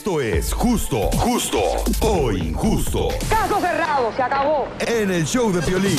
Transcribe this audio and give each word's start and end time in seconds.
Esto 0.00 0.22
es 0.22 0.54
justo, 0.54 1.10
justo 1.12 1.60
o 2.00 2.32
injusto. 2.32 3.08
Caso 3.28 3.60
cerrado, 3.60 4.10
se 4.16 4.22
acabó. 4.22 4.66
En 4.78 5.10
el 5.10 5.26
show 5.26 5.52
de 5.52 5.60
Piolín. 5.60 5.98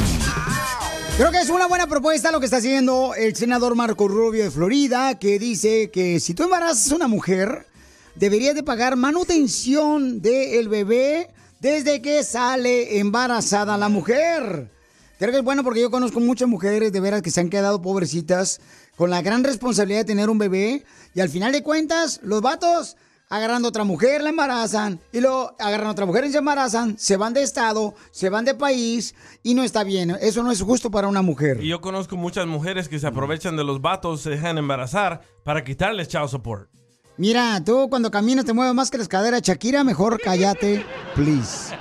Creo 1.18 1.30
que 1.30 1.40
es 1.40 1.52
una 1.52 1.68
buena 1.68 1.86
propuesta 1.86 2.32
lo 2.32 2.40
que 2.40 2.46
está 2.46 2.58
haciendo 2.58 3.14
el 3.14 3.36
senador 3.36 3.76
Marco 3.76 4.08
Rubio 4.08 4.44
de 4.44 4.50
Florida, 4.50 5.20
que 5.20 5.38
dice 5.38 5.92
que 5.92 6.20
si 6.20 6.34
tú 6.34 6.46
embarazas 6.46 6.92
a 6.92 6.96
una 6.96 7.08
mujer, 7.08 7.68
deberías 8.16 8.56
de 8.56 8.64
pagar 8.64 8.96
manutención 8.96 10.20
del 10.20 10.68
bebé 10.68 11.30
desde 11.60 12.02
que 12.02 12.24
sale 12.24 12.98
embarazada 12.98 13.78
la 13.78 13.88
mujer. 13.88 14.72
Creo 15.20 15.32
que 15.32 15.38
es 15.38 15.44
bueno 15.44 15.64
porque 15.64 15.82
yo 15.82 15.92
conozco 15.92 16.20
muchas 16.20 16.50
mujeres 16.50 16.92
de 16.92 17.00
veras 17.02 17.22
que 17.22 17.30
se 17.30 17.40
han 17.40 17.52
quedado 17.52 17.84
pobrecitas 17.84 18.62
con 18.98 19.12
la 19.12 19.22
gran 19.22 19.44
responsabilidad 19.44 20.00
de 20.00 20.06
tener 20.06 20.32
un 20.32 20.40
bebé 20.40 20.84
y 21.14 21.20
al 21.20 21.30
final 21.30 21.52
de 21.52 21.62
cuentas 21.62 22.20
los 22.24 22.42
vatos 22.42 22.98
agarran 23.32 23.64
a 23.66 23.70
otra 23.70 23.86
mujer, 23.86 24.22
la 24.22 24.30
embarazan 24.30 25.00
y 25.12 25.22
luego 25.22 25.56
agarran 25.58 25.88
a 25.88 25.92
otra 25.92 26.06
mujer 26.06 26.26
y 26.26 26.32
se 26.32 26.38
embarazan, 26.38 27.00
se 27.00 27.18
van 27.18 27.34
de 27.34 27.42
estado, 27.42 27.96
se 28.12 28.30
van 28.30 28.46
de 28.46 28.54
país 28.54 29.16
y 29.42 29.54
no 29.56 29.64
está 29.64 29.84
bien. 29.84 30.16
Eso 30.22 30.44
no 30.44 30.52
es 30.52 30.62
justo 30.62 30.92
para 30.92 31.08
una 31.08 31.22
mujer. 31.22 31.64
Y 31.64 31.70
yo 31.70 31.80
conozco 31.82 32.18
muchas 32.18 32.46
mujeres 32.46 32.90
que 32.90 33.00
se 33.00 33.08
aprovechan 33.08 33.56
de 33.56 33.64
los 33.64 33.82
vatos, 33.82 34.22
se 34.22 34.32
dejan 34.32 34.58
embarazar 34.58 35.22
para 35.44 35.64
quitarles 35.64 36.10
child 36.10 36.28
support. 36.28 36.70
Mira, 37.18 37.64
tú 37.64 37.88
cuando 37.90 38.12
caminas 38.12 38.46
te 38.46 38.54
mueves 38.54 38.74
más 38.74 38.92
que 38.92 38.98
las 38.98 39.08
caderas, 39.08 39.42
Shakira, 39.42 39.84
mejor 39.84 40.20
cállate, 40.22 40.86
please. 41.16 41.74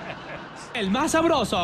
El 0.75 0.91
más 0.91 1.13
sabroso. 1.13 1.57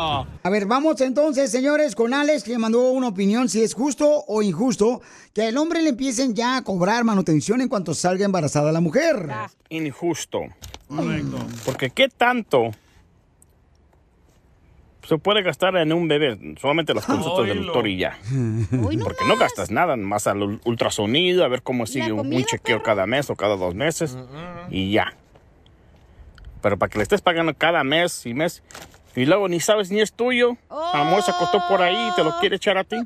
A 0.43 0.49
ver, 0.49 0.65
vamos 0.65 0.99
entonces, 1.01 1.49
señores, 1.49 1.95
con 1.95 2.13
Alex, 2.13 2.43
que 2.43 2.57
mandó 2.57 2.91
una 2.91 3.07
opinión 3.07 3.47
si 3.49 3.63
es 3.63 3.73
justo 3.73 4.23
o 4.27 4.41
injusto 4.41 5.01
que 5.33 5.43
al 5.43 5.57
hombre 5.57 5.81
le 5.81 5.89
empiecen 5.89 6.35
ya 6.35 6.57
a 6.57 6.63
cobrar 6.63 7.03
manutención 7.03 7.61
en 7.61 7.69
cuanto 7.69 7.93
salga 7.93 8.25
embarazada 8.25 8.71
la 8.71 8.81
mujer. 8.81 9.29
Injusto. 9.69 10.41
Correcto. 10.87 11.37
Porque 11.65 11.89
¿qué 11.89 12.09
tanto 12.09 12.71
se 15.07 15.17
puede 15.17 15.41
gastar 15.41 15.75
en 15.77 15.93
un 15.93 16.07
bebé? 16.09 16.37
Solamente 16.59 16.93
las 16.93 17.05
consultas 17.05 17.47
del 17.47 17.63
doctor 17.65 17.87
y 17.87 17.97
ya. 17.97 18.17
Porque 19.03 19.25
no 19.25 19.37
gastas 19.37 19.71
nada, 19.71 19.95
más 19.95 20.27
al 20.27 20.39
ul- 20.39 20.59
ultrasonido, 20.65 21.45
a 21.45 21.47
ver 21.47 21.61
cómo 21.63 21.85
sigue 21.85 22.11
un, 22.11 22.33
un 22.33 22.43
chequeo 22.43 22.83
cada 22.83 23.05
mes 23.07 23.29
o 23.29 23.35
cada 23.35 23.55
dos 23.55 23.73
meses 23.73 24.17
y 24.69 24.91
ya. 24.91 25.13
Pero 26.61 26.77
para 26.77 26.89
que 26.89 26.97
le 26.97 27.03
estés 27.03 27.21
pagando 27.21 27.53
cada 27.53 27.83
mes 27.83 28.25
y 28.25 28.33
mes 28.33 28.63
y 29.15 29.25
luego 29.25 29.47
ni 29.47 29.59
sabes 29.59 29.89
ni 29.91 30.01
es 30.01 30.13
tuyo, 30.13 30.57
a 30.69 30.99
lo 30.99 31.05
mejor 31.05 31.23
se 31.23 31.31
acostó 31.31 31.61
por 31.67 31.81
ahí 31.81 32.09
y 32.09 32.15
te 32.15 32.23
lo 32.23 32.37
quiere 32.39 32.55
echar 32.57 32.77
a 32.77 32.83
ti. 32.83 32.97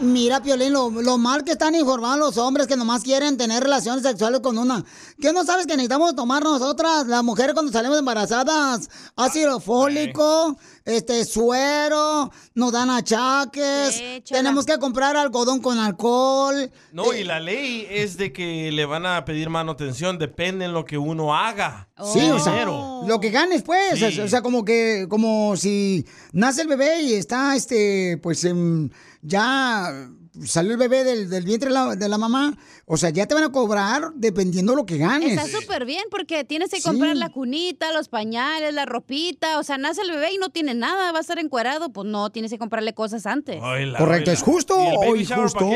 Mira, 0.00 0.42
Piolín, 0.42 0.72
lo, 0.72 0.90
lo 0.90 1.18
mal 1.18 1.44
que 1.44 1.52
están 1.52 1.74
informados 1.74 2.18
los 2.18 2.38
hombres 2.38 2.66
que 2.66 2.76
nomás 2.76 3.02
quieren 3.02 3.36
tener 3.36 3.62
relaciones 3.62 4.02
sexuales 4.02 4.40
con 4.40 4.58
una. 4.58 4.84
¿Qué 5.20 5.32
no 5.32 5.44
sabes 5.44 5.66
que 5.66 5.74
necesitamos 5.74 6.14
tomar 6.14 6.42
nosotras, 6.42 7.06
las 7.06 7.24
mujeres, 7.24 7.54
cuando 7.54 7.72
salimos 7.72 7.98
embarazadas? 7.98 8.88
Ácido 9.16 9.60
fólico, 9.60 10.56
este, 10.84 11.24
suero, 11.24 12.30
nos 12.54 12.72
dan 12.72 12.90
achaques, 12.90 14.02
tenemos 14.28 14.64
que 14.64 14.78
comprar 14.78 15.16
algodón 15.16 15.60
con 15.60 15.78
alcohol. 15.78 16.70
No, 16.92 17.12
y 17.12 17.24
la 17.24 17.40
ley 17.40 17.86
es 17.90 18.16
de 18.16 18.32
que 18.32 18.72
le 18.72 18.84
van 18.86 19.06
a 19.06 19.24
pedir 19.24 19.50
manutención, 19.50 20.18
depende 20.18 20.64
en 20.64 20.72
lo 20.72 20.84
que 20.84 20.98
uno 20.98 21.34
haga. 21.36 21.88
Sí, 22.12 22.30
o 22.30 22.38
sea, 22.38 22.64
lo 22.64 23.18
que 23.20 23.30
ganes, 23.30 23.62
pues. 23.62 23.98
Sí. 23.98 24.20
O 24.20 24.28
sea, 24.28 24.40
como 24.40 24.64
que, 24.64 25.06
como 25.08 25.56
si 25.56 26.06
nace 26.32 26.62
el 26.62 26.68
bebé 26.68 27.02
y 27.02 27.14
está, 27.14 27.56
este, 27.56 28.18
pues, 28.22 28.44
em, 28.44 28.88
ya 29.28 30.08
salió 30.44 30.72
el 30.72 30.78
bebé 30.78 31.04
del, 31.04 31.28
del 31.28 31.44
vientre 31.44 31.68
de 31.68 31.74
la, 31.74 31.96
de 31.96 32.08
la 32.08 32.16
mamá. 32.18 32.56
O 32.86 32.96
sea, 32.96 33.10
ya 33.10 33.26
te 33.26 33.34
van 33.34 33.44
a 33.44 33.52
cobrar 33.52 34.12
dependiendo 34.14 34.74
lo 34.74 34.86
que 34.86 34.96
ganes. 34.98 35.32
Está 35.32 35.46
súper 35.60 35.84
bien 35.84 36.04
porque 36.10 36.44
tienes 36.44 36.70
que 36.70 36.76
Sí. 36.80 36.82
comprar 36.82 37.16
la 37.16 37.28
cunita, 37.30 37.92
los 37.92 38.08
pañales, 38.08 38.72
la 38.72 38.86
ropita. 38.86 39.58
O 39.58 39.64
sea, 39.64 39.78
nace 39.78 40.02
el 40.02 40.10
bebé 40.10 40.32
y 40.32 40.38
no 40.38 40.50
tiene 40.50 40.74
nada, 40.74 41.12
va 41.12 41.18
a 41.18 41.20
estar 41.22 41.38
encuerado. 41.38 41.90
Pues 41.92 42.06
no, 42.08 42.30
tienes 42.30 42.50
que 42.50 42.58
comprarle 42.58 42.94
cosas 42.94 43.26
antes. 43.26 43.60
Correcto, 43.98 44.30
¿es 44.30 44.42
justo 44.42 44.76
¿Y 44.80 44.86
el 44.88 44.96
o 45.10 45.16
injusto? 45.16 45.70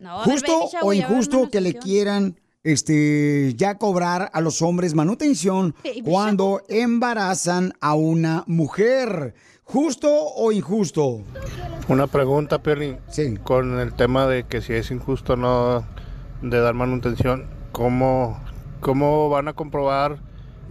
No, 0.00 0.18
justo 0.24 0.68
o 0.82 0.92
injusto 0.92 1.50
que 1.50 1.60
le 1.60 1.74
quieran 1.74 2.36
este 2.62 3.54
ya 3.56 3.78
cobrar 3.78 4.30
a 4.34 4.40
los 4.40 4.60
hombres 4.60 4.94
manutención 4.94 5.74
Baby 5.84 6.02
cuando 6.02 6.62
embarazan 6.68 7.72
a 7.80 7.94
una 7.94 8.44
mujer. 8.46 9.34
¿Justo 9.72 10.08
o 10.10 10.50
injusto? 10.50 11.20
Una 11.86 12.08
pregunta, 12.08 12.58
Piolín. 12.58 12.98
Con 13.44 13.78
el 13.78 13.92
tema 13.92 14.26
de 14.26 14.42
que 14.42 14.62
si 14.62 14.72
es 14.72 14.90
injusto 14.90 15.36
no 15.36 15.84
de 16.42 16.58
dar 16.58 16.74
manutención, 16.74 17.46
¿cómo, 17.70 18.40
¿cómo 18.80 19.28
van 19.28 19.46
a 19.46 19.52
comprobar 19.52 20.18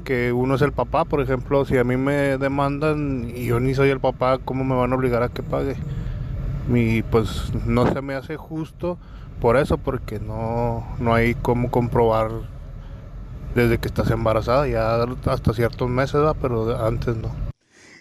que 0.03 0.33
uno 0.33 0.55
es 0.55 0.61
el 0.61 0.73
papá? 0.73 1.05
Por 1.05 1.21
ejemplo, 1.21 1.63
si 1.63 1.77
a 1.77 1.85
mí 1.85 1.95
me 1.95 2.37
demandan 2.37 3.31
y 3.33 3.45
yo 3.45 3.61
ni 3.61 3.73
soy 3.73 3.89
el 3.89 4.01
papá, 4.01 4.37
¿cómo 4.43 4.65
me 4.65 4.75
van 4.75 4.91
a 4.91 4.97
obligar 4.97 5.23
a 5.23 5.29
que 5.29 5.43
pague? 5.43 5.77
Y 6.67 7.01
pues 7.03 7.53
no 7.65 7.89
se 7.91 8.01
me 8.01 8.15
hace 8.15 8.35
justo 8.35 8.97
por 9.39 9.55
eso, 9.55 9.77
porque 9.77 10.19
no, 10.19 10.85
no 10.99 11.13
hay 11.13 11.35
cómo 11.35 11.71
comprobar 11.71 12.31
desde 13.55 13.77
que 13.77 13.87
estás 13.87 14.11
embarazada, 14.11 14.67
ya 14.67 15.01
hasta 15.25 15.53
ciertos 15.53 15.89
meses, 15.89 16.15
¿verdad? 16.15 16.35
pero 16.41 16.85
antes 16.85 17.15
no. 17.15 17.48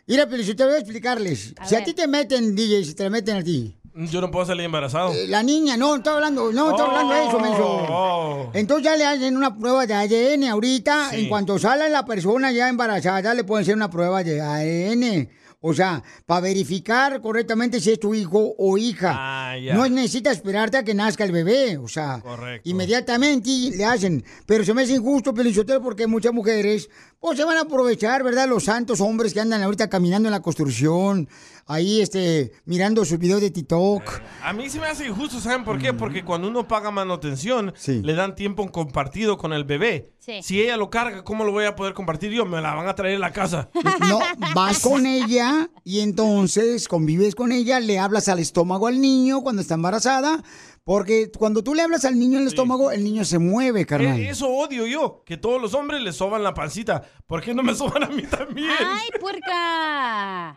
Mira, 0.09 0.27
pero 0.27 0.43
yo 0.43 0.57
te 0.57 0.65
voy 0.65 0.73
a 0.73 0.79
explicarles. 0.79 1.55
si 1.67 1.75
a 1.75 1.85
ti 1.85 1.93
te 1.93 2.09
meten, 2.09 2.57
DJ, 2.57 2.83
si 2.83 2.95
te 2.95 3.11
meten 3.11 3.37
a 3.37 3.45
ti. 3.45 3.77
Yo 3.95 4.23
no 4.23 4.31
puedo 4.31 4.47
salir 4.47 4.65
embarazado. 4.65 5.13
La 5.27 5.43
niña, 5.43 5.77
no, 5.77 5.97
estoy 5.97 6.15
hablando, 6.15 6.51
no, 6.51 6.71
estoy 6.71 6.87
hablando 6.87 7.15
de 7.15 7.27
eso, 7.27 7.39
menso. 7.39 7.65
Oh. 7.91 8.51
Entonces 8.55 8.85
ya 8.85 8.97
le 8.97 9.05
hacen 9.05 9.37
una 9.37 9.59
prueba 9.59 9.87
de 9.87 9.95
ADN 9.95 10.45
ahorita. 10.45 11.11
Sí. 11.11 11.21
En 11.21 11.29
cuanto 11.29 11.59
sale 11.59 11.91
la 11.91 12.07
persona 12.07 12.51
ya 12.53 12.69
embarazada, 12.71 13.35
le 13.35 13.45
pueden 13.45 13.65
hacer 13.65 13.75
una 13.75 13.91
prueba 13.91 14.25
de 14.25 14.41
ADN. 14.41 15.29
O 15.61 15.75
sea, 15.75 16.03
para 16.25 16.43
verificar 16.43 17.21
correctamente 17.21 17.81
si 17.81 17.91
es 17.91 17.99
tu 17.99 18.15
hijo 18.15 18.55
o 18.57 18.79
hija. 18.79 19.13
Ah, 19.17 19.59
ya. 19.59 19.75
No 19.75 19.89
necesitas 19.89 20.37
esperarte 20.37 20.77
a 20.77 20.85
que 20.85 20.95
nazca 20.95 21.25
el 21.25 21.33
bebé. 21.33 21.77
O 21.79 21.89
sea, 21.89 22.21
Correcto. 22.21 22.69
inmediatamente 22.71 23.51
le 23.77 23.85
hacen. 23.85 24.25
Pero 24.47 24.65
se 24.65 24.73
me 24.73 24.83
hace 24.83 24.95
injusto, 24.95 25.35
Pelichotero, 25.35 25.83
porque 25.83 26.07
muchas 26.07 26.33
mujeres 26.33 26.89
pues 27.19 27.37
se 27.37 27.45
van 27.45 27.57
a 27.57 27.63
aprovechar, 27.63 28.23
¿verdad? 28.23 28.49
Los 28.49 28.65
santos 28.65 29.01
hombres 29.01 29.35
que 29.35 29.41
andan 29.41 29.63
ahorita 29.63 29.89
caminando 29.91 30.29
en 30.29 30.33
la 30.33 30.43
construcción, 30.43 31.29
ahí 31.69 32.01
este, 32.01 32.53
mirando 32.65 33.05
sus 33.05 33.19
videos 33.19 33.41
de 33.41 33.51
TikTok. 33.51 34.03
A 34.43 34.53
mí 34.53 34.69
se 34.69 34.81
me 34.81 34.87
hace 34.87 35.07
injusto, 35.07 35.39
¿saben 35.39 35.65
por 35.65 35.79
qué? 35.79 35.93
Porque 35.93 36.25
cuando 36.25 36.49
uno 36.49 36.67
paga 36.67 36.91
manutención, 36.91 37.73
le 37.87 38.15
dan 38.15 38.35
tiempo 38.35 38.69
compartido 38.73 39.37
con 39.39 39.53
el 39.53 39.65
bebé. 39.65 40.11
Sí. 40.19 40.43
Si 40.43 40.61
ella 40.61 40.77
lo 40.77 40.91
carga, 40.91 41.23
¿cómo 41.25 41.45
lo 41.45 41.53
voy 41.53 41.65
a 41.67 41.77
poder 41.77 41.95
compartir 41.95 42.33
yo? 42.33 42.45
Me 42.45 42.61
la 42.61 42.75
van 42.75 42.89
a 42.89 42.95
traer 42.95 43.17
a 43.17 43.21
la 43.21 43.33
casa. 43.33 43.71
No, 44.09 44.19
vas 44.55 44.81
con 44.81 45.07
ella 45.07 45.71
y 45.85 46.01
entonces 46.01 46.89
convives 46.89 47.35
con 47.35 47.53
ella, 47.53 47.79
le 47.81 47.99
hablas 47.99 48.29
al 48.29 48.39
estómago 48.39 48.87
al 48.87 49.01
niño 49.01 49.43
cuando 49.43 49.63
está 49.63 49.75
embarazada, 49.75 50.43
porque 50.85 51.31
cuando 51.37 51.63
tú 51.63 51.75
le 51.75 51.83
hablas 51.83 52.05
al 52.07 52.19
niño 52.19 52.37
en 52.39 52.43
el 52.43 52.49
estómago, 52.49 52.91
el 52.91 53.05
niño 53.05 53.25
se 53.25 53.39
mueve, 53.39 53.85
carnal. 53.85 54.19
Eh, 54.19 54.31
Eso 54.31 54.49
odio 54.49 54.87
yo, 54.87 55.23
que 55.27 55.37
todos 55.37 55.61
los 55.61 55.75
hombres 55.75 56.01
le 56.01 56.13
soban 56.13 56.43
la 56.43 56.55
pancita. 56.55 57.03
¿Por 57.27 57.43
qué 57.43 57.53
no 57.55 57.63
me 57.63 57.75
soban 57.75 58.05
a 58.05 58.09
mí 58.09 58.23
también? 58.23 58.71
¡Ay, 58.81 59.09
puerca! 59.21 60.57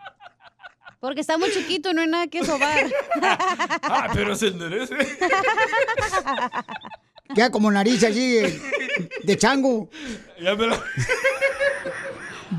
Porque 1.01 1.21
está 1.21 1.37
muy 1.37 1.51
chiquito 1.51 1.93
no 1.93 2.01
hay 2.01 2.07
nada 2.07 2.27
que 2.27 2.45
sobar. 2.45 2.85
Ah, 3.83 4.09
pero 4.13 4.35
se 4.35 4.47
enderece. 4.47 4.95
Queda 7.35 7.49
como 7.49 7.71
nariz 7.71 8.03
así 8.03 8.37
de, 9.23 9.37
chango. 9.37 9.89
Ya 10.41 10.55
me 10.55 10.67
lo- 10.67 10.75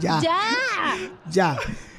Ya. 0.00 0.20
¡Ya! 0.22 0.40
Ya. 1.30 1.56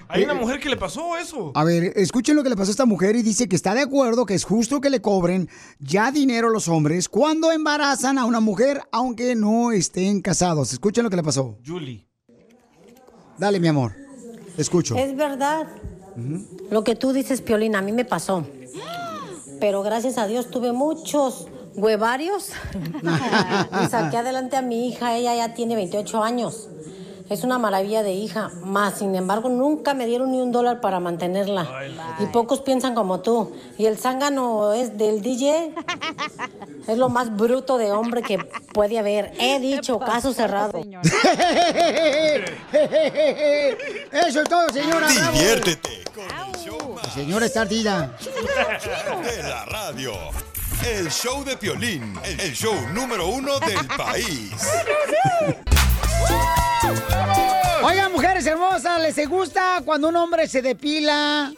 Hay 0.08 0.24
una 0.24 0.34
Eh, 0.34 0.36
mujer 0.36 0.60
que 0.60 0.70
le 0.70 0.78
pasó 0.78 1.18
eso. 1.18 1.52
A 1.56 1.64
ver, 1.64 1.94
escuchen 1.96 2.36
lo 2.36 2.44
que 2.44 2.50
le 2.50 2.56
pasó 2.56 2.70
a 2.70 2.74
esta 2.74 2.86
mujer 2.86 3.16
y 3.16 3.24
dice 3.24 3.48
que 3.48 3.56
está 3.56 3.74
de 3.74 3.82
acuerdo 3.82 4.26
que 4.26 4.34
es 4.36 4.44
justo 4.44 4.82
que 4.82 4.90
le 4.90 5.02
cobren 5.02 5.50
ya 5.80 6.12
dinero 6.12 6.50
a 6.50 6.52
los 6.52 6.68
hombres 6.68 7.10
cuando 7.10 7.52
embarazan 7.52 8.18
a 8.18 8.26
una 8.26 8.40
mujer 8.40 8.82
aunque 8.92 9.36
no 9.36 9.72
estén 9.72 10.22
casados. 10.22 10.74
Escuchen 10.74 11.04
lo 11.04 11.10
que 11.10 11.16
le 11.16 11.24
pasó. 11.24 11.58
Julie. 11.66 12.06
Dale, 13.38 13.60
mi 13.60 13.68
amor. 13.68 13.96
Escucho. 14.58 14.96
Es 14.96 15.16
verdad. 15.16 15.68
Lo 16.70 16.84
que 16.84 16.96
tú 16.96 17.14
dices, 17.14 17.42
Piolín, 17.42 17.76
a 17.76 17.82
mí 17.82 17.92
me 17.92 18.06
pasó. 18.06 18.46
Pero 19.60 19.82
gracias 19.84 20.18
a 20.18 20.28
Dios 20.28 20.50
tuve 20.50 20.74
muchos 20.74 21.48
huevarios 21.76 22.50
y 23.84 23.88
saqué 23.88 24.18
adelante 24.18 24.58
a 24.58 24.62
mi 24.62 24.88
hija. 24.88 25.16
Ella 25.16 25.36
ya 25.36 25.54
tiene 25.54 25.76
28 25.76 26.24
años. 26.24 26.70
Es 27.34 27.44
una 27.44 27.58
maravilla 27.58 28.04
de 28.04 28.12
hija. 28.14 28.52
Más, 28.64 29.00
sin 29.00 29.16
embargo, 29.16 29.50
nunca 29.50 29.96
me 29.96 30.06
dieron 30.06 30.30
ni 30.32 30.40
un 30.40 30.52
dólar 30.52 30.82
para 30.82 31.00
mantenerla. 31.00 31.68
Y 32.20 32.28
pocos 32.28 32.62
piensan 32.62 32.94
como 32.94 33.22
tú. 33.22 33.54
Y 33.80 33.88
el 33.88 33.98
zángano 33.98 34.72
es 34.74 35.00
del 35.00 35.24
DJ. 35.24 35.74
Es 36.86 36.98
lo 36.98 37.08
más 37.08 37.34
bruto 37.36 37.78
de 37.78 37.94
hombre 37.94 38.22
que 38.22 38.38
puede 38.74 39.00
haber. 39.00 39.32
He 39.40 39.58
dicho, 39.62 40.00
caso 40.00 40.34
cerrado. 40.34 40.80
Eso 44.12 44.42
es 44.42 44.50
todo, 44.50 44.68
señora. 44.70 45.08
Diviértete 45.08 46.04
La 47.02 47.10
señora 47.10 47.46
está 47.46 47.62
ardida. 47.62 48.16
de 49.24 49.44
la 49.44 49.64
radio. 49.66 50.12
El 50.86 51.10
show 51.10 51.46
de 51.46 51.56
Piolín, 51.56 52.20
el 52.26 52.54
show 52.54 52.76
número 52.94 53.28
uno 53.30 53.58
del 53.60 53.88
país. 53.98 54.52
Oigan, 57.86 58.12
mujeres 58.14 58.46
hermosas, 58.46 59.02
¿les 59.02 59.28
gusta 59.28 59.82
cuando 59.84 60.08
un 60.08 60.16
hombre 60.16 60.48
se 60.48 60.62
depila? 60.62 61.52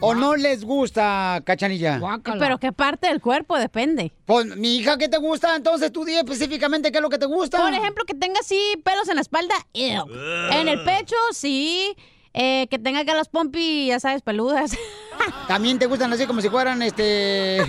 ¿O 0.00 0.14
no 0.14 0.36
les 0.36 0.62
gusta, 0.64 1.40
cachanilla? 1.44 1.98
Pero 2.38 2.58
qué 2.58 2.72
parte 2.72 3.06
del 3.06 3.22
cuerpo 3.22 3.56
depende. 3.56 4.12
Pues, 4.26 4.54
mi 4.56 4.76
hija, 4.76 4.98
¿qué 4.98 5.08
te 5.08 5.16
gusta? 5.16 5.56
Entonces 5.56 5.90
tú 5.90 6.04
di 6.04 6.14
específicamente 6.14 6.92
qué 6.92 6.98
es 6.98 7.02
lo 7.02 7.08
que 7.08 7.16
te 7.16 7.24
gusta. 7.24 7.58
Por 7.58 7.72
ejemplo, 7.72 8.04
que 8.04 8.12
tenga 8.12 8.40
así 8.40 8.60
pelos 8.84 9.08
en 9.08 9.14
la 9.14 9.22
espalda, 9.22 9.54
ew. 9.72 10.04
En 10.52 10.68
el 10.68 10.84
pecho, 10.84 11.16
sí. 11.32 11.96
Eh, 12.34 12.66
que 12.68 12.78
tenga 12.78 13.00
acá 13.00 13.14
las 13.14 13.28
pompis, 13.28 13.88
ya 13.88 13.98
sabes, 13.98 14.20
peludas. 14.20 14.76
También 15.48 15.78
te 15.78 15.86
gustan 15.86 16.12
así 16.12 16.26
como 16.26 16.42
si 16.42 16.50
fueran, 16.50 16.82
este... 16.82 17.64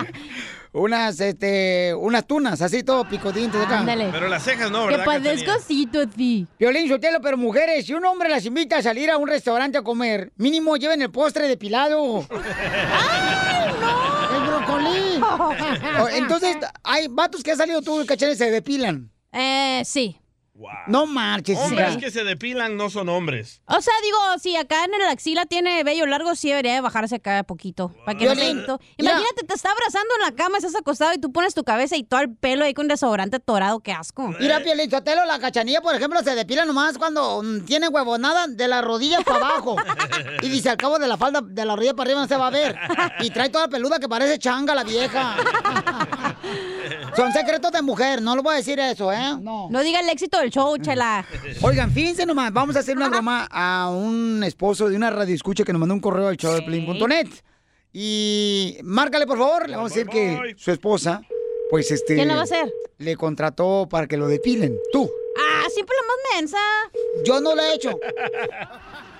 unas, 0.76 1.18
este... 1.20 1.94
Unas 1.94 2.26
tunas, 2.26 2.60
así 2.60 2.82
todo 2.82 3.08
picodientes 3.08 3.60
acá. 3.60 3.80
Ándale. 3.80 4.08
Pero 4.12 4.28
las 4.28 4.42
cejas 4.44 4.70
no, 4.70 4.84
que 4.86 4.92
¿verdad? 4.92 5.04
padezco 5.04 5.46
Cachanilla? 5.46 5.54
así, 5.54 5.88
sí. 6.16 6.46
Violín 6.58 6.88
Sotelo, 6.88 7.20
pero 7.20 7.36
mujeres, 7.36 7.86
si 7.86 7.94
un 7.94 8.04
hombre 8.04 8.28
las 8.28 8.44
invita 8.44 8.78
a 8.78 8.82
salir 8.82 9.10
a 9.10 9.16
un 9.16 9.28
restaurante 9.28 9.78
a 9.78 9.82
comer, 9.82 10.32
mínimo 10.36 10.76
lleven 10.76 11.02
el 11.02 11.10
postre 11.10 11.48
depilado. 11.48 12.26
¡El 14.34 14.42
brocolí! 14.46 15.20
O, 16.00 16.08
Entonces, 16.08 16.56
hay 16.84 17.08
vatos 17.08 17.42
que 17.42 17.52
han 17.52 17.56
salido 17.56 17.80
tú, 17.80 18.04
cachanes, 18.06 18.36
se 18.38 18.50
depilan. 18.50 19.10
Eh, 19.32 19.82
sí. 19.84 20.20
No 20.86 21.06
marches, 21.06 21.58
Hombres 21.58 21.90
hija. 21.90 22.00
que 22.00 22.10
se 22.10 22.24
depilan 22.24 22.76
no 22.76 22.88
son 22.90 23.08
hombres. 23.08 23.60
O 23.66 23.80
sea, 23.80 23.92
digo, 24.02 24.18
si 24.40 24.56
acá 24.56 24.84
en 24.84 24.94
el 24.94 25.02
axila 25.02 25.44
tiene 25.46 25.82
vello 25.84 26.06
largo, 26.06 26.34
sí 26.34 26.48
debería 26.48 26.74
de 26.74 26.80
bajarse 26.80 27.16
acá 27.16 27.42
poquito. 27.42 27.94
Para 28.04 28.16
que 28.18 28.24
no 28.26 28.34
se 28.34 28.40
Violín, 28.40 28.66
to- 28.66 28.80
mira. 28.98 29.12
Imagínate, 29.12 29.44
te 29.46 29.54
está 29.54 29.70
abrazando 29.72 30.14
en 30.14 30.22
la 30.22 30.32
cama, 30.34 30.58
estás 30.58 30.74
acostado 30.74 31.12
y 31.14 31.18
tú 31.18 31.32
pones 31.32 31.54
tu 31.54 31.64
cabeza 31.64 31.96
y 31.96 32.04
todo 32.04 32.20
el 32.20 32.34
pelo 32.34 32.64
ahí 32.64 32.74
con 32.74 32.88
desodorante 32.88 33.38
torado, 33.40 33.80
qué 33.80 33.92
asco. 33.92 34.28
Mira, 34.40 34.60
Piolín 34.62 34.90
Sotelo, 34.90 35.24
la 35.26 35.38
cachanilla, 35.38 35.80
por 35.82 35.94
ejemplo, 35.94 36.20
se 36.22 36.34
depila 36.34 36.64
nomás 36.64 36.96
cuando 36.98 37.42
mm, 37.42 37.64
tiene 37.66 37.88
huevonada 37.88 38.46
de 38.46 38.68
la 38.68 38.80
rodilla 38.82 39.20
para 39.20 39.38
abajo. 39.38 39.76
Y 40.42 40.48
dice, 40.48 40.70
al 40.70 40.76
cabo 40.76 40.98
de 40.98 41.08
la 41.08 41.16
falda, 41.16 41.40
de 41.42 41.64
la 41.64 41.74
rodilla 41.76 41.94
para 41.94 42.08
arriba 42.08 42.20
no 42.22 42.28
se 42.28 42.36
va 42.36 42.46
a 42.46 42.50
ver. 42.50 42.76
Y 43.20 43.30
trae 43.30 43.48
toda 43.48 43.68
peluda 43.68 43.98
que 43.98 44.08
parece 44.08 44.38
changa 44.38 44.74
la 44.74 44.84
vieja. 44.84 45.36
Son 47.16 47.32
secretos 47.32 47.72
de 47.72 47.82
mujer, 47.82 48.20
no 48.22 48.36
lo 48.36 48.42
voy 48.42 48.54
a 48.54 48.56
decir 48.56 48.78
eso, 48.78 49.12
¿eh? 49.12 49.36
No. 49.40 49.68
No 49.70 49.82
diga 49.82 50.00
el 50.00 50.08
éxito 50.08 50.38
del 50.38 50.50
show, 50.50 50.76
chela. 50.78 51.24
Oigan, 51.62 51.90
fíjense 51.90 52.26
nomás, 52.26 52.52
vamos 52.52 52.76
a 52.76 52.80
hacer 52.80 52.96
una 52.96 53.08
broma 53.08 53.48
a 53.50 53.90
un 53.90 54.42
esposo 54.44 54.88
de 54.88 54.96
una 54.96 55.10
radio 55.10 55.34
escucha 55.34 55.64
que 55.64 55.72
nos 55.72 55.80
mandó 55.80 55.94
un 55.94 56.00
correo 56.00 56.28
al 56.28 56.36
showdeplin.net. 56.36 57.28
Y 57.92 58.78
márcale, 58.82 59.26
por 59.26 59.38
favor, 59.38 59.68
le 59.68 59.76
vamos 59.76 59.92
a 59.92 59.94
decir 59.94 60.10
que 60.10 60.54
su 60.58 60.70
esposa, 60.70 61.22
pues 61.70 61.90
este... 61.90 62.14
¿Quién 62.14 62.28
la 62.28 62.34
va 62.34 62.40
a 62.40 62.44
hacer? 62.44 62.70
Le 62.98 63.16
contrató 63.16 63.88
para 63.88 64.06
que 64.06 64.16
lo 64.18 64.28
depilen. 64.28 64.76
Tú. 64.92 65.10
Ah, 65.38 65.64
siempre 65.72 65.96
la 65.96 66.06
más 66.06 66.40
mensa. 66.40 66.58
Yo 67.24 67.40
no 67.40 67.54
lo 67.54 67.62
he 67.62 67.74
hecho. 67.74 67.98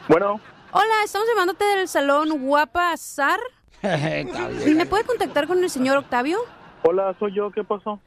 Bueno, 0.09 0.41
Hola, 0.79 1.05
estamos 1.05 1.27
llamándote 1.27 1.65
del 1.65 1.89
salón 1.89 2.47
Guapa 2.47 2.95
Zar. 2.99 3.41
¿Me 3.83 4.85
puede 4.85 5.05
contactar 5.05 5.47
con 5.47 5.65
el 5.65 5.71
señor 5.71 5.97
Octavio? 5.97 6.39
Hola, 6.87 7.17
soy 7.19 7.35
yo, 7.35 7.51
¿qué 7.51 7.65
pasó? 7.65 8.01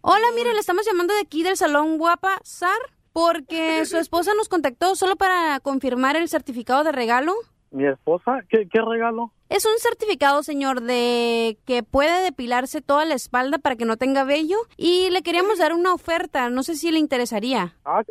Hola, 0.00 0.26
mire, 0.34 0.52
le 0.52 0.60
estamos 0.60 0.84
llamando 0.84 1.14
de 1.14 1.20
aquí 1.20 1.42
del 1.42 1.56
salón 1.56 1.98
Guapa 1.98 2.40
Zar 2.44 2.78
porque 3.12 3.84
su 3.86 3.96
esposa 3.96 4.32
nos 4.36 4.48
contactó 4.48 4.96
solo 4.96 5.16
para 5.16 5.60
confirmar 5.60 6.16
el 6.16 6.28
certificado 6.28 6.84
de 6.84 6.92
regalo. 6.92 7.32
¿Mi 7.70 7.86
esposa? 7.86 8.40
¿Qué, 8.48 8.68
qué 8.70 8.80
regalo? 8.80 9.32
Es 9.48 9.66
un 9.66 9.78
certificado, 9.78 10.42
señor, 10.42 10.80
de 10.82 11.58
que 11.66 11.82
puede 11.82 12.22
depilarse 12.22 12.80
toda 12.80 13.04
la 13.04 13.14
espalda 13.14 13.58
para 13.58 13.76
que 13.76 13.84
no 13.84 13.96
tenga 13.96 14.24
vello 14.24 14.56
y 14.76 15.10
le 15.10 15.22
queríamos 15.22 15.58
dar 15.58 15.72
una 15.72 15.92
oferta, 15.92 16.50
no 16.50 16.62
sé 16.62 16.76
si 16.76 16.90
le 16.90 16.98
interesaría. 16.98 17.74
Ah, 17.84 18.02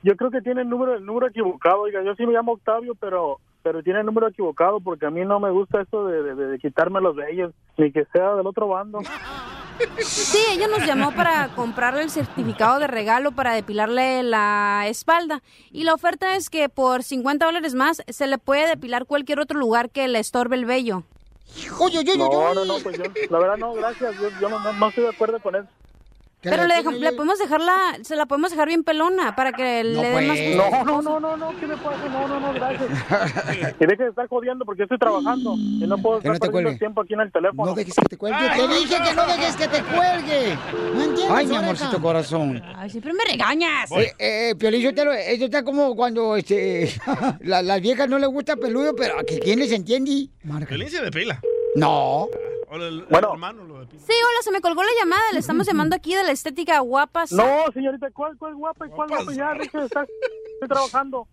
yo 0.03 0.17
creo 0.17 0.31
que 0.31 0.43
tiene 0.43 0.63
el 0.63 0.69
número, 0.69 0.95
el 0.95 1.05
número 1.05 1.29
equivocado. 1.29 1.83
Oiga, 1.83 2.03
yo 2.03 2.15
sí 2.15 2.27
me 2.27 2.33
llamo 2.33 2.53
Octavio, 2.53 2.95
pero 2.95 3.39
pero 3.67 3.83
tiene 3.83 3.99
el 3.99 4.07
número 4.07 4.29
equivocado 4.29 4.79
porque 4.79 5.07
a 5.07 5.11
mí 5.11 5.25
no 5.25 5.41
me 5.41 5.51
gusta 5.51 5.81
eso 5.81 6.07
de, 6.07 6.23
de- 6.23 6.35
de 6.37 6.59
quitarme 6.61 7.01
los 7.01 7.17
vellos, 7.17 7.53
ni 7.77 7.91
que 7.91 8.05
sea 8.13 8.37
del 8.37 8.47
otro 8.47 8.69
bando. 8.69 9.01
Sí, 9.99 10.39
ella 10.53 10.69
nos 10.69 10.87
llamó 10.87 11.11
para 11.11 11.49
comprarle 11.49 12.03
el 12.03 12.11
certificado 12.11 12.79
de 12.79 12.87
regalo 12.87 13.33
para 13.33 13.55
depilarle 13.55 14.23
la 14.23 14.85
espalda. 14.87 15.43
Y 15.73 15.83
la 15.83 15.95
oferta 15.95 16.37
es 16.37 16.49
que 16.49 16.69
por 16.69 17.03
50 17.03 17.45
dólares 17.45 17.75
más 17.75 18.05
se 18.07 18.29
le 18.29 18.39
puede 18.39 18.69
depilar 18.69 19.05
cualquier 19.05 19.41
otro 19.41 19.59
lugar 19.59 19.91
que 19.91 20.07
le 20.07 20.21
estorbe 20.21 20.55
el 20.55 20.65
vello. 20.65 21.03
Oye, 21.81 21.99
oye, 21.99 22.17
No, 22.17 22.55
no, 22.55 22.65
no, 22.65 22.75
pues 22.85 22.97
yo, 22.97 23.05
la 23.31 23.39
verdad 23.41 23.57
no, 23.57 23.73
gracias, 23.75 24.15
yo, 24.21 24.29
yo 24.41 24.49
no, 24.49 24.61
no- 24.61 24.75
no 24.75 24.89
estoy 24.91 25.03
de 25.05 25.11
acuerdo 25.11 25.41
con 25.41 25.57
eso. 25.57 25.67
Pero 26.43 26.65
le, 26.67 26.77
deja- 26.77 26.91
le 26.93 27.13
podemos 27.13 27.39
dejarla, 27.41 27.75
se 28.03 28.15
la 28.15 28.27
podemos 28.27 28.51
dejar 28.53 28.69
bien 28.69 28.85
pelona 28.85 29.35
para 29.35 29.53
que 29.53 29.83
No, 29.83 30.03
le 30.03 30.09
den 30.11 30.27
más 30.29 30.39
pues. 30.39 30.57
gusto. 30.57 30.71
No, 30.85 31.03
no, 31.03 31.03
no, 31.03 31.21
no, 31.21 31.37
no, 31.53 31.59
¿qué 31.61 31.67
me 31.67 31.77
pasa? 31.77 32.09
No, 32.09 32.29
no, 32.29 32.39
no, 32.41 32.53
gracias. 32.53 33.75
Y 33.81 33.87
deje 33.87 34.03
de 34.05 34.09
estar 34.11 34.29
jodiendo 34.29 34.65
porque 34.65 34.85
estoy 34.85 34.99
trabajando 34.99 35.55
y 35.57 35.85
no 35.87 35.99
puedo 35.99 36.21
Que 36.21 36.29
estar 36.29 36.33
no 36.35 36.39
te 36.39 36.41
perdiendo 36.41 36.53
cuelgue. 36.53 36.71
el 36.73 36.79
tiempo 36.79 37.01
aquí 37.01 37.15
en 37.15 37.21
el 37.21 37.33
teléfono. 37.33 37.67
No 37.71 37.75
dejes 37.75 37.95
que 37.95 38.03
te 38.09 38.17
cuelgue. 38.17 38.49
Te 38.49 38.69
dije 38.69 38.97
que 39.03 39.15
no 39.15 39.27
dejes 39.27 39.57
que 39.57 39.69
te 39.69 39.83
cuelgue. 39.83 40.59
No 40.95 41.03
entiendes, 41.03 41.31
Ay, 41.31 41.47
mi 41.47 41.53
oreja? 41.53 41.59
amorcito 41.65 42.01
corazón. 42.03 42.63
Ay, 42.77 42.91
siempre 42.91 43.13
me 43.13 43.25
regañas. 43.25 43.91
Eh, 43.93 44.13
eh, 44.19 44.55
Piolín, 44.59 44.83
yo 44.83 44.95
te 44.95 45.05
lo- 45.05 45.13
eso 45.13 45.47
está 45.47 45.65
como 45.65 45.97
cuando 45.97 46.37
este, 46.37 46.93
la- 47.41 47.63
las 47.63 47.81
viejas 47.81 48.09
no 48.09 48.19
les 48.19 48.29
gusta 48.29 48.57
peludo, 48.57 48.95
pero 48.95 49.19
¿a 49.19 49.25
que 49.25 49.41
quién 49.41 49.59
les 49.59 49.73
entiende? 49.73 50.29
Pelín 50.69 50.91
se 50.91 51.03
depila. 51.03 51.41
No. 51.77 52.29
O 52.69 52.75
el, 52.75 53.07
el 53.09 53.25
hermano 53.25 53.65
lo. 53.65 53.85
Sí, 53.85 54.13
hola, 54.13 54.43
se 54.43 54.51
me 54.51 54.61
colgó 54.61 54.83
la 54.83 54.91
llamada. 54.99 55.23
Le 55.33 55.39
estamos 55.39 55.67
llamando 55.67 55.95
aquí 55.95 56.15
de 56.15 56.25
la 56.25 56.33
estética 56.33 56.79
guapa. 56.81 57.25
No, 57.31 57.71
señorita, 57.73 58.11
¿cuál, 58.11 58.37
cuál 58.39 58.55
guapa 58.55 58.87
y 58.87 58.91
cuál 58.91 59.09
guapa? 59.09 59.33
Ya, 59.33 59.55
de 59.55 59.65
estar, 59.65 60.07
estoy 60.55 60.69
trabajando. 60.69 61.29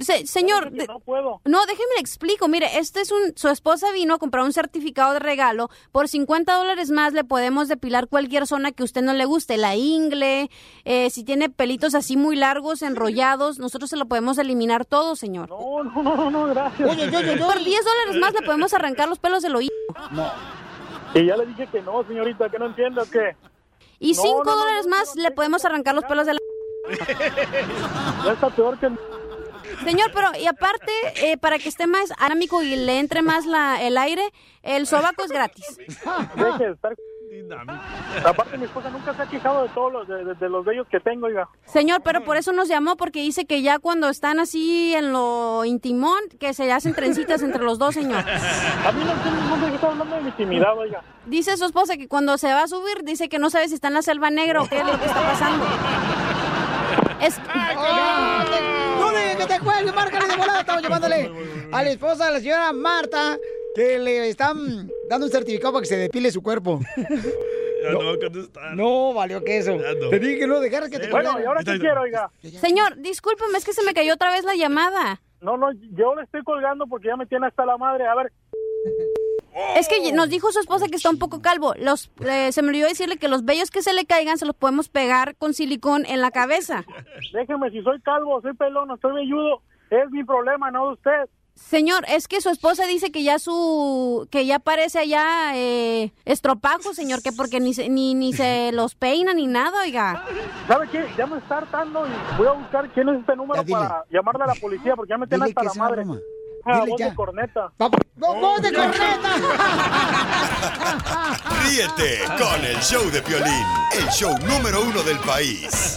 Se- 0.00 0.26
señor, 0.26 0.70
de- 0.70 0.86
No 0.86 1.00
puedo. 1.00 1.40
no, 1.44 1.60
déjeme 1.66 1.94
le 1.96 2.00
explico. 2.00 2.46
Mire, 2.48 2.78
este 2.78 3.00
es 3.00 3.10
un, 3.10 3.32
su 3.36 3.48
esposa 3.48 3.90
vino 3.92 4.14
a 4.14 4.18
comprar 4.18 4.44
un 4.44 4.52
certificado 4.52 5.12
de 5.14 5.18
regalo. 5.18 5.70
Por 5.92 6.08
50 6.08 6.54
dólares 6.54 6.90
más 6.90 7.12
le 7.12 7.24
podemos 7.24 7.68
depilar 7.68 8.06
cualquier 8.08 8.46
zona 8.46 8.72
que 8.72 8.82
a 8.82 8.84
usted 8.84 9.02
no 9.02 9.12
le 9.12 9.24
guste. 9.24 9.56
La 9.56 9.74
ingle, 9.76 10.50
eh, 10.84 11.10
si 11.10 11.24
tiene 11.24 11.48
pelitos 11.50 11.94
así 11.94 12.16
muy 12.16 12.36
largos, 12.36 12.82
enrollados, 12.82 13.58
nosotros 13.58 13.90
se 13.90 13.96
lo 13.96 14.06
podemos 14.06 14.38
eliminar 14.38 14.84
todo, 14.84 15.16
señor. 15.16 15.48
No, 15.48 15.82
no, 15.82 16.02
no, 16.16 16.30
no, 16.30 16.46
gracias. 16.46 16.88
Oye, 16.90 17.08
oye, 17.08 17.16
oye. 17.16 17.36
Por 17.38 17.58
10 17.62 17.84
dólares 17.84 18.16
más 18.20 18.32
le 18.34 18.42
podemos 18.42 18.72
arrancar 18.74 19.08
los 19.08 19.18
pelos 19.18 19.42
del 19.42 19.56
oído. 19.56 19.72
Y 21.14 21.24
ya 21.26 21.36
le 21.36 21.46
dije 21.46 21.66
que 21.66 21.80
no, 21.82 22.04
señorita, 22.06 22.48
que 22.48 22.58
no 22.58 22.66
entiendo 22.66 23.02
qué. 23.10 23.36
Y 23.98 24.12
No, 24.12 24.22
5 24.22 24.44
no, 24.44 24.50
no, 24.52 24.56
dólares 24.58 24.86
más 24.86 25.16
le 25.16 25.30
podemos 25.32 25.64
arrancar 25.64 25.94
los 25.94 26.04
pelos 26.04 26.26
de 26.26 26.34
la... 26.34 26.38
Ya 28.24 28.32
está 28.32 28.48
peor 28.50 28.78
que... 28.78 28.88
Señor, 29.84 30.10
pero 30.14 30.28
y 30.40 30.46
aparte, 30.46 30.92
eh, 31.22 31.36
para 31.36 31.58
que 31.58 31.68
esté 31.68 31.86
más 31.86 32.12
arámico 32.18 32.62
y 32.62 32.76
le 32.76 32.98
entre 32.98 33.22
más 33.22 33.46
la, 33.46 33.82
el 33.82 33.96
aire, 33.98 34.22
el 34.62 34.86
sobaco 34.86 35.24
es 35.24 35.30
gratis. 35.30 35.64
Deje 36.36 36.64
de 36.66 36.72
estar 36.72 36.94
Aparte, 38.24 38.56
mi 38.58 38.64
esposa 38.64 38.88
nunca 38.90 39.14
se 39.14 39.22
ha 39.22 39.26
quejado 39.26 39.62
de 39.62 39.68
todos 39.70 39.92
los, 39.92 40.08
de, 40.08 40.24
de- 40.24 40.34
de 40.34 40.48
los 40.48 40.64
bellos 40.64 40.86
que 40.90 40.98
tengo, 40.98 41.26
oiga. 41.26 41.46
Señor, 41.66 42.00
pero 42.02 42.24
por 42.24 42.36
eso 42.38 42.52
nos 42.52 42.68
llamó, 42.68 42.96
porque 42.96 43.20
dice 43.20 43.44
que 43.46 43.60
ya 43.62 43.78
cuando 43.78 44.08
están 44.08 44.40
así 44.40 44.94
en 44.94 45.12
lo 45.12 45.64
intimón, 45.64 46.18
que 46.40 46.54
se 46.54 46.72
hacen 46.72 46.94
trencitas 46.94 47.42
entre 47.42 47.62
los 47.62 47.78
dos, 47.78 47.94
señor. 47.94 48.18
A 48.26 48.92
mí 48.92 49.04
no 49.04 49.68
que 49.68 49.74
está 49.74 49.86
hablando 49.88 50.16
de 50.16 50.22
mi 50.22 50.28
intimidad, 50.28 50.76
oiga. 50.76 51.02
Dice 51.26 51.56
su 51.58 51.66
esposa 51.66 51.96
que 51.98 52.08
cuando 52.08 52.38
se 52.38 52.48
va 52.52 52.62
a 52.62 52.68
subir, 52.68 53.04
dice 53.04 53.28
que 53.28 53.38
no 53.38 53.50
sabe 53.50 53.68
si 53.68 53.74
está 53.74 53.88
en 53.88 53.94
la 53.94 54.02
selva 54.02 54.30
negra 54.30 54.62
o 54.62 54.68
qué 54.68 54.78
es 54.78 54.86
lo 54.86 54.98
que 54.98 55.04
está 55.06 55.20
pasando. 55.22 55.66
Es... 57.20 57.38
¡No 59.38 59.46
que 59.46 59.54
te 59.54 59.60
cuelgue! 59.60 59.92
¡Márcale 59.92 60.26
de 60.26 60.36
volada! 60.36 60.60
Estamos 60.60 60.82
llamándole 60.82 61.30
a 61.70 61.82
la 61.82 61.90
esposa 61.90 62.26
de 62.26 62.32
la 62.32 62.38
señora 62.40 62.72
Marta 62.72 63.38
que 63.74 63.98
le 63.98 64.28
están 64.28 64.90
dando 65.08 65.26
un 65.26 65.32
certificado 65.32 65.74
para 65.74 65.82
que 65.82 65.88
se 65.88 65.96
depile 65.96 66.30
su 66.30 66.42
cuerpo. 66.42 66.80
Ya 67.80 67.92
no 67.92 68.04
va 68.06 68.10
a 68.10 68.18
contestar. 68.18 68.74
No, 68.74 69.14
valió 69.14 69.44
que 69.44 69.58
eso. 69.58 69.76
no. 69.76 70.10
Te 70.10 70.18
dije 70.18 70.40
que 70.40 70.46
no 70.48 70.58
dejaras 70.58 70.90
que 70.90 70.98
te 70.98 71.10
Bueno. 71.10 71.40
¿y 71.40 71.44
ahora 71.44 71.62
qué 71.62 71.78
quiero, 71.78 72.00
oiga? 72.00 72.28
Señor, 72.42 72.96
discúlpeme, 72.96 73.56
es 73.56 73.64
que 73.64 73.72
se 73.72 73.84
me 73.84 73.94
cayó 73.94 74.14
otra 74.14 74.32
vez 74.32 74.42
la 74.42 74.56
llamada. 74.56 75.20
No, 75.40 75.56
no, 75.56 75.68
yo 75.92 76.16
le 76.16 76.24
estoy 76.24 76.42
colgando 76.42 76.88
porque 76.88 77.06
ya 77.06 77.16
me 77.16 77.26
tiene 77.26 77.46
hasta 77.46 77.64
la 77.64 77.76
madre. 77.76 78.04
A 78.08 78.16
ver, 78.16 78.32
Es 79.76 79.88
que 79.88 80.12
nos 80.12 80.28
dijo 80.28 80.50
su 80.52 80.60
esposa 80.60 80.86
que 80.88 80.96
está 80.96 81.10
un 81.10 81.18
poco 81.18 81.40
calvo. 81.42 81.74
Los, 81.78 82.10
eh, 82.20 82.52
se 82.52 82.62
me 82.62 82.68
olvidó 82.68 82.86
decirle 82.88 83.16
que 83.16 83.28
los 83.28 83.44
vellos 83.44 83.70
que 83.70 83.82
se 83.82 83.92
le 83.92 84.04
caigan 84.06 84.38
se 84.38 84.46
los 84.46 84.54
podemos 84.54 84.88
pegar 84.88 85.36
con 85.36 85.54
silicón 85.54 86.04
en 86.06 86.20
la 86.20 86.30
cabeza. 86.30 86.84
déjeme, 87.32 87.70
si 87.70 87.82
soy 87.82 88.00
calvo, 88.00 88.40
soy 88.40 88.54
pelón, 88.54 88.90
estoy 88.90 89.14
velludo, 89.14 89.62
es 89.90 90.10
mi 90.10 90.24
problema, 90.24 90.70
no 90.70 90.88
de 90.88 90.92
usted. 90.94 91.30
Señor, 91.54 92.04
es 92.08 92.28
que 92.28 92.40
su 92.40 92.50
esposa 92.50 92.86
dice 92.86 93.10
que 93.10 93.24
ya 93.24 93.40
su 93.40 94.28
que 94.30 94.46
ya 94.46 94.60
parece 94.60 95.00
allá 95.00 95.56
eh, 95.56 96.12
estropajo, 96.24 96.94
señor, 96.94 97.20
que 97.20 97.32
porque 97.32 97.58
ni 97.58 97.74
se, 97.74 97.88
ni 97.88 98.14
ni 98.14 98.32
se 98.32 98.70
los 98.72 98.94
peina 98.94 99.34
ni 99.34 99.48
nada, 99.48 99.80
oiga. 99.82 100.24
¿Sabe 100.68 100.88
qué? 100.88 101.04
Ya 101.16 101.26
me 101.26 101.38
está 101.38 101.58
hartando 101.58 102.06
y 102.06 102.10
voy 102.38 102.46
a 102.46 102.52
buscar 102.52 102.88
quién 102.90 103.08
es 103.08 103.18
este 103.18 103.34
número 103.34 103.64
Ya, 103.64 103.76
para 103.76 104.04
llamarle 104.08 104.44
a 104.44 104.46
la 104.46 104.54
policía 104.54 104.94
porque 104.94 105.10
ya 105.10 105.18
me 105.18 105.26
tiene 105.26 105.46
hasta 105.46 105.64
la 105.64 105.74
madre. 105.74 106.04
broma. 106.04 106.20
Dile 106.74 106.90
voz 106.90 107.00
ya. 107.00 107.08
de 107.10 107.14
corneta. 107.14 107.72
¡Vo- 107.78 108.40
¡Voz 108.40 108.62
de 108.62 108.72
corneta! 108.72 109.34
Ríete 111.64 112.20
con 112.38 112.64
el 112.64 112.76
show 112.80 113.10
de 113.10 113.22
Piolín, 113.22 113.64
el 113.98 114.06
show 114.08 114.36
número 114.46 114.82
uno 114.82 115.02
del 115.02 115.18
país. 115.20 115.96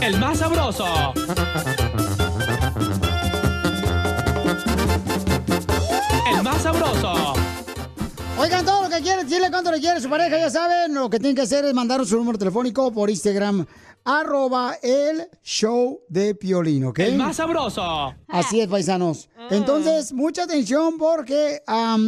El 0.00 0.18
más 0.18 0.38
sabroso. 0.38 1.12
Sabroso. 6.72 7.34
Oigan, 8.38 8.64
todo 8.64 8.84
lo 8.84 8.88
que 8.88 9.02
quieren, 9.02 9.26
decirle 9.26 9.50
cuánto 9.50 9.70
le 9.70 9.78
quiere 9.78 9.98
a 9.98 10.00
su 10.00 10.08
pareja, 10.08 10.38
ya 10.38 10.48
saben, 10.50 10.94
lo 10.94 11.10
que 11.10 11.18
tienen 11.18 11.36
que 11.36 11.42
hacer 11.42 11.66
es 11.66 11.74
mandar 11.74 12.04
su 12.06 12.16
número 12.16 12.38
telefónico 12.38 12.90
por 12.90 13.10
Instagram, 13.10 13.66
arroba 14.04 14.76
el 14.82 15.28
show 15.42 16.00
de 16.08 16.34
Piolín, 16.34 16.86
¿ok? 16.86 16.98
El 17.00 17.16
más 17.16 17.36
sabroso. 17.36 18.14
Así 18.26 18.60
es, 18.60 18.68
paisanos. 18.68 19.28
Entonces, 19.50 20.12
mucha 20.12 20.44
atención 20.44 20.96
porque 20.98 21.62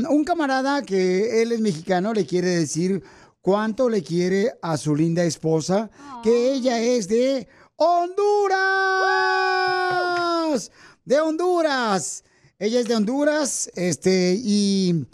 un 0.08 0.24
camarada 0.24 0.82
que 0.82 1.42
él 1.42 1.52
es 1.52 1.60
mexicano 1.60 2.14
le 2.14 2.26
quiere 2.26 2.48
decir 2.48 3.02
cuánto 3.40 3.88
le 3.90 4.02
quiere 4.02 4.54
a 4.62 4.76
su 4.76 4.96
linda 4.96 5.22
esposa, 5.24 5.90
que 6.22 6.52
ella 6.52 6.80
es 6.80 7.06
de 7.06 7.46
Honduras. 7.76 8.22
De 11.04 11.20
Honduras. 11.20 12.24
Ella 12.64 12.80
es 12.80 12.88
de 12.88 12.96
Honduras, 12.96 13.70
este, 13.74 14.40
y, 14.42 15.04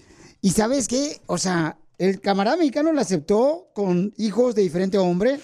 y 0.41 0.51
¿sabes 0.51 0.87
qué? 0.87 1.21
O 1.27 1.37
sea, 1.37 1.77
el 1.99 2.21
camarada 2.21 2.57
mexicano 2.57 2.93
la 2.93 3.03
aceptó 3.03 3.71
con 3.75 4.15
hijos 4.19 4.55
de 4.55 4.63
diferente 4.63 4.99
hombre. 4.99 5.41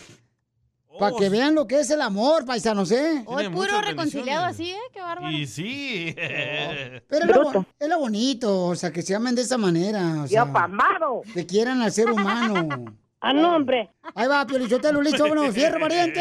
Para 1.01 1.17
que 1.17 1.29
vean 1.29 1.57
lo 1.57 1.67
que 1.67 1.81
es 1.81 1.91
el 1.91 2.01
amor, 2.01 2.47
paisanos, 2.47 2.93
¿eh? 2.93 3.25
Hoy 3.27 3.49
puro 3.49 3.81
reconciliado 3.83 4.45
así, 4.45 4.71
¿eh? 4.71 4.79
Qué 4.93 5.01
bárbaro. 5.01 5.33
Y 5.33 5.49
sí. 5.49 6.15
Pero 7.09 7.25
es 7.25 7.27
lo, 7.27 7.67
es 7.77 7.89
lo 7.89 7.99
bonito, 7.99 8.67
o 8.67 8.77
sea, 8.77 8.93
que 8.93 9.03
se 9.03 9.17
amen 9.17 9.35
de 9.35 9.43
esa 9.43 9.59
manera. 9.59 10.23
O 10.23 10.29
sea, 10.29 10.51
pamado. 10.51 11.23
Que 11.35 11.45
quieran 11.45 11.83
al 11.83 11.91
ser 11.91 12.09
humano. 12.09 12.69
Ah, 13.21 13.33
no, 13.33 13.57
hombre. 13.57 13.91
Ahí 14.15 14.29
va, 14.29 14.47
Piolichotelo, 14.47 15.03
listo, 15.03 15.27
bueno, 15.27 15.51
fierro, 15.51 15.81
pariente. 15.81 16.21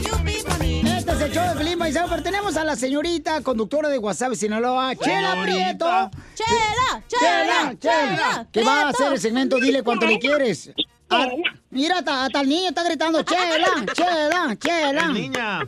el 1.31 1.37
show 1.37 1.47
de 1.47 1.55
Felipe 1.55 1.77
Paisano, 1.77 2.07
pero 2.09 2.23
tenemos 2.23 2.57
a 2.57 2.63
la 2.65 2.75
señorita 2.75 3.41
conductora 3.41 3.87
de 3.89 3.97
WhatsApp 3.97 4.33
Sinaloa, 4.33 4.95
Chela. 4.95 5.41
Prieto. 5.43 5.85
Chela, 6.35 7.03
Chela, 7.07 7.75
Chela, 7.79 8.47
que 8.51 8.63
va 8.63 8.81
a 8.81 8.89
hacer 8.89 9.13
el 9.13 9.19
segmento 9.19 9.57
Dile 9.57 9.81
cuánto 9.81 10.05
le 10.05 10.19
quieres. 10.19 10.71
Ah, 11.09 11.27
mira, 11.69 11.99
hasta, 11.99 12.25
hasta 12.25 12.41
el 12.41 12.49
niño 12.49 12.69
está 12.69 12.83
gritando, 12.83 13.23
Chela, 13.23 13.85
Chela, 13.93 14.57
Chela. 14.57 15.05
El 15.05 15.13
niña. 15.13 15.59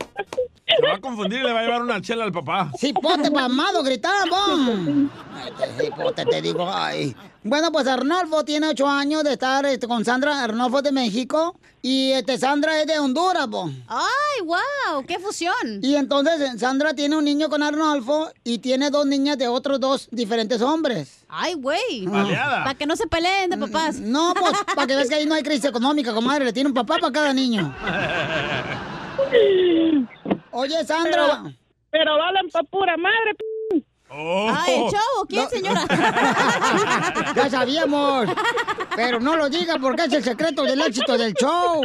Se 0.66 0.86
va 0.86 0.94
a 0.94 1.00
confundir 1.00 1.40
y 1.40 1.42
le 1.42 1.52
va 1.52 1.60
a 1.60 1.62
llevar 1.62 1.82
una 1.82 2.00
chela 2.00 2.24
al 2.24 2.32
papá. 2.32 2.70
Cipote 2.78 3.30
mamado, 3.30 3.82
gritamos. 3.82 5.10
Este 5.46 5.84
cipote, 5.84 6.24
te 6.24 6.42
digo, 6.42 6.70
ay. 6.70 7.14
Bueno, 7.42 7.70
pues 7.70 7.86
Arnolfo 7.86 8.44
tiene 8.44 8.68
ocho 8.68 8.88
años 8.88 9.24
de 9.24 9.32
estar 9.32 9.64
este, 9.66 9.86
con 9.86 10.04
Sandra. 10.04 10.42
Arnolfo 10.42 10.80
de 10.80 10.92
México. 10.92 11.58
Y 11.86 12.12
este, 12.12 12.38
Sandra 12.38 12.80
es 12.80 12.86
de 12.86 12.98
Honduras, 12.98 13.46
po. 13.46 13.70
¡Ay, 13.88 14.40
wow! 14.42 15.04
¡Qué 15.06 15.18
fusión! 15.18 15.80
Y 15.82 15.96
entonces 15.96 16.40
eh, 16.40 16.58
Sandra 16.58 16.94
tiene 16.94 17.14
un 17.14 17.26
niño 17.26 17.50
con 17.50 17.62
Arnolfo 17.62 18.30
y 18.42 18.56
tiene 18.56 18.88
dos 18.88 19.04
niñas 19.04 19.36
de 19.36 19.48
otros 19.48 19.78
dos 19.78 20.08
diferentes 20.10 20.62
hombres. 20.62 21.26
¡Ay, 21.28 21.52
güey! 21.52 22.06
Para 22.06 22.74
que 22.74 22.86
no 22.86 22.96
se 22.96 23.06
peleen 23.06 23.50
de 23.50 23.58
papás. 23.58 24.00
No, 24.00 24.32
pues, 24.32 24.54
para 24.74 24.86
que 24.86 24.96
veas 24.96 25.10
que 25.10 25.16
ahí 25.16 25.26
no 25.26 25.34
hay 25.34 25.42
crisis 25.42 25.66
económica, 25.66 26.14
comadre. 26.14 26.46
Le 26.46 26.54
tiene 26.54 26.70
un 26.70 26.74
papá 26.74 26.96
para 26.96 27.12
cada 27.12 27.34
niño. 27.34 27.74
Oye, 30.52 30.84
Sandra. 30.86 31.42
Pero, 31.42 31.54
pero 31.90 32.16
valen 32.16 32.48
pa' 32.48 32.62
pura 32.62 32.96
madre. 32.96 33.36
Ah, 34.16 34.64
¿el 34.68 34.90
chavo? 34.90 35.26
¿Quién, 35.28 35.42
No. 35.44 35.50
señora? 35.50 35.84
Ya 37.34 37.50
sabíamos. 37.50 38.28
Pero 38.94 39.18
no 39.18 39.36
lo 39.36 39.48
diga 39.48 39.76
porque 39.80 40.04
es 40.04 40.12
el 40.12 40.22
secreto 40.22 40.62
del 40.62 40.80
éxito 40.82 41.18
del 41.18 41.34
show. 41.34 41.82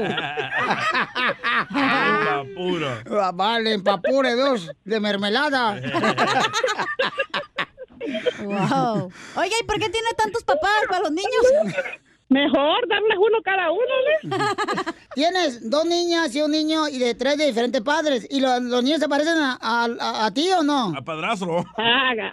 pura. 2.55 3.03
Ah, 3.21 3.31
Vale, 3.33 3.79
papure 3.79 4.35
dos 4.35 4.69
de 4.85 4.99
mermelada. 4.99 5.79
Wow. 8.43 9.11
Oiga, 9.35 9.55
¿y 9.61 9.65
por 9.65 9.79
qué 9.79 9.89
tiene 9.89 10.09
tantos 10.17 10.43
papás 10.43 10.71
para 10.87 11.01
los 11.01 11.11
niños? 11.11 11.75
Mejor 12.29 12.87
darles 12.87 13.17
uno 13.17 13.37
cada 13.43 13.71
uno, 13.71 13.81
¿no? 14.23 14.37
Tienes 15.15 15.67
dos 15.69 15.83
niñas 15.85 16.35
y 16.35 16.41
un 16.41 16.51
niño 16.51 16.87
y 16.87 16.99
de 16.99 17.15
tres 17.15 17.37
de 17.37 17.47
diferentes 17.47 17.81
padres. 17.81 18.27
¿Y 18.29 18.39
lo- 18.39 18.59
los 18.59 18.83
niños 18.83 18.99
se 18.99 19.09
parecen 19.09 19.35
a, 19.37 19.57
a- 19.59 19.87
a- 19.99 20.25
a 20.27 20.31
ti 20.33 20.47
o 20.57 20.61
no? 20.63 20.93
A 20.95 21.01
padrastro. 21.01 21.65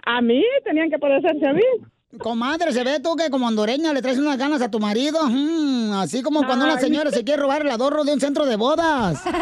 A 0.04 0.20
mí 0.20 0.42
tenían 0.64 0.90
que 0.90 0.98
parecerse 0.98 1.46
a 1.46 1.52
mí. 1.54 1.62
Comadre, 2.18 2.72
se 2.72 2.84
ve 2.84 3.00
tú 3.00 3.14
que 3.16 3.30
como 3.30 3.46
hondureña 3.46 3.92
le 3.92 4.00
traes 4.00 4.18
unas 4.18 4.38
ganas 4.38 4.62
a 4.62 4.70
tu 4.70 4.78
marido. 4.78 5.18
Mm, 5.28 5.92
así 5.94 6.22
como 6.22 6.44
cuando 6.46 6.64
una 6.66 6.74
Ay. 6.74 6.80
señora 6.80 7.10
se 7.10 7.24
quiere 7.24 7.42
robar 7.42 7.62
el 7.62 7.70
adorno 7.70 8.04
de 8.04 8.12
un 8.14 8.20
centro 8.20 8.44
de 8.46 8.56
bodas. 8.56 9.22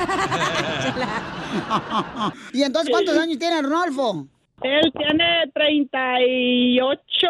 ¿Y 2.53 2.63
entonces 2.63 2.91
cuántos 2.91 3.17
años 3.19 3.39
tiene 3.39 3.57
Arnolfo? 3.57 4.27
Él 4.63 4.93
tiene 4.97 5.51
38, 5.53 7.29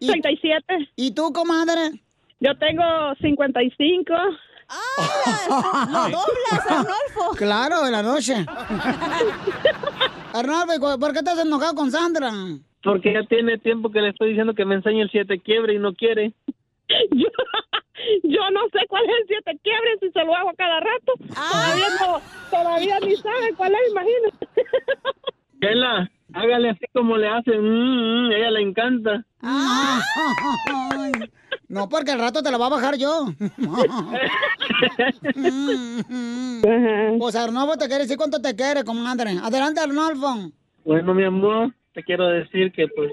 37. 0.00 0.64
¿Y 0.96 1.12
tú, 1.12 1.32
comadre? 1.32 2.03
Yo 2.44 2.54
tengo 2.58 2.82
55. 3.20 4.12
¡Lo 4.14 6.08
doblas, 6.10 6.66
Arnolfo! 6.70 7.34
Claro, 7.36 7.86
en 7.86 7.92
la 7.92 8.02
noche. 8.02 8.34
Arnolfo, 10.34 10.74
¿y 10.74 10.78
cu- 10.80 10.98
¿por 11.00 11.12
qué 11.12 11.18
estás 11.20 11.38
enojado 11.38 11.74
con 11.74 11.90
Sandra? 11.90 12.30
Porque 12.82 13.12
ya 13.14 13.22
tiene 13.24 13.58
tiempo 13.58 13.90
que 13.90 14.00
le 14.00 14.10
estoy 14.10 14.28
diciendo 14.30 14.54
que 14.54 14.64
me 14.64 14.74
enseñe 14.76 15.00
el 15.02 15.10
siete 15.10 15.38
quiebre 15.40 15.74
y 15.74 15.78
no 15.78 15.94
quiere. 15.94 16.32
Yo 18.24 18.50
no 18.50 18.60
sé 18.72 18.80
cuál 18.88 19.04
es 19.04 19.10
el 19.22 19.26
siete 19.28 19.58
quiebres 19.62 19.98
si 20.00 20.10
se 20.10 20.24
lo 20.24 20.34
hago 20.34 20.50
a 20.50 20.54
cada 20.54 20.80
rato. 20.80 21.12
Todavía 21.34 21.88
no, 22.00 22.20
todavía 22.50 23.00
ni 23.00 23.16
sabe 23.16 23.54
cuál 23.56 23.72
es, 23.74 23.90
imagínate. 23.90 24.48
Chela, 25.60 26.10
hágale 26.34 26.70
así 26.70 26.84
como 26.92 27.16
le 27.16 27.28
hace. 27.28 27.56
Mm, 27.56 28.28
mm, 28.28 28.32
ella 28.32 28.50
le 28.50 28.60
encanta. 28.60 29.24
No, 31.66 31.88
porque 31.88 32.10
al 32.12 32.20
rato 32.20 32.42
te 32.42 32.50
la 32.52 32.58
va 32.58 32.66
a 32.66 32.70
bajar 32.70 32.96
yo. 32.96 33.26
pues 37.18 37.34
Arnolfo 37.34 37.76
te 37.76 37.86
quiere 37.86 38.02
decir 38.02 38.16
cuánto 38.16 38.40
te 38.40 38.54
quiere, 38.54 38.84
comadre. 38.84 39.38
Adelante, 39.42 39.80
Arnolfo. 39.80 40.52
Bueno, 40.84 41.14
mi 41.14 41.24
amor, 41.24 41.74
te 41.92 42.04
quiero 42.04 42.28
decir 42.28 42.70
que 42.70 42.86
pues 42.88 43.10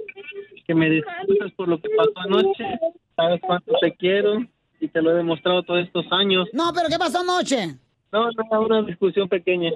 que 0.68 0.75
me 0.75 0.90
disculpes 0.90 1.54
por 1.54 1.70
lo 1.70 1.82
que 1.82 1.90
pasó 1.96 2.12
anoche. 2.16 2.80
Sabes 3.16 3.42
cuánto 3.42 3.74
te 3.82 3.96
quiero 3.96 4.46
y 4.80 4.88
te 4.88 5.01
lo 5.01 5.12
he 5.12 5.16
demostrado 5.16 5.63
todos 5.63 5.84
estos 5.84 6.06
años. 6.12 6.48
No, 6.54 6.72
pero 6.74 6.88
¿qué 6.90 7.00
pasó 7.00 7.20
anoche? 7.20 7.75
No, 8.12 8.30
no, 8.32 8.62
una 8.62 8.82
discusión 8.84 9.28
pequeña. 9.30 9.72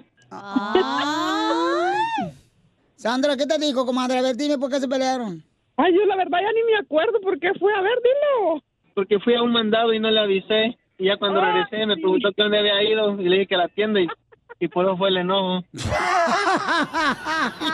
Sandra, 3.06 3.38
¿qué 3.38 3.46
te 3.46 3.60
dijo, 3.60 3.86
comadre? 3.86 4.18
A 4.18 4.24
ver, 4.24 4.36
dime 4.36 4.58
por 4.58 4.72
qué 4.72 4.80
se 4.80 4.88
pelearon. 4.88 5.44
Ay, 5.78 5.94
yo 5.94 6.04
la 6.08 6.16
verdad 6.16 6.40
ya 6.42 6.52
ni 6.54 6.64
me 6.64 6.76
acuerdo 6.80 7.22
por 7.22 7.38
qué 7.40 7.54
fue. 7.60 7.72
A 7.72 7.82
ver, 7.82 8.00
dilo. 8.02 8.64
Porque 8.96 9.20
fui 9.20 9.36
a 9.36 9.44
un 9.44 9.52
mandado 9.52 9.94
y 9.94 10.00
no 10.00 10.10
le 10.10 10.20
avisé. 10.20 10.76
Y 10.98 11.06
ya 11.06 11.16
cuando 11.18 11.40
Ah, 11.40 11.52
regresé 11.54 11.86
me 11.86 11.98
preguntó 11.98 12.30
que 12.36 12.42
dónde 12.42 12.58
había 12.58 12.82
ido 12.82 13.22
y 13.22 13.30
le 13.30 13.36
dije 13.36 13.46
que 13.50 13.54
a 13.54 13.60
la 13.60 13.68
tienda 13.68 14.02
y, 14.02 14.08
y 14.60 14.68
por 14.70 14.86
eso 14.86 14.98
fue 14.98 15.10
el 15.10 15.18
enojo. 15.18 15.64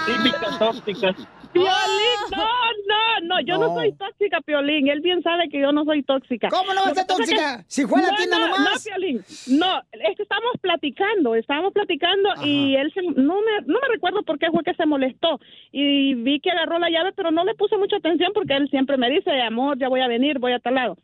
Típicas 0.06 0.60
tóxicas. 0.60 1.16
Piolín, 1.54 1.70
no, 2.32 2.48
no, 2.88 3.28
no, 3.28 3.42
yo 3.42 3.58
no. 3.58 3.68
No. 3.70 3.76
soy 3.76 3.92
tóxica, 3.94 4.42
Piolín. 4.42 4.88
Él 4.90 5.02
bien 5.02 5.22
sabe 5.24 5.50
que 5.50 5.60
yo 5.60 5.72
no 5.72 5.84
soy 5.86 6.04
tóxica. 6.04 6.50
¿Cómo 6.50 6.74
no 6.74 6.82
vas 6.82 6.92
a 6.92 6.96
ser 6.96 7.06
tóxica? 7.08 7.58
que- 7.58 7.64
Si 7.68 7.86
fue 7.86 8.00
a 8.00 8.04
la 8.04 8.12
No, 8.12 8.18
tienda 8.18 8.40
no, 8.40 8.48
nomás. 8.48 8.86
No, 8.86 8.92
Piolín, 8.92 9.18
no, 9.48 9.80
es 9.92 10.16
que 10.18 10.24
estábamos 10.24 10.54
platicando, 10.62 11.36
estábamos 11.36 11.74
platicando 11.74 12.30
y 12.44 12.76
él 12.76 12.92
se, 12.94 13.02
no 13.02 13.36
me, 13.42 13.62
no 13.66 13.80
me 13.82 13.88
recuerdo 13.94 14.24
por 14.24 14.40
qué 14.40 14.48
fue 14.52 14.64
que 14.64 14.74
se 14.74 14.86
molestó 14.86 15.40
y 15.72 16.14
vi 16.16 16.40
que 16.40 16.52
agarró 16.52 16.80
la 16.80 16.90
llave, 16.90 17.12
pero 17.16 17.32
no 17.32 17.44
le 17.44 17.56
puse 17.56 17.78
mucha 17.78 17.98
atención 17.98 18.32
porque 18.34 18.56
él 18.56 18.70
siempre 18.70 18.98
me 18.98 19.10
dice, 19.10 19.32
amor, 19.42 19.78
ya 19.78 19.90
voy 19.90 20.02
a 20.02 20.08
venir, 20.08 20.40
voy 20.40 20.54
a 20.54 20.60
tal 20.60 20.76
lado. 20.76 20.98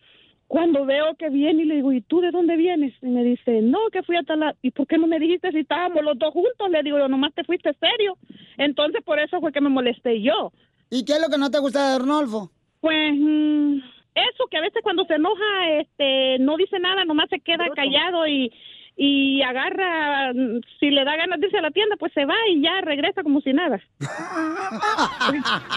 Cuando 0.48 0.86
veo 0.86 1.16
que 1.16 1.30
viene 1.30 1.64
y 1.64 1.66
le 1.66 1.76
digo, 1.76 1.92
¿y 1.92 2.02
tú 2.02 2.22
de 2.22 2.32
dónde 2.32 2.56
vienes? 2.56 2.94
Y 3.02 3.08
me 3.08 3.24
dice, 3.24 3.62
no, 3.62 3.80
que 3.92 4.04
fui 4.04 4.16
a 4.16 4.24
tal 4.24 4.40
lado. 4.40 4.58
¿Y 4.62 4.72
por 4.72 4.88
qué 4.88 4.98
no 4.98 5.06
me 5.06 5.20
dijiste 5.20 5.52
si 5.52 5.60
estábamos 5.60 6.04
los 6.04 6.18
dos 6.18 6.32
juntos? 6.32 6.70
Le 6.70 6.84
digo, 6.84 6.98
yo 6.98 7.08
nomás 7.10 7.34
te 7.34 7.44
fuiste 7.44 7.76
serio. 7.80 8.18
Entonces 8.58 9.04
por 9.04 9.20
eso 9.20 9.42
fue 9.42 9.52
que 9.52 9.62
me 9.62 9.70
molesté 9.70 10.22
yo. 10.22 10.54
¿Y 10.90 11.04
qué 11.04 11.14
es 11.14 11.22
lo 11.22 11.28
que 11.30 11.38
no 11.38 11.52
te 11.52 11.60
gusta 11.60 11.90
de 11.90 11.96
Arnolfo? 11.96 12.50
Pues 12.80 13.14
mm, 13.14 13.78
eso, 14.16 14.48
que 14.50 14.58
a 14.58 14.62
veces 14.62 14.82
cuando 14.84 15.04
se 15.06 15.16
enoja, 15.16 15.72
este, 15.80 16.40
no 16.40 16.56
dice 16.56 16.80
nada, 16.80 17.04
nomás 17.04 17.30
se 17.30 17.40
queda 17.42 17.68
callado 17.76 18.26
y, 18.26 18.52
y 19.00 19.44
agarra, 19.44 20.34
mm, 20.34 20.60
si 20.80 20.90
le 20.90 21.06
da 21.06 21.16
ganas 21.16 21.40
de 21.40 21.46
irse 21.46 21.60
a 21.60 21.62
la 21.62 21.70
tienda, 21.70 21.96
pues 21.98 22.12
se 22.14 22.26
va 22.26 22.34
y 22.52 22.62
ya 22.64 22.82
regresa 22.82 23.22
como 23.22 23.42
si 23.42 23.54
nada. 23.54 23.80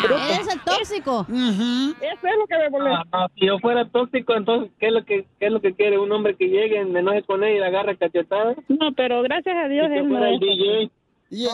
Eres 0.04 0.48
el 0.54 0.60
tóxico. 0.60 1.26
Eso 1.28 2.26
es 2.26 2.36
lo 2.38 2.46
que 2.46 2.58
me 2.58 2.70
molesta. 2.70 3.02
Ah, 3.12 3.28
si 3.34 3.46
yo 3.46 3.58
fuera 3.58 3.84
tóxico, 3.84 4.34
entonces, 4.34 4.72
¿qué 4.80 4.86
es 4.86 4.92
lo 4.92 5.04
que, 5.04 5.26
qué 5.38 5.46
es 5.46 5.52
lo 5.52 5.60
que 5.60 5.74
quiere? 5.74 5.98
¿Un 5.98 6.10
hombre 6.12 6.34
que 6.34 6.48
llegue, 6.48 6.82
me 6.86 7.00
enoje 7.00 7.22
con 7.24 7.44
él 7.44 7.56
y 7.56 7.58
le 7.58 7.66
agarre 7.66 7.98
cachetada? 7.98 8.54
No, 8.68 8.92
pero 8.92 9.22
gracias 9.22 9.54
a 9.54 9.68
Dios 9.68 9.88
no 10.04 10.24
el 10.24 10.34
es. 10.34 10.40
DJ. 10.40 10.90
Y, 11.30 11.46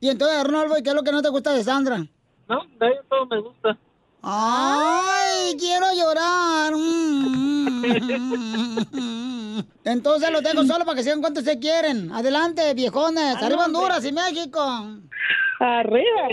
y 0.00 0.08
entonces, 0.08 0.38
Arnolfo, 0.38 0.78
¿y 0.78 0.82
qué 0.84 0.90
es 0.90 0.94
lo 0.94 1.02
que 1.02 1.12
no 1.12 1.22
te 1.22 1.28
gusta 1.28 1.52
de 1.52 1.64
Sandra? 1.64 1.98
No, 2.48 2.64
de 2.78 2.86
ahí 2.86 2.94
todo 3.08 3.26
me 3.26 3.40
gusta. 3.40 3.76
¡Ay, 4.22 5.56
quiero 5.58 5.86
llorar! 5.94 6.74
Mm. 6.74 7.80
Entonces 9.84 10.30
los 10.30 10.42
dejo 10.42 10.64
solo 10.64 10.84
para 10.84 10.96
que 10.96 11.02
sigan 11.02 11.20
cuánto 11.20 11.40
se 11.40 11.58
quieren. 11.58 12.12
Adelante, 12.12 12.74
viejones. 12.74 13.36
Arriba 13.42 13.64
Honduras 13.64 14.04
y 14.04 14.12
México. 14.12 14.60
Arriba. 15.58 16.28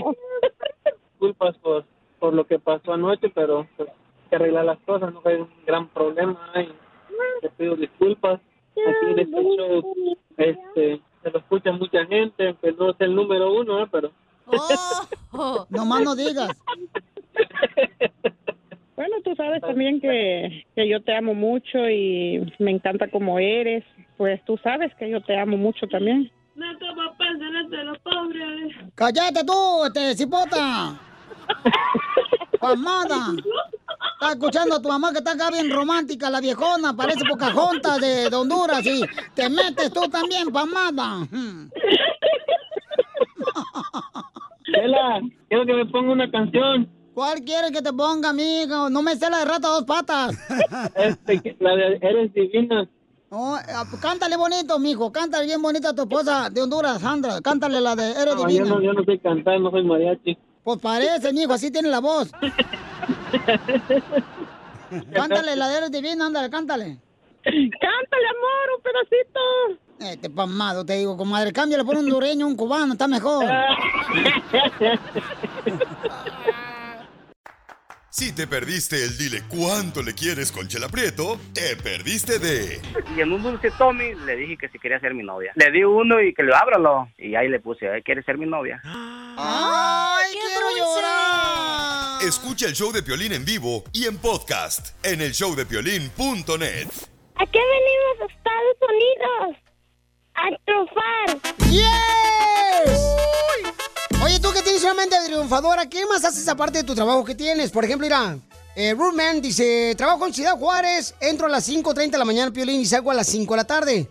Disculpas 1.12 1.58
por, 1.58 1.86
por 2.20 2.34
lo 2.34 2.46
que 2.46 2.60
pasó 2.60 2.94
anoche, 2.94 3.30
pero 3.30 3.68
pues, 3.78 3.90
hay 3.90 4.30
que 4.30 4.36
arreglar 4.36 4.66
las 4.66 4.80
cosas, 4.80 5.14
no 5.14 5.22
hay 5.24 5.36
un 5.36 5.50
gran 5.66 5.88
problema. 5.90 6.38
Y 6.60 6.68
te 7.42 7.50
pido 7.52 7.76
disculpas. 7.76 8.40
Aquí 8.72 9.12
en 9.12 9.20
este 9.20 9.42
show 9.42 10.18
este, 10.38 11.02
se 11.24 11.32
lo 11.32 11.40
escucha 11.40 11.72
mucha 11.72 12.06
gente, 12.06 12.56
que 12.62 12.72
no 12.74 12.92
es 12.92 12.96
el 13.00 13.16
número 13.16 13.54
uno, 13.54 13.82
¿eh? 13.82 13.88
pero... 13.92 14.12
No 15.70 15.86
más 15.86 16.02
no 16.02 16.16
digas. 16.16 16.50
Bueno, 18.98 19.18
tú 19.24 19.36
sabes 19.36 19.62
también 19.62 20.02
que, 20.02 20.66
que 20.76 20.90
yo 20.90 21.00
te 21.04 21.16
amo 21.16 21.36
mucho 21.36 21.88
y 21.88 22.52
me 22.58 22.72
encanta 22.72 23.08
como 23.12 23.38
eres. 23.38 23.84
Pues 24.18 24.44
tú 24.44 24.58
sabes 24.64 24.92
que 24.96 25.08
yo 25.08 25.22
te 25.22 25.38
amo 25.38 25.56
mucho 25.56 25.86
también. 25.86 26.32
No 26.56 26.66
como 26.80 27.16
pensiones 27.16 27.70
de 27.70 27.84
los 27.84 28.00
pobres. 28.00 28.76
¡Cállate 28.96 29.44
tú, 29.46 29.86
este 29.86 30.16
cipota! 30.16 31.00
¡Pamada! 32.60 33.36
Está 34.14 34.32
escuchando 34.32 34.78
a 34.78 34.82
tu 34.82 34.90
mamá 34.90 35.12
que 35.12 35.20
está 35.20 35.34
acá 35.34 35.52
bien 35.52 35.70
romántica, 35.70 36.32
la 36.32 36.42
viejona, 36.42 36.96
parece 36.96 37.24
Pocahontas 37.30 38.02
de, 38.02 38.32
de 38.32 38.36
Honduras 38.36 38.84
y 38.84 39.04
te 39.36 39.48
metes 39.48 39.94
tú 39.94 40.10
también, 40.10 40.52
pamada. 40.52 41.28
Chela, 44.66 45.22
quiero 45.50 45.66
que 45.68 45.74
me 45.76 45.86
ponga 45.86 46.14
una 46.14 46.32
canción. 46.32 46.90
¿Cuál 47.18 47.42
quieres 47.42 47.72
que 47.72 47.82
te 47.82 47.92
ponga, 47.92 48.30
amigo? 48.30 48.92
No 48.92 49.02
me 49.02 49.16
sé 49.16 49.28
la 49.28 49.40
de 49.40 49.46
rata 49.46 49.70
dos 49.70 49.86
patas. 49.86 50.38
Este, 50.96 51.58
la 51.60 51.76
de 51.76 51.98
Eres 52.00 52.32
Divina. 52.32 52.88
Ah, 53.32 53.84
cántale 54.00 54.38
bonito, 54.38 54.78
mijo. 54.78 55.12
Cántale 55.12 55.48
bien 55.48 55.60
bonito 55.60 55.88
a 55.88 55.96
tu 55.96 56.04
esposa 56.04 56.52
de 56.52 56.62
Honduras, 56.62 57.02
Sandra. 57.02 57.42
Cántale 57.42 57.82
la 57.82 57.96
de 57.96 58.12
Eres 58.12 58.36
No, 58.36 58.42
yo 58.42 58.48
Divina. 58.48 58.70
no, 58.70 58.80
yo 58.82 58.94
no 58.94 59.04
sé 59.04 59.18
cantar, 59.18 59.60
no 59.60 59.72
soy 59.72 59.84
mariachi. 59.84 60.38
Pues 60.64 60.80
parece, 60.80 61.34
mijo, 61.34 61.54
así 61.54 61.72
tiene 61.72 61.90
la 61.90 62.02
voz. 62.02 62.30
cántale 65.12 65.56
la 65.56 65.70
de 65.70 65.78
Eres 65.78 65.92
Divina, 65.92 66.28
ándale, 66.28 66.52
cántale. 66.52 67.00
Cántale, 67.44 68.28
amor, 68.30 68.70
un 68.78 68.84
pedacito. 68.84 69.40
Este 70.02 70.30
pamado, 70.30 70.86
te 70.86 70.94
digo, 70.98 71.18
comadre. 71.18 71.52
Cámbiale 71.52 71.84
por 71.84 71.96
un 71.96 72.04
hondureño, 72.04 72.46
un 72.46 72.56
cubano, 72.56 72.94
está 72.94 73.08
mejor. 73.08 73.44
Si 78.20 78.32
te 78.34 78.48
perdiste 78.48 79.04
el 79.04 79.16
dile 79.16 79.44
cuánto 79.48 80.02
le 80.02 80.16
quieres 80.16 80.52
con 80.52 80.68
Chela 80.68 80.90
Prieto, 80.90 81.40
te 81.54 81.76
perdiste 81.76 82.40
de 82.40 82.82
Y 83.16 83.22
en 83.22 83.32
un 83.32 83.44
dulce 83.44 83.70
Tommy 83.78 84.16
le 84.26 84.36
dije 84.36 84.58
que 84.58 84.70
si 84.70 84.80
quería 84.80 85.00
ser 85.00 85.14
mi 85.14 85.22
novia. 85.22 85.52
Le 85.54 85.70
di 85.70 85.84
uno 85.84 86.20
y 86.20 86.34
que 86.34 86.42
le 86.42 86.52
ábralo. 86.56 87.10
Y 87.20 87.36
ahí 87.36 87.48
le 87.48 87.60
puse, 87.60 87.86
"Eh, 87.86 88.02
¿quieres 88.04 88.26
ser 88.26 88.40
mi 88.40 88.48
novia? 88.48 88.82
¡Ay, 88.84 90.32
quiero 90.34 90.68
llorar! 90.76 92.24
Escucha 92.28 92.66
el 92.66 92.74
show 92.74 92.92
de 92.92 93.04
Piolín 93.04 93.34
en 93.34 93.46
vivo 93.46 93.84
y 93.94 94.08
en 94.08 94.18
podcast 94.18 94.96
en 95.06 95.22
el 95.22 95.34
showdepiolín.net. 95.34 96.88
¿A 97.36 97.46
qué 97.46 97.60
venimos 97.76 98.22
a 98.22 98.26
Estados 98.34 98.78
Unidos? 98.90 99.58
A 100.34 100.50
triunfar. 100.66 101.38
¡Yes! 101.70 103.17
Oye, 104.28 104.42
tú 104.42 104.52
que 104.52 104.62
tienes 104.62 104.84
una 104.84 104.94
mente 104.94 105.16
triunfadora, 105.26 105.88
¿qué 105.88 106.06
más 106.06 106.26
haces 106.26 106.46
aparte 106.50 106.80
de 106.80 106.84
tu 106.84 106.94
trabajo 106.94 107.24
que 107.24 107.34
tienes? 107.34 107.72
Por 107.72 107.86
ejemplo, 107.86 108.06
mira, 108.06 108.38
eh, 108.76 108.94
Rootman 108.94 109.42
dice, 109.42 109.96
trabajo 109.96 110.28
en 110.28 110.34
Ciudad 110.34 110.58
Juárez, 110.58 111.16
entro 111.22 111.46
a 111.46 111.50
las 111.50 111.70
5.30 111.70 112.12
de 112.12 112.18
la 112.18 112.26
mañana, 112.26 112.52
Piolín, 112.52 112.82
y 112.82 112.86
salgo 112.86 113.10
a 113.10 113.14
las 113.14 113.28
5 113.28 113.54
de 113.54 113.58
la 113.58 113.64
tarde. 113.64 114.10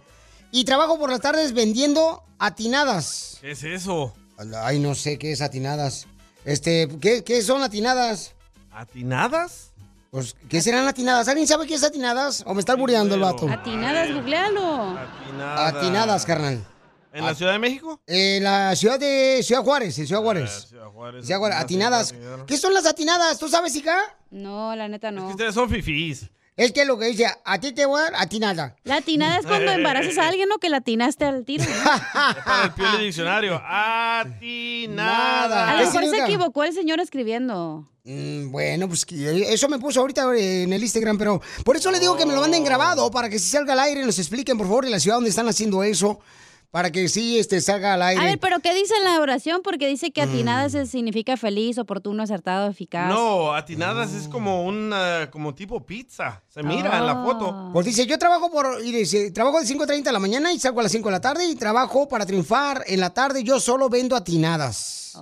Y 0.52 0.64
trabajo 0.64 0.98
por 0.98 1.11
las 1.11 1.20
tardes 1.20 1.52
vendiendo 1.52 2.22
atinadas. 2.38 3.37
¿Qué 3.42 3.50
es 3.50 3.62
eso? 3.62 4.14
Ay, 4.62 4.79
no 4.79 4.94
sé 4.94 5.18
qué 5.18 5.33
es 5.33 5.42
atinadas. 5.42 6.07
Este, 6.46 6.88
¿qué, 6.98 7.22
qué 7.22 7.42
son 7.42 7.62
atinadas? 7.62 8.33
¿Atinadas? 8.72 9.72
Pues, 10.11 10.35
¿qué 10.48 10.62
serán 10.62 10.88
atinadas? 10.88 11.29
¿Alguien 11.29 11.46
sabe 11.46 11.66
qué 11.66 11.74
es 11.74 11.85
atinadas? 11.85 12.42
¿O 12.46 12.55
me 12.55 12.61
está 12.61 12.72
albureando 12.72 13.16
el 13.16 13.20
vato? 13.20 13.46
Atinadas, 13.50 14.11
googlealo. 14.14 14.98
Atinadas, 15.59 16.24
carnal. 16.24 16.64
¿En 17.16 17.24
la 17.24 17.35
Ciudad 17.35 17.52
de 17.52 17.59
México? 17.59 17.98
En 18.07 18.44
la 18.44 18.76
ciudad 18.76 19.00
de 19.00 19.40
Ciudad 19.42 19.62
Juárez, 19.62 19.98
en 19.98 20.07
Ciudad 20.07 20.20
Juárez. 20.20 20.66
Ciudad 20.68 20.88
Juárez. 20.88 21.24
Ciudad 21.24 21.38
Juárez, 21.38 21.59
Atinadas. 21.59 22.14
¿Qué 22.46 22.59
son 22.59 22.74
las 22.74 22.85
atinadas? 22.85 23.38
¿Tú 23.38 23.48
sabes, 23.48 23.74
hija? 23.74 23.96
No, 24.31 24.76
la 24.76 24.87
neta 24.87 25.11
no. 25.11 25.31
Ustedes 25.31 25.55
son 25.55 25.70
fifís. 25.70 26.29
Es 26.57 26.72
que 26.72 26.85
lo 26.85 26.98
que 26.98 27.07
dice, 27.07 27.26
a 27.42 27.59
ti 27.59 27.72
te 27.72 27.87
voy 27.87 28.00
a 28.00 28.05
dar 28.05 28.14
atinada. 28.16 28.76
La 28.85 28.96
atinada 28.96 29.38
es 29.38 29.46
cuando 29.46 29.72
embarazas 29.72 30.18
a 30.18 30.29
alguien 30.29 30.52
o 30.52 30.59
que 30.59 30.68
la 30.68 30.79
atinaste 30.79 31.24
al 31.24 31.46
tiro. 31.46 31.64
Es 31.64 31.70
para 32.12 32.74
el 32.94 33.00
Diccionario. 33.00 33.62
Atinada. 33.64 35.70
A 35.70 35.72
lo 35.72 35.79
¿Qué 35.79 35.98
mejor 35.98 36.16
se 36.16 36.22
equivocó 36.22 36.64
el 36.64 36.74
señor 36.74 37.00
escribiendo. 37.00 37.88
Mm, 38.05 38.50
bueno, 38.50 38.88
pues 38.88 39.07
que 39.07 39.55
eso 39.55 39.70
me 39.70 39.79
puso 39.79 40.00
ahorita 40.00 40.37
en 40.37 40.70
el 40.70 40.83
Instagram, 40.83 41.16
pero 41.16 41.40
por 41.64 41.76
eso 41.76 41.90
le 41.90 41.98
digo 41.98 42.14
que 42.14 42.26
me 42.26 42.35
lo 42.35 42.42
manden 42.42 42.62
grabado 42.62 43.11
para 43.11 43.31
que 43.31 43.38
si 43.38 43.50
salga 43.50 43.72
al 43.72 43.81
aire 43.81 44.05
nos 44.05 44.18
expliquen, 44.18 44.59
por 44.59 44.66
favor, 44.66 44.85
en 44.85 44.92
la 44.92 45.00
ciudad 45.00 45.16
donde 45.16 45.31
están 45.31 45.48
haciendo 45.48 45.83
eso. 45.83 46.20
Para 46.70 46.90
que 46.90 47.09
sí 47.09 47.38
este, 47.38 47.61
salga 47.61 47.94
al 47.94 48.02
aire. 48.02 48.22
A 48.22 48.26
ver, 48.26 48.38
pero 48.38 48.61
¿qué 48.61 48.74
dice 48.74 48.94
en 48.96 49.05
la 49.05 49.20
oración? 49.20 49.62
Porque 49.62 49.88
dice 49.88 50.11
que 50.11 50.22
atinada 50.22 50.68
se 50.68 50.87
significa 50.87 51.37
feliz, 51.37 51.79
oportuno, 51.79 52.22
acertado, 52.22 52.68
eficaz. 52.68 53.09
No, 53.09 53.55
atinadas 53.55 54.12
es 54.12 54.29
como 54.29 54.64
una, 54.64 55.31
como 55.31 55.55
tipo 55.55 55.85
pizza. 55.87 56.42
Se 56.48 56.62
mira 56.62 56.98
en 56.98 57.07
la 57.07 57.22
foto. 57.22 57.70
Pues 57.72 57.87
dice, 57.87 58.07
yo 58.07 58.18
trabajo 58.18 58.50
por, 58.50 58.85
y 58.85 58.92
dice, 58.92 59.31
trabajo 59.31 59.61
de 59.61 59.66
5.30 59.66 60.02
de 60.02 60.12
la 60.12 60.18
mañana 60.18 60.52
y 60.52 60.59
salgo 60.59 60.81
a 60.81 60.83
las 60.83 60.92
5 60.92 61.09
de 61.09 61.12
la 61.12 61.20
tarde 61.20 61.46
y 61.46 61.55
trabajo 61.55 62.09
para 62.09 62.26
triunfar. 62.26 62.85
En 62.87 63.00
la 63.00 63.11
tarde 63.11 63.42
yo 63.42 63.59
solo 63.61 63.88
vendo 63.88 64.16
atinadas. 64.16 65.14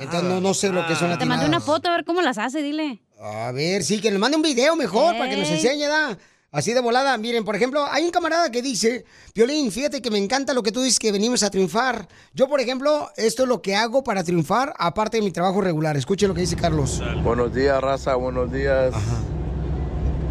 Entonces 0.00 0.28
no, 0.28 0.40
no 0.40 0.54
sé 0.54 0.70
lo 0.70 0.86
que 0.86 0.96
son 0.96 1.16
Te 1.18 1.24
mandé 1.24 1.44
atinadas. 1.44 1.48
una 1.48 1.60
foto 1.60 1.88
a 1.88 1.92
ver 1.92 2.04
cómo 2.04 2.20
las 2.20 2.38
hace, 2.38 2.62
dile. 2.62 3.00
A 3.20 3.52
ver, 3.52 3.84
sí, 3.84 4.00
que 4.00 4.10
nos 4.10 4.18
mande 4.20 4.36
un 4.36 4.42
video 4.42 4.74
mejor 4.76 5.16
para 5.16 5.30
que 5.30 5.36
nos 5.36 5.48
enseñe, 5.48 5.86
¿da? 5.86 6.18
Así 6.54 6.72
de 6.72 6.80
volada. 6.80 7.18
Miren, 7.18 7.44
por 7.44 7.56
ejemplo, 7.56 7.84
hay 7.90 8.04
un 8.04 8.12
camarada 8.12 8.48
que 8.48 8.62
dice, 8.62 9.04
Violín, 9.34 9.72
fíjate 9.72 10.00
que 10.00 10.08
me 10.08 10.18
encanta 10.18 10.54
lo 10.54 10.62
que 10.62 10.70
tú 10.70 10.82
dices 10.82 11.00
que 11.00 11.10
venimos 11.10 11.42
a 11.42 11.50
triunfar. 11.50 12.06
Yo, 12.32 12.46
por 12.46 12.60
ejemplo, 12.60 13.10
esto 13.16 13.42
es 13.42 13.48
lo 13.48 13.60
que 13.60 13.74
hago 13.74 14.04
para 14.04 14.22
triunfar, 14.22 14.72
aparte 14.78 15.16
de 15.16 15.24
mi 15.24 15.32
trabajo 15.32 15.60
regular. 15.60 15.96
Escuche 15.96 16.28
lo 16.28 16.34
que 16.34 16.42
dice 16.42 16.54
Carlos. 16.54 17.02
Buenos 17.24 17.52
días, 17.52 17.80
raza, 17.80 18.14
buenos 18.14 18.52
días. 18.52 18.94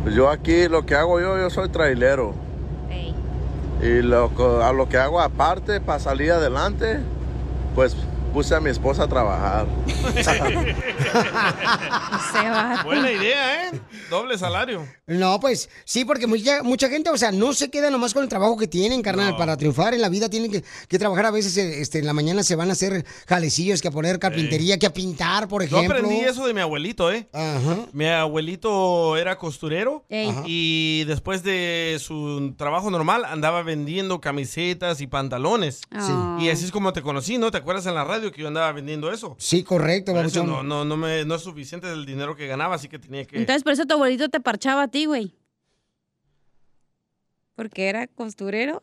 Pues 0.04 0.16
yo 0.16 0.30
aquí 0.30 0.70
lo 0.70 0.86
que 0.86 0.96
hago 0.96 1.20
yo, 1.20 1.38
yo 1.38 1.50
soy 1.50 1.68
trailero. 1.68 2.34
Y 3.82 4.02
lo, 4.02 4.32
a 4.64 4.72
lo 4.72 4.88
que 4.88 4.96
hago 4.96 5.20
aparte 5.20 5.82
para 5.82 6.00
salir 6.00 6.32
adelante, 6.32 7.00
pues 7.76 7.98
puse 8.34 8.56
a 8.56 8.60
mi 8.60 8.72
esposa 8.72 9.04
a 9.04 9.08
trabajar. 9.08 9.68
Buena 12.84 13.12
idea, 13.12 13.70
¿eh? 13.70 13.80
Doble 14.10 14.38
salario. 14.38 14.86
No, 15.06 15.40
pues 15.40 15.70
sí, 15.86 16.06
porque 16.06 16.28
mucha, 16.28 16.64
mucha 16.64 16.90
gente, 16.90 17.10
o 17.10 17.18
sea, 17.18 17.32
no 17.32 17.54
se 17.54 17.70
queda 17.70 17.90
nomás 17.90 18.14
con 18.14 18.24
el 18.24 18.30
trabajo 18.30 18.58
que 18.58 18.68
tienen, 18.68 19.02
carnal. 19.02 19.36
Para 19.38 19.58
triunfar 19.58 19.94
en 19.94 20.02
la 20.02 20.10
vida 20.10 20.30
tienen 20.30 20.52
que, 20.52 20.64
que 20.88 21.00
trabajar 21.00 21.28
a 21.28 21.32
veces, 21.32 21.56
eh, 21.58 21.82
este, 21.82 22.00
en 22.00 22.06
la 22.06 22.14
mañana 22.14 22.44
se 22.44 22.56
van 22.56 22.70
a 22.70 22.74
hacer 22.74 23.06
jalecillos, 23.28 23.82
que 23.82 23.88
a 23.88 23.92
poner 23.92 24.20
carpintería, 24.20 24.78
que 24.80 24.86
a 24.88 24.94
pintar, 24.94 25.48
por 25.48 25.66
Yo 25.68 25.78
ejemplo. 25.78 25.98
aprendí 26.00 26.22
eso 26.22 26.46
de 26.48 26.54
mi 26.54 26.62
abuelito, 26.62 27.12
¿eh? 27.12 27.28
Mi 27.94 28.06
abuelito 28.08 29.18
era 29.18 29.38
costurero 29.38 30.06
Ey. 30.10 30.30
Ajá. 30.30 30.44
y 30.46 31.04
después 31.06 31.44
de 31.44 31.98
su 32.00 32.54
trabajo 32.58 32.90
normal 32.90 33.26
andaba 33.26 33.62
vendiendo 33.64 34.22
camisetas 34.22 35.02
y 35.02 35.08
pantalones. 35.08 35.82
Sí. 35.92 36.44
Y 36.46 36.50
así 36.50 36.66
es 36.66 36.72
como 36.72 36.94
te 36.94 37.02
conocí, 37.02 37.38
¿no? 37.38 37.52
¿Te 37.52 37.58
acuerdas 37.58 37.86
en 37.86 37.96
la 37.96 38.04
radio 38.04 38.23
que 38.32 38.42
yo 38.42 38.48
andaba 38.48 38.72
vendiendo 38.72 39.12
eso? 39.12 39.36
Sí, 39.40 39.64
correcto, 39.64 40.20
eso 40.22 40.44
no, 40.46 40.64
no, 40.64 40.86
no, 40.86 40.98
me, 40.98 41.26
no 41.26 41.36
es 41.36 41.42
suficiente 41.42 41.92
el 41.92 42.06
dinero 42.06 42.36
que 42.36 42.48
ganaba, 42.48 42.76
así 42.76 42.88
que 42.88 43.00
tenía 43.00 43.26
que... 43.26 43.38
Entonces, 43.38 43.64
por 43.64 43.74
eso 43.74 43.86
tu 43.86 43.94
abuelito 43.96 44.30
te 44.30 44.40
parchaba 44.40 44.84
a 44.84 44.88
ti, 44.88 45.06
güey. 45.06 45.34
Porque 47.56 47.88
era 47.90 48.08
costurero. 48.08 48.82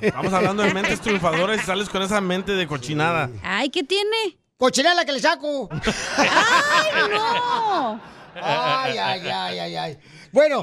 Estamos 0.00 0.32
hablando 0.32 0.62
de 0.62 0.72
mentes 0.74 1.00
triunfadoras 1.00 1.62
y 1.62 1.66
sales 1.66 1.88
con 1.88 2.02
esa 2.02 2.20
mente 2.20 2.52
de 2.52 2.66
cochinada. 2.66 3.30
Ay, 3.42 3.70
¿qué 3.70 3.82
tiene? 3.82 4.38
¡Cochinada 4.56 5.04
que 5.04 5.12
le 5.12 5.20
saco! 5.20 5.68
¡Ay, 6.16 7.00
no! 7.10 8.00
Ay, 8.36 8.98
ay, 8.98 9.28
ay, 9.28 9.58
ay, 9.58 9.76
ay. 9.76 9.98
Bueno, 10.32 10.62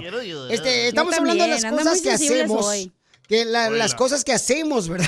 este, 0.49 0.87
estamos 0.89 1.13
hablando 1.17 1.43
de 1.43 1.49
las 1.49 1.65
cosas 1.65 2.01
que 2.01 2.11
hacemos. 2.11 2.65
hoy. 2.65 2.91
Que 3.27 3.45
la- 3.45 3.69
las 3.69 3.95
cosas 3.95 4.23
que 4.23 4.33
hacemos, 4.33 4.89
¿verdad? 4.89 5.07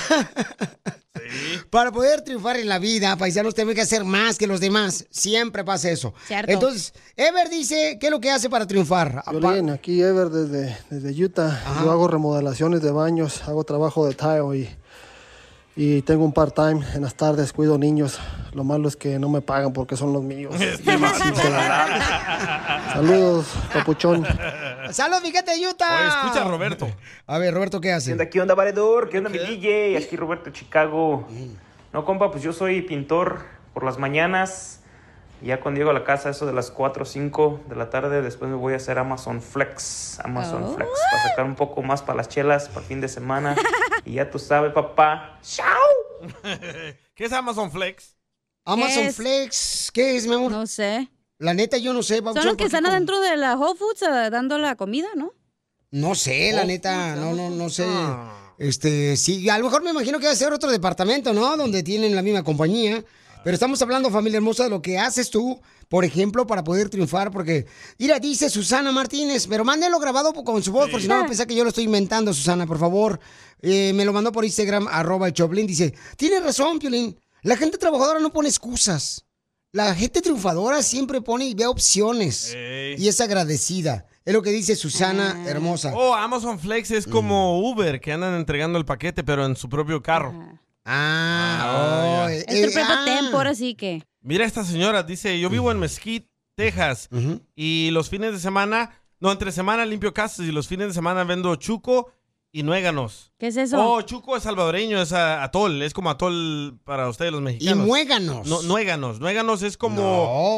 Para 1.70 1.92
poder 1.92 2.22
triunfar 2.22 2.56
en 2.56 2.68
la 2.68 2.78
vida, 2.78 3.16
paisanos, 3.16 3.54
tenemos 3.54 3.74
que 3.74 3.82
hacer 3.82 4.04
más 4.04 4.38
que 4.38 4.46
los 4.46 4.60
demás. 4.60 5.06
Siempre 5.10 5.64
pasa 5.64 5.90
eso. 5.90 6.14
Cierto. 6.26 6.50
Entonces, 6.50 6.92
Ever 7.16 7.48
dice, 7.48 7.98
¿qué 8.00 8.06
es 8.06 8.10
lo 8.10 8.20
que 8.20 8.30
hace 8.30 8.50
para 8.50 8.66
triunfar? 8.66 9.22
Violín, 9.30 9.70
aquí 9.70 10.02
Ever 10.02 10.28
desde, 10.28 10.76
desde 10.90 11.24
Utah. 11.24 11.60
Yo 11.82 11.90
hago 11.90 12.08
remodelaciones 12.08 12.82
de 12.82 12.90
baños, 12.90 13.42
hago 13.46 13.64
trabajo 13.64 14.06
de 14.06 14.14
tile 14.14 14.58
y, 14.58 14.68
y 15.76 16.02
tengo 16.02 16.24
un 16.24 16.32
part-time 16.32 16.84
en 16.94 17.02
las 17.02 17.14
tardes, 17.14 17.52
cuido 17.52 17.78
niños. 17.78 18.18
Lo 18.52 18.64
malo 18.64 18.88
es 18.88 18.96
que 18.96 19.18
no 19.18 19.28
me 19.28 19.40
pagan 19.40 19.72
porque 19.72 19.96
son 19.96 20.12
los 20.12 20.22
míos. 20.22 20.54
Saludos, 22.92 23.46
papuchón. 23.72 24.24
¡Salud, 24.90 25.16
fíjate, 25.22 25.52
Utah! 25.68 25.98
Oye, 25.98 26.08
escucha 26.08 26.42
a 26.44 26.48
Roberto. 26.48 26.88
A 27.26 27.38
ver, 27.38 27.54
Roberto, 27.54 27.80
¿qué 27.80 27.92
hace? 27.92 28.08
¿Qué 28.08 28.12
onda, 28.12 28.30
qué 28.30 28.40
onda, 28.40 28.54
valedor? 28.54 29.08
¿Qué 29.08 29.18
onda, 29.18 29.30
mi 29.30 29.38
DJ? 29.38 29.96
Aquí 29.96 30.16
Roberto 30.16 30.50
Chicago. 30.50 31.26
No, 31.92 32.04
compa, 32.04 32.30
pues 32.30 32.42
yo 32.42 32.52
soy 32.52 32.82
pintor 32.82 33.40
por 33.72 33.84
las 33.84 33.98
mañanas. 33.98 34.80
Ya 35.42 35.60
cuando 35.60 35.78
llego 35.78 35.90
a 35.90 35.94
la 35.94 36.04
casa, 36.04 36.30
eso 36.30 36.46
de 36.46 36.54
las 36.54 36.70
4 36.70 37.02
o 37.02 37.06
5 37.06 37.60
de 37.68 37.76
la 37.76 37.90
tarde, 37.90 38.22
después 38.22 38.50
me 38.50 38.56
voy 38.56 38.72
a 38.72 38.76
hacer 38.76 38.98
Amazon 38.98 39.42
Flex. 39.42 40.20
Amazon 40.24 40.62
Oh. 40.64 40.74
Flex, 40.74 40.90
para 41.10 41.22
sacar 41.28 41.44
un 41.44 41.54
poco 41.54 41.82
más 41.82 42.02
para 42.02 42.16
las 42.18 42.28
chelas, 42.28 42.68
para 42.68 42.80
el 42.80 42.86
fin 42.86 43.00
de 43.00 43.08
semana. 43.08 43.54
y 44.04 44.14
ya 44.14 44.30
tú 44.30 44.38
sabes, 44.38 44.72
papá. 44.72 45.38
¿Qué 47.14 47.24
es 47.24 47.32
Amazon 47.32 47.70
Flex? 47.70 48.16
Amazon 48.64 49.04
es? 49.04 49.16
Flex, 49.16 49.90
¿qué 49.92 50.16
es, 50.16 50.26
mi 50.26 50.34
amor? 50.34 50.50
No 50.50 50.66
sé. 50.66 51.08
La 51.38 51.52
neta, 51.52 51.76
yo 51.76 51.92
no 51.92 52.02
sé. 52.02 52.18
Son 52.18 52.46
los 52.46 52.56
que 52.56 52.64
están 52.64 52.86
adentro 52.86 53.20
de 53.20 53.36
la 53.36 53.56
Whole 53.56 53.78
Foods 53.78 54.02
eh, 54.02 54.30
dando 54.30 54.58
la 54.58 54.76
comida, 54.76 55.08
¿no? 55.16 55.32
No 55.90 56.14
sé, 56.14 56.52
la 56.52 56.62
Oh, 56.62 56.66
neta, 56.66 57.14
no, 57.16 57.34
no, 57.34 57.50
no 57.50 57.68
sé. 57.68 57.84
Ah. 57.86 58.54
Este, 58.58 59.16
sí, 59.16 59.48
a 59.48 59.58
lo 59.58 59.64
mejor 59.64 59.82
me 59.82 59.90
imagino 59.90 60.18
que 60.18 60.26
va 60.26 60.32
a 60.32 60.36
ser 60.36 60.52
otro 60.52 60.70
departamento, 60.70 61.32
¿no? 61.32 61.56
Donde 61.56 61.82
tienen 61.82 62.14
la 62.14 62.22
misma 62.22 62.42
compañía. 62.42 63.04
Pero 63.44 63.54
estamos 63.54 63.80
hablando, 63.82 64.10
familia 64.10 64.38
hermosa, 64.38 64.64
de 64.64 64.70
lo 64.70 64.80
que 64.80 64.98
haces 64.98 65.28
tú, 65.30 65.60
por 65.88 66.04
ejemplo, 66.04 66.46
para 66.46 66.64
poder 66.64 66.88
triunfar. 66.88 67.30
Porque, 67.30 67.66
mira, 67.98 68.18
dice 68.18 68.48
Susana 68.48 68.90
Martínez, 68.90 69.46
pero 69.46 69.64
mándenlo 69.64 70.00
grabado 70.00 70.32
con 70.32 70.62
su 70.62 70.72
voz, 70.72 70.90
por 70.90 71.00
si 71.00 71.06
no 71.06 71.16
van 71.16 71.26
a 71.26 71.28
pensar 71.28 71.46
que 71.46 71.54
yo 71.54 71.62
lo 71.62 71.68
estoy 71.68 71.84
inventando, 71.84 72.32
Susana, 72.32 72.66
por 72.66 72.78
favor. 72.78 73.20
Eh, 73.60 73.92
me 73.94 74.04
lo 74.04 74.12
mandó 74.12 74.32
por 74.32 74.44
Instagram, 74.44 74.88
arroba 74.90 75.28
el 75.28 75.34
Choplin. 75.34 75.66
Dice, 75.66 75.94
tienes 76.16 76.42
razón, 76.42 76.78
Piolín. 76.78 77.18
La 77.42 77.56
gente 77.58 77.76
trabajadora 77.76 78.18
no 78.18 78.32
pone 78.32 78.48
excusas. 78.48 79.26
La 79.72 79.94
gente 79.94 80.22
triunfadora 80.22 80.82
siempre 80.82 81.20
pone 81.20 81.46
y 81.46 81.54
ve 81.54 81.66
opciones. 81.66 82.56
Y 82.96 83.08
es 83.08 83.20
agradecida. 83.20 84.06
Es 84.24 84.32
lo 84.32 84.40
que 84.40 84.50
dice 84.50 84.74
Susana, 84.74 85.44
hermosa. 85.46 85.92
Oh, 85.94 86.14
Amazon 86.14 86.58
Flex 86.58 86.90
es 86.92 87.06
como 87.06 87.60
Uber, 87.60 88.00
que 88.00 88.12
andan 88.12 88.34
entregando 88.34 88.78
el 88.78 88.86
paquete, 88.86 89.22
pero 89.22 89.44
en 89.44 89.56
su 89.56 89.68
propio 89.68 90.02
carro. 90.02 90.32
Ah, 90.84 92.24
oh, 92.26 92.28
ya. 92.28 92.34
eh, 92.34 92.44
Es 92.46 92.66
tu 92.66 92.72
propio 92.74 92.94
ah. 92.98 93.04
tempo, 93.04 93.36
ahora 93.36 93.54
sí 93.54 93.74
que. 93.74 94.02
Mira 94.20 94.44
esta 94.44 94.64
señora, 94.64 95.02
dice, 95.02 95.38
yo 95.38 95.50
vivo 95.50 95.70
en 95.70 95.78
Mesquite, 95.78 96.28
Texas, 96.56 97.08
y 97.54 97.90
los 97.90 98.08
fines 98.08 98.32
de 98.32 98.38
semana, 98.38 98.90
no, 99.20 99.32
entre 99.32 99.52
semana 99.52 99.84
limpio 99.84 100.14
casas 100.14 100.46
y 100.46 100.52
los 100.52 100.68
fines 100.68 100.88
de 100.88 100.94
semana 100.94 101.24
vendo 101.24 101.54
chuco 101.56 102.12
y 102.52 102.62
nuéganos. 102.62 103.32
¿Qué 103.38 103.48
es 103.48 103.56
eso? 103.56 103.76
Oh, 103.84 104.00
chuco 104.02 104.36
es 104.36 104.44
salvadoreño, 104.44 105.02
es 105.02 105.12
ah, 105.12 105.42
atol, 105.42 105.82
es 105.82 105.92
como 105.92 106.08
atol 106.08 106.78
para 106.84 107.08
ustedes 107.08 107.32
los 107.32 107.42
mexicanos. 107.42 107.84
Y 107.84 107.88
muéganos. 107.88 108.46
No, 108.46 108.62
nuéganos, 108.62 109.18
nuéganos 109.20 109.62
es 109.62 109.76
como... 109.76 110.00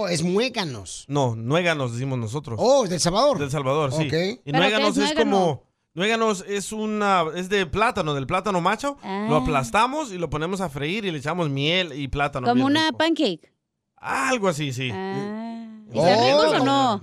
No, 0.03 0.09
es 0.09 0.23
muéganos. 0.23 1.07
No, 1.09 1.35
nuéganos 1.35 1.93
decimos 1.95 2.19
nosotros. 2.19 2.59
Oh, 2.63 2.87
del 2.87 3.01
Salvador. 3.01 3.39
Del 3.39 3.51
Salvador, 3.51 3.93
sí. 3.93 4.07
Ok. 4.09 4.13
Y 4.13 4.41
¿Pero 4.45 4.59
nuéganos 4.59 4.97
es 4.99 5.05
es, 5.11 5.15
nuégano? 5.15 5.37
como... 5.39 5.67
Nuéganos 5.97 6.45
es 6.47 6.73
una... 6.73 7.25
es 7.35 7.49
de 7.49 7.65
plátano, 7.65 8.13
del 8.13 8.27
plátano 8.27 8.61
macho. 8.61 8.99
Ah. 9.03 9.25
Lo 9.31 9.37
aplastamos 9.37 10.13
y 10.13 10.19
lo 10.19 10.29
ponemos 10.29 10.61
a 10.61 10.69
freír 10.69 11.07
y 11.07 11.11
le 11.11 11.17
echamos 11.17 11.49
miel 11.49 11.99
y 11.99 12.07
plátano. 12.09 12.47
Como 12.47 12.67
una 12.67 12.89
rico. 12.89 12.99
pancake. 12.99 13.51
Algo 13.97 14.49
así, 14.49 14.75
sí. 14.75 14.89
¿Y 14.89 15.99
están 15.99 16.27
ricos 16.27 16.61
o 16.61 16.65
no? 16.67 17.01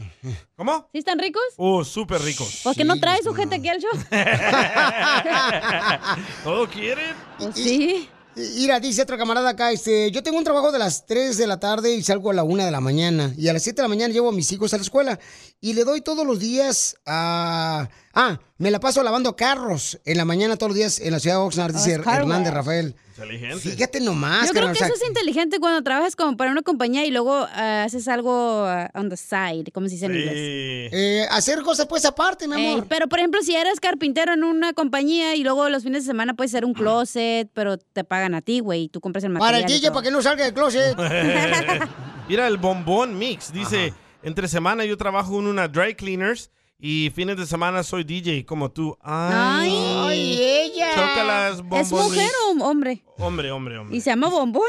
¿Cómo? 0.55 0.89
¿Sí 0.91 0.99
están 0.99 1.17
ricos? 1.17 1.41
Oh, 1.57 1.83
súper 1.83 2.21
ricos. 2.21 2.61
¿Por 2.63 2.75
qué 2.75 2.83
no 2.83 2.99
traes 2.99 3.23
su 3.23 3.33
gente 3.33 3.55
aquí 3.55 3.67
al 3.67 3.81
show? 3.81 3.89
¿Todo 6.43 6.67
quieren? 6.67 7.15
Pues 7.39 7.55
sí. 7.55 8.07
Mira, 8.35 8.79
dice 8.79 9.01
otro 9.01 9.17
camarada 9.17 9.49
acá, 9.49 9.71
este, 9.71 10.09
yo 10.11 10.23
tengo 10.23 10.37
un 10.37 10.43
trabajo 10.43 10.71
de 10.71 10.79
las 10.79 11.05
3 11.05 11.37
de 11.37 11.47
la 11.47 11.59
tarde 11.59 11.93
y 11.93 12.03
salgo 12.03 12.31
a 12.31 12.33
la 12.33 12.43
1 12.43 12.65
de 12.65 12.71
la 12.71 12.81
mañana. 12.81 13.33
Y 13.37 13.47
a 13.47 13.53
las 13.53 13.63
7 13.63 13.77
de 13.77 13.81
la 13.83 13.87
mañana 13.87 14.13
llevo 14.13 14.29
a 14.29 14.31
mis 14.31 14.51
hijos 14.51 14.73
a 14.73 14.77
la 14.77 14.83
escuela. 14.83 15.19
Y 15.61 15.73
le 15.73 15.83
doy 15.83 16.01
todos 16.01 16.25
los 16.25 16.39
días 16.39 16.97
a... 17.05 17.89
Ah, 18.13 18.39
me 18.57 18.71
la 18.71 18.79
paso 18.79 19.03
lavando 19.03 19.35
carros 19.35 19.99
en 20.05 20.17
la 20.17 20.25
mañana 20.25 20.57
todos 20.57 20.71
los 20.71 20.77
días 20.77 20.99
en 20.99 21.11
la 21.11 21.19
ciudad 21.19 21.37
de 21.37 21.41
Oxnard, 21.43 21.73
dice 21.73 21.99
car 22.01 22.21
Hernández. 22.21 22.53
Rafael. 22.53 22.95
Inteligente. 23.23 23.69
Fíjate 23.69 23.99
nomás, 24.01 24.47
Yo 24.47 24.53
creo 24.53 24.65
que 24.67 24.71
o 24.71 24.75
sea, 24.75 24.87
eso 24.87 24.95
es 24.95 25.07
inteligente 25.07 25.59
cuando 25.59 25.81
trabajas 25.81 26.15
como 26.15 26.35
para 26.37 26.51
una 26.51 26.61
compañía 26.61 27.05
y 27.05 27.11
luego 27.11 27.33
ah, 27.33 27.83
haces 27.83 28.07
algo 28.07 28.65
ah, 28.65 28.89
on 28.93 29.09
the 29.09 29.17
side, 29.17 29.71
como 29.73 29.87
se 29.87 29.95
dice 29.95 30.05
en 30.07 30.15
inglés. 30.15 30.33
eh, 30.35 31.27
hacer 31.31 31.61
cosas 31.61 31.87
pues 31.87 32.05
aparte, 32.05 32.47
mi 32.47 32.55
amor. 32.55 32.83
Eh, 32.83 32.85
pero 32.89 33.07
por 33.07 33.19
ejemplo, 33.19 33.41
si 33.41 33.55
eres 33.55 33.79
carpintero 33.79 34.33
en 34.33 34.43
una 34.43 34.73
compañía 34.73 35.35
y 35.35 35.43
luego 35.43 35.69
los 35.69 35.83
fines 35.83 36.03
de 36.03 36.11
semana 36.11 36.33
puedes 36.33 36.53
hacer 36.53 36.65
un 36.65 36.73
closet, 36.73 37.49
pero 37.53 37.77
te 37.77 38.03
pagan 38.03 38.35
a 38.35 38.41
ti, 38.41 38.59
güey, 38.59 38.83
y 38.83 38.89
tú 38.89 38.99
compras 39.01 39.23
el 39.23 39.31
material. 39.31 39.61
Para 39.61 39.65
el 39.65 39.71
DJ, 39.71 39.91
para 39.91 40.03
que 40.03 40.11
no 40.11 40.21
salga 40.21 40.43
del 40.43 40.53
closet. 40.53 40.97
Mira, 42.29 42.47
el 42.47 42.57
bombón 42.57 43.17
mix. 43.17 43.51
Dice, 43.51 43.93
entre 44.21 44.47
semana 44.47 44.85
yo 44.85 44.97
trabajo 44.97 45.39
en 45.39 45.47
una 45.47 45.67
dry 45.67 45.95
cleaners 45.95 46.49
y 46.85 47.09
fines 47.11 47.37
de 47.37 47.45
semana 47.45 47.81
soy 47.81 48.03
DJ 48.03 48.45
como 48.45 48.69
tú. 48.69 48.97
Ay, 49.01 49.71
Ay, 49.73 50.37
ella. 50.41 50.89
Chócalas, 50.93 51.61
bombón 51.61 51.79
¿Es 51.79 51.91
mujer 51.93 52.25
mix. 52.25 52.61
o 52.61 52.65
hombre? 52.69 53.03
Hombre, 53.19 53.51
hombre, 53.51 53.77
hombre. 53.77 53.95
Y 53.95 54.01
se 54.01 54.09
llama 54.09 54.27
bombón. 54.27 54.67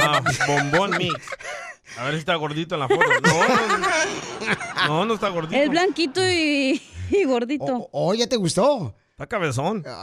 Ah, 0.00 0.22
bombón 0.46 0.96
mix. 0.96 1.14
A 1.98 2.04
ver 2.04 2.14
si 2.14 2.20
está 2.20 2.34
gordito 2.36 2.76
en 2.76 2.80
la 2.80 2.88
foto. 2.88 3.02
No, 3.22 3.78
no, 3.78 4.88
no, 4.88 5.04
no 5.04 5.14
está 5.14 5.28
gordito. 5.28 5.60
Es 5.62 5.68
blanquito 5.68 6.22
y, 6.26 6.80
y 7.10 7.24
gordito. 7.24 7.90
Oh, 7.92 8.14
ya 8.14 8.26
te 8.26 8.36
gustó. 8.36 8.94
Está 9.10 9.26
cabezón. 9.26 9.84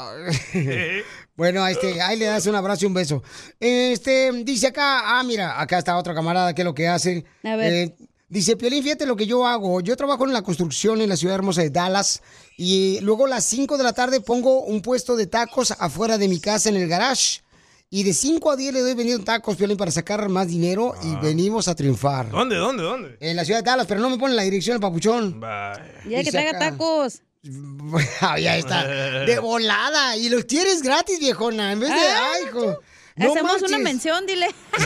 Bueno, 1.36 1.68
este, 1.68 2.02
ahí 2.02 2.18
le 2.18 2.26
das 2.26 2.46
un 2.48 2.56
abrazo 2.56 2.86
y 2.86 2.88
un 2.88 2.94
beso. 2.96 3.24
Este, 3.60 4.32
dice 4.44 4.68
acá, 4.68 5.20
ah, 5.20 5.24
mira, 5.24 5.60
acá 5.62 5.78
está 5.78 5.96
otra 5.96 6.16
camarada, 6.16 6.54
¿qué 6.56 6.62
es 6.62 6.66
lo 6.66 6.74
que 6.74 6.88
hace? 6.88 7.26
A 7.44 7.56
ver. 7.56 7.74
Eh, 7.74 7.96
dice, 8.28 8.58
Piolín, 8.58 8.84
fíjate 8.84 9.06
lo 9.06 9.16
que 9.16 9.26
yo 9.26 9.46
hago. 9.46 9.82
Yo 9.82 9.96
trabajo 9.96 10.26
en 10.26 10.34
la 10.34 10.42
construcción 10.42 11.02
en 11.02 11.10
la 11.10 11.18
ciudad 11.18 11.36
hermosa 11.36 11.62
de 11.62 11.70
Dallas 11.70 12.22
y 12.58 13.00
luego 13.02 13.26
a 13.26 13.30
las 13.30 13.46
5 13.46 13.78
de 13.78 13.84
la 13.84 13.94
tarde 13.94 14.22
pongo 14.22 14.62
un 14.62 14.82
puesto 14.82 15.16
de 15.16 15.28
tacos 15.28 15.72
afuera 15.72 16.18
de 16.18 16.28
mi 16.28 16.40
casa 16.40 16.70
en 16.70 16.76
el 16.78 16.88
garage. 16.88 17.42
Y 17.90 18.04
de 18.04 18.14
5 18.14 18.52
a 18.52 18.56
10 18.58 18.74
le 18.74 18.82
doy 18.82 18.96
vendiendo 18.96 19.24
tacos, 19.24 19.56
Piolín, 19.56 19.78
para 19.78 19.92
sacar 19.92 20.28
más 20.28 20.48
dinero 20.48 20.94
y 21.04 21.16
venimos 21.26 21.70
a 21.70 21.76
triunfar. 21.76 22.30
¿Dónde, 22.30 22.58
dónde, 22.58 22.84
dónde? 22.84 23.18
En 23.22 23.38
la 23.38 23.46
ciudad 23.46 23.62
de 23.62 23.70
Dallas, 23.70 23.88
pero 23.88 24.02
no 24.02 24.10
me 24.10 24.18
ponen 24.18 24.36
la 24.36 24.44
dirección 24.44 24.76
el 24.76 24.82
papuchón. 24.82 25.40
Ya 25.40 25.74
que 26.04 26.18
Dice 26.18 26.32
traiga 26.32 26.60
tacos. 26.60 27.22
Ah, 28.22 28.38
ya 28.38 28.58
está. 28.58 28.86
De 29.26 29.40
volada. 29.40 30.18
Y 30.18 30.28
los 30.28 30.44
quieres 30.46 30.82
gratis, 30.82 31.20
viejona. 31.20 31.72
En 31.72 31.80
vez 31.80 31.90
de. 31.90 31.96
Ah, 31.96 32.32
ay, 32.36 32.44
hijo. 32.50 32.80
No 33.18 33.32
Hacemos 33.32 33.62
una 33.64 33.80
mención, 33.80 34.26
dile. 34.28 34.48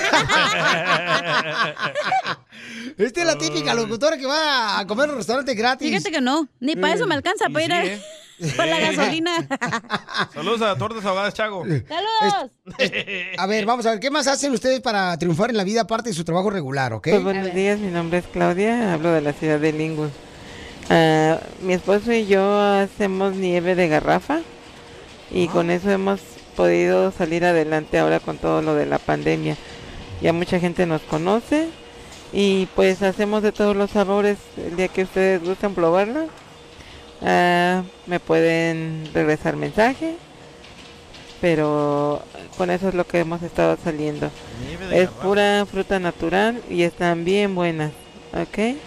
Esta 2.98 3.22
es 3.22 3.28
la 3.28 3.38
típica 3.38 3.74
locutora 3.74 4.17
que 4.17 4.26
va 4.26 4.80
a 4.80 4.88
comer 4.88 5.10
a 5.10 5.12
un 5.13 5.17
restaurante 5.17 5.54
gratis. 5.54 5.88
Fíjate 5.89 6.12
que 6.12 6.22
no, 6.22 6.48
ni 6.60 6.76
para 6.76 6.94
eso 6.94 7.06
me 7.08 7.15
alcanza 7.15 7.50
para 7.50 7.65
ir 7.65 7.74
a- 7.74 7.84
para 8.56 8.80
la 8.80 8.80
gasolina. 8.91 9.32
Saludos 10.34 10.62
a 10.62 10.76
Tortas 10.78 11.06
Ahogadas 11.06 11.34
Chago. 11.34 11.63
¡Saludos! 11.63 12.52
A 13.38 13.46
ver, 13.48 13.65
vamos 13.65 13.86
a 13.86 13.91
ver, 13.91 14.00
¿qué 14.00 14.10
más 14.10 14.28
hacen 14.28 14.52
ustedes 14.54 14.80
para 14.82 15.15
triunfar 15.17 15.50
en 15.52 15.58
la 15.58 15.63
vida 15.63 15.82
aparte 15.82 16.10
de 16.10 16.15
su 16.15 16.24
trabajo 16.24 16.50
regular, 16.50 16.94
ok? 16.94 17.08
Pues 17.10 17.24
buenos 17.24 17.54
días, 17.54 17.80
mi 17.80 17.91
nombre 17.91 18.20
es 18.20 18.26
Claudia, 18.28 18.94
hablo 18.94 19.12
de 19.12 19.22
la 19.22 19.34
ciudad 19.34 19.60
de 19.60 19.74
Lingus. 19.74 20.10
Ah, 20.89 21.39
mi 21.62 21.74
esposo 21.74 22.12
y 22.13 22.26
yo 22.26 22.60
hacemos 22.60 23.36
nieve 23.36 23.76
de 23.76 23.88
garrafa 23.88 24.39
y 25.30 25.48
con 25.48 25.70
eso 25.70 25.89
hemos 25.91 26.20
podido 26.52 27.12
salir 27.12 27.46
adelante 27.46 28.00
ahora 28.00 28.20
con 28.20 28.38
todo 28.38 28.62
lo 28.62 28.76
de 28.76 28.86
la 28.86 29.00
pandemia. 29.00 29.58
Ya 30.22 30.34
mucha 30.34 30.60
gente 30.60 30.86
nos 30.86 31.02
conoce 31.02 31.70
y 32.34 32.68
pues 32.76 33.02
hacemos 33.02 33.44
de 33.44 33.52
todos 33.52 33.76
los 33.76 33.92
sabores. 33.92 34.38
El 34.58 34.76
día 34.76 34.88
que 34.88 35.04
ustedes 35.04 35.44
gustan 35.44 35.74
probarla, 35.74 36.26
ah, 37.22 37.84
me 38.06 38.20
pueden 38.20 39.10
regresar 39.14 39.56
mensaje, 39.56 40.16
pero 41.40 42.22
con 42.58 42.70
eso 42.70 42.90
es 42.90 42.94
lo 42.94 43.06
que 43.08 43.20
hemos 43.20 43.42
estado 43.42 43.78
saliendo. 43.84 44.30
Es 44.92 45.10
pura 45.10 45.66
fruta 45.66 46.00
natural 46.00 46.62
y 46.70 46.84
están 46.84 47.26
bien 47.26 47.56
buenas, 47.56 47.92
¿ok? 48.34 48.78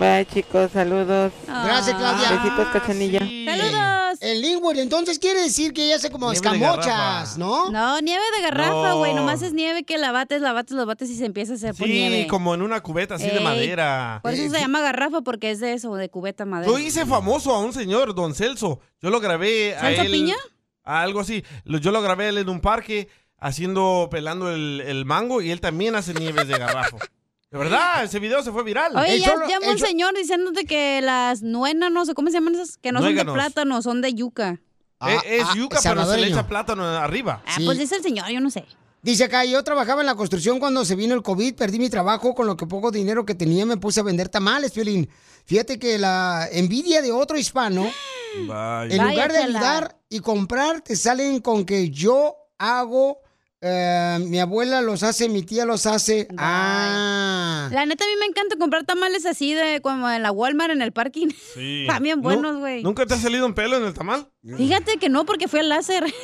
Bye 0.00 0.26
chicos, 0.26 0.70
saludos. 0.72 1.30
Gracias, 1.46 1.94
Claudia. 1.96 2.30
Besitos, 2.42 2.66
cachanilla. 2.72 3.18
¡Saludos! 3.20 4.18
El 4.22 4.40
Lingwood, 4.40 4.78
entonces 4.78 5.18
quiere 5.18 5.42
decir 5.42 5.72
que 5.74 5.84
ella 5.84 5.96
hace 5.96 6.10
como 6.10 6.32
Nieve 6.32 6.36
escamochas. 6.36 7.36
¿no? 7.38 7.70
No, 7.70 8.00
nieve 8.00 8.22
de 8.36 8.42
garrafa, 8.42 8.94
güey. 8.94 9.12
No. 9.12 9.20
Nomás 9.20 9.42
es 9.42 9.52
nieve 9.52 9.84
que 9.84 9.98
la 9.98 10.10
bates, 10.10 10.40
la 10.40 10.52
bates, 10.54 10.72
la 10.74 10.84
bates 10.86 11.10
y 11.10 11.16
se 11.16 11.26
empieza 11.26 11.52
a 11.52 11.56
hacer 11.56 11.74
por 11.74 11.86
Sí, 11.86 11.92
nieve. 11.92 12.26
como 12.28 12.54
en 12.54 12.62
una 12.62 12.80
cubeta 12.80 13.16
así 13.16 13.28
de 13.28 13.40
madera. 13.40 14.20
Por 14.22 14.32
eso 14.32 14.50
se 14.54 14.58
llama 14.60 14.80
garrafa, 14.80 15.20
porque 15.20 15.50
es 15.50 15.60
de 15.60 15.74
eso, 15.74 15.94
de 15.94 16.08
cubeta 16.08 16.46
madera. 16.46 16.72
Yo 16.72 16.78
hice 16.78 17.04
famoso 17.04 17.54
a 17.54 17.60
un 17.60 17.72
señor, 17.74 18.14
don 18.14 18.34
Celso. 18.34 18.80
Yo 19.02 19.10
lo 19.10 19.20
grabé 19.20 19.76
a 19.76 19.80
¿Celso 19.82 20.02
él. 20.02 20.10
Piña? 20.12 20.36
a 20.82 21.02
algo 21.02 21.20
así. 21.20 21.44
Yo 21.66 21.90
lo 21.92 22.00
grabé 22.00 22.24
a 22.24 22.28
él 22.30 22.38
en 22.38 22.48
un 22.48 22.60
parque 22.60 23.08
haciendo, 23.38 24.08
pelando 24.10 24.50
el, 24.50 24.82
el 24.86 25.04
mango 25.04 25.42
y 25.42 25.50
él 25.50 25.60
también 25.60 25.94
hace 25.94 26.14
nieves 26.14 26.48
de 26.48 26.58
garrafo. 26.58 26.96
De 27.50 27.58
verdad, 27.58 28.04
ese 28.04 28.20
video 28.20 28.42
se 28.44 28.52
fue 28.52 28.62
viral. 28.62 28.96
Oye, 28.96 29.18
ya 29.18 29.30
solo- 29.30 29.48
llama 29.48 29.72
un 29.72 29.78
señor 29.78 30.14
diciéndote 30.16 30.64
que 30.66 31.00
las 31.02 31.42
nuenas, 31.42 31.90
no 31.90 32.04
sé 32.06 32.14
cómo 32.14 32.28
se 32.28 32.34
llaman 32.34 32.54
esas, 32.54 32.76
que 32.76 32.92
no 32.92 33.00
Nuéganos. 33.00 33.32
son 33.32 33.34
de 33.34 33.42
plátano, 33.42 33.82
son 33.82 34.00
de 34.02 34.14
yuca. 34.14 34.60
Eh, 35.06 35.18
es 35.24 35.44
ah, 35.48 35.54
yuca, 35.56 35.80
pero 35.82 36.04
se 36.06 36.18
le 36.18 36.28
echa 36.28 36.46
plátano 36.46 36.84
arriba. 36.84 37.42
Ah, 37.46 37.54
Sí. 37.56 37.64
pues 37.64 37.78
dice 37.78 37.96
el 37.96 38.02
señor, 38.02 38.28
yo 38.28 38.40
no 38.40 38.50
sé. 38.50 38.64
Dice 39.02 39.24
acá, 39.24 39.44
yo 39.46 39.64
trabajaba 39.64 40.02
en 40.02 40.06
la 40.06 40.14
construcción 40.14 40.60
cuando 40.60 40.84
se 40.84 40.94
vino 40.94 41.14
el 41.14 41.22
COVID, 41.22 41.54
perdí 41.54 41.78
mi 41.78 41.88
trabajo, 41.90 42.34
con 42.34 42.46
lo 42.46 42.56
que 42.56 42.66
poco 42.66 42.90
dinero 42.90 43.24
que 43.24 43.34
tenía 43.34 43.64
me 43.66 43.78
puse 43.78 43.98
a 44.00 44.02
vender 44.02 44.28
tamales, 44.28 44.72
Piolín. 44.72 45.08
Fíjate 45.46 45.78
que 45.78 45.98
la 45.98 46.46
envidia 46.52 47.00
de 47.02 47.10
otro 47.10 47.36
hispano, 47.38 47.90
Vaya. 48.46 48.94
en 48.94 49.08
lugar 49.10 49.32
de 49.32 49.38
ayudar 49.38 49.96
y 50.08 50.20
comprar, 50.20 50.82
te 50.82 50.94
salen 50.94 51.40
con 51.40 51.64
que 51.64 51.88
yo 51.90 52.36
hago, 52.58 53.22
eh, 53.62 54.18
mi 54.26 54.40
abuela 54.40 54.80
los 54.80 55.02
hace, 55.02 55.28
mi 55.28 55.42
tía 55.42 55.64
los 55.64 55.86
hace. 55.86 56.28
Ah. 56.38 57.68
La 57.72 57.84
neta, 57.86 58.04
a 58.04 58.08
mí 58.08 58.14
me 58.18 58.26
encanta 58.26 58.56
comprar 58.56 58.84
tamales 58.84 59.26
así 59.26 59.52
de 59.54 59.80
como 59.82 60.08
en 60.10 60.22
la 60.22 60.32
Walmart, 60.32 60.72
en 60.72 60.82
el 60.82 60.92
parking. 60.92 61.28
Sí. 61.54 61.86
Nu- 62.00 62.22
buenos, 62.22 62.56
güey. 62.58 62.82
¿Nunca 62.82 63.04
te 63.06 63.14
ha 63.14 63.18
salido 63.18 63.44
un 63.46 63.54
pelo 63.54 63.76
en 63.76 63.84
el 63.84 63.94
tamal? 63.94 64.28
Fíjate 64.56 64.96
que 64.98 65.08
no, 65.08 65.26
porque 65.26 65.48
fui 65.48 65.60
al 65.60 65.68
láser. 65.68 66.04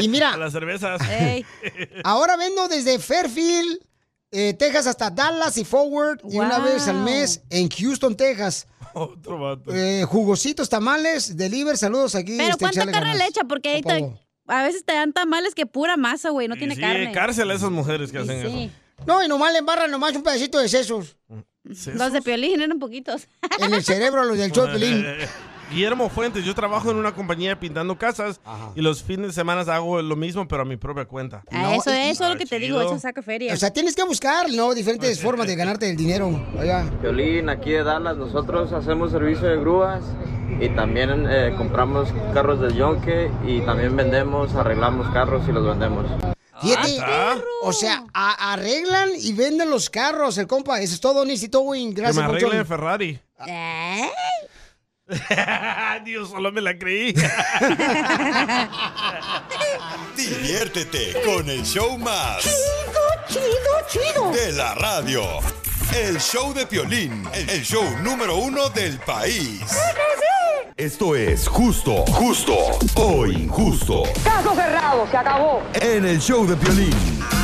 Y 0.00 0.08
mira, 0.08 0.32
A 0.32 0.36
las 0.36 0.52
cervezas. 0.52 1.00
Ey. 1.08 1.44
Ahora 2.04 2.36
vendo 2.36 2.66
desde 2.66 2.98
Fairfield, 2.98 3.78
eh, 4.32 4.54
Texas 4.54 4.88
hasta 4.88 5.08
Dallas 5.08 5.56
y 5.56 5.64
Forward 5.64 6.18
y 6.28 6.36
una 6.38 6.58
vez 6.58 6.88
al 6.88 6.96
mes 6.96 7.40
en 7.48 7.68
Houston, 7.68 8.16
Texas. 8.16 8.66
Otro 8.92 9.38
vato. 9.38 9.72
Eh, 9.72 10.04
jugositos, 10.04 10.68
tamales, 10.68 11.36
deliver, 11.36 11.76
saludos 11.76 12.16
aquí. 12.16 12.36
Pero 12.36 12.50
este, 12.50 12.58
¿cuánta 12.58 12.80
carne 12.86 13.00
ganas. 13.10 13.18
le 13.18 13.26
echa? 13.26 13.42
Porque 13.44 13.68
ahí. 13.68 13.82
A 14.46 14.62
veces 14.62 14.84
te 14.84 14.92
dan 14.92 15.12
tamales 15.12 15.54
que 15.54 15.66
pura 15.66 15.96
masa, 15.96 16.30
güey, 16.30 16.48
no 16.48 16.56
Y 16.56 16.58
tiene 16.58 16.74
sí, 16.74 16.80
carne. 16.80 17.12
cárcel 17.12 17.50
a 17.50 17.54
esas 17.54 17.70
mujeres 17.70 18.10
que 18.12 18.18
hacen 18.18 18.42
Sí. 18.50 18.70
No, 19.06 19.22
y 19.24 19.28
nomás 19.28 19.52
le 19.52 19.58
embarran 19.58 19.90
nomás 19.90 20.14
un 20.14 20.22
pedacito 20.22 20.58
de 20.58 20.68
sesos 20.68 21.16
eso. 21.68 21.90
Los 21.92 22.12
de 22.12 22.20
piolín 22.22 22.60
eran 22.60 22.78
poquitos. 22.78 23.26
en 23.58 23.72
el 23.74 23.82
cerebro, 23.82 24.24
los 24.24 24.36
del 24.38 24.52
show 24.52 24.66
de 24.66 24.72
Pelín. 24.74 25.06
Guillermo 25.70 26.08
Fuentes, 26.08 26.44
yo 26.44 26.54
trabajo 26.54 26.90
en 26.90 26.96
una 26.98 27.12
compañía 27.14 27.58
pintando 27.58 27.96
casas 27.98 28.40
y 28.76 28.80
los 28.80 29.02
fines 29.02 29.28
de 29.28 29.32
semana 29.32 29.62
hago 29.74 30.00
lo 30.02 30.14
mismo, 30.16 30.46
pero 30.46 30.62
a 30.62 30.64
mi 30.64 30.76
propia 30.76 31.04
cuenta. 31.04 31.42
Ah, 31.50 31.62
No, 31.62 31.72
eso, 31.72 31.90
y- 31.90 32.10
eso 32.10 32.24
es 32.24 32.30
lo 32.30 32.36
que 32.38 32.46
te 32.46 32.58
digo, 32.58 32.80
eso 32.80 32.98
saca 32.98 33.22
feria. 33.22 33.52
O 33.52 33.56
sea, 33.56 33.72
tienes 33.72 33.96
que 33.96 34.04
buscar, 34.04 34.50
¿no? 34.52 34.72
Diferentes 34.74 35.20
formas 35.22 35.46
de 35.46 35.56
ganarte 35.56 35.90
el 35.90 35.96
dinero. 35.96 36.28
Oiga. 36.58 36.84
Violín, 37.02 37.48
aquí 37.48 37.70
de 37.70 37.82
Dallas, 37.82 38.16
nosotros 38.16 38.72
hacemos 38.72 39.10
servicio 39.10 39.48
de 39.48 39.56
grúas 39.56 40.04
y 40.60 40.68
también 40.70 41.26
eh, 41.28 41.54
compramos 41.56 42.08
carros 42.32 42.60
de 42.60 42.72
yonque 42.74 43.30
y 43.46 43.60
también 43.62 43.96
vendemos, 43.96 44.54
arreglamos 44.54 45.08
carros 45.12 45.42
y 45.48 45.52
los 45.52 45.66
vendemos. 45.66 46.06
Fíjate, 46.62 46.98
Ah, 47.02 47.34
o 47.62 47.72
sea, 47.72 48.04
a- 48.14 48.52
arreglan 48.52 49.10
y 49.18 49.32
venden 49.32 49.68
los 49.70 49.90
carros, 49.90 50.38
el 50.38 50.46
compa. 50.46 50.80
Eso 50.80 50.94
es 50.94 51.00
todo, 51.00 51.24
Nicito 51.24 51.60
Win. 51.62 51.92
que 51.94 52.00
Gracias, 52.02 52.16
me 52.16 52.22
arregle 52.22 52.40
Ponchón. 52.42 52.58
de 52.58 52.64
Ferrari. 52.64 53.18
¿Eh? 53.46 54.08
Dios, 56.04 56.30
solo 56.30 56.50
me 56.50 56.62
la 56.62 56.78
creí. 56.78 57.12
Diviértete 60.16 61.20
con 61.24 61.50
el 61.50 61.62
show 61.64 61.98
más. 61.98 62.42
Chido, 62.42 63.02
chido, 63.28 63.44
chido. 63.88 64.30
De 64.32 64.52
la 64.52 64.74
radio. 64.74 65.22
El 65.94 66.18
show 66.18 66.54
de 66.54 66.66
Piolín, 66.66 67.28
el 67.34 67.62
show 67.62 67.84
número 68.02 68.36
uno 68.36 68.70
del 68.70 68.98
país. 69.00 69.60
Esto 70.76 71.14
es 71.14 71.46
justo, 71.46 72.04
justo 72.06 72.56
o 72.94 73.26
injusto. 73.26 74.04
Caso 74.24 74.54
cerrado, 74.54 75.06
se 75.10 75.16
acabó. 75.16 75.62
En 75.74 76.04
el 76.06 76.18
show 76.20 76.46
de 76.46 76.56
Piolín. 76.56 77.43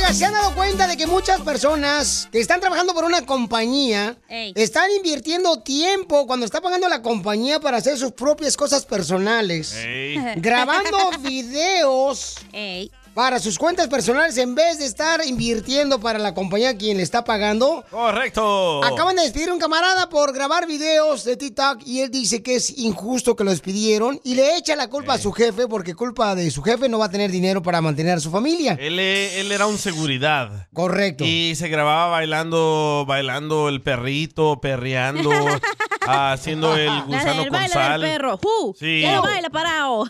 Oiga, 0.00 0.14
¿se 0.14 0.24
han 0.24 0.32
dado 0.32 0.54
cuenta 0.54 0.86
de 0.86 0.96
que 0.96 1.06
muchas 1.06 1.42
personas 1.42 2.26
que 2.32 2.40
están 2.40 2.58
trabajando 2.58 2.94
por 2.94 3.04
una 3.04 3.26
compañía 3.26 4.16
Ey. 4.30 4.54
están 4.56 4.90
invirtiendo 4.92 5.60
tiempo 5.60 6.26
cuando 6.26 6.46
está 6.46 6.62
pagando 6.62 6.88
la 6.88 7.02
compañía 7.02 7.60
para 7.60 7.76
hacer 7.76 7.98
sus 7.98 8.12
propias 8.12 8.56
cosas 8.56 8.86
personales? 8.86 9.74
Ey. 9.74 10.16
Grabando 10.36 10.96
videos 11.20 12.36
Ey. 12.50 12.90
Para 13.14 13.40
sus 13.40 13.58
cuentas 13.58 13.88
personales 13.88 14.36
en 14.38 14.54
vez 14.54 14.78
de 14.78 14.86
estar 14.86 15.20
invirtiendo 15.26 15.98
para 16.00 16.18
la 16.18 16.32
compañía 16.34 16.76
quien 16.78 16.96
le 16.96 17.02
está 17.02 17.24
pagando. 17.24 17.84
Correcto. 17.90 18.82
Acaban 18.84 19.16
de 19.16 19.22
despedir 19.22 19.50
a 19.50 19.52
un 19.54 19.58
camarada 19.58 20.08
por 20.08 20.32
grabar 20.32 20.66
videos 20.66 21.24
de 21.24 21.36
TikTok 21.36 21.80
y 21.84 22.00
él 22.00 22.10
dice 22.10 22.42
que 22.42 22.56
es 22.56 22.78
injusto 22.78 23.34
que 23.36 23.44
lo 23.44 23.50
despidieron 23.50 24.20
y 24.24 24.34
le 24.34 24.56
echa 24.56 24.76
la 24.76 24.88
culpa 24.88 25.14
a 25.14 25.18
su 25.18 25.32
jefe 25.32 25.66
porque 25.66 25.94
culpa 25.94 26.34
de 26.34 26.50
su 26.50 26.62
jefe 26.62 26.88
no 26.88 26.98
va 26.98 27.06
a 27.06 27.10
tener 27.10 27.30
dinero 27.30 27.62
para 27.62 27.80
mantener 27.80 28.16
a 28.18 28.20
su 28.20 28.30
familia. 28.30 28.76
Él, 28.80 28.98
e- 28.98 29.40
él 29.40 29.50
era 29.52 29.66
un 29.66 29.78
seguridad. 29.78 30.68
Correcto. 30.72 31.24
Y 31.24 31.54
se 31.56 31.68
grababa 31.68 32.06
bailando, 32.10 33.04
bailando 33.06 33.68
el 33.68 33.82
perrito, 33.82 34.60
perreando, 34.60 35.30
haciendo 36.06 36.76
el 36.76 37.02
gusano 37.02 37.46
con 37.48 37.68
sal. 37.68 38.00
del 38.00 38.10
perro. 38.10 38.38
¡Uh! 38.42 38.74
Sí. 38.78 39.00
Ya 39.02 39.16
no 39.16 39.22
baila 39.22 39.50
parado. 39.50 40.04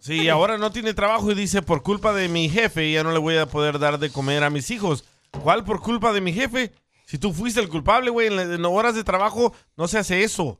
Sí, 0.00 0.28
ahora 0.28 0.58
no 0.58 0.70
tiene 0.70 0.94
trabajo 0.94 1.30
y 1.30 1.34
dice, 1.34 1.62
por 1.62 1.82
culpa 1.82 2.12
de 2.12 2.17
mi 2.26 2.48
jefe 2.48 2.90
ya 2.90 3.04
no 3.04 3.12
le 3.12 3.18
voy 3.18 3.36
a 3.36 3.46
poder 3.46 3.78
dar 3.78 3.98
de 3.98 4.10
comer 4.10 4.42
a 4.42 4.50
mis 4.50 4.70
hijos. 4.72 5.04
¿Cuál 5.30 5.62
por 5.62 5.80
culpa 5.80 6.12
de 6.12 6.20
mi 6.20 6.32
jefe? 6.32 6.72
Si 7.06 7.18
tú 7.18 7.32
fuiste 7.32 7.60
el 7.60 7.68
culpable, 7.68 8.10
güey, 8.10 8.26
en, 8.26 8.64
horas 8.64 8.94
de 8.94 9.04
trabajo 9.04 9.54
no 9.76 9.86
se 9.88 9.98
hace 9.98 10.24
eso. 10.24 10.58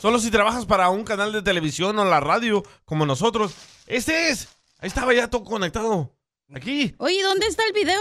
Solo 0.00 0.18
si 0.18 0.30
trabajas 0.30 0.66
para 0.66 0.88
un 0.88 1.04
canal 1.04 1.32
de 1.32 1.42
televisión 1.42 1.98
o 1.98 2.04
la 2.04 2.20
radio, 2.20 2.62
como 2.84 3.04
nosotros. 3.06 3.54
Este 3.86 4.30
es. 4.30 4.48
Ahí 4.78 4.88
estaba 4.88 5.12
ya 5.12 5.28
todo 5.28 5.44
conectado. 5.44 6.10
Aquí. 6.54 6.94
Oye, 6.98 7.22
¿dónde 7.22 7.46
está 7.46 7.64
el 7.66 7.72
video? 7.72 8.00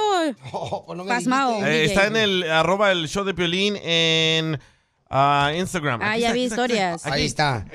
Pasmao. 1.08 1.66
Eh, 1.66 1.86
está 1.86 2.08
en 2.08 2.18
el 2.18 2.44
arroba 2.44 2.92
el 2.92 3.08
show 3.08 3.24
de 3.24 3.34
Piolín 3.34 3.76
en 3.78 4.60
ah, 5.10 5.52
Instagram. 5.56 6.02
Ah, 6.02 6.12
Aquí 6.12 6.22
ya 6.22 6.28
está, 6.28 6.34
vi 6.34 6.40
aquí 6.40 6.46
está, 6.46 6.64
aquí 6.64 6.72
historias. 6.72 7.06
Aquí. 7.06 7.16
Ahí 7.16 7.26
está. 7.26 7.66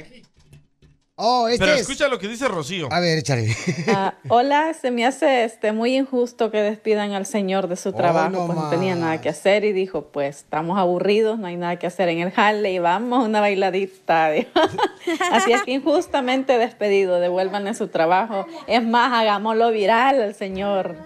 Oh, 1.20 1.48
este 1.48 1.58
Pero 1.64 1.74
es- 1.74 1.80
escucha 1.80 2.06
lo 2.08 2.18
que 2.18 2.28
dice 2.28 2.46
Rocío. 2.46 2.88
A 2.92 3.00
ver, 3.00 3.18
échale. 3.18 3.48
Ah, 3.88 4.14
hola, 4.28 4.72
se 4.72 4.92
me 4.92 5.04
hace 5.04 5.42
este 5.44 5.72
muy 5.72 5.96
injusto 5.96 6.50
que 6.52 6.62
despidan 6.62 7.10
al 7.12 7.26
señor 7.26 7.66
de 7.66 7.74
su 7.76 7.92
trabajo, 7.92 8.30
no 8.30 8.46
pues 8.46 8.56
no 8.56 8.70
tenía 8.70 8.94
nada 8.94 9.20
que 9.20 9.28
hacer 9.28 9.64
y 9.64 9.72
dijo, 9.72 10.02
pues 10.12 10.38
estamos 10.38 10.78
aburridos, 10.78 11.36
no 11.38 11.48
hay 11.48 11.56
nada 11.56 11.76
que 11.76 11.88
hacer 11.88 12.08
en 12.08 12.20
el 12.20 12.30
jale 12.30 12.72
y 12.72 12.78
vamos 12.78 13.24
a 13.24 13.26
una 13.26 13.40
bailadita. 13.40 14.30
Así 15.32 15.52
es 15.52 15.62
que 15.64 15.72
injustamente 15.72 16.56
despedido, 16.56 17.18
devuélvanle 17.18 17.74
su 17.74 17.88
trabajo. 17.88 18.46
Es 18.68 18.84
más, 18.84 19.12
hagámoslo 19.12 19.70
viral 19.72 20.22
al 20.22 20.34
señor. 20.34 20.96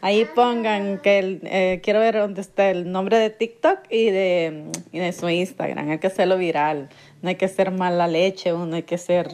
Ahí 0.00 0.26
pongan 0.34 0.98
que 0.98 1.18
el, 1.20 1.40
eh, 1.44 1.80
quiero 1.82 2.00
ver 2.00 2.16
dónde 2.18 2.40
está 2.40 2.68
el 2.70 2.90
nombre 2.90 3.18
de 3.18 3.30
TikTok 3.30 3.78
y 3.88 4.10
de, 4.10 4.64
y 4.90 4.98
de 4.98 5.12
su 5.12 5.28
Instagram. 5.28 5.90
Hay 5.90 5.98
que 5.98 6.08
hacerlo 6.08 6.36
viral. 6.36 6.88
No 7.22 7.28
hay 7.28 7.36
que 7.36 7.48
ser 7.48 7.70
mala 7.70 8.06
leche, 8.08 8.52
uno 8.52 8.76
hay 8.76 8.82
que 8.82 8.98
ser, 8.98 9.28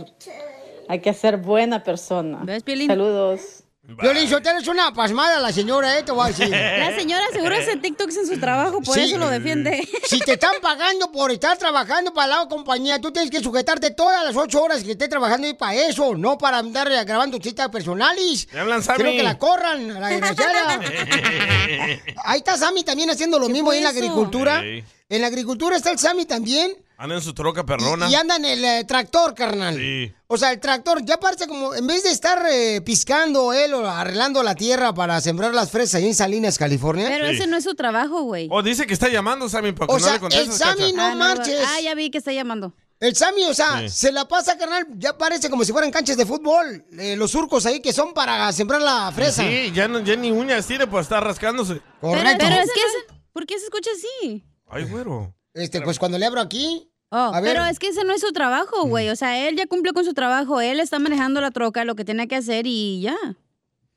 hay 0.88 1.00
que 1.00 1.12
ser 1.14 1.38
buena 1.38 1.82
persona. 1.82 2.44
Saludos. 2.86 3.64
Violín 3.82 4.28
Sotelo 4.28 4.58
es 4.58 4.68
una 4.68 4.92
pasmada 4.92 5.40
la 5.40 5.50
señora, 5.50 5.98
¿eh? 5.98 6.02
Te 6.02 6.12
voy 6.12 6.26
a 6.26 6.28
decir. 6.28 6.50
La 6.50 6.94
señora 6.94 7.22
seguro 7.32 7.56
hace 7.56 7.78
TikToks 7.78 8.18
en 8.18 8.26
su 8.26 8.38
trabajo, 8.38 8.82
por 8.82 8.94
Sí. 8.94 9.04
eso 9.04 9.16
lo 9.16 9.30
defiende. 9.30 9.88
Si 10.04 10.18
te 10.18 10.32
están 10.34 10.56
pagando 10.60 11.10
por 11.10 11.30
estar 11.30 11.56
trabajando 11.56 12.12
para 12.12 12.40
la 12.40 12.48
compañía, 12.48 13.00
tú 13.00 13.10
tienes 13.10 13.30
que 13.30 13.40
sujetarte 13.42 13.92
todas 13.92 14.22
las 14.22 14.36
ocho 14.36 14.62
horas 14.62 14.84
que 14.84 14.90
estés 14.90 15.08
trabajando 15.08 15.48
y 15.48 15.54
para 15.54 15.74
eso, 15.74 16.14
no 16.14 16.36
para 16.36 16.58
andar 16.58 16.90
grabando 17.06 17.38
citas 17.40 17.70
personales. 17.70 18.46
Me 18.52 18.60
hablan, 18.60 18.82
Sammy. 18.82 18.96
Quiero 18.98 19.12
que 19.12 19.22
la 19.22 19.38
corran, 19.38 19.90
a 19.92 20.00
la 20.00 20.08
desgraciada. 20.08 20.80
Ahí 22.24 22.38
está 22.40 22.58
Sammy 22.58 22.84
también 22.84 23.08
haciendo 23.08 23.38
lo 23.38 23.48
mismo 23.48 23.70
ahí 23.70 23.78
en 23.78 23.84
la 23.84 23.90
agricultura. 23.90 24.60
Sí. 24.60 24.84
En 25.08 25.20
la 25.22 25.28
agricultura 25.28 25.76
está 25.76 25.90
el 25.92 25.98
Sammy 25.98 26.26
también. 26.26 26.76
Anda 27.00 27.14
en 27.14 27.22
su 27.22 27.32
troca 27.32 27.64
perrona. 27.64 28.10
Y 28.10 28.14
anda 28.16 28.34
en 28.36 28.44
el 28.44 28.64
eh, 28.64 28.84
tractor, 28.84 29.32
carnal. 29.32 29.76
Sí. 29.76 30.12
O 30.26 30.36
sea, 30.36 30.50
el 30.50 30.58
tractor 30.58 31.04
ya 31.04 31.16
parece 31.20 31.46
como, 31.46 31.72
en 31.72 31.86
vez 31.86 32.02
de 32.02 32.10
estar 32.10 32.44
eh, 32.50 32.80
piscando 32.80 33.52
él 33.52 33.72
o 33.74 33.88
arreglando 33.88 34.42
la 34.42 34.56
tierra 34.56 34.92
para 34.92 35.20
sembrar 35.20 35.54
las 35.54 35.70
fresas 35.70 35.94
ahí 35.96 36.06
en 36.08 36.14
Salinas, 36.16 36.58
California. 36.58 37.06
Pero 37.08 37.26
ese 37.28 37.46
no 37.46 37.56
es 37.56 37.62
su 37.62 37.76
trabajo, 37.76 38.22
güey. 38.22 38.48
O 38.50 38.62
dice 38.64 38.84
que 38.84 38.94
está 38.94 39.08
llamando, 39.08 39.48
Sammy, 39.48 39.70
para 39.70 39.86
que 39.86 39.92
O 39.94 39.98
no 39.98 40.04
sea, 40.04 40.14
le 40.14 40.20
contestes, 40.20 40.48
el 40.48 40.52
Sammy 40.54 40.92
Cacha. 40.92 40.96
no 40.96 41.02
Ah, 41.04 41.14
marches. 41.14 41.60
Ah, 41.68 41.80
ya 41.80 41.94
vi 41.94 42.10
que 42.10 42.18
está 42.18 42.32
llamando. 42.32 42.74
El 42.98 43.14
Sammy, 43.14 43.44
o 43.44 43.54
sea, 43.54 43.78
Sí. 43.82 43.90
se 43.90 44.10
la 44.10 44.26
pasa, 44.26 44.58
carnal, 44.58 44.84
ya 44.96 45.16
parece 45.16 45.48
como 45.48 45.64
si 45.64 45.70
fueran 45.70 45.92
canchas 45.92 46.16
de 46.16 46.26
fútbol. 46.26 46.84
eh, 46.98 47.14
los 47.14 47.30
surcos 47.30 47.64
ahí 47.64 47.80
que 47.80 47.92
son 47.92 48.12
para 48.12 48.50
sembrar 48.52 48.82
la 48.82 49.12
fresa. 49.14 49.44
Sí, 49.44 49.70
ya, 49.72 49.86
no- 49.86 50.00
ya 50.00 50.16
ni 50.16 50.32
uñas 50.32 50.66
tiene 50.66 50.88
por 50.88 51.00
estar 51.02 51.22
rascándose. 51.22 51.80
Correcto. 52.00 52.38
Pero 52.44 52.56
es 52.56 52.72
que, 52.72 52.80
es- 52.80 53.14
¿por 53.32 53.46
qué 53.46 53.56
se 53.56 53.66
escucha 53.66 53.90
así? 53.96 54.44
Ay, 54.68 54.82
güero. 54.82 55.32
Este, 55.58 55.80
pues 55.82 55.98
cuando 55.98 56.18
le 56.18 56.26
abro 56.26 56.40
aquí. 56.40 56.90
Oh, 57.10 57.16
A 57.34 57.40
ver. 57.40 57.54
pero 57.54 57.64
es 57.66 57.78
que 57.78 57.88
ese 57.88 58.04
no 58.04 58.12
es 58.12 58.20
su 58.20 58.32
trabajo, 58.32 58.84
güey. 58.86 59.08
O 59.08 59.16
sea, 59.16 59.48
él 59.48 59.56
ya 59.56 59.66
cumplió 59.66 59.92
con 59.94 60.04
su 60.04 60.12
trabajo. 60.14 60.60
Él 60.60 60.78
está 60.80 60.98
manejando 60.98 61.40
la 61.40 61.50
troca, 61.50 61.84
lo 61.84 61.94
que 61.96 62.04
tiene 62.04 62.28
que 62.28 62.36
hacer 62.36 62.66
y 62.66 63.00
ya. 63.00 63.16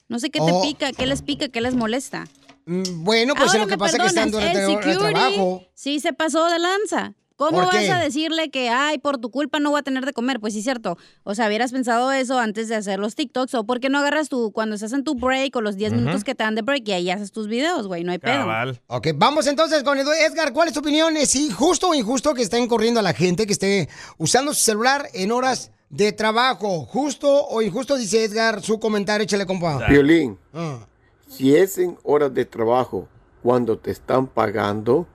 No 0.08 0.20
sé 0.20 0.30
qué 0.30 0.40
te 0.40 0.52
Oh. 0.52 0.62
pica, 0.62 0.92
qué 0.94 1.06
les 1.06 1.22
pica, 1.22 1.50
qué 1.50 1.62
les 1.62 1.76
molesta. 1.76 2.26
Mm, 2.66 3.04
Bueno, 3.04 3.34
pues 3.36 3.48
Ahora 3.50 3.60
lo 3.64 3.68
que 3.68 3.72
me 3.76 3.78
pasa 3.80 3.98
es 3.98 4.02
que 4.04 4.08
están 4.10 4.32
durante 4.32 4.60
el 4.60 4.66
security 4.68 4.98
trabajo. 5.00 5.64
Sí, 5.74 6.00
se 6.00 6.14
pasó 6.14 6.46
de 6.50 6.60
lanza. 6.60 7.14
¿Cómo 7.42 7.58
¿Por 7.58 7.74
vas 7.74 7.76
qué? 7.76 7.92
a 7.92 7.98
decirle 8.00 8.52
que, 8.52 8.70
ay, 8.70 9.00
por 9.00 9.18
tu 9.18 9.32
culpa 9.32 9.60
no 9.60 9.72
voy 9.72 9.80
a 9.80 9.82
tener 9.82 10.06
de 10.06 10.14
comer? 10.14 10.40
Pues 10.40 10.54
sí, 10.54 10.62
cierto. 10.62 10.96
O 11.24 11.34
sea, 11.34 11.48
hubieras 11.48 11.72
pensado 11.72 12.12
eso 12.12 12.38
antes 12.38 12.68
de 12.70 12.76
hacer 12.76 13.00
los 13.00 13.16
TikToks. 13.16 13.56
¿O 13.56 13.64
por 13.64 13.80
qué 13.80 13.90
no 13.90 13.98
agarras 13.98 14.30
tu, 14.30 14.52
cuando 14.52 14.76
estás 14.76 14.94
en 14.94 15.04
tu 15.04 15.16
break 15.16 15.56
o 15.56 15.62
los 15.62 15.76
10 15.76 15.94
Ujú. 15.94 16.02
minutos 16.02 16.24
que 16.24 16.36
te 16.36 16.44
dan 16.44 16.54
de 16.54 16.62
break 16.62 16.88
y 16.88 16.92
ahí 16.92 17.10
haces 17.10 17.32
tus 17.32 17.48
videos, 17.48 17.88
güey? 17.88 18.04
No 18.04 18.12
hay 18.12 18.20
pedo. 18.20 18.46
Ok, 18.86 19.08
vamos 19.16 19.48
entonces 19.48 19.82
con 19.82 19.98
Edu- 19.98 20.14
Edgar. 20.24 20.54
¿Cuál 20.54 20.68
es 20.68 20.76
tu 20.76 20.82
opinión? 20.82 21.18
¿Es 21.18 21.36
injusto 21.36 21.90
o 21.90 21.96
injusto 21.96 22.36
que 22.36 22.44
estén 22.44 22.68
corriendo 22.68 23.00
a 23.00 23.04
la 23.04 23.14
gente 23.14 23.48
que 23.48 23.54
esté 23.54 23.90
usando 24.20 24.54
su 24.54 24.62
celular 24.64 25.08
en 25.16 25.32
horas 25.32 25.72
de 25.90 26.12
trabajo? 26.12 26.86
¿Justo 26.86 27.48
o 27.48 27.64
injusto? 27.64 27.98
Dice 27.98 28.24
Edgar, 28.24 28.62
su 28.62 28.80
comentario, 28.80 29.24
échale 29.24 29.48
compa. 29.48 29.88
Violín, 29.90 30.38
Ah. 30.54 30.86
si 31.28 31.56
es 31.56 31.80
en 31.80 31.98
horas 32.04 32.32
de 32.36 32.46
trabajo 32.46 33.08
cuando 33.42 33.80
te 33.80 33.90
están 33.90 34.28
pagando, 34.28 35.08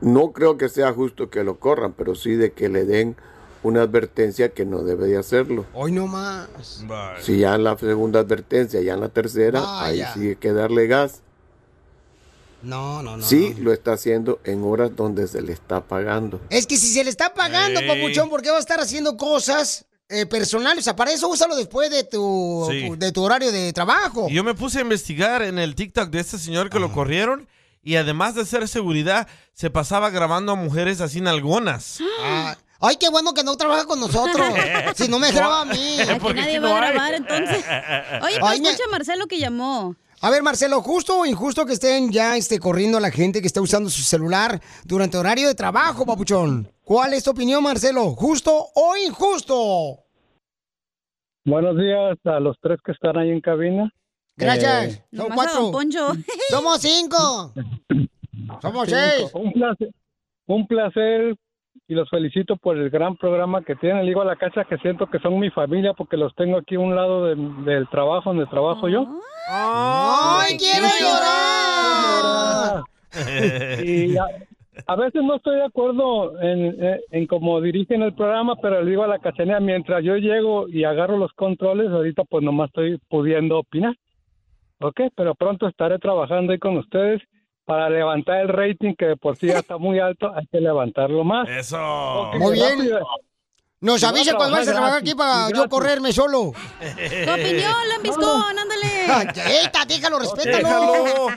no 0.00 0.32
creo 0.32 0.56
que 0.58 0.68
sea 0.68 0.92
justo 0.92 1.30
que 1.30 1.44
lo 1.44 1.58
corran, 1.58 1.92
pero 1.92 2.14
sí 2.14 2.32
de 2.34 2.52
que 2.52 2.68
le 2.68 2.84
den 2.84 3.16
una 3.62 3.82
advertencia 3.82 4.50
que 4.50 4.64
no 4.64 4.82
debe 4.84 5.06
de 5.08 5.16
hacerlo. 5.18 5.66
Hoy 5.74 5.90
no 5.92 6.06
más. 6.06 6.48
Si 7.20 7.38
ya 7.38 7.54
en 7.56 7.64
la 7.64 7.76
segunda 7.76 8.20
advertencia, 8.20 8.80
ya 8.80 8.94
en 8.94 9.00
la 9.00 9.08
tercera, 9.08 9.60
Vaya. 9.60 10.12
ahí 10.12 10.20
sí 10.20 10.28
hay 10.28 10.36
que 10.36 10.52
darle 10.52 10.86
gas. 10.86 11.22
No, 12.60 13.02
no, 13.04 13.16
no. 13.16 13.24
sí, 13.24 13.54
lo 13.60 13.72
está 13.72 13.92
haciendo 13.92 14.40
en 14.42 14.64
horas 14.64 14.94
donde 14.96 15.28
se 15.28 15.40
le 15.42 15.52
está 15.52 15.80
pagando. 15.80 16.40
Es 16.50 16.66
que 16.66 16.76
si 16.76 16.88
se 16.92 17.04
le 17.04 17.10
está 17.10 17.32
pagando, 17.32 17.80
papuchón, 17.86 18.28
¿por 18.28 18.42
qué 18.42 18.50
va 18.50 18.56
a 18.56 18.60
estar 18.60 18.80
haciendo 18.80 19.16
cosas 19.16 19.84
eh, 20.08 20.26
personales? 20.26 20.80
O 20.80 20.84
sea, 20.84 20.96
para 20.96 21.12
eso 21.12 21.28
úsalo 21.28 21.54
después 21.54 21.88
de 21.90 22.02
tu, 22.02 22.66
Sí. 22.68 22.90
de 22.96 23.12
tu 23.12 23.22
horario 23.22 23.52
de 23.52 23.72
trabajo. 23.72 24.26
Y 24.28 24.34
yo 24.34 24.42
me 24.42 24.54
puse 24.54 24.78
a 24.78 24.82
investigar 24.82 25.42
en 25.42 25.58
el 25.58 25.76
TikTok 25.76 26.10
de 26.10 26.18
este 26.18 26.36
señor 26.38 26.68
que 26.68 26.80
lo 26.80 26.92
corrieron 26.92 27.46
y 27.88 27.96
además 27.96 28.34
de 28.34 28.44
ser 28.44 28.68
seguridad, 28.68 29.26
se 29.54 29.70
pasaba 29.70 30.10
grabando 30.10 30.52
a 30.52 30.56
mujeres 30.56 31.00
así 31.00 31.22
nalgonas. 31.22 32.00
Ah, 32.20 32.54
Ay, 32.80 32.96
qué 32.96 33.08
bueno 33.08 33.32
que 33.32 33.42
no 33.42 33.56
trabaja 33.56 33.86
con 33.86 33.98
nosotros. 33.98 34.46
si 34.94 35.08
no 35.08 35.18
me 35.18 35.32
graba 35.32 35.62
a 35.62 35.64
mí. 35.64 35.98
Aquí 36.08 36.34
nadie 36.34 36.60
va 36.60 36.76
a 36.76 36.90
grabar, 36.90 37.14
entonces. 37.14 37.64
Oye, 38.22 38.34
pero 38.34 38.46
Ay, 38.46 38.60
me- 38.60 38.68
escucha 38.68 38.84
a 38.86 38.90
Marcelo 38.90 39.26
que 39.26 39.38
llamó. 39.38 39.96
A 40.20 40.28
ver, 40.28 40.42
Marcelo, 40.42 40.82
¿justo 40.82 41.18
o 41.20 41.24
injusto 41.24 41.64
que 41.64 41.72
estén 41.72 42.12
ya 42.12 42.36
este, 42.36 42.60
corriendo 42.60 42.98
a 42.98 43.00
la 43.00 43.10
gente 43.10 43.40
que 43.40 43.46
está 43.46 43.62
usando 43.62 43.88
su 43.88 44.02
celular 44.02 44.60
durante 44.84 45.16
horario 45.16 45.48
de 45.48 45.54
trabajo, 45.54 46.04
papuchón? 46.04 46.70
¿Cuál 46.84 47.14
es 47.14 47.24
tu 47.24 47.30
opinión, 47.30 47.62
Marcelo? 47.62 48.10
¿Justo 48.16 48.52
o 48.74 48.96
injusto? 48.98 50.04
Buenos 51.46 51.78
días 51.78 52.18
a 52.26 52.38
los 52.38 52.56
tres 52.60 52.80
que 52.84 52.92
están 52.92 53.16
ahí 53.16 53.30
en 53.30 53.40
cabina. 53.40 53.90
Gracias. 54.38 54.98
Eh, 55.12 55.18
a 55.20 55.34
cuatro. 55.34 55.70
Poncho. 55.72 56.08
Somos 56.50 56.80
cinco. 56.80 57.52
Somos 58.62 58.88
cinco. 58.88 59.00
seis. 59.00 59.30
Un 59.34 59.52
placer, 59.52 59.90
un 60.46 60.66
placer 60.66 61.36
y 61.90 61.94
los 61.94 62.08
felicito 62.10 62.56
por 62.56 62.76
el 62.76 62.90
gran 62.90 63.16
programa 63.16 63.62
que 63.62 63.74
tienen. 63.76 64.02
Le 64.02 64.08
digo 64.10 64.20
a 64.22 64.24
la 64.26 64.36
casa 64.36 64.64
que 64.64 64.76
siento 64.78 65.06
que 65.06 65.18
son 65.20 65.38
mi 65.38 65.50
familia 65.50 65.92
porque 65.94 66.16
los 66.16 66.34
tengo 66.34 66.58
aquí 66.58 66.74
a 66.76 66.80
un 66.80 66.94
lado 66.94 67.24
de- 67.26 67.36
del 67.70 67.88
trabajo 67.88 68.30
donde 68.30 68.46
trabajo 68.46 68.88
yo. 68.88 69.06
¡Ay, 69.50 70.56
quiero 70.58 70.86
llorar! 71.00 72.82
y 73.84 74.16
a, 74.18 74.26
a 74.86 74.96
veces 74.96 75.22
no 75.24 75.36
estoy 75.36 75.56
de 75.56 75.64
acuerdo 75.64 76.38
en, 76.40 76.82
en, 76.84 77.00
en 77.10 77.26
cómo 77.26 77.60
dirigen 77.60 78.02
el 78.02 78.14
programa, 78.14 78.56
pero 78.60 78.82
le 78.82 78.90
digo 78.90 79.02
a 79.04 79.08
la 79.08 79.18
cachanea, 79.18 79.60
mientras 79.60 80.04
yo 80.04 80.16
llego 80.16 80.68
y 80.68 80.84
agarro 80.84 81.16
los 81.16 81.32
controles, 81.32 81.88
ahorita 81.90 82.24
pues 82.24 82.44
nomás 82.44 82.68
estoy 82.68 82.98
pudiendo 83.08 83.58
opinar. 83.58 83.94
Ok, 84.80 85.00
pero 85.14 85.34
pronto 85.34 85.66
estaré 85.66 85.98
trabajando 85.98 86.52
ahí 86.52 86.58
con 86.58 86.76
ustedes 86.76 87.22
para 87.64 87.90
levantar 87.90 88.40
el 88.40 88.48
rating 88.48 88.94
que 88.94 89.06
de 89.06 89.16
por 89.16 89.36
sí 89.36 89.48
ya 89.48 89.58
está 89.58 89.76
muy 89.76 89.98
alto, 89.98 90.32
hay 90.34 90.46
que 90.46 90.60
levantarlo 90.60 91.24
más. 91.24 91.48
Eso. 91.48 92.30
Muy 92.38 92.54
bien. 92.54 92.78
Nos 93.80 94.02
avisa 94.02 94.34
cuando 94.34 94.56
vayas 94.56 94.68
a 94.68 94.72
trabajar 94.72 94.98
aquí 94.98 95.14
para 95.14 95.50
yo 95.50 95.68
correrme 95.68 96.12
solo. 96.12 96.52
Tu 96.52 97.30
opinión, 97.30 97.88
lambiscón, 97.88 98.58
ándale. 98.58 99.06
Eita, 99.62 99.84
déjalo, 99.86 100.18
respétalo. 100.18 101.28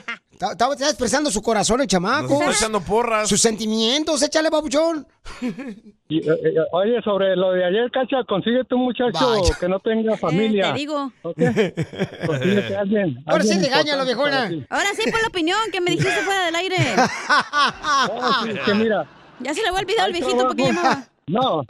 Está 0.50 0.88
expresando 0.88 1.30
su 1.30 1.40
corazón 1.40 1.82
el 1.82 1.86
chamaco. 1.86 2.42
Echando 2.50 2.80
porras. 2.80 3.28
Sus 3.28 3.40
sentimientos, 3.40 4.20
échale, 4.22 4.50
babuchón. 4.50 5.06
Y, 6.08 6.18
eh, 6.18 6.32
eh, 6.44 6.54
oye, 6.72 7.00
sobre 7.02 7.36
lo 7.36 7.52
de 7.52 7.64
ayer, 7.64 7.88
Cacha, 7.92 8.24
consíguete 8.28 8.74
un 8.74 8.82
muchacho 8.82 9.12
Vaya. 9.12 9.54
que 9.58 9.68
no 9.68 9.78
tenga 9.78 10.16
familia. 10.16 10.70
Eh, 10.70 10.72
te 10.72 10.78
digo. 10.78 11.12
¿ok? 11.22 11.38
Consíguete 12.26 12.76
a 12.76 12.80
alguien. 12.80 13.22
Ahora 13.26 13.44
sí 13.44 13.52
alguien 13.52 13.70
regáñalo, 13.70 14.02
importante 14.02 14.16
para 14.16 14.48
viejona. 14.48 14.66
Ahora 14.68 14.88
sí, 14.96 15.10
por 15.10 15.22
la 15.22 15.28
opinión 15.28 15.58
que 15.70 15.80
me 15.80 15.92
dijiste 15.92 16.20
fuera 16.22 16.44
del 16.46 16.54
aire. 16.56 16.76
Sí, 18.42 18.58
que 18.64 18.74
mira, 18.74 19.06
Ya 19.38 19.54
se 19.54 19.62
le 19.62 19.70
voy 19.70 19.78
a 19.78 19.82
olvidar 19.82 20.06
al 20.06 20.12
viejito 20.12 20.46
porque 20.48 20.64
llamaba. 20.64 21.06
No, 21.28 21.62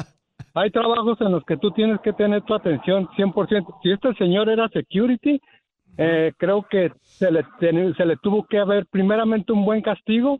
hay 0.55 0.71
trabajos 0.71 1.21
en 1.21 1.33
los 1.33 1.45
que 1.45 1.57
tú 1.57 1.71
tienes 1.71 2.01
que 2.01 2.12
tener 2.12 2.43
tu 2.43 2.55
atención 2.55 3.09
100%. 3.17 3.67
Si 3.83 3.91
este 3.91 4.15
señor 4.15 4.49
era 4.49 4.69
security, 4.69 5.41
eh, 5.97 6.33
creo 6.38 6.62
que 6.71 6.93
se 7.19 7.31
le, 7.31 7.45
se 7.59 8.05
le 8.07 8.17
tuvo 8.17 8.45
que 8.45 8.59
haber 8.59 8.87
primeramente 8.87 9.53
un 9.53 9.65
buen 9.65 9.81
castigo 9.83 10.38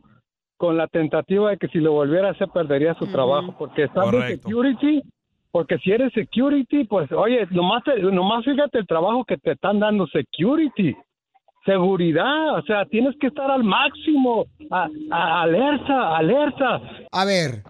con 0.57 0.77
la 0.77 0.87
tentativa 0.87 1.49
de 1.49 1.57
que 1.57 1.67
si 1.69 1.79
lo 1.79 1.93
volviera 1.93 2.29
a 2.29 2.31
hacer 2.31 2.47
perdería 2.49 2.93
su 2.95 3.07
trabajo, 3.07 3.55
porque 3.57 3.83
estando 3.83 4.17
en 4.17 4.23
Correcto. 4.23 4.47
security, 4.47 5.03
porque 5.51 5.77
si 5.79 5.91
eres 5.91 6.13
security, 6.13 6.83
pues 6.85 7.11
oye, 7.11 7.45
nomás, 7.51 7.83
te- 7.83 8.01
nomás 8.01 8.45
fíjate 8.45 8.79
el 8.79 8.87
trabajo 8.87 9.23
que 9.25 9.37
te 9.37 9.51
están 9.51 9.79
dando 9.79 10.07
security. 10.07 10.95
Seguridad, 11.65 12.55
o 12.57 12.61
sea, 12.63 12.85
tienes 12.85 13.15
que 13.19 13.27
estar 13.27 13.49
al 13.49 13.63
máximo, 13.63 14.45
a- 14.69 14.89
a- 15.11 15.41
alerta, 15.43 16.17
alerta. 16.17 16.81
A 17.11 17.25
ver. 17.25 17.63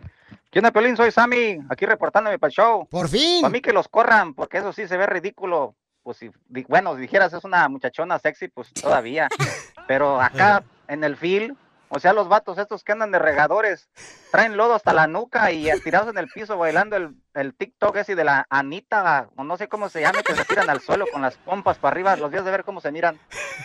¿Qué 0.53 0.59
onda, 0.59 0.69
Pelín? 0.69 0.95
Soy 0.95 1.09
Sammy, 1.09 1.57
aquí 1.67 1.87
reportándome 1.87 2.37
para 2.37 2.49
el 2.49 2.53
show. 2.53 2.87
Por 2.87 3.09
fin. 3.09 3.41
Para 3.41 3.51
mí 3.51 3.59
que 3.59 3.73
los 3.73 3.87
corran, 3.87 4.35
porque 4.35 4.59
eso 4.59 4.71
sí 4.71 4.87
se 4.87 4.97
ve 4.97 5.07
ridículo. 5.07 5.75
Pues 6.03 6.17
si, 6.17 6.29
bueno, 6.67 6.93
dijeras 6.93 7.33
es 7.33 7.43
una 7.43 7.67
muchachona 7.69 8.19
sexy, 8.19 8.49
pues 8.49 8.71
todavía. 8.71 9.29
Pero 9.87 10.21
acá 10.21 10.63
en 10.87 11.03
el 11.03 11.17
field, 11.17 11.57
O 11.95 11.99
sea, 11.99 12.11
los 12.11 12.27
vatos 12.27 12.57
estos 12.57 12.83
que 12.83 12.91
andan 12.91 13.11
de 13.11 13.19
regadores, 13.19 13.87
traen 14.31 14.57
lodo 14.57 14.73
hasta 14.73 14.93
la 14.93 15.05
nuca 15.05 15.51
y 15.51 15.69
tirados 15.81 16.09
en 16.09 16.17
el 16.17 16.27
piso 16.27 16.57
bailando 16.57 16.95
el, 16.95 17.15
el 17.35 17.53
TikTok 17.53 17.97
ese 17.97 18.15
de 18.15 18.23
la 18.23 18.47
Anita, 18.49 19.29
o 19.35 19.43
no 19.43 19.57
sé 19.57 19.67
cómo 19.67 19.89
se 19.89 20.01
llama, 20.01 20.23
que 20.23 20.33
se 20.33 20.43
tiran 20.43 20.71
al 20.71 20.81
suelo 20.81 21.05
con 21.13 21.21
las 21.21 21.35
pompas 21.35 21.77
para 21.77 21.93
arriba. 21.93 22.15
Los 22.15 22.31
días 22.31 22.45
de 22.45 22.49
ver 22.49 22.63
cómo 22.63 22.81
se 22.81 22.91
miran. 22.91 23.19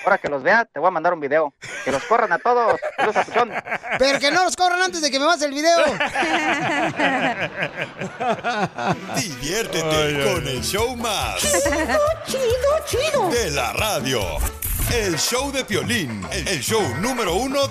Ahora 0.04 0.18
que 0.18 0.28
los 0.28 0.42
vea, 0.42 0.66
te 0.66 0.78
voy 0.78 0.88
a 0.88 0.90
mandar 0.90 1.14
un 1.14 1.20
video. 1.20 1.54
Que 1.86 1.90
los 1.90 2.04
corran 2.04 2.30
a 2.30 2.38
todos. 2.38 2.78
Puchón. 3.24 3.50
Pero 3.98 4.18
que 4.18 4.30
no 4.30 4.44
los 4.44 4.56
corran 4.56 4.82
antes 4.82 5.00
de 5.00 5.10
que 5.10 5.18
me 5.18 5.24
pase 5.24 5.46
el 5.46 5.54
video. 5.54 5.78
Diviértete 9.16 10.34
con 10.34 10.46
el 10.46 10.62
show 10.62 10.94
más. 10.96 11.40
Chido, 12.26 12.84
chido, 12.84 13.30
De 13.30 13.50
la 13.52 13.72
radio. 13.72 14.20
El 14.92 15.16
show 15.18 15.50
de 15.50 15.64
Piolín. 15.64 16.26
El 16.30 16.60
show 16.60 16.82
número 17.00 17.34
uno 17.34 17.70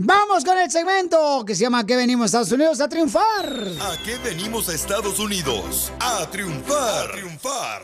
Vamos 0.00 0.44
con 0.44 0.56
el 0.56 0.70
segmento 0.70 1.44
que 1.44 1.56
se 1.56 1.62
llama 1.62 1.84
¿Qué 1.84 1.96
venimos 1.96 2.22
a 2.22 2.26
Estados 2.26 2.52
Unidos 2.52 2.80
a 2.80 2.88
triunfar? 2.88 3.46
¿A 3.80 4.00
qué 4.04 4.16
venimos 4.18 4.68
a 4.68 4.74
Estados 4.74 5.18
Unidos? 5.18 5.90
A 5.98 6.24
triunfar. 6.30 7.10
A 7.10 7.12
triunfar. 7.14 7.82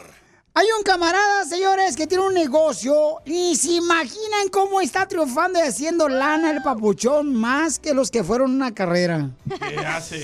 Hay 0.55 0.67
un 0.79 0.85
camarada, 0.85 1.45
señores, 1.45 1.97
que 1.97 2.07
tiene 2.07 2.25
un 2.25 2.33
negocio 2.33 3.17
y 3.25 3.57
se 3.57 3.73
imaginan 3.73 4.49
cómo 4.53 4.81
está 4.81 5.09
triunfando 5.09 5.59
y 5.59 5.63
haciendo 5.63 6.09
lana 6.09 6.53
el 6.53 6.63
papuchón 6.63 7.35
más 7.35 7.81
que 7.81 7.95
los 7.95 8.13
que 8.13 8.23
fueron 8.23 8.53
a 8.53 8.55
una 8.55 8.75
carrera. 8.75 9.31
¿Qué 9.69 9.79
hace? 9.79 10.23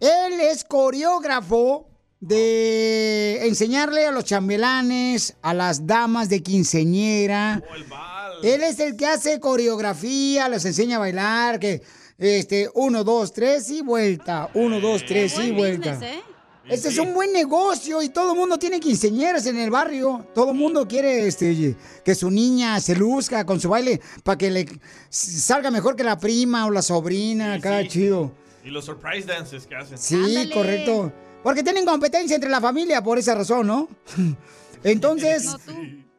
Él 0.00 0.40
es 0.40 0.64
coreógrafo 0.64 1.89
de 2.20 3.46
enseñarle 3.46 4.06
a 4.06 4.12
los 4.12 4.24
chambelanes, 4.24 5.36
a 5.42 5.54
las 5.54 5.86
damas 5.86 6.28
de 6.28 6.42
quinceñera. 6.42 7.62
Él 8.42 8.62
es 8.62 8.78
el 8.78 8.96
que 8.96 9.06
hace 9.06 9.40
coreografía, 9.40 10.48
les 10.48 10.64
enseña 10.64 10.96
a 10.96 11.00
bailar, 11.00 11.58
que 11.58 11.82
este, 12.18 12.70
uno, 12.74 13.02
dos, 13.04 13.32
tres 13.32 13.70
y 13.70 13.80
vuelta. 13.80 14.50
Uno, 14.54 14.80
dos, 14.80 15.04
tres 15.06 15.38
y 15.38 15.50
vuelta. 15.50 15.98
Este 16.68 16.90
es 16.90 16.98
un 16.98 17.14
buen 17.14 17.32
negocio 17.32 18.00
y 18.00 18.10
todo 18.10 18.32
el 18.32 18.38
mundo 18.38 18.58
tiene 18.58 18.78
quinceñeras 18.78 19.46
en 19.46 19.58
el 19.58 19.70
barrio. 19.70 20.26
Todo 20.34 20.52
el 20.52 20.56
mundo 20.56 20.86
quiere 20.86 21.26
este, 21.26 21.74
que 22.04 22.14
su 22.14 22.30
niña 22.30 22.78
se 22.80 22.94
luzca 22.94 23.44
con 23.44 23.58
su 23.58 23.70
baile 23.70 24.00
para 24.22 24.38
que 24.38 24.50
le 24.50 24.66
salga 25.08 25.70
mejor 25.70 25.96
que 25.96 26.04
la 26.04 26.18
prima 26.18 26.66
o 26.66 26.70
la 26.70 26.82
sobrina. 26.82 27.54
Acá, 27.54 27.86
chido. 27.88 28.32
Y 28.62 28.68
los 28.68 28.84
surprise 28.84 29.26
dances 29.26 29.66
que 29.66 29.74
hacen. 29.74 29.98
Sí, 29.98 30.50
correcto. 30.52 31.12
Porque 31.42 31.62
tienen 31.62 31.84
competencia 31.86 32.34
entre 32.34 32.50
la 32.50 32.60
familia 32.60 33.02
por 33.02 33.18
esa 33.18 33.34
razón, 33.34 33.66
¿no? 33.66 33.88
Entonces, 34.84 35.46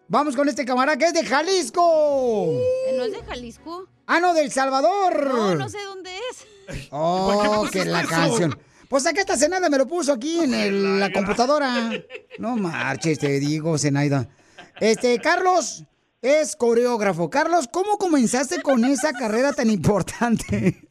vamos 0.08 0.36
con 0.36 0.50
este 0.50 0.66
camarada 0.66 0.98
que 0.98 1.06
es 1.06 1.14
de 1.14 1.26
Jalisco. 1.26 2.46
Eh, 2.52 2.94
¿No 2.98 3.04
es 3.04 3.12
de 3.12 3.24
Jalisco? 3.24 3.88
Ah, 4.08 4.20
no, 4.20 4.34
del 4.34 4.52
Salvador. 4.52 5.28
No, 5.28 5.56
no 5.56 5.70
sé 5.70 5.78
dónde 5.84 6.10
es. 6.32 6.48
Oh, 6.92 7.68
que 7.72 7.84
la 7.84 8.04
canción. 8.06 8.58
Pues 8.88 9.06
acá 9.06 9.20
esta 9.22 9.36
Zenaida 9.38 9.70
me 9.70 9.78
lo 9.78 9.88
puso 9.88 10.14
aquí 10.14 10.40
en 10.40 10.54
el- 10.54 11.00
la 11.00 11.12
computadora. 11.12 11.92
No 12.40 12.56
marches, 12.56 13.20
te 13.20 13.40
digo, 13.40 13.78
Zenaida. 13.78 14.30
Este, 14.80 15.20
Carlos 15.20 15.84
es 16.22 16.56
coreógrafo. 16.56 17.30
Carlos, 17.30 17.68
¿cómo 17.72 17.98
comenzaste 17.98 18.62
con 18.62 18.86
esa 18.86 19.12
carrera 19.12 19.52
tan 19.54 19.70
importante? 19.70 20.88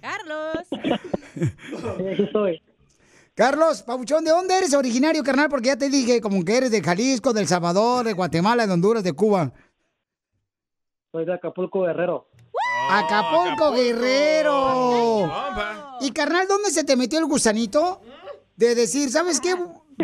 Carlos. 0.00 0.66
Aquí 1.34 2.22
estoy. 2.22 2.62
Carlos, 3.40 3.82
Pabuchón, 3.82 4.22
¿de 4.22 4.32
dónde 4.32 4.58
eres 4.58 4.74
originario, 4.74 5.24
carnal? 5.24 5.48
Porque 5.48 5.68
ya 5.68 5.76
te 5.78 5.88
dije, 5.88 6.20
como 6.20 6.44
que 6.44 6.58
eres 6.58 6.70
de 6.70 6.82
Jalisco, 6.82 7.32
del 7.32 7.46
Salvador, 7.46 8.04
de 8.04 8.12
Guatemala, 8.12 8.66
de 8.66 8.72
Honduras, 8.74 9.02
de 9.02 9.14
Cuba. 9.14 9.50
Soy 11.10 11.24
de 11.24 11.32
Acapulco, 11.32 11.80
Guerrero. 11.80 12.28
Acapulco, 12.90 13.72
Guerrero. 13.72 15.32
Y 16.02 16.10
carnal, 16.10 16.48
¿dónde 16.48 16.68
se 16.68 16.84
te 16.84 16.96
metió 16.96 17.18
el 17.18 17.24
gusanito? 17.24 18.02
De 18.56 18.74
decir, 18.74 19.08
¿sabes 19.08 19.40
qué? 19.40 19.54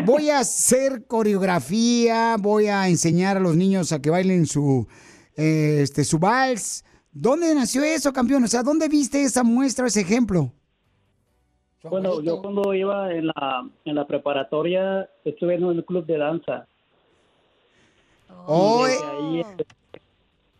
Voy 0.03 0.31
a 0.31 0.39
hacer 0.39 1.05
coreografía, 1.05 2.37
voy 2.39 2.69
a 2.69 2.87
enseñar 2.87 3.37
a 3.37 3.39
los 3.39 3.55
niños 3.55 3.91
a 3.91 4.01
que 4.01 4.09
bailen 4.09 4.47
su, 4.47 4.87
eh, 5.35 5.81
este, 5.83 6.05
su 6.05 6.17
vals. 6.17 6.83
¿Dónde 7.11 7.53
nació 7.53 7.83
eso, 7.83 8.11
campeón? 8.11 8.45
O 8.45 8.47
sea, 8.47 8.63
¿dónde 8.63 8.87
viste 8.87 9.21
esa 9.21 9.43
muestra, 9.43 9.85
ese 9.85 10.01
ejemplo? 10.01 10.51
Bueno, 11.89 12.21
yo 12.21 12.41
cuando 12.41 12.73
iba 12.73 13.11
en 13.13 13.27
la, 13.27 13.69
en 13.85 13.95
la 13.95 14.05
preparatoria 14.07 15.09
estuve 15.23 15.55
en 15.55 15.63
un 15.63 15.81
club 15.81 16.05
de 16.05 16.17
danza. 16.17 16.67
Oh, 18.45 18.85
eh, 18.87 18.97
ahí, 19.11 19.39
este, 19.41 19.65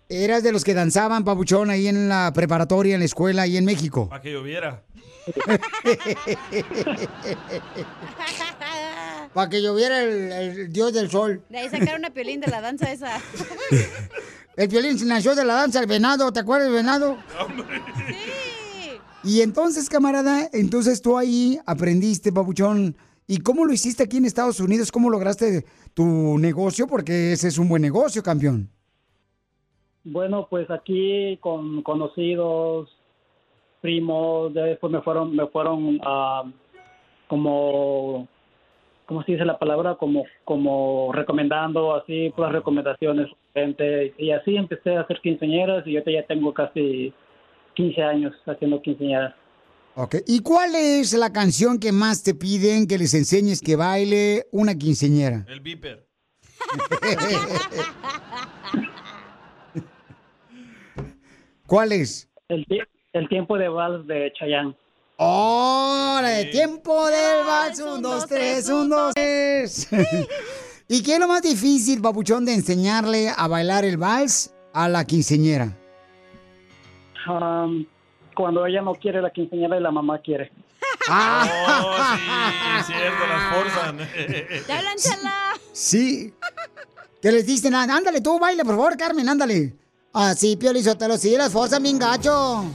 eras 0.10 0.44
de 0.44 0.52
los 0.52 0.64
que 0.64 0.74
danzaban, 0.74 1.24
Pabuchón, 1.24 1.70
ahí 1.70 1.88
en 1.88 2.10
la 2.10 2.32
preparatoria, 2.34 2.96
en 2.96 3.00
la 3.02 3.06
escuela, 3.06 3.44
ahí 3.44 3.58
en 3.58 3.66
México. 3.66 4.10
Para 4.10 4.22
que 4.22 4.32
lloviera. 4.32 4.84
Para 9.34 9.50
que 9.50 9.62
lloviera 9.62 10.02
el, 10.04 10.32
el 10.32 10.72
dios 10.72 10.94
del 10.94 11.10
sol. 11.12 11.44
De 11.50 11.58
ahí 11.60 11.70
sacaron 11.70 12.06
a 12.06 12.10
Piolín 12.10 12.40
de 12.40 12.48
la 12.48 12.62
danza 12.62 12.92
esa. 12.92 13.20
El 14.58 14.68
violín 14.70 14.98
nació 15.08 15.36
de 15.36 15.46
la 15.46 15.54
danza 15.54 15.80
del 15.80 15.88
venado, 15.88 16.34
¿te 16.34 16.40
acuerdas 16.40 16.68
del 16.68 16.78
venado? 16.78 17.16
Y 19.28 19.42
entonces, 19.42 19.90
camarada, 19.90 20.48
entonces 20.54 21.02
tú 21.02 21.18
ahí 21.18 21.58
aprendiste, 21.66 22.32
papuchón. 22.32 22.96
¿Y 23.28 23.40
cómo 23.40 23.66
lo 23.66 23.74
hiciste 23.74 24.04
aquí 24.04 24.18
en 24.18 24.26
Estados 24.26 24.62
Unidos? 24.62 24.90
¿Cómo 24.90 25.10
lograste 25.10 25.66
tu 25.94 26.38
negocio? 26.40 26.88
Porque 26.88 27.34
ese 27.34 27.50
es 27.50 27.58
un 27.58 27.68
buen 27.68 27.82
negocio, 27.82 28.24
campeón. 28.24 28.70
bueno, 30.06 30.48
pues 30.50 30.72
aquí 30.72 31.36
con 31.42 31.82
conocidos, 31.82 32.90
primos, 33.82 34.54
después 34.54 34.94
me 34.94 35.02
fueron, 35.02 35.36
me 35.36 35.46
fueron 35.48 36.00
a 36.06 36.44
como, 37.28 38.30
¿cómo 39.08 39.24
se 39.24 39.34
dice 39.34 39.44
la 39.44 39.60
palabra? 39.60 39.96
Como, 39.96 40.24
como 40.46 41.12
recomendando, 41.12 41.96
así, 41.96 42.32
puras 42.34 42.54
recomendaciones, 42.54 43.28
gente, 43.54 44.14
y 44.18 44.32
así 44.32 44.56
empecé 44.56 44.96
a 44.96 45.02
hacer 45.02 45.20
quinceañeras 45.20 45.86
y 45.86 45.92
yo 45.92 46.02
ya 46.06 46.26
tengo 46.26 46.54
casi 46.54 47.14
15 47.78 48.04
años 48.04 48.34
haciendo 48.46 48.82
quinceañeras. 48.82 49.36
Ok. 49.96 50.16
¿Y 50.26 50.42
cuál 50.42 50.76
es 50.76 51.14
la 51.14 51.32
canción 51.32 51.80
que 51.80 51.92
más 51.92 52.24
te 52.24 52.34
piden 52.34 52.88
que 52.88 52.98
les 52.98 53.14
enseñes 53.14 53.62
que 53.62 53.76
baile 53.76 54.48
una 54.52 54.76
quinceñera? 54.76 55.46
El 55.48 55.62
viper. 55.62 56.06
¿Cuál 61.68 61.92
es? 61.92 62.28
El, 62.50 62.66
el 63.14 63.30
tiempo 63.30 63.58
de 63.58 63.70
vals 63.70 64.08
de 64.08 64.34
Chayanne. 64.38 64.76
¡Hora 65.18 66.30
de 66.30 66.46
tiempo 66.46 67.08
del 67.08 67.46
vals! 67.46 67.80
Un, 67.80 68.02
dos, 68.02 68.26
tres, 68.28 68.70
un, 68.70 68.90
dos, 68.90 69.14
tres. 69.14 69.88
¿Y 70.88 71.04
qué 71.04 71.14
es 71.16 71.20
lo 71.20 71.28
más 71.28 71.42
difícil, 71.42 72.02
papuchón, 72.02 72.46
de 72.46 72.54
enseñarle 72.54 73.30
a 73.36 73.48
bailar 73.48 73.84
el 73.84 73.98
vals 73.98 74.54
a 74.74 74.88
la 74.88 75.06
quinceñera? 75.06 75.76
Um, 77.30 77.86
cuando 78.36 78.66
ella 78.66 78.82
no 78.82 78.94
quiere 78.96 79.22
la 79.22 79.32
quinceañera 79.32 79.78
y 79.78 79.82
la 79.82 79.92
mamá 79.92 80.20
quiere. 80.20 80.52
Oh, 81.10 81.44
sí, 82.86 82.94
cierto, 82.94 83.28
las 83.28 83.56
forzan. 83.56 83.98
Sí. 85.74 86.34
Que 87.22 87.32
les 87.32 87.46
dicen, 87.46 87.74
"Ah, 87.76 87.84
ándale 87.84 88.22
tú, 88.22 88.40
baile, 88.40 88.64
por 88.64 88.76
favor, 88.76 88.98
Carmen, 88.98 89.28
ándale. 89.28 89.76
Así, 90.14 90.56
Pio 90.56 90.72
Lizotelo, 90.74 91.18
sí, 91.18 91.36
las 91.38 91.52
forzan 91.52 91.84
bien 91.84 91.98
gacho. 92.00 92.66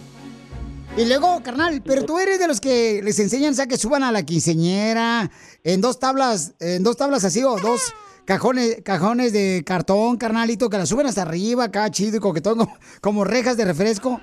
Y 0.96 1.06
luego, 1.06 1.42
carnal, 1.42 1.82
pero 1.84 2.04
tú 2.04 2.18
eres 2.18 2.38
de 2.38 2.46
los 2.46 2.60
que 2.60 3.00
les 3.02 3.18
enseñan, 3.18 3.52
o 3.52 3.56
sea, 3.56 3.66
que 3.66 3.78
suban 3.78 4.02
a 4.02 4.12
la 4.12 4.24
quinceñera 4.24 5.30
en 5.64 5.80
dos 5.80 5.98
tablas, 5.98 6.54
en 6.60 6.82
dos 6.82 6.96
tablas 6.96 7.24
así, 7.24 7.42
o 7.44 7.56
dos 7.58 7.94
cajones, 8.26 8.78
cajones 8.84 9.32
de 9.32 9.62
cartón, 9.64 10.16
carnalito, 10.18 10.68
que 10.68 10.76
la 10.78 10.86
suben 10.86 11.06
hasta 11.06 11.22
arriba, 11.22 11.64
acá 11.64 11.90
chido 11.90 12.18
y 12.18 12.20
coquetón, 12.20 12.58
como, 12.58 12.76
como 13.00 13.24
rejas 13.24 13.56
de 13.56 13.64
refresco. 13.64 14.20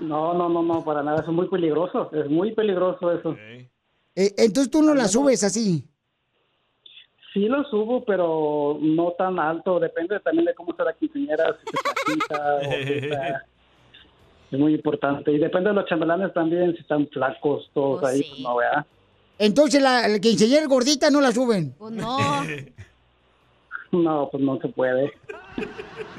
No, 0.00 0.34
no, 0.34 0.48
no, 0.48 0.62
no, 0.62 0.84
para 0.84 1.02
nada. 1.02 1.20
Eso 1.20 1.30
es 1.30 1.36
muy 1.36 1.48
peligroso. 1.48 2.10
Es 2.12 2.28
muy 2.30 2.52
peligroso 2.54 3.12
eso. 3.12 3.36
Eh, 4.16 4.34
entonces 4.38 4.70
tú 4.70 4.82
no 4.82 4.94
la 4.94 5.06
subes 5.08 5.44
así. 5.44 5.86
Sí 7.32 7.46
lo 7.46 7.62
subo, 7.64 8.04
pero 8.04 8.78
no 8.80 9.12
tan 9.12 9.38
alto. 9.38 9.78
Depende 9.78 10.18
también 10.20 10.46
de 10.46 10.54
cómo 10.54 10.74
sea 10.74 10.86
la 10.86 10.94
quinceañera, 10.94 11.56
si 11.60 11.66
se 11.66 11.82
platita 12.18 12.54
o 12.56 12.60
si 12.60 12.92
está- 13.06 13.46
Es 14.50 14.58
muy 14.58 14.74
importante. 14.74 15.30
Y 15.30 15.38
depende 15.38 15.68
de 15.70 15.76
los 15.76 15.86
chambelanes 15.86 16.32
también, 16.34 16.72
si 16.74 16.80
están 16.80 17.06
flacos 17.08 17.70
todos 17.72 18.02
ahí, 18.02 18.20
pues 18.28 18.40
no, 18.40 18.56
¿verdad? 18.56 18.84
Entonces 19.38 19.80
la, 19.80 20.08
la 20.08 20.18
quinceañera 20.18 20.66
gordita 20.66 21.08
no 21.10 21.20
la 21.20 21.30
suben. 21.32 21.72
Pues 21.78 21.92
no. 21.92 22.18
No, 23.92 24.28
pues 24.30 24.40
no 24.40 24.56
se 24.60 24.68
puede. 24.68 25.12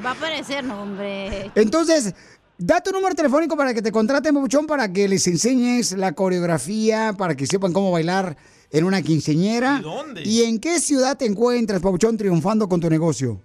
Va 0.05 0.09
a 0.09 0.13
aparecer, 0.13 0.61
no, 0.61 0.81
hombre. 0.81 1.49
Entonces, 1.55 2.13
da 2.61 2.81
tu 2.81 2.91
número 2.91 3.15
telefónico 3.15 3.57
para 3.57 3.73
que 3.73 3.81
te 3.81 3.91
contraten, 3.91 4.33
Papuchón, 4.35 4.67
para 4.67 4.91
que 4.91 5.07
les 5.07 5.25
enseñes 5.27 5.93
la 5.93 6.13
coreografía, 6.13 7.13
para 7.17 7.35
que 7.35 7.47
sepan 7.47 7.73
cómo 7.73 7.91
bailar 7.91 8.37
en 8.71 8.83
una 8.85 9.01
quinceñera. 9.01 9.79
¿Y 9.79 9.83
dónde? 9.83 10.21
¿Y 10.23 10.43
en 10.43 10.59
qué 10.59 10.79
ciudad 10.79 11.17
te 11.17 11.25
encuentras, 11.25 11.81
Papuchón, 11.81 12.17
triunfando 12.17 12.69
con 12.69 12.79
tu 12.79 12.89
negocio? 12.89 13.41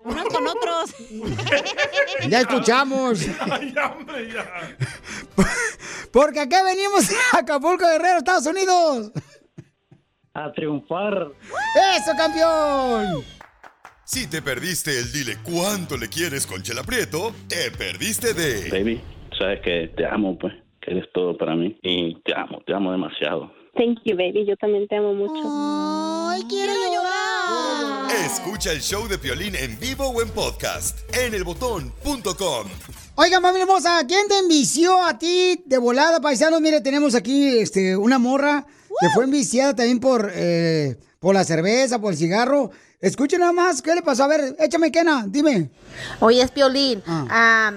Unos 0.00 0.24
con 0.26 0.46
otros. 0.46 0.94
Ya 2.28 2.40
escuchamos. 2.40 3.26
Ay, 3.50 3.74
hombre, 3.78 4.32
ya. 4.32 4.76
Porque 6.12 6.40
acá 6.40 6.62
venimos 6.62 7.10
a 7.32 7.38
Acapulco 7.38 7.84
Guerrero, 7.86 8.18
Estados 8.18 8.46
Unidos. 8.46 9.12
A 10.34 10.52
triunfar. 10.52 11.28
¡Eso, 11.96 12.12
campeón! 12.16 13.24
Si 14.04 14.26
te 14.30 14.40
perdiste 14.40 14.98
el 14.98 15.12
dile 15.12 15.36
cuánto 15.42 15.96
le 15.96 16.08
quieres 16.08 16.46
con 16.46 16.62
Chela 16.62 16.82
Prieto, 16.82 17.34
te 17.48 17.70
perdiste 17.70 18.32
de 18.32 18.70
Baby, 18.70 19.02
sabes 19.38 19.60
que 19.60 19.92
te 19.96 20.06
amo, 20.06 20.38
pues, 20.38 20.54
que 20.80 20.92
eres 20.92 21.12
todo 21.12 21.36
para 21.36 21.54
mí. 21.54 21.78
Y 21.82 22.14
te 22.22 22.34
amo, 22.34 22.62
te 22.66 22.72
amo 22.72 22.92
demasiado. 22.92 23.52
Thank 23.78 24.00
you, 24.04 24.16
baby. 24.16 24.44
Yo 24.44 24.56
también 24.56 24.88
te 24.88 24.96
amo 24.96 25.14
mucho. 25.14 25.40
¡Ay, 26.28 26.42
quiero 26.48 26.72
llorar! 26.72 28.10
Escucha 28.26 28.72
el 28.72 28.80
show 28.80 29.06
de 29.06 29.18
Piolín 29.18 29.54
en 29.54 29.78
vivo 29.78 30.08
o 30.08 30.20
en 30.20 30.28
podcast 30.30 30.98
en 31.14 31.32
elbotón.com. 31.32 32.66
Oigan, 33.14 33.40
mami 33.40 33.60
hermosa, 33.60 34.04
¿quién 34.08 34.26
te 34.26 34.36
envició 34.38 35.00
a 35.00 35.16
ti 35.16 35.62
de 35.64 35.78
volada, 35.78 36.20
paisanos? 36.20 36.60
Mire, 36.60 36.80
tenemos 36.80 37.14
aquí 37.14 37.58
este, 37.58 37.96
una 37.96 38.18
morra 38.18 38.66
que 39.00 39.10
fue 39.14 39.22
enviciada 39.22 39.76
también 39.76 40.00
por, 40.00 40.28
eh, 40.34 40.96
por 41.20 41.36
la 41.36 41.44
cerveza, 41.44 42.00
por 42.00 42.12
el 42.12 42.18
cigarro. 42.18 42.72
Escuchen 43.00 43.38
nada 43.38 43.52
más, 43.52 43.80
¿qué 43.80 43.94
le 43.94 44.02
pasó? 44.02 44.24
A 44.24 44.28
ver, 44.28 44.56
échame 44.58 44.90
quena, 44.90 45.24
dime. 45.28 45.70
Oye, 46.18 46.42
es 46.42 46.50
Piolín. 46.50 47.00
Ah, 47.06 47.74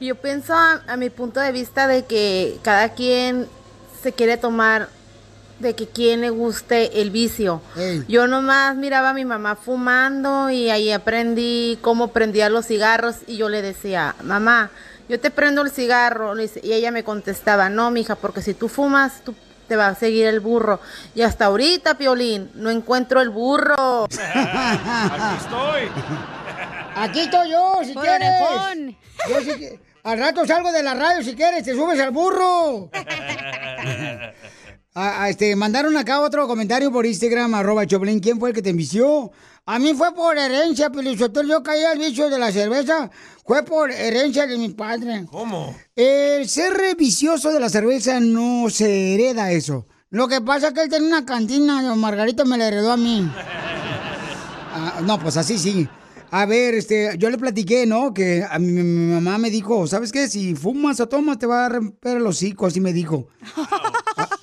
yo 0.00 0.16
pienso 0.16 0.52
a, 0.52 0.82
a 0.88 0.96
mi 0.96 1.10
punto 1.10 1.38
de 1.38 1.52
vista 1.52 1.86
de 1.86 2.04
que 2.06 2.58
cada 2.62 2.88
quien 2.94 3.46
se 4.02 4.12
quiere 4.12 4.36
tomar 4.36 4.88
de 5.58 5.74
que 5.74 5.86
quien 5.86 6.20
le 6.20 6.30
guste 6.30 7.00
el 7.00 7.10
vicio. 7.10 7.62
Yo 8.08 8.26
nomás 8.26 8.76
miraba 8.76 9.10
a 9.10 9.14
mi 9.14 9.24
mamá 9.24 9.56
fumando 9.56 10.50
y 10.50 10.68
ahí 10.70 10.90
aprendí 10.92 11.78
cómo 11.80 12.08
prendía 12.08 12.48
los 12.50 12.66
cigarros 12.66 13.16
y 13.26 13.36
yo 13.36 13.48
le 13.48 13.62
decía, 13.62 14.14
mamá, 14.22 14.70
yo 15.08 15.18
te 15.20 15.30
prendo 15.30 15.62
el 15.62 15.70
cigarro. 15.70 16.34
Y 16.40 16.72
ella 16.72 16.90
me 16.90 17.04
contestaba, 17.04 17.68
no, 17.68 17.90
mija, 17.90 18.14
porque 18.16 18.42
si 18.42 18.54
tú 18.54 18.68
fumas, 18.68 19.20
tú 19.24 19.34
te 19.68 19.76
va 19.76 19.86
a 19.88 19.94
seguir 19.94 20.26
el 20.26 20.40
burro. 20.40 20.80
Y 21.14 21.22
hasta 21.22 21.46
ahorita, 21.46 21.96
Piolín, 21.96 22.50
no 22.54 22.70
encuentro 22.70 23.20
el 23.22 23.30
burro. 23.30 24.04
Aquí 24.04 25.36
estoy. 25.38 25.88
Aquí 26.96 27.20
estoy 27.20 27.50
yo, 27.50 27.80
si 27.84 27.92
Por 27.94 28.02
quieres. 28.04 28.28
orejón. 28.40 28.96
Yo 29.28 29.36
que- 29.56 29.80
Al 30.02 30.18
rato 30.18 30.46
salgo 30.46 30.70
de 30.70 30.82
la 30.82 30.92
radio 30.94 31.22
si 31.24 31.34
quieres, 31.34 31.64
te 31.64 31.72
subes 31.72 31.98
al 31.98 32.10
burro. 32.10 32.90
a- 34.94 35.24
a, 35.24 35.28
este, 35.30 35.56
mandaron 35.56 35.96
acá 35.96 36.20
otro 36.20 36.46
comentario 36.46 36.90
por 36.92 37.04
Instagram, 37.06 37.54
arroba 37.54 37.86
Choplin. 37.86 38.20
¿Quién 38.20 38.38
fue 38.38 38.50
el 38.50 38.54
que 38.54 38.62
te 38.62 38.70
envició? 38.70 39.32
A 39.66 39.78
mí 39.78 39.92
fue 39.94 40.14
por 40.14 40.36
herencia, 40.38 40.90
Pelizotel. 40.90 41.48
Yo 41.48 41.62
caí 41.62 41.82
al 41.84 41.98
vicio 41.98 42.28
de 42.30 42.38
la 42.38 42.52
cerveza. 42.52 43.10
Fue 43.46 43.62
por 43.64 43.90
herencia 43.90 44.46
de 44.46 44.56
mi 44.58 44.68
padre. 44.70 45.24
¿Cómo? 45.30 45.74
El 45.96 46.48
ser 46.48 46.74
vicioso 46.98 47.50
de 47.50 47.60
la 47.60 47.68
cerveza 47.68 48.20
no 48.20 48.68
se 48.70 49.14
hereda 49.14 49.50
eso. 49.52 49.86
Lo 50.10 50.28
que 50.28 50.40
pasa 50.40 50.68
es 50.68 50.74
que 50.74 50.82
él 50.82 50.88
tenía 50.90 51.08
una 51.08 51.24
cantina, 51.26 51.82
don 51.82 51.98
Margarita 51.98 52.44
me 52.44 52.56
la 52.58 52.68
heredó 52.68 52.92
a 52.92 52.96
mí. 52.96 53.28
Ah, 54.76 55.00
no, 55.04 55.20
pues 55.20 55.36
así 55.36 55.56
sí. 55.56 55.88
A 56.32 56.46
ver, 56.46 56.74
este, 56.74 57.14
yo 57.16 57.30
le 57.30 57.38
platiqué, 57.38 57.86
¿no? 57.86 58.12
Que 58.12 58.44
a 58.48 58.58
mi, 58.58 58.72
mi 58.72 59.14
mamá 59.14 59.38
me 59.38 59.48
dijo, 59.50 59.86
¿sabes 59.86 60.10
qué? 60.10 60.26
Si 60.28 60.56
fumas 60.56 60.98
o 60.98 61.06
tomas 61.08 61.38
te 61.38 61.46
va 61.46 61.66
a 61.66 61.68
romper 61.68 62.16
el 62.16 62.26
hocico, 62.26 62.66
así 62.66 62.80
me 62.80 62.92
dijo. 62.92 63.28
Ah, 63.56 64.28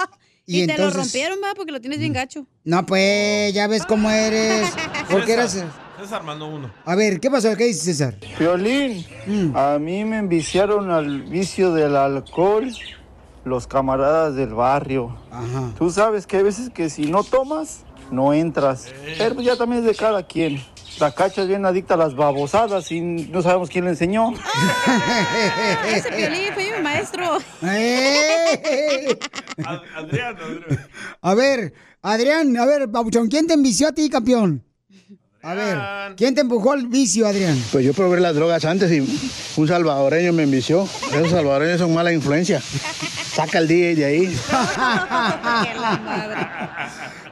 Y, 0.51 0.67
te 0.67 0.77
lo 0.77 0.89
rompieron, 0.89 1.39
va, 1.43 1.53
porque 1.55 1.71
lo 1.71 1.79
tienes 1.79 1.99
bien 1.99 2.13
gacho. 2.13 2.45
No, 2.63 2.85
pues, 2.85 3.53
ya 3.53 3.67
ves 3.67 3.85
cómo 3.85 4.09
eres. 4.09 4.69
Porque 5.09 5.33
eras... 5.33 5.51
César, 5.51 5.69
César 5.99 6.23
mandó 6.23 6.47
uno. 6.47 6.71
A 6.85 6.95
ver, 6.95 7.19
¿qué 7.19 7.29
pasó? 7.29 7.55
¿Qué 7.55 7.65
dice 7.65 7.85
César? 7.93 8.15
Violín, 8.39 9.05
a 9.55 9.77
mí 9.79 10.05
me 10.05 10.17
enviciaron 10.17 10.89
al 10.89 11.23
vicio 11.23 11.73
del 11.73 11.95
alcohol 11.95 12.71
los 13.43 13.67
camaradas 13.67 14.35
del 14.35 14.53
barrio. 14.53 15.15
Tú 15.77 15.89
sabes 15.89 16.27
que 16.27 16.37
hay 16.37 16.43
veces 16.43 16.69
que 16.69 16.89
si 16.89 17.09
no 17.09 17.23
tomas, 17.23 17.83
no 18.11 18.33
entras. 18.33 18.87
Pero 19.17 19.35
pues 19.35 19.45
ya 19.45 19.55
también 19.55 19.81
es 19.81 19.87
de 19.87 19.95
cada 19.95 20.25
quien. 20.25 20.61
La 20.99 21.11
cacha 21.11 21.41
es 21.41 21.47
bien 21.47 21.65
adicta 21.65 21.95
a 21.95 21.97
las 21.97 22.15
babosadas 22.15 22.91
y 22.91 23.01
no 23.01 23.41
sabemos 23.41 23.69
quién 23.69 23.85
le 23.85 23.91
enseñó. 23.91 24.33
Ese 25.87 26.09
violín 26.15 26.53
fue 26.53 26.77
mi 26.77 26.83
maestro. 26.83 27.39
Adrián, 29.95 30.37
Adrián. 30.37 30.89
A 31.21 31.33
ver, 31.33 31.73
Adrián, 32.01 32.57
a 32.57 32.65
ver, 32.65 32.91
Pabuchón, 32.91 33.27
¿quién 33.29 33.47
te 33.47 33.53
envició 33.53 33.87
a 33.87 33.91
ti, 33.91 34.09
campeón? 34.09 34.63
A 35.43 35.55
ver, 35.55 36.15
¿quién 36.17 36.35
te 36.35 36.41
empujó 36.41 36.71
al 36.71 36.85
vicio, 36.85 37.25
Adrián? 37.25 37.57
Pues 37.71 37.83
yo 37.83 37.93
probé 37.93 38.19
las 38.19 38.35
drogas 38.35 38.63
antes 38.63 38.91
y 38.91 38.99
un 39.59 39.67
salvadoreño 39.67 40.33
me 40.33 40.43
envició. 40.43 40.83
Esos 41.11 41.31
salvadoreños 41.31 41.79
son 41.79 41.93
mala 41.93 42.13
influencia. 42.13 42.61
Saca 42.61 43.57
el 43.57 43.67
DJ 43.67 43.95
de 43.95 44.05
ahí. 44.05 44.35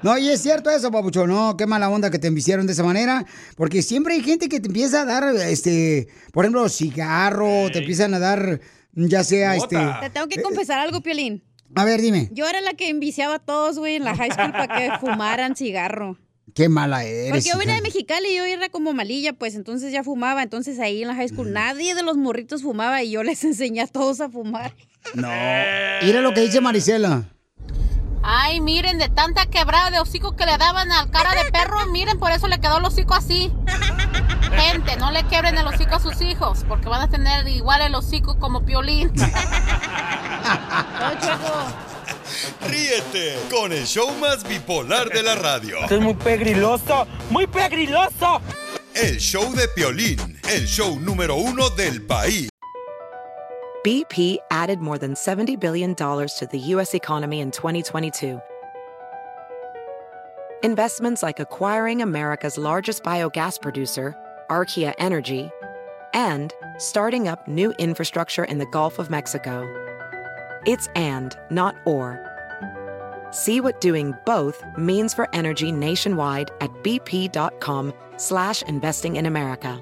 No, 0.01 0.18
y 0.18 0.30
es 0.30 0.41
cierto 0.41 0.70
eso, 0.70 0.91
papuchón, 0.91 1.30
no, 1.30 1.57
qué 1.57 1.66
mala 1.66 1.89
onda 1.89 2.10
que 2.10 2.20
te 2.20 2.28
enviciaron 2.28 2.66
de 2.66 2.72
esa 2.72 2.84
manera, 2.84 3.26
porque 3.57 3.82
siempre 3.82 4.14
hay 4.14 4.24
gente 4.24 4.47
que 4.47 4.62
te 4.62 4.68
empieza 4.68 5.01
a 5.01 5.05
dar, 5.05 5.36
este, 5.36 6.07
por 6.32 6.45
ejemplo, 6.45 6.70
cigarro, 6.70 7.70
te 7.70 7.80
empiezan 7.80 8.14
a 8.14 8.20
dar, 8.20 8.62
ya 8.93 9.26
sea, 9.26 9.57
este... 9.57 9.76
Te 9.76 10.10
tengo 10.10 10.30
que 10.30 10.41
confesar 10.41 10.80
algo, 10.80 11.01
Piolín. 11.01 11.43
A 11.76 11.84
ver, 11.84 11.99
dime, 11.99 12.30
Yo 12.32 12.47
era 12.47 12.62
la 12.62 12.76
que 12.76 12.88
enviciaba 12.88 13.36
a 13.36 13.39
todos, 13.39 13.78
güey, 13.78 13.97
en 13.97 14.05
la 14.05 14.16
high 14.16 14.32
school 14.32 14.53
para 14.53 14.78
que 14.78 14.89
fumaran 15.01 15.57
cigarro. 15.57 16.18
Qué 16.60 16.68
mala 16.68 17.05
eres. 17.05 17.32
Porque 17.32 17.49
yo 17.49 17.57
venía 17.57 17.76
de. 17.76 17.82
Mexicali 17.82 18.28
y 18.28 18.36
yo 18.36 18.43
era 18.43 18.68
como 18.68 18.93
malilla, 18.93 19.32
pues 19.32 19.55
entonces 19.55 19.93
ya 19.93 20.03
fumaba. 20.03 20.43
Entonces 20.43 20.78
ahí 20.80 21.03
en 21.03 21.07
la 21.07 21.16
high 21.16 21.30
school 21.30 21.53
nadie 21.53 21.95
de 21.95 22.03
los 22.03 22.18
morritos 22.18 22.64
fumaba 22.64 23.01
y 23.01 23.12
yo 23.12 23.24
les 23.24 23.45
enseñé 23.45 23.82
a 23.82 23.88
todos 23.88 24.20
a 24.20 24.30
fumar. 24.30 24.76
No, 25.14 25.30
mira 26.03 26.20
lo 26.22 26.34
que 26.34 26.41
dice 26.41 26.60
Marisela. 26.60 27.24
Ay, 28.22 28.60
miren, 28.60 28.97
de 28.97 29.07
tanta 29.07 29.45
quebrada 29.45 29.89
de 29.89 30.01
hocico 30.01 30.36
que 30.36 30.45
le 30.45 30.57
daban 30.57 30.91
al 30.91 31.10
cara 31.10 31.41
de 31.41 31.49
perro, 31.49 31.78
miren, 31.91 32.20
por 32.20 32.32
eso 32.32 32.49
le 32.49 32.60
quedó 32.60 32.80
el 32.80 32.84
hocico 32.84 33.14
así. 33.14 33.53
Gente, 34.57 34.97
no 34.97 35.12
le 35.12 35.24
quebren 35.24 35.57
el 35.57 35.66
hocico 35.66 35.95
a 35.95 36.01
sus 36.01 36.22
hijos, 36.22 36.66
porque 36.68 36.89
van 36.89 37.01
a 37.01 37.10
tener 37.10 37.47
igual 37.47 37.80
el 37.82 37.95
hocico 37.95 38.38
como 38.38 38.66
piolín. 38.66 39.14
Ríete 42.67 43.38
con 43.49 43.71
el 43.71 43.86
show 43.86 44.11
más 44.19 44.43
bipolar 44.43 45.09
de 45.09 45.23
la 45.23 45.36
radio. 45.36 45.80
Esto 45.82 45.95
es 45.95 46.01
muy 46.01 46.13
pegriloso, 46.13 47.07
muy 47.30 47.47
pegriloso. 47.47 48.41
El 48.93 49.17
show 49.17 49.53
de 49.55 49.67
Piolín, 49.69 50.39
el 50.49 50.65
show 50.65 50.99
número 50.99 51.36
uno 51.36 51.69
del 51.69 52.01
país. 52.05 52.49
BP 53.84 54.39
added 54.51 54.80
more 54.80 54.97
than 54.97 55.13
$70 55.13 55.57
billion 55.57 55.95
to 55.95 56.47
the 56.51 56.59
U.S. 56.73 56.93
economy 56.93 57.39
in 57.39 57.49
2022. 57.49 58.41
Investments 60.63 61.23
like 61.23 61.39
acquiring 61.39 62.01
America's 62.01 62.57
largest 62.57 63.03
biogas 63.03 63.61
producer, 63.61 64.13
Archaea 64.49 64.93
Energy, 64.99 65.49
and 66.13 66.53
starting 66.77 67.30
up 67.30 67.47
new 67.47 67.71
infrastructure 67.80 68.43
in 68.43 68.57
the 68.57 68.65
Gulf 68.65 68.99
of 68.99 69.09
Mexico. 69.09 69.88
It's 70.66 70.88
and, 70.95 71.38
not 71.49 71.76
or. 71.86 72.26
See 73.32 73.62
what 73.62 73.82
doing 73.82 74.14
both 74.26 74.64
means 74.78 75.14
for 75.14 75.34
energy 75.34 75.72
nationwide 75.72 76.51
at 76.62 76.72
bp.com 76.84 77.93
slash 78.18 78.62
investing 78.64 79.16
in 79.16 79.26
America. 79.26 79.82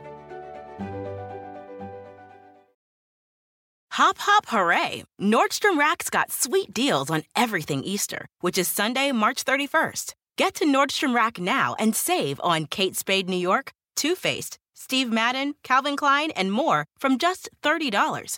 Hop, 3.97 4.19
hop, 4.19 4.45
hooray! 4.49 5.05
Nordstrom 5.19 5.79
Rack's 5.79 6.11
got 6.11 6.31
sweet 6.31 6.71
deals 6.71 7.09
on 7.09 7.23
everything 7.35 7.83
Easter, 7.83 8.27
which 8.41 8.59
is 8.59 8.67
Sunday, 8.67 9.11
March 9.11 9.43
31st. 9.43 10.13
Get 10.37 10.53
to 10.55 10.65
Nordstrom 10.65 11.15
Rack 11.15 11.39
now 11.39 11.75
and 11.79 11.95
save 11.95 12.39
on 12.43 12.67
Kate 12.67 12.95
Spade 12.95 13.27
New 13.27 13.37
York, 13.37 13.71
Too 13.95 14.13
Faced, 14.13 14.59
Steve 14.75 15.11
Madden, 15.11 15.55
Calvin 15.63 15.97
Klein, 15.97 16.29
and 16.35 16.51
more 16.51 16.85
from 16.99 17.17
just 17.17 17.49
$30. 17.63 18.37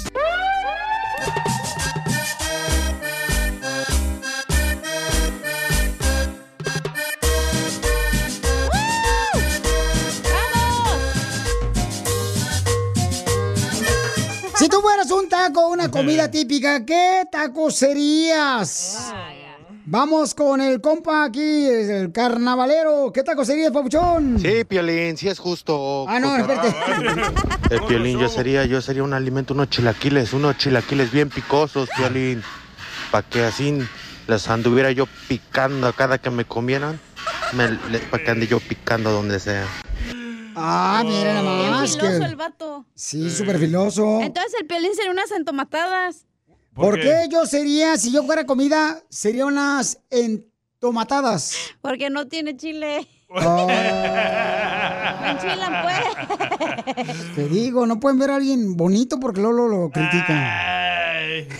Taco, 15.51 15.67
una 15.67 15.91
comida 15.91 16.31
típica, 16.31 16.85
¿qué 16.85 17.23
taco 17.29 17.71
serías? 17.71 19.11
Vamos 19.83 20.33
con 20.33 20.61
el 20.61 20.79
compa 20.79 21.25
aquí, 21.25 21.65
el 21.65 22.11
carnavalero. 22.11 23.11
¿Qué 23.13 23.23
taco 23.23 23.43
serías, 23.43 23.71
papuchón? 23.71 24.39
Sí, 24.39 24.63
Piolín, 24.63 25.17
sí 25.17 25.27
es 25.27 25.39
justo. 25.39 26.05
Ah, 26.07 26.19
no, 26.19 26.37
espérate. 26.37 26.73
El 27.69 27.81
Piolín, 27.83 28.19
yo 28.19 28.29
sería, 28.29 28.65
yo 28.65 28.81
sería 28.81 29.03
un 29.03 29.13
alimento, 29.13 29.53
unos 29.53 29.69
chilaquiles, 29.69 30.33
unos 30.33 30.57
chilaquiles 30.57 31.11
bien 31.11 31.29
picosos, 31.29 31.89
Piolín. 31.97 32.43
Para 33.11 33.27
que 33.27 33.43
así 33.43 33.79
les 34.27 34.47
anduviera 34.49 34.91
yo 34.91 35.07
picando 35.27 35.87
a 35.87 35.93
cada 35.93 36.19
que 36.19 36.29
me 36.29 36.45
comieran. 36.45 36.99
Para 38.11 38.23
que 38.23 38.31
ande 38.31 38.47
yo 38.47 38.59
picando 38.59 39.11
donde 39.11 39.39
sea. 39.39 39.65
Ah, 40.55 41.01
mira 41.05 41.33
nada 41.35 41.57
Bien 41.59 41.71
más. 41.71 41.91
filoso 41.91 42.19
que- 42.19 42.25
el 42.25 42.35
vato. 42.35 42.85
Sí, 42.95 43.29
súper 43.29 43.57
filoso. 43.59 44.21
Entonces 44.21 44.53
el 44.59 44.65
Piolín 44.67 44.93
sería 44.95 45.11
unas 45.11 45.31
entomatadas. 45.31 46.25
¿Por 46.73 46.99
qué 46.99 47.27
yo 47.29 47.45
sería, 47.45 47.97
si 47.97 48.11
yo 48.11 48.23
fuera 48.23 48.45
comida, 48.45 49.01
sería 49.09 49.45
unas 49.45 49.99
entomatadas? 50.09 51.55
Porque 51.81 52.09
no 52.09 52.27
tiene 52.27 52.55
chile. 52.55 53.07
Oh, 53.29 53.67
Me 55.21 55.31
enchilan, 55.31 55.83
pues. 55.83 57.15
te 57.35 57.47
digo, 57.47 57.85
no 57.85 57.99
pueden 57.99 58.19
ver 58.19 58.31
a 58.31 58.35
alguien 58.37 58.75
bonito 58.75 59.19
porque 59.19 59.41
luego 59.41 59.55
lo, 59.55 59.67
lo 59.67 59.89
critican. 59.89 60.37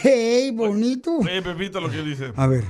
Hey, 0.03 0.51
bonito. 0.51 1.17
Oye, 1.17 1.41
Pepito, 1.41 1.79
lo 1.79 1.89
que 1.89 2.01
dice. 2.01 2.33
A 2.35 2.47
ver. 2.47 2.63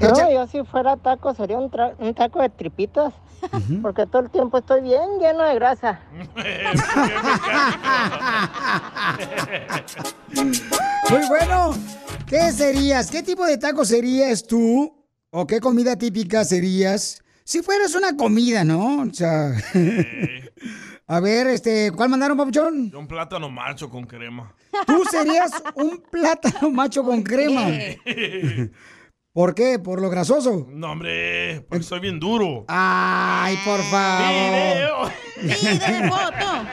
No, 0.00 0.30
yo 0.32 0.46
si 0.46 0.62
fuera 0.64 0.96
taco 0.96 1.34
sería 1.34 1.58
un, 1.58 1.70
tra- 1.70 1.94
un 1.98 2.14
taco 2.14 2.40
de 2.40 2.48
tripitas, 2.48 3.12
porque 3.82 4.06
todo 4.06 4.22
el 4.22 4.30
tiempo 4.30 4.58
estoy 4.58 4.82
bien 4.82 5.18
lleno 5.20 5.42
de 5.42 5.54
grasa. 5.54 6.00
Muy 11.10 11.28
bueno. 11.28 11.74
¿Qué 12.26 12.52
serías? 12.52 13.10
¿Qué 13.10 13.22
tipo 13.22 13.44
de 13.44 13.58
taco 13.58 13.84
serías 13.84 14.46
tú? 14.46 14.96
¿O 15.30 15.46
qué 15.46 15.60
comida 15.60 15.96
típica 15.96 16.44
serías? 16.44 17.22
Si 17.44 17.62
fueras 17.62 17.94
una 17.94 18.16
comida, 18.16 18.64
¿no? 18.64 19.02
O 19.02 19.12
sea. 19.12 19.52
A 21.06 21.18
ver, 21.18 21.48
este, 21.48 21.90
¿cuál 21.90 22.08
mandaron, 22.08 22.36
papuchón? 22.36 22.94
Un 22.94 23.08
plátano 23.08 23.50
macho 23.50 23.90
con 23.90 24.04
crema. 24.04 24.54
Tú 24.86 25.02
serías 25.10 25.50
un 25.74 26.00
plátano 26.08 26.70
macho 26.70 27.02
con 27.02 27.24
crema. 27.24 27.66
¿Por 29.32 29.54
qué? 29.54 29.78
¿Por 29.78 30.00
lo 30.02 30.10
grasoso? 30.10 30.66
No, 30.70 30.90
hombre, 30.90 31.64
porque 31.68 31.84
soy 31.84 32.00
bien 32.00 32.18
duro. 32.18 32.64
Ay, 32.66 33.56
por 33.64 33.78
favor. 33.82 35.12
Video 35.40 35.76
de 35.76 36.08
foto. 36.08 36.64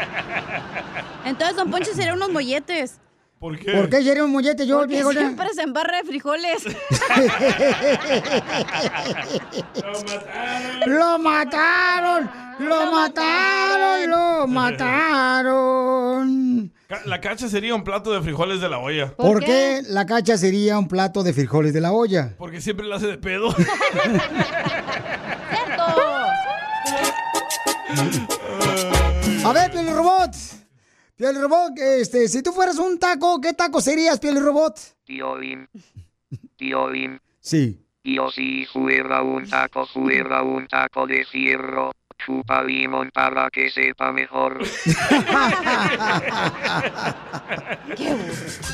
Entonces 1.26 1.56
Don 1.56 1.70
Poncho 1.70 1.94
sería 1.94 2.14
unos 2.16 2.30
molletes. 2.32 3.00
¿Por 3.40 3.60
qué? 3.60 3.72
¿Por 3.74 3.88
qué 3.92 4.02
sería 4.02 4.24
un 4.24 4.32
mollete 4.32 4.66
yo, 4.66 4.80
Porque 4.80 4.96
viejo? 4.96 5.12
siempre 5.12 5.54
se 5.54 5.62
embarra 5.62 5.98
de 5.98 6.04
frijoles. 6.06 6.64
¡Lo 10.88 11.20
mataron! 11.20 12.30
¡Lo 12.60 12.92
mataron! 12.92 14.10
¡Lo 14.10 14.48
mataron! 14.48 15.90
Ca- 16.70 16.77
La 17.06 17.20
cacha 17.20 17.50
sería 17.50 17.76
un 17.76 17.84
plato 17.84 18.14
de 18.14 18.22
frijoles 18.22 18.62
de 18.62 18.70
la 18.70 18.80
olla. 18.80 19.14
¿Por 19.14 19.44
qué 19.44 19.82
la 19.90 20.06
cacha 20.06 20.38
sería 20.38 20.80
un 20.80 20.88
plato 20.88 21.22
de 21.22 21.34
frijoles 21.34 21.74
de 21.74 21.82
la 21.82 21.92
olla? 21.92 22.34
Porque 22.38 22.62
siempre 22.62 22.86
la 22.86 22.96
hace 22.96 23.08
de 23.08 23.18
pedo. 23.18 23.50
A 29.44 29.54
ver, 29.54 29.72
Piel 29.72 29.94
Robot. 29.94 30.32
Piel 31.18 31.42
Robot, 31.42 31.78
este, 31.78 32.28
si 32.30 32.42
tú 32.42 32.54
fueras 32.54 32.78
un 32.78 32.98
taco, 33.00 33.42
¿qué 33.42 33.54
taco 33.54 33.82
serías, 33.82 34.20
Piel 34.20 34.42
Robot? 34.42 34.78
Piolín. 35.06 35.68
Piolín. 36.56 37.20
Sí. 37.40 37.82
Yo 38.04 38.30
si 38.30 38.66
fuera 38.66 39.22
un 39.22 39.50
taco, 39.50 39.86
fuera 39.88 40.42
un 40.42 40.68
taco 40.68 41.06
de 41.06 41.26
fierro. 41.26 41.92
Chupa 42.18 42.64
limón 42.64 43.12
para 43.14 43.50
que 43.50 43.70
sepa 43.70 44.12
mejor. 44.12 44.60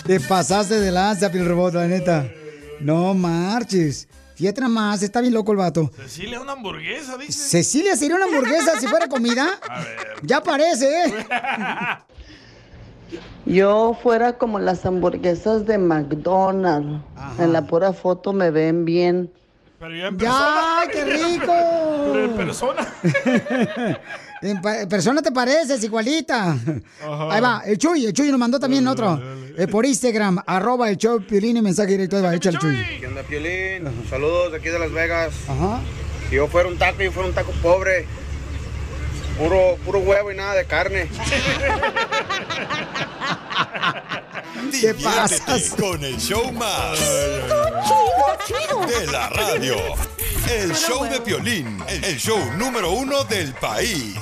Te 0.06 0.20
pasaste 0.20 0.80
de 0.80 0.92
lanza, 0.92 1.32
Piel 1.32 1.48
Robot, 1.48 1.74
la 1.74 1.88
neta. 1.88 2.26
No 2.80 3.14
marches. 3.14 4.08
Fíjate 4.36 4.62
nada 4.62 4.74
más, 4.74 5.04
está 5.04 5.22
bien 5.22 5.34
loco 5.34 5.52
el 5.52 5.58
vato. 5.60 5.92
Cecilia, 5.96 6.42
una 6.42 6.54
hamburguesa, 6.54 7.18
dice. 7.18 7.50
¿Cecilia 7.50 7.96
sería 7.96 8.16
una 8.16 8.26
hamburguesa 8.26 8.80
si 8.80 8.88
fuera 8.88 9.08
comida? 9.08 9.48
Ya 10.26 10.42
parece, 10.42 10.88
¿eh? 11.06 11.14
Yo 13.46 13.98
fuera 14.02 14.38
como 14.38 14.58
las 14.58 14.86
hamburguesas 14.86 15.66
de 15.66 15.78
McDonald's. 15.78 17.04
En 17.40 17.52
la 17.52 17.68
pura 17.68 17.92
foto 17.92 18.32
me 18.32 18.50
ven 18.50 18.86
bien. 18.86 19.30
Pero 19.84 19.96
ya 19.98 20.08
en 20.08 20.18
¡Ya, 20.18 20.84
qué 20.90 21.04
rico! 21.40 21.54
Pero 22.14 22.24
en 22.26 22.36
persona. 22.38 22.88
En 24.44 24.62
persona 24.90 25.22
te 25.22 25.32
pareces, 25.32 25.82
igualita. 25.86 26.58
Ahí 27.32 27.40
va, 27.42 27.62
el 27.66 27.78
Chuy, 27.78 28.08
el 28.08 28.12
Chuy 28.12 28.30
nos 28.30 28.38
mandó 28.38 28.60
también 28.60 28.86
otro. 28.88 29.18
eh, 29.58 29.68
por 29.68 29.86
Instagram, 29.86 30.38
arroba 30.46 30.90
el 30.90 30.98
show 30.98 31.22
Piolín 31.22 31.56
y 31.56 31.62
mensaje 31.62 31.92
directo. 31.92 32.18
Ahí 32.18 32.24
va, 32.24 32.36
echa 32.36 32.50
el 32.50 32.60
Chuy. 32.60 32.78
¿Qué 33.00 33.08
onda, 33.08 33.24
Piolín? 33.24 33.88
Saludos 34.10 34.52
de 34.52 34.58
aquí 34.58 34.68
de 34.68 34.80
Las 34.80 34.92
Vegas. 34.92 35.34
Ajá. 35.48 35.80
Si 36.30 36.36
yo 36.36 36.48
fuera 36.48 36.68
un 36.68 36.78
taco, 36.78 37.02
yo 37.02 37.14
fuera 37.14 37.30
un 37.30 37.34
taco 37.36 37.54
pobre. 37.62 38.06
Puro, 39.38 39.78
puro 39.86 40.00
huevo 40.00 40.30
y 40.30 40.36
nada 40.36 40.56
de 40.56 40.66
carne. 40.66 41.08
Diviértete 44.72 45.70
con 45.80 46.04
el 46.04 46.18
show 46.18 46.52
más. 46.52 47.00
De 48.88 49.08
la 49.12 49.30
radio. 49.30 49.76
El 50.52 50.74
show 50.74 51.04
de 51.06 51.20
Piolín. 51.22 51.84
El 51.88 52.18
show 52.18 52.40
número 52.58 52.92
uno 52.92 53.24
del 53.24 53.54
país. 53.56 54.16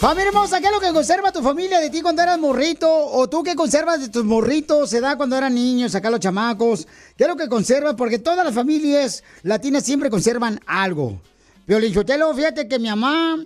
Familia 0.00 0.28
hermosa, 0.28 0.60
¿qué 0.60 0.66
es 0.66 0.72
lo 0.72 0.80
que 0.80 0.92
conserva 0.92 1.32
tu 1.32 1.42
familia 1.42 1.80
de 1.80 1.90
ti 1.90 2.02
cuando 2.02 2.22
eras 2.22 2.38
morrito? 2.38 2.88
¿O 2.88 3.28
tú 3.28 3.42
qué 3.42 3.56
conservas 3.56 4.00
de 4.00 4.08
tus 4.08 4.24
morritos? 4.24 4.90
¿Se 4.90 5.00
da 5.00 5.16
cuando 5.16 5.36
eran 5.36 5.54
niños, 5.54 5.94
acá 5.94 6.08
los 6.08 6.20
chamacos? 6.20 6.86
¿Qué 7.16 7.24
es 7.24 7.28
lo 7.28 7.36
que 7.36 7.48
conservas? 7.48 7.94
Porque 7.94 8.20
todas 8.20 8.44
las 8.44 8.54
familias 8.54 9.24
latinas 9.42 9.84
siempre 9.84 10.08
conservan 10.08 10.60
algo. 10.66 11.20
Violín 11.66 11.92
fíjate 11.92 12.68
que 12.68 12.78
mi 12.78 12.88
mamá 12.88 13.44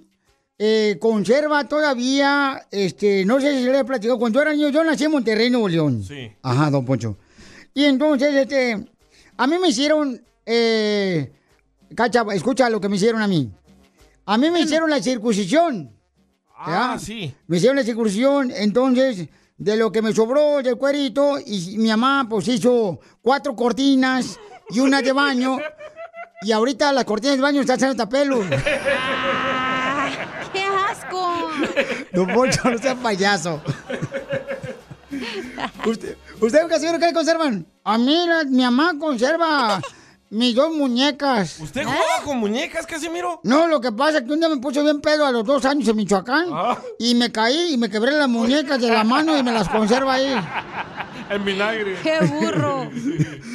eh, 0.64 0.96
conserva 1.00 1.66
todavía, 1.66 2.68
este, 2.70 3.24
no 3.24 3.40
sé 3.40 3.58
si 3.58 3.64
le 3.64 3.80
he 3.80 3.84
platicado, 3.84 4.16
cuando 4.16 4.38
yo 4.38 4.42
era 4.42 4.52
niño, 4.52 4.68
yo 4.68 4.84
nací 4.84 5.02
en 5.02 5.10
Monterrey, 5.10 5.50
Nuevo 5.50 5.68
León. 5.68 6.04
Sí. 6.04 6.30
Ajá, 6.40 6.70
don 6.70 6.84
Poncho. 6.84 7.18
Y 7.74 7.82
entonces, 7.82 8.32
este, 8.32 8.86
a 9.36 9.46
mí 9.48 9.56
me 9.60 9.70
hicieron, 9.70 10.22
eh, 10.46 11.32
cacha, 11.96 12.24
escucha 12.32 12.70
lo 12.70 12.80
que 12.80 12.88
me 12.88 12.94
hicieron 12.94 13.20
a 13.22 13.26
mí. 13.26 13.50
A 14.24 14.38
mí 14.38 14.50
me 14.50 14.60
hicieron 14.60 14.88
la 14.88 15.02
circuncisión. 15.02 15.90
Ah, 16.56 16.92
¿ya? 16.94 16.98
sí. 17.00 17.34
Me 17.48 17.56
hicieron 17.56 17.76
la 17.76 17.82
circuncisión, 17.82 18.52
entonces, 18.52 19.28
de 19.56 19.76
lo 19.76 19.90
que 19.90 20.00
me 20.00 20.14
sobró 20.14 20.62
del 20.62 20.76
cuerito, 20.76 21.40
y 21.44 21.76
mi 21.76 21.88
mamá, 21.88 22.28
pues, 22.30 22.46
hizo 22.46 23.00
cuatro 23.20 23.56
cortinas 23.56 24.38
y 24.70 24.78
una 24.78 25.02
de 25.02 25.10
baño. 25.10 25.58
Y 26.42 26.52
ahorita 26.52 26.92
las 26.92 27.04
cortinas 27.04 27.34
de 27.34 27.42
baño 27.42 27.62
están 27.62 27.78
haciendo 27.78 28.08
pelo. 28.08 28.44
Don 32.12 32.26
Poncho, 32.28 32.60
no 32.70 32.78
sea 32.78 32.94
payaso. 32.94 33.60
¿Usted, 35.86 36.16
¿Usted 36.40 36.68
Casimiro, 36.68 36.98
qué 36.98 37.12
conservan? 37.12 37.66
A 37.84 37.98
mí, 37.98 38.24
la- 38.26 38.44
mi 38.44 38.62
mamá 38.62 38.92
conserva 38.98 39.80
mis 40.30 40.54
dos 40.54 40.74
muñecas. 40.74 41.58
¿Usted 41.60 41.84
jugaba 41.84 42.22
con 42.24 42.38
muñecas, 42.38 42.86
Casimiro? 42.86 43.40
No, 43.44 43.66
lo 43.68 43.80
que 43.80 43.92
pasa 43.92 44.18
es 44.18 44.24
que 44.24 44.32
un 44.32 44.40
día 44.40 44.48
me 44.48 44.56
puse 44.56 44.82
bien 44.82 45.00
pedo 45.00 45.26
a 45.26 45.30
los 45.32 45.44
dos 45.44 45.64
años 45.66 45.86
en 45.88 45.96
Michoacán 45.96 46.46
y 46.98 47.14
me 47.14 47.30
caí 47.30 47.74
y 47.74 47.76
me 47.76 47.90
quebré 47.90 48.12
las 48.12 48.28
muñecas 48.28 48.80
de 48.80 48.88
la 48.90 49.04
mano 49.04 49.36
y 49.36 49.42
me 49.42 49.52
las 49.52 49.68
conserva 49.68 50.14
ahí. 50.14 50.34
En 51.30 51.44
vinagre. 51.44 51.96
¡Qué 52.02 52.18
burro! 52.26 52.90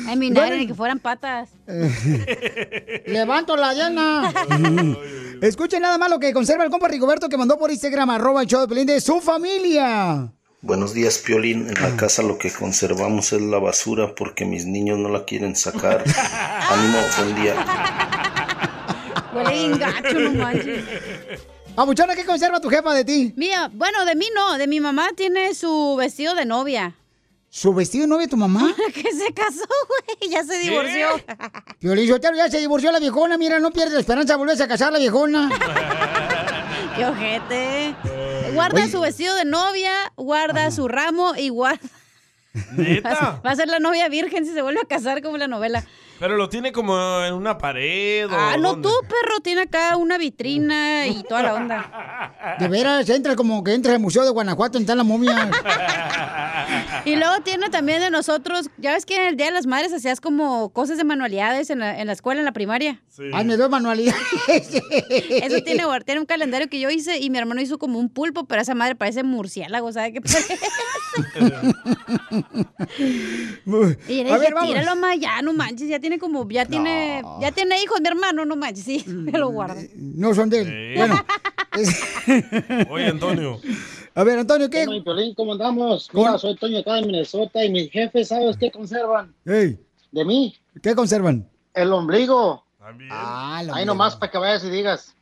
En 0.09 0.21
vinagre, 0.21 0.57
ni 0.57 0.67
que 0.67 0.73
fueran 0.73 0.99
patas. 0.99 1.49
Levanto 3.05 3.57
la 3.57 3.73
llana. 3.73 4.31
Escuchen 5.41 5.81
nada 5.81 5.97
más 5.97 6.09
lo 6.09 6.17
que 6.17 6.31
conserva 6.31 6.63
el 6.63 6.69
compa 6.69 6.87
Rigoberto 6.87 7.27
que 7.27 7.37
mandó 7.37 7.57
por 7.57 7.71
Instagram, 7.71 8.11
arroba 8.11 8.41
el 8.41 8.47
show 8.47 8.61
de 8.61 8.67
Pelín 8.69 8.85
de 8.85 9.01
su 9.01 9.19
familia. 9.19 10.31
Buenos 10.61 10.93
días, 10.93 11.17
Piolín. 11.17 11.67
En 11.67 11.73
la 11.81 11.97
casa 11.97 12.23
lo 12.23 12.37
que 12.37 12.51
conservamos 12.51 13.33
es 13.33 13.41
la 13.41 13.59
basura 13.59 14.15
porque 14.15 14.45
mis 14.45 14.65
niños 14.65 14.97
no 14.97 15.09
la 15.09 15.25
quieren 15.25 15.57
sacar. 15.57 16.05
Ánimo, 16.69 16.99
buen 17.17 17.35
día. 17.35 17.53
Huele 19.33 19.51
bien 19.51 19.77
gacho, 19.77 20.19
no 20.19 20.31
manches. 20.31 20.85
Papuchona, 21.75 22.15
¿qué 22.15 22.25
conserva 22.25 22.59
tu 22.59 22.69
jefa 22.69 22.93
de 22.93 23.05
ti? 23.05 23.33
Mía, 23.35 23.69
bueno, 23.71 24.03
de 24.05 24.15
mí 24.15 24.29
no, 24.33 24.57
de 24.57 24.65
mi 24.65 24.79
mamá 24.79 25.09
tiene 25.15 25.53
su 25.53 25.95
vestido 25.95 26.33
de 26.33 26.45
novia. 26.45 26.95
¿Su 27.49 27.73
vestido 27.73 28.03
de 28.03 28.07
novia 28.07 28.25
de 28.25 28.29
tu 28.29 28.37
mamá? 28.37 28.75
que 28.93 29.11
se 29.11 29.33
casó, 29.33 29.65
güey, 29.87 30.31
ya 30.31 30.43
se 30.43 30.59
divorció. 30.59 31.07
Piolín 31.79 32.07
Sotelo, 32.07 32.37
ya 32.37 32.49
se 32.49 32.59
divorció 32.59 32.91
la 32.91 32.99
viejona, 32.99 33.37
mira, 33.37 33.59
no 33.59 33.71
pierde 33.71 33.93
la 33.93 33.99
esperanza 34.01 34.33
de 34.33 34.37
volverse 34.37 34.63
a 34.63 34.67
casar 34.67 34.91
la 34.91 34.99
viejona. 34.99 35.49
¡Qué 36.95 37.05
ojete! 37.05 37.95
Guarda 38.53 38.81
Oye. 38.81 38.91
su 38.91 38.99
vestido 38.99 39.35
de 39.35 39.45
novia, 39.45 39.91
guarda 40.15 40.71
su 40.71 40.87
ramo 40.87 41.33
y 41.35 41.49
guarda... 41.49 41.79
¿Neta? 42.75 43.39
Va 43.45 43.51
a 43.51 43.55
ser 43.55 43.67
la 43.67 43.79
novia 43.79 44.09
virgen 44.09 44.45
si 44.45 44.53
se 44.53 44.61
vuelve 44.63 44.81
a 44.81 44.85
casar 44.85 45.21
como 45.21 45.37
la 45.37 45.47
novela. 45.47 45.85
Pero 46.19 46.35
lo 46.35 46.49
tiene 46.49 46.71
como 46.71 46.97
en 47.23 47.33
una 47.33 47.57
pared 47.57 48.27
o 48.27 48.35
Ah, 48.35 48.55
no, 48.57 48.69
¿dónde? 48.69 48.87
tú, 48.89 48.93
perro, 49.07 49.39
tiene 49.43 49.61
acá 49.61 49.95
una 49.97 50.17
vitrina 50.17 51.05
y 51.07 51.23
toda 51.29 51.43
la 51.43 51.53
onda. 51.53 52.57
De 52.59 52.67
veras, 52.67 53.07
entra 53.09 53.35
como 53.35 53.63
que 53.63 53.73
entra 53.73 53.93
al 53.93 53.99
Museo 53.99 54.23
de 54.25 54.31
Guanajuato, 54.31 54.77
está 54.79 54.95
la 54.95 55.03
momia. 55.03 55.49
Y 57.05 57.15
luego 57.15 57.41
tiene 57.43 57.69
también 57.69 57.99
de 57.99 58.09
nosotros, 58.09 58.69
ya 58.77 58.93
ves 58.93 59.05
que 59.05 59.15
en 59.15 59.27
el 59.27 59.37
Día 59.37 59.47
de 59.47 59.51
las 59.53 59.67
Madres 59.67 59.93
hacías 59.93 60.19
como 60.19 60.69
cosas 60.69 60.97
de 60.97 61.03
manualidades 61.03 61.69
en 61.69 61.79
la, 61.79 61.99
en 61.99 62.07
la 62.07 62.13
escuela, 62.13 62.41
en 62.41 62.45
la 62.45 62.51
primaria. 62.53 63.01
Hazme 63.33 63.57
dos 63.57 63.69
manualidades. 63.69 64.21
Eso 64.47 65.61
tiene, 65.63 65.83
tiene 66.05 66.19
un 66.21 66.25
calendario 66.25 66.67
que 66.69 66.79
yo 66.79 66.89
hice 66.89 67.19
y 67.19 67.29
mi 67.29 67.37
hermano 67.37 67.61
hizo 67.61 67.77
como 67.77 67.99
un 67.99 68.09
pulpo, 68.09 68.45
pero 68.45 68.61
esa 68.61 68.75
madre 68.75 68.95
parece 68.95 69.23
murciélago, 69.23 69.91
¿sabe 69.91 70.13
qué 70.13 70.21
parece? 70.21 70.57
Y 74.07 74.23
le 74.23 74.31
A 74.31 74.39
dije, 74.39 74.53
tíralo 74.61 74.95
más, 74.95 75.19
ya, 75.19 75.41
no 75.41 75.53
manches, 75.53 75.87
ya 75.89 75.99
tiene 75.99 76.06
como, 76.17 76.47
ya 76.49 76.65
tiene, 76.65 77.21
ya 77.41 77.51
tiene 77.51 77.81
hijos 77.83 77.99
mi 78.01 78.07
hermano, 78.07 78.45
no 78.45 78.55
manches, 78.55 78.85
sí, 78.85 79.03
me 79.07 79.33
lo 79.37 79.49
guardo. 79.49 79.81
No 79.95 80.33
son 80.33 80.49
de 80.49 80.61
él. 80.61 80.93
Bueno. 80.95 81.15
Oye, 82.89 83.07
Antonio. 83.07 83.59
A 84.15 84.23
ver, 84.23 84.39
Antonio, 84.39 84.69
¿qué? 84.69 84.87
Hola, 84.87 85.03
Piolín, 85.03 85.35
¿cómo 85.35 85.51
andamos? 85.51 86.09
Mira, 86.13 86.37
soy 86.37 86.55
Toño 86.55 86.79
acá 86.79 86.95
de 86.95 87.01
Minnesota 87.01 87.63
y 87.63 87.69
mis 87.69 87.91
jefes, 87.91 88.29
¿sabes 88.29 88.57
qué 88.57 88.71
conservan? 88.71 89.35
De 89.43 90.25
mí, 90.25 90.55
¿Qué 90.81 90.95
conservan? 90.95 91.47
el 91.73 91.93
ombligo. 91.93 92.63
Ah, 93.11 93.59
el 93.61 93.69
Ahí 93.73 93.85
nomás 93.85 94.15
para 94.15 94.31
que 94.31 94.37
vayas 94.37 94.63
y 94.63 94.69
digas. 94.69 95.15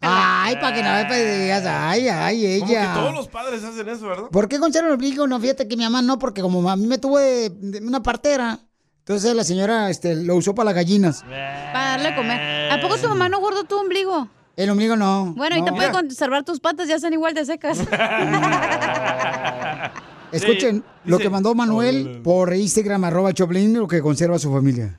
Ay, 0.00 0.56
para 0.56 0.74
que 0.74 0.82
no 0.82 1.08
me 1.08 1.38
digas, 1.38 1.64
ay, 1.66 2.08
ay, 2.08 2.58
Como 2.58 2.70
que 2.70 2.76
ella. 2.78 2.94
todos 2.94 3.14
los 3.14 3.28
padres 3.28 3.62
hacen 3.64 3.88
eso, 3.88 4.06
¿verdad? 4.08 4.28
¿Por 4.30 4.48
qué 4.48 4.58
conservan 4.58 4.88
el 4.88 4.94
ombligo? 4.94 5.26
No, 5.26 5.38
fíjate 5.40 5.68
que 5.68 5.76
mi 5.76 5.84
mamá 5.84 6.02
no, 6.02 6.18
porque 6.18 6.42
como 6.42 6.68
a 6.68 6.76
mí 6.76 6.86
me 6.86 6.98
de 6.98 7.80
una 7.82 8.02
partera, 8.02 8.58
entonces 9.00 9.34
la 9.34 9.44
señora 9.44 9.90
este, 9.90 10.14
lo 10.14 10.36
usó 10.36 10.54
para 10.54 10.66
las 10.66 10.74
gallinas. 10.74 11.22
Para 11.22 11.90
darle 11.90 12.08
a 12.08 12.16
comer. 12.16 12.72
¿A 12.72 12.80
poco 12.80 12.96
tu 12.96 13.08
mamá 13.08 13.28
no 13.28 13.40
guardó 13.40 13.64
tu 13.64 13.76
ombligo? 13.76 14.28
El 14.56 14.70
ombligo 14.70 14.96
no. 14.96 15.34
Bueno, 15.36 15.56
y 15.56 15.64
te 15.64 15.72
puede 15.72 15.90
conservar 15.90 16.44
tus 16.44 16.60
patas, 16.60 16.88
ya 16.88 16.96
están 16.96 17.12
igual 17.12 17.34
de 17.34 17.44
secas. 17.44 17.78
Escuchen 20.32 20.76
Sí, 20.76 20.82
lo 21.10 21.18
que 21.18 21.28
mandó 21.30 21.54
Manuel 21.54 22.20
por 22.22 22.54
Instagram, 22.54 23.04
arroba 23.04 23.32
Choplin, 23.32 23.74
lo 23.78 23.88
que 23.88 24.00
conserva 24.00 24.38
su 24.38 24.52
familia. 24.52 24.98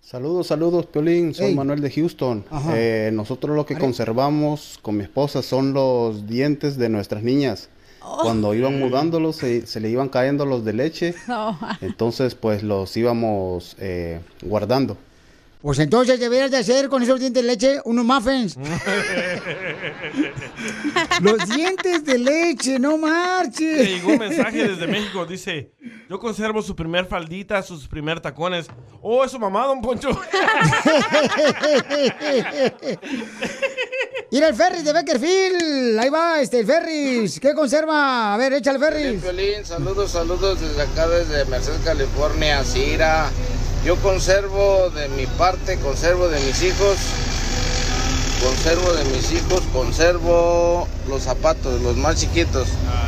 Saludos, 0.00 0.46
saludos, 0.48 0.86
Piolín. 0.86 1.34
Soy 1.34 1.46
Ey. 1.46 1.54
Manuel 1.54 1.80
de 1.80 1.90
Houston. 1.90 2.44
Ajá. 2.50 2.72
Eh, 2.76 3.10
nosotros 3.12 3.56
lo 3.56 3.66
que 3.66 3.74
Are- 3.74 3.80
conservamos 3.80 4.78
con 4.82 4.96
mi 4.96 5.02
esposa 5.02 5.42
son 5.42 5.72
los 5.72 6.26
dientes 6.28 6.76
de 6.76 6.88
nuestras 6.88 7.22
niñas. 7.22 7.70
Oh. 8.08 8.20
Cuando 8.22 8.54
iban 8.54 8.78
mudándolos, 8.78 9.36
se, 9.36 9.66
se 9.66 9.80
le 9.80 9.90
iban 9.90 10.08
cayendo 10.08 10.46
los 10.46 10.64
de 10.64 10.72
leche. 10.72 11.14
Entonces, 11.80 12.36
pues 12.36 12.62
los 12.62 12.96
íbamos 12.96 13.76
eh, 13.80 14.20
guardando. 14.42 14.96
Pues 15.60 15.78
entonces 15.78 16.20
deberías 16.20 16.50
de 16.50 16.58
hacer 16.58 16.88
con 16.88 17.02
esos 17.02 17.18
dientes 17.18 17.42
de 17.42 17.48
leche 17.48 17.80
unos 17.84 18.04
muffins. 18.04 18.56
Los 21.20 21.48
dientes 21.48 22.04
de 22.04 22.18
leche, 22.18 22.78
no 22.78 22.98
marches. 22.98 23.88
llegó 23.88 24.12
un 24.12 24.18
mensaje 24.18 24.68
desde 24.68 24.86
México, 24.86 25.24
dice, 25.26 25.72
yo 26.08 26.20
conservo 26.20 26.62
su 26.62 26.76
primer 26.76 27.06
faldita, 27.06 27.62
sus 27.62 27.88
primer 27.88 28.20
tacones. 28.20 28.66
Oh, 29.02 29.24
es 29.24 29.30
su 29.30 29.38
mamá, 29.38 29.66
don 29.66 29.80
Poncho. 29.80 30.10
Mira 34.30 34.48
el 34.48 34.54
Ferris 34.54 34.84
de 34.84 34.92
Beckerfield. 34.92 35.98
Ahí 35.98 36.08
va, 36.10 36.40
este, 36.40 36.60
el 36.60 36.66
Ferris. 36.66 37.40
¿Qué 37.40 37.54
conserva? 37.54 38.34
A 38.34 38.36
ver, 38.36 38.52
echa 38.52 38.72
el 38.72 38.78
Ferris. 38.78 39.22
Saludos, 39.64 40.10
saludos 40.10 40.60
desde 40.60 40.82
acá, 40.82 41.08
desde 41.08 41.44
Merced, 41.46 41.82
California. 41.84 42.62
Cira, 42.64 43.30
yo 43.86 43.94
conservo 44.02 44.90
de 44.90 45.08
mi 45.10 45.26
parte, 45.26 45.78
conservo 45.78 46.26
de 46.28 46.40
mis 46.40 46.60
hijos, 46.62 46.96
conservo 48.42 48.92
de 48.92 49.04
mis 49.04 49.30
hijos, 49.30 49.62
conservo 49.72 50.88
los 51.08 51.22
zapatos, 51.22 51.80
los 51.82 51.96
más 51.96 52.16
chiquitos. 52.16 52.66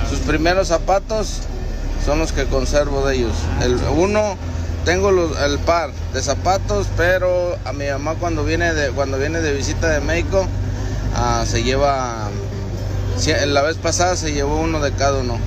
Sus 0.08 0.20
primeros 0.20 0.68
zapatos 0.68 1.40
son 2.06 2.20
los 2.20 2.30
que 2.32 2.44
conservo 2.44 3.04
de 3.08 3.16
ellos. 3.16 3.32
El 3.60 3.76
uno, 3.96 4.36
tengo 4.84 5.10
los- 5.10 5.36
el 5.40 5.58
par 5.58 5.90
de 6.14 6.22
zapatos, 6.22 6.86
pero 6.96 7.58
a 7.64 7.72
mi 7.72 7.88
mamá 7.88 8.14
cuando 8.14 8.44
viene 8.44 8.72
de, 8.72 8.90
cuando 8.90 9.18
viene 9.18 9.40
de 9.40 9.52
visita 9.54 9.88
de 9.88 10.00
México, 10.00 10.46
ah, 11.16 11.44
se 11.44 11.64
lleva, 11.64 12.28
la 13.48 13.62
vez 13.62 13.78
pasada 13.78 14.14
se 14.14 14.32
llevó 14.32 14.60
uno 14.60 14.78
de 14.80 14.92
cada 14.92 15.18
uno. 15.18 15.38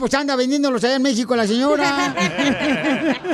Pues 0.00 0.12
anda 0.14 0.34
vendiéndolos 0.34 0.82
allá 0.82 0.96
en 0.96 1.02
México 1.02 1.36
la 1.36 1.46
señora. 1.46 2.14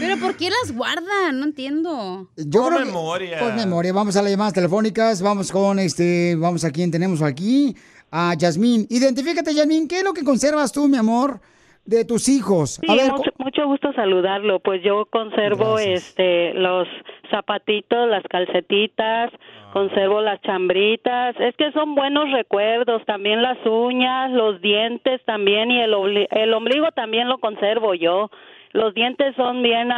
Pero 0.00 0.16
¿por 0.18 0.36
qué 0.36 0.50
las 0.50 0.74
guardan? 0.76 1.38
No 1.38 1.44
entiendo. 1.44 2.28
Yo 2.36 2.62
Por 2.62 2.72
creo 2.72 2.78
que- 2.80 2.84
memoria. 2.86 3.38
Por 3.38 3.54
memoria. 3.54 3.92
Vamos 3.92 4.16
a 4.16 4.22
las 4.22 4.30
llamadas 4.30 4.52
telefónicas. 4.54 5.22
Vamos 5.22 5.52
con 5.52 5.78
este. 5.78 6.34
Vamos 6.36 6.64
a 6.64 6.70
quién 6.70 6.90
tenemos 6.90 7.22
aquí. 7.22 7.76
A 8.10 8.34
Yasmín. 8.34 8.86
Identifícate, 8.90 9.54
Yasmín. 9.54 9.88
¿Qué 9.88 9.98
es 9.98 10.04
lo 10.04 10.12
que 10.12 10.24
conservas 10.24 10.72
tú, 10.72 10.86
mi 10.88 10.98
amor, 10.98 11.40
de 11.86 12.04
tus 12.04 12.28
hijos? 12.28 12.78
Sí, 12.80 12.90
a 12.90 12.94
ver, 12.94 13.10
mucho, 13.12 13.30
mucho 13.38 13.66
gusto 13.66 13.92
saludarlo. 13.94 14.60
Pues 14.60 14.82
yo 14.84 15.06
conservo 15.10 15.78
este 15.78 16.52
los 16.54 16.86
zapatitos, 17.30 18.08
las 18.10 18.22
calcetitas, 18.28 19.30
conservo 19.72 20.20
las 20.20 20.40
chambritas. 20.42 21.34
Es 21.40 21.56
que 21.56 21.72
son 21.72 21.94
buenos 21.94 22.30
recuerdos. 22.30 23.04
También 23.06 23.42
las 23.42 23.58
uñas, 23.64 24.30
los 24.30 24.60
dientes 24.60 25.20
también 25.24 25.70
y 25.70 25.80
el, 25.80 26.28
el 26.30 26.54
ombligo 26.54 26.92
también 26.92 27.28
lo 27.28 27.38
conservo 27.38 27.94
yo. 27.94 28.30
Los 28.72 28.94
dientes 28.94 29.34
son 29.36 29.62
bien, 29.62 29.88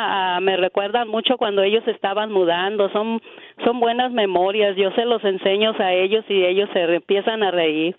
me 0.40 0.56
recuerdan 0.56 1.06
mucho 1.06 1.36
cuando 1.36 1.62
ellos 1.62 1.86
estaban 1.86 2.32
mudando. 2.32 2.88
Son 2.90 3.20
son 3.64 3.78
buenas 3.78 4.10
memorias. 4.10 4.76
Yo 4.76 4.90
se 4.92 5.04
los 5.04 5.22
enseño 5.24 5.74
a 5.78 5.92
ellos 5.92 6.24
y 6.28 6.44
ellos 6.44 6.68
se 6.72 6.82
empiezan 6.82 7.42
a 7.42 7.50
reír. 7.50 7.96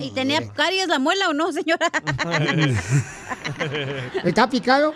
¿Y 0.00 0.12
tenía 0.12 0.40
caries 0.52 0.88
la 0.88 0.98
muela 0.98 1.28
o 1.28 1.32
no, 1.32 1.52
señora? 1.52 1.84
¿Está 4.24 4.48
picado? 4.48 4.92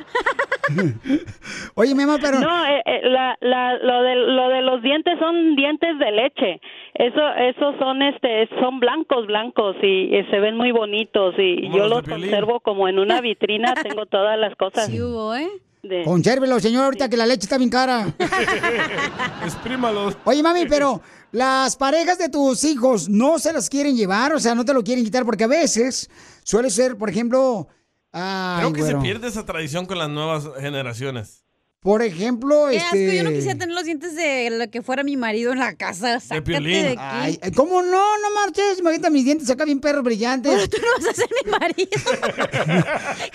Oye, 1.74 1.94
mi 1.94 2.02
amor, 2.02 2.20
pero. 2.20 2.40
No, 2.40 2.66
eh, 2.66 2.82
eh, 2.86 3.00
la, 3.04 3.36
la, 3.40 3.76
lo, 3.78 4.02
de, 4.02 4.14
lo 4.14 4.48
de 4.48 4.62
los 4.62 4.82
dientes 4.82 5.18
son 5.18 5.56
dientes 5.56 5.98
de 5.98 6.10
leche. 6.10 6.60
Eso, 6.94 7.28
esos 7.34 7.76
son, 7.78 8.02
este, 8.02 8.48
son 8.60 8.80
blancos, 8.80 9.26
blancos 9.26 9.76
y, 9.82 10.14
eh, 10.14 10.26
se 10.30 10.40
ven 10.40 10.56
muy 10.56 10.72
bonitos 10.72 11.34
y 11.38 11.62
Como 11.62 11.76
yo 11.76 11.88
los 11.88 12.02
conservo 12.02 12.60
como 12.60 12.88
en 12.88 12.98
una 12.98 13.20
vitrina. 13.20 13.74
Tengo 13.74 14.06
todas 14.06 14.38
las 14.38 14.54
cosas. 14.56 14.86
Sí 14.86 15.00
hubo, 15.00 15.34
¿eh? 15.34 15.48
De- 15.88 16.02
Consérvelo, 16.04 16.58
señor, 16.60 16.84
ahorita 16.84 17.08
que 17.08 17.16
la 17.16 17.26
leche 17.26 17.44
está 17.44 17.58
bien 17.58 17.70
cara. 17.70 18.12
Exprímalos. 19.44 20.16
Oye, 20.24 20.42
mami, 20.42 20.66
pero 20.66 21.00
las 21.32 21.76
parejas 21.76 22.18
de 22.18 22.28
tus 22.28 22.64
hijos 22.64 23.08
no 23.08 23.38
se 23.38 23.52
las 23.52 23.68
quieren 23.68 23.96
llevar, 23.96 24.32
o 24.32 24.40
sea, 24.40 24.54
no 24.54 24.64
te 24.64 24.72
lo 24.74 24.82
quieren 24.82 25.04
quitar, 25.04 25.24
porque 25.24 25.44
a 25.44 25.48
veces 25.48 26.08
suele 26.42 26.70
ser, 26.70 26.96
por 26.96 27.08
ejemplo. 27.10 27.68
ay, 28.12 28.60
Creo 28.60 28.72
que 28.72 28.82
se 28.82 28.96
pierde 28.96 29.28
esa 29.28 29.44
tradición 29.44 29.86
con 29.86 29.98
las 29.98 30.08
nuevas 30.08 30.44
generaciones. 30.60 31.43
Por 31.84 32.00
ejemplo, 32.00 32.68
Qué 32.70 32.78
asco, 32.78 32.96
este. 32.96 33.14
yo 33.14 33.24
no 33.24 33.30
quisiera 33.30 33.58
tener 33.58 33.74
los 33.74 33.84
dientes 33.84 34.16
de 34.16 34.48
lo 34.48 34.70
que 34.70 34.80
fuera 34.80 35.02
mi 35.02 35.18
marido 35.18 35.52
en 35.52 35.58
la 35.58 35.74
casa. 35.74 36.18
Sácate 36.18 36.58
de 36.58 36.96
aquí. 36.98 36.98
Ay, 36.98 37.38
¿Cómo 37.54 37.82
no? 37.82 38.18
No 38.18 38.34
marches. 38.34 38.78
Imagínate 38.78 39.10
mis 39.10 39.26
dientes 39.26 39.50
acá 39.50 39.66
bien 39.66 39.80
perros 39.80 40.02
brillantes. 40.02 40.50
Pero 40.50 40.66
tú 40.70 40.78
no 40.80 40.86
vas 40.96 41.10
a 41.10 41.14
ser 41.14 41.28
mi 41.44 41.50
marido. 41.50 41.90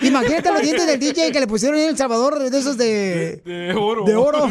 Imagínate 0.00 0.50
los 0.50 0.62
dientes 0.62 0.84
del 0.84 0.98
DJ 0.98 1.30
que 1.30 1.38
le 1.38 1.46
pusieron 1.46 1.78
en 1.78 1.90
El 1.90 1.96
Salvador 1.96 2.50
de 2.50 2.58
esos 2.58 2.76
de. 2.76 3.36
De 3.44 3.72
oro. 3.72 4.04
De 4.04 4.16
oro. 4.16 4.48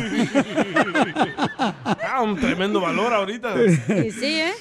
ah, 1.58 2.22
un 2.24 2.39
tremendo 2.39 2.80
valor 2.80 3.14
ahorita. 3.14 3.54
Sí, 3.86 4.12
sí, 4.12 4.39
¿eh? 4.39 4.54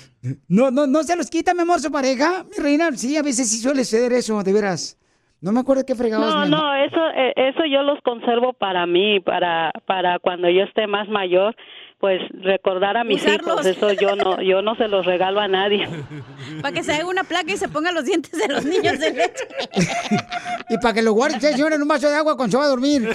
No, 0.49 0.73
no, 0.73 0.89
no 0.89 1.05
se 1.05 1.15
los 1.15 1.31
quita, 1.31 1.55
mi 1.55 1.61
amor, 1.61 1.81
su 1.81 1.93
pareja. 1.93 2.45
Mi 2.51 2.61
reina, 2.61 2.91
sí, 2.97 3.17
a 3.17 3.23
veces 3.23 3.49
sí 3.49 3.59
suele 3.59 3.85
ser 3.85 4.13
eso, 4.13 4.43
de 4.43 4.53
veras. 4.53 4.98
No 5.41 5.53
me 5.53 5.61
acuerdo 5.61 5.85
qué 5.87 5.95
fregados. 5.95 6.27
No, 6.35 6.47
no, 6.47 6.75
eso, 6.75 6.99
eh, 7.15 7.33
eso 7.37 7.61
yo 7.71 7.83
los 7.83 8.01
conservo 8.03 8.53
para 8.55 8.87
mí, 8.87 9.21
para, 9.21 9.71
para 9.87 10.19
cuando 10.19 10.51
yo 10.51 10.65
esté 10.65 10.89
más 10.89 11.09
mayor, 11.09 11.55
pues 12.01 12.21
recordar 12.43 12.97
a 12.97 13.05
mis 13.05 13.23
Usarlos. 13.23 13.53
hijos. 13.65 13.67
Eso 13.67 13.93
yo 13.93 14.17
no, 14.17 14.43
yo 14.43 14.63
no 14.63 14.75
se 14.75 14.89
los 14.89 15.07
regalo 15.07 15.41
a 15.41 15.47
nadie. 15.47 15.89
Para 16.63 16.73
que 16.75 16.83
se 16.83 16.93
haga 16.93 17.07
una 17.07 17.23
placa 17.25 17.53
y 17.53 17.57
se 17.57 17.69
pongan 17.69 17.95
los 17.95 18.05
dientes 18.05 18.33
de 18.33 18.49
los 18.53 18.65
niños 18.65 18.99
de 18.99 19.13
leche. 19.13 19.45
Y 20.71 20.77
para 20.79 20.93
que 20.93 21.01
lo 21.03 21.13
guarde 21.15 21.37
usted, 21.37 21.53
señor, 21.53 21.73
en 21.73 21.81
un 21.81 21.89
vaso 21.89 22.11
de 22.11 22.17
agua 22.17 22.37
cuando 22.37 22.51
se 22.53 22.59
va 22.59 22.65
a 22.65 22.69
dormir. 22.69 23.09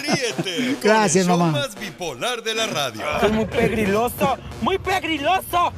Ríete 0.00 0.72
con 0.74 0.80
Gracias, 0.82 1.16
el 1.24 1.30
show 1.30 1.38
mamá. 1.38 1.52
más 1.52 1.78
bipolar 1.80 2.42
de 2.42 2.54
la 2.54 2.66
radio. 2.66 3.02
Es 3.22 3.32
muy 3.32 3.46
pegriloso, 3.46 4.36
muy 4.60 4.78
pegriloso. 4.78 5.72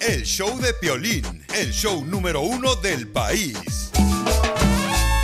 El 0.00 0.22
show 0.22 0.58
de 0.58 0.72
Piolín, 0.72 1.44
el 1.54 1.70
show 1.72 2.02
número 2.06 2.40
uno 2.40 2.74
del 2.76 3.06
país. 3.08 3.90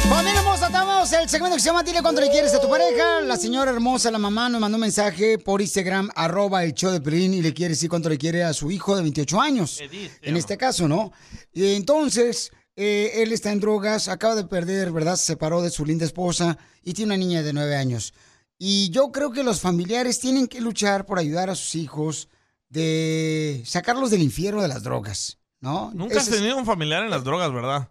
Familia 0.06 0.40
hermosa, 0.40 0.66
estamos 0.66 1.10
el 1.14 1.28
segmento 1.30 1.56
que 1.56 1.62
se 1.62 1.68
llama 1.68 1.82
Dile 1.82 2.02
cuánto 2.02 2.20
le 2.20 2.28
quieres 2.28 2.52
a 2.52 2.60
tu 2.60 2.68
pareja. 2.68 3.22
La 3.22 3.38
señora 3.38 3.70
hermosa, 3.70 4.10
la 4.10 4.18
mamá, 4.18 4.50
nos 4.50 4.60
mandó 4.60 4.76
un 4.76 4.82
mensaje 4.82 5.38
por 5.38 5.62
Instagram, 5.62 6.10
arroba 6.14 6.62
el 6.62 6.74
show 6.74 6.92
de 6.92 7.00
Pelín, 7.00 7.32
y 7.32 7.40
le 7.40 7.54
quiere 7.54 7.70
decir 7.70 7.88
cuánto 7.88 8.10
le 8.10 8.18
quiere 8.18 8.44
a 8.44 8.52
su 8.52 8.70
hijo 8.70 8.94
de 8.94 9.00
28 9.00 9.40
años. 9.40 9.80
En 10.20 10.36
este 10.36 10.58
caso, 10.58 10.86
¿no? 10.86 11.10
Y 11.54 11.72
entonces, 11.72 12.52
eh, 12.76 13.12
él 13.22 13.32
está 13.32 13.52
en 13.52 13.60
drogas, 13.60 14.08
acaba 14.08 14.34
de 14.34 14.44
perder, 14.44 14.92
¿verdad? 14.92 15.16
Se 15.16 15.24
separó 15.24 15.62
de 15.62 15.70
su 15.70 15.86
linda 15.86 16.04
esposa 16.04 16.58
y 16.82 16.92
tiene 16.92 17.14
una 17.14 17.24
niña 17.24 17.42
de 17.42 17.54
9 17.54 17.76
años. 17.76 18.12
Y 18.58 18.90
yo 18.90 19.10
creo 19.10 19.32
que 19.32 19.42
los 19.42 19.62
familiares 19.62 20.20
tienen 20.20 20.46
que 20.46 20.60
luchar 20.60 21.06
por 21.06 21.18
ayudar 21.18 21.48
a 21.48 21.54
sus 21.54 21.74
hijos 21.76 22.28
de 22.68 23.62
sacarlos 23.64 24.10
del 24.10 24.22
infierno 24.22 24.62
de 24.62 24.68
las 24.68 24.82
drogas, 24.82 25.38
¿no? 25.60 25.92
Nunca 25.94 26.18
has 26.18 26.28
es- 26.28 26.34
tenido 26.36 26.56
un 26.56 26.66
familiar 26.66 27.02
en 27.04 27.10
las 27.10 27.24
drogas, 27.24 27.52
¿verdad? 27.52 27.90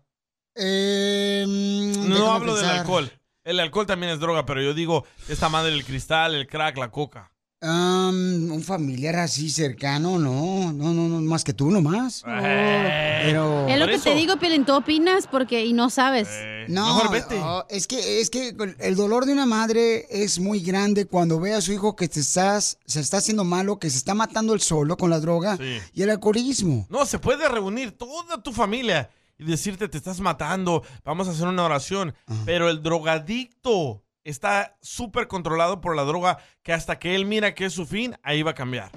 Eh, 0.55 1.45
No 1.47 2.31
hablo 2.33 2.55
del 2.55 2.65
alcohol. 2.65 3.11
El 3.43 3.59
alcohol 3.59 3.85
también 3.85 4.11
es 4.11 4.19
droga, 4.19 4.45
pero 4.45 4.61
yo 4.61 4.73
digo 4.73 5.05
esta 5.29 5.49
madre 5.49 5.71
el 5.73 5.85
cristal, 5.85 6.33
el 6.33 6.47
crack, 6.47 6.77
la 6.77 6.89
coca. 6.91 7.31
Am, 7.65 8.51
un 8.51 8.61
familiar 8.61 9.15
así 9.15 9.49
cercano, 9.49 10.19
no, 10.19 10.71
no, 10.71 10.93
no, 10.93 11.07
no, 11.07 11.21
más 11.21 11.43
que 11.43 11.53
tú 11.53 11.71
nomás. 11.71 12.21
Pero. 12.23 13.67
Es 13.67 13.79
lo 13.79 13.87
que 13.87 13.97
te 13.97 14.13
digo, 14.13 14.37
Piolín, 14.37 14.65
tú 14.65 14.73
opinas 14.73 15.27
porque 15.27 15.65
y 15.65 15.73
no 15.73 15.89
sabes. 15.89 16.29
No, 16.67 17.03
no, 17.03 17.65
es 17.69 17.87
que 17.87 18.21
es 18.21 18.29
que 18.29 18.55
el 18.79 18.95
dolor 18.95 19.25
de 19.25 19.33
una 19.33 19.45
madre 19.45 20.05
es 20.09 20.39
muy 20.39 20.59
grande 20.61 21.05
cuando 21.05 21.39
ve 21.39 21.53
a 21.53 21.61
su 21.61 21.71
hijo 21.73 21.95
que 21.95 22.07
te 22.07 22.19
estás, 22.19 22.77
se 22.85 22.99
está 22.99 23.17
haciendo 23.17 23.43
malo, 23.43 23.77
que 23.79 23.89
se 23.89 23.97
está 23.97 24.13
matando 24.15 24.53
el 24.53 24.61
solo 24.61 24.97
con 24.97 25.09
la 25.09 25.19
droga 25.19 25.57
Sí. 25.57 25.77
y 25.93 26.01
el 26.03 26.09
alcoholismo. 26.09 26.87
No, 26.89 27.05
se 27.05 27.19
puede 27.19 27.47
reunir 27.49 27.91
toda 27.91 28.41
tu 28.41 28.51
familia 28.51 29.09
y 29.37 29.43
decirte 29.43 29.87
te 29.89 29.97
estás 29.97 30.19
matando, 30.19 30.81
vamos 31.03 31.27
a 31.27 31.31
hacer 31.31 31.47
una 31.47 31.65
oración. 31.65 32.13
Pero 32.45 32.69
el 32.69 32.81
drogadicto 32.81 34.03
está 34.25 34.77
súper 34.81 35.27
controlado 35.29 35.79
por 35.79 35.95
la 35.95 36.03
droga 36.03 36.39
que 36.63 36.73
hasta 36.73 36.99
que 36.99 37.15
él 37.15 37.25
mira 37.25 37.55
que 37.55 37.65
es 37.65 37.73
su 37.73 37.85
fin, 37.85 38.15
ahí 38.23 38.43
va 38.43 38.51
a 38.51 38.55
cambiar. 38.55 38.91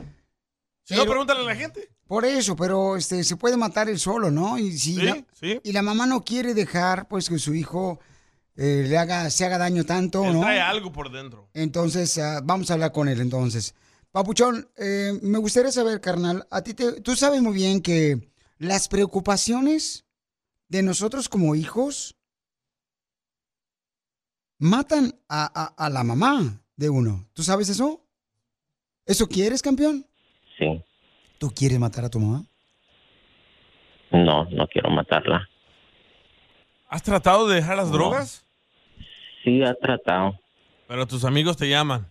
Si 0.83 0.97
no, 0.97 1.05
pregúntale 1.05 1.41
a 1.41 1.45
la 1.45 1.55
gente. 1.55 1.89
Por 2.09 2.25
eso, 2.25 2.57
pero 2.57 2.97
este 2.97 3.23
se 3.23 3.37
puede 3.37 3.57
matar 3.59 3.89
el 3.89 3.99
solo, 3.99 4.31
¿no? 4.31 4.59
Y 4.59 4.73
si 4.77 4.95
Sí, 4.97 5.03
la, 5.03 5.25
sí. 5.35 5.61
y 5.63 5.73
la 5.73 5.83
mamá 5.83 6.07
no 6.07 6.25
quiere 6.25 6.55
dejar 6.55 7.07
pues 7.07 7.29
que 7.29 7.39
su 7.39 7.55
hijo 7.55 8.01
eh, 8.57 8.87
le 8.89 8.97
haga 8.97 9.29
se 9.29 9.45
haga 9.45 9.59
daño 9.59 9.85
tanto, 9.85 10.25
Él 10.25 10.33
¿no? 10.33 10.41
trae 10.41 10.61
algo 10.61 10.91
por 10.91 11.13
dentro. 11.13 11.51
Entonces, 11.53 12.17
ah, 12.19 12.41
vamos 12.43 12.71
a 12.71 12.75
hablar 12.75 12.93
con 12.93 13.09
él 13.09 13.21
entonces. 13.21 13.75
Papuchón, 14.11 14.71
eh, 14.79 15.13
me 15.21 15.37
gustaría 15.39 15.71
saber, 15.71 16.01
carnal, 16.01 16.47
a 16.51 16.63
ti 16.63 16.73
te, 16.73 17.03
tú 17.03 17.15
sabes 17.15 17.43
muy 17.43 17.53
bien 17.53 17.83
que 17.83 18.31
las 18.57 18.89
preocupaciones 18.89 20.07
de 20.69 20.83
nosotros 20.83 21.29
como 21.29 21.55
hijos 21.55 22.17
matan 24.59 25.15
a, 25.29 25.51
a- 25.77 25.87
a 25.87 25.91
la 25.91 26.05
mamá 26.05 26.61
de 26.77 26.89
uno. 26.91 27.27
¿Tú 27.35 27.43
sabes 27.43 27.69
eso? 27.69 28.01
¿Eso 29.07 29.27
quieres, 29.27 29.63
campeón? 29.63 30.07
Sí. 30.59 30.83
¿Tú 31.39 31.51
quieres 31.51 31.79
matar 31.79 32.05
a 32.05 32.11
tu 32.11 32.19
mamá? 32.21 32.45
No, 34.11 34.45
no 34.51 34.67
quiero 34.69 34.91
matarla. 34.91 35.49
¿Has 36.89 37.03
tratado 37.03 37.47
de 37.49 37.57
dejar 37.57 37.77
las 37.77 37.91
drogas? 37.93 38.45
Sí, 39.45 39.63
ha 39.63 39.75
tratado. 39.75 40.39
Pero 40.87 41.07
tus 41.07 41.25
amigos 41.25 41.57
te 41.57 41.69
llaman. 41.69 42.11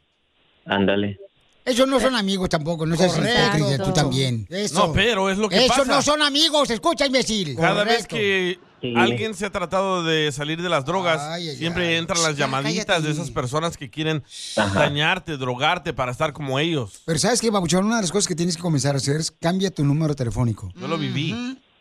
Ándale. 0.66 1.20
Ellos 1.66 1.88
no 1.88 2.00
son 2.00 2.16
amigos 2.16 2.48
tampoco, 2.48 2.86
no 2.86 2.96
seas 2.96 3.18
hipócrita, 3.18 3.84
tú 3.84 3.92
también. 3.92 4.48
No, 4.74 4.94
pero 4.94 5.30
es 5.30 5.38
lo 5.38 5.50
que 5.50 5.66
pasa. 5.68 5.84
no 5.84 6.02
son 6.02 6.22
amigos, 6.22 6.70
escucha, 6.70 7.06
imbécil. 7.06 7.58
Cada 7.58 7.84
vez 7.84 8.08
que 8.08 8.58
Sí. 8.82 8.94
alguien 8.96 9.34
se 9.34 9.46
ha 9.46 9.50
tratado 9.50 10.04
de 10.04 10.32
salir 10.32 10.62
de 10.62 10.70
las 10.70 10.86
drogas, 10.86 11.20
Ay, 11.22 11.50
ay, 11.50 11.56
siempre 11.58 11.88
ay. 11.88 11.96
entran 11.96 12.22
las 12.22 12.38
llamaditas 12.38 12.86
cállate. 12.86 13.08
de 13.08 13.12
esas 13.12 13.32
personas 13.32 13.76
que 13.76 13.90
quieren 13.90 14.24
Ajá. 14.56 14.80
dañarte, 14.82 15.36
drogarte 15.38 15.94
para 15.94 16.12
estar 16.12 16.32
como 16.32 16.60
ellos. 16.60 17.02
Pero 17.06 17.18
¿sabes 17.18 17.42
qué, 17.42 17.50
Babuchón? 17.50 17.86
Una 17.86 17.96
de 17.96 18.04
las 18.04 18.12
cosas 18.12 18.28
que 18.28 18.36
tienes 18.36 18.56
que 18.56 18.62
comenzar 18.62 18.94
a 18.94 18.98
hacer 18.98 19.16
es 19.16 19.32
cambia 19.32 19.72
tu 19.72 19.84
número 19.84 20.14
telefónico. 20.16 20.72
Yo 20.76 20.88
lo 20.88 20.98
viví. 20.98 21.32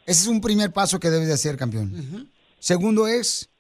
Ese 0.07 0.23
es 0.23 0.27
un 0.27 0.41
primer 0.41 0.73
paso 0.73 0.99
que 0.99 1.11
debes 1.11 1.29
de 1.29 1.35
hacer, 1.35 1.57
campeón. 1.59 2.31
Segundo 2.59 3.07
es 3.09 3.51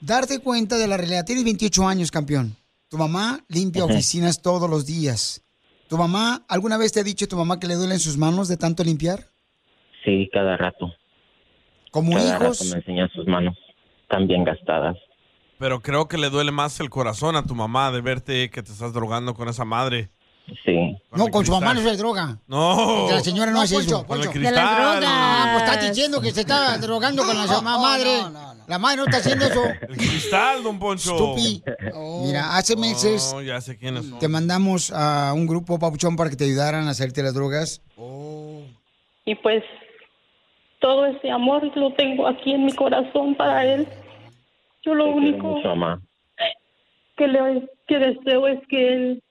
darte 0.00 0.38
cuenta 0.38 0.78
de 0.78 0.86
la 0.86 0.96
realidad. 0.96 1.24
Tienes 1.26 1.44
28 1.44 1.86
años, 1.86 2.10
campeón. 2.10 2.56
Tu 2.88 2.96
mamá 2.96 3.44
limpia 3.48 3.84
oficinas 3.84 4.40
todos 4.40 4.70
los 4.70 4.86
días. 4.86 5.42
¿Tu 5.88 5.98
mamá 5.98 6.44
alguna 6.48 6.78
vez 6.78 6.92
te 6.92 7.00
ha 7.00 7.04
dicho 7.04 7.28
tu 7.28 7.36
mamá 7.36 7.60
que 7.60 7.66
le 7.66 7.74
duelen 7.74 7.98
sus 8.00 8.16
manos 8.16 8.48
de 8.48 8.56
tanto 8.56 8.82
limpiar? 8.84 9.28
Sí, 10.04 10.28
cada 10.32 10.56
rato. 10.56 10.92
Como 11.96 12.12
cada 12.12 12.36
hijos, 12.36 12.58
rato 12.60 12.64
me 12.70 12.76
enseña 12.80 13.08
sus 13.14 13.26
manos. 13.26 13.56
También 14.08 14.44
gastadas. 14.44 14.96
Pero 15.58 15.80
creo 15.80 16.06
que 16.08 16.18
le 16.18 16.28
duele 16.28 16.52
más 16.52 16.78
el 16.80 16.90
corazón 16.90 17.34
a 17.36 17.42
tu 17.44 17.54
mamá 17.54 17.90
de 17.90 18.02
verte 18.02 18.50
que 18.50 18.62
te 18.62 18.70
estás 18.70 18.92
drogando 18.92 19.32
con 19.34 19.48
esa 19.48 19.64
madre. 19.64 20.10
Sí. 20.64 20.96
no, 21.10 21.26
con 21.28 21.44
su 21.44 21.50
mamá 21.50 21.74
no 21.74 21.80
se 21.80 21.96
droga. 21.96 22.38
No. 22.46 23.08
La 23.10 23.20
señora 23.20 23.50
no, 23.50 23.62
hace 23.62 23.74
Poncho, 23.76 23.88
eso. 23.96 24.06
Con 24.06 24.18
el 24.20 24.26
Poncho. 24.26 24.38
cristal. 24.38 25.02
Ah, 25.04 25.50
pues 25.54 25.64
está 25.72 25.88
diciendo 25.88 26.20
que 26.20 26.30
se 26.30 26.42
está 26.42 26.78
drogando 26.82 27.24
con 27.24 27.36
la 27.36 27.46
mamá 27.46 27.78
madre. 27.78 28.20
La 28.68 28.78
madre 28.78 28.96
no 28.98 29.04
está 29.06 29.16
haciendo 29.16 29.46
eso. 29.46 29.64
El 29.88 29.96
cristal, 29.96 30.62
don 30.62 30.78
Poncho. 30.78 31.16
Stupi. 31.16 31.62
Mira, 32.24 32.56
hace 32.56 32.76
meses 32.76 33.32
Oh, 33.34 33.40
ya 33.40 33.60
sé 33.60 33.76
quiénes 33.78 34.04
son. 34.06 34.18
te 34.18 34.28
mandamos 34.28 34.92
a 34.92 35.32
un 35.34 35.46
grupo, 35.46 35.78
Papuchón, 35.78 36.14
para 36.16 36.30
que 36.30 36.36
te 36.36 36.44
ayudaran 36.44 36.86
a 36.86 36.90
hacerte 36.90 37.22
las 37.22 37.32
drogas. 37.34 37.80
Y 39.24 39.34
pues 39.36 39.64
todo 40.80 41.06
ese 41.06 41.30
amor 41.30 41.70
lo 41.76 41.92
tengo 41.92 42.26
aquí 42.26 42.52
en 42.52 42.66
mi 42.66 42.72
corazón 42.72 43.34
para 43.34 43.64
él. 43.64 43.86
Yo 44.82 44.94
lo 44.94 45.04
Te 45.06 45.10
único 45.10 45.46
mucho, 45.46 45.74
que 47.16 47.28
le 47.28 47.68
que 47.86 47.98
deseo 47.98 48.46
es 48.46 48.66
que 48.68 48.92
él 48.92 49.22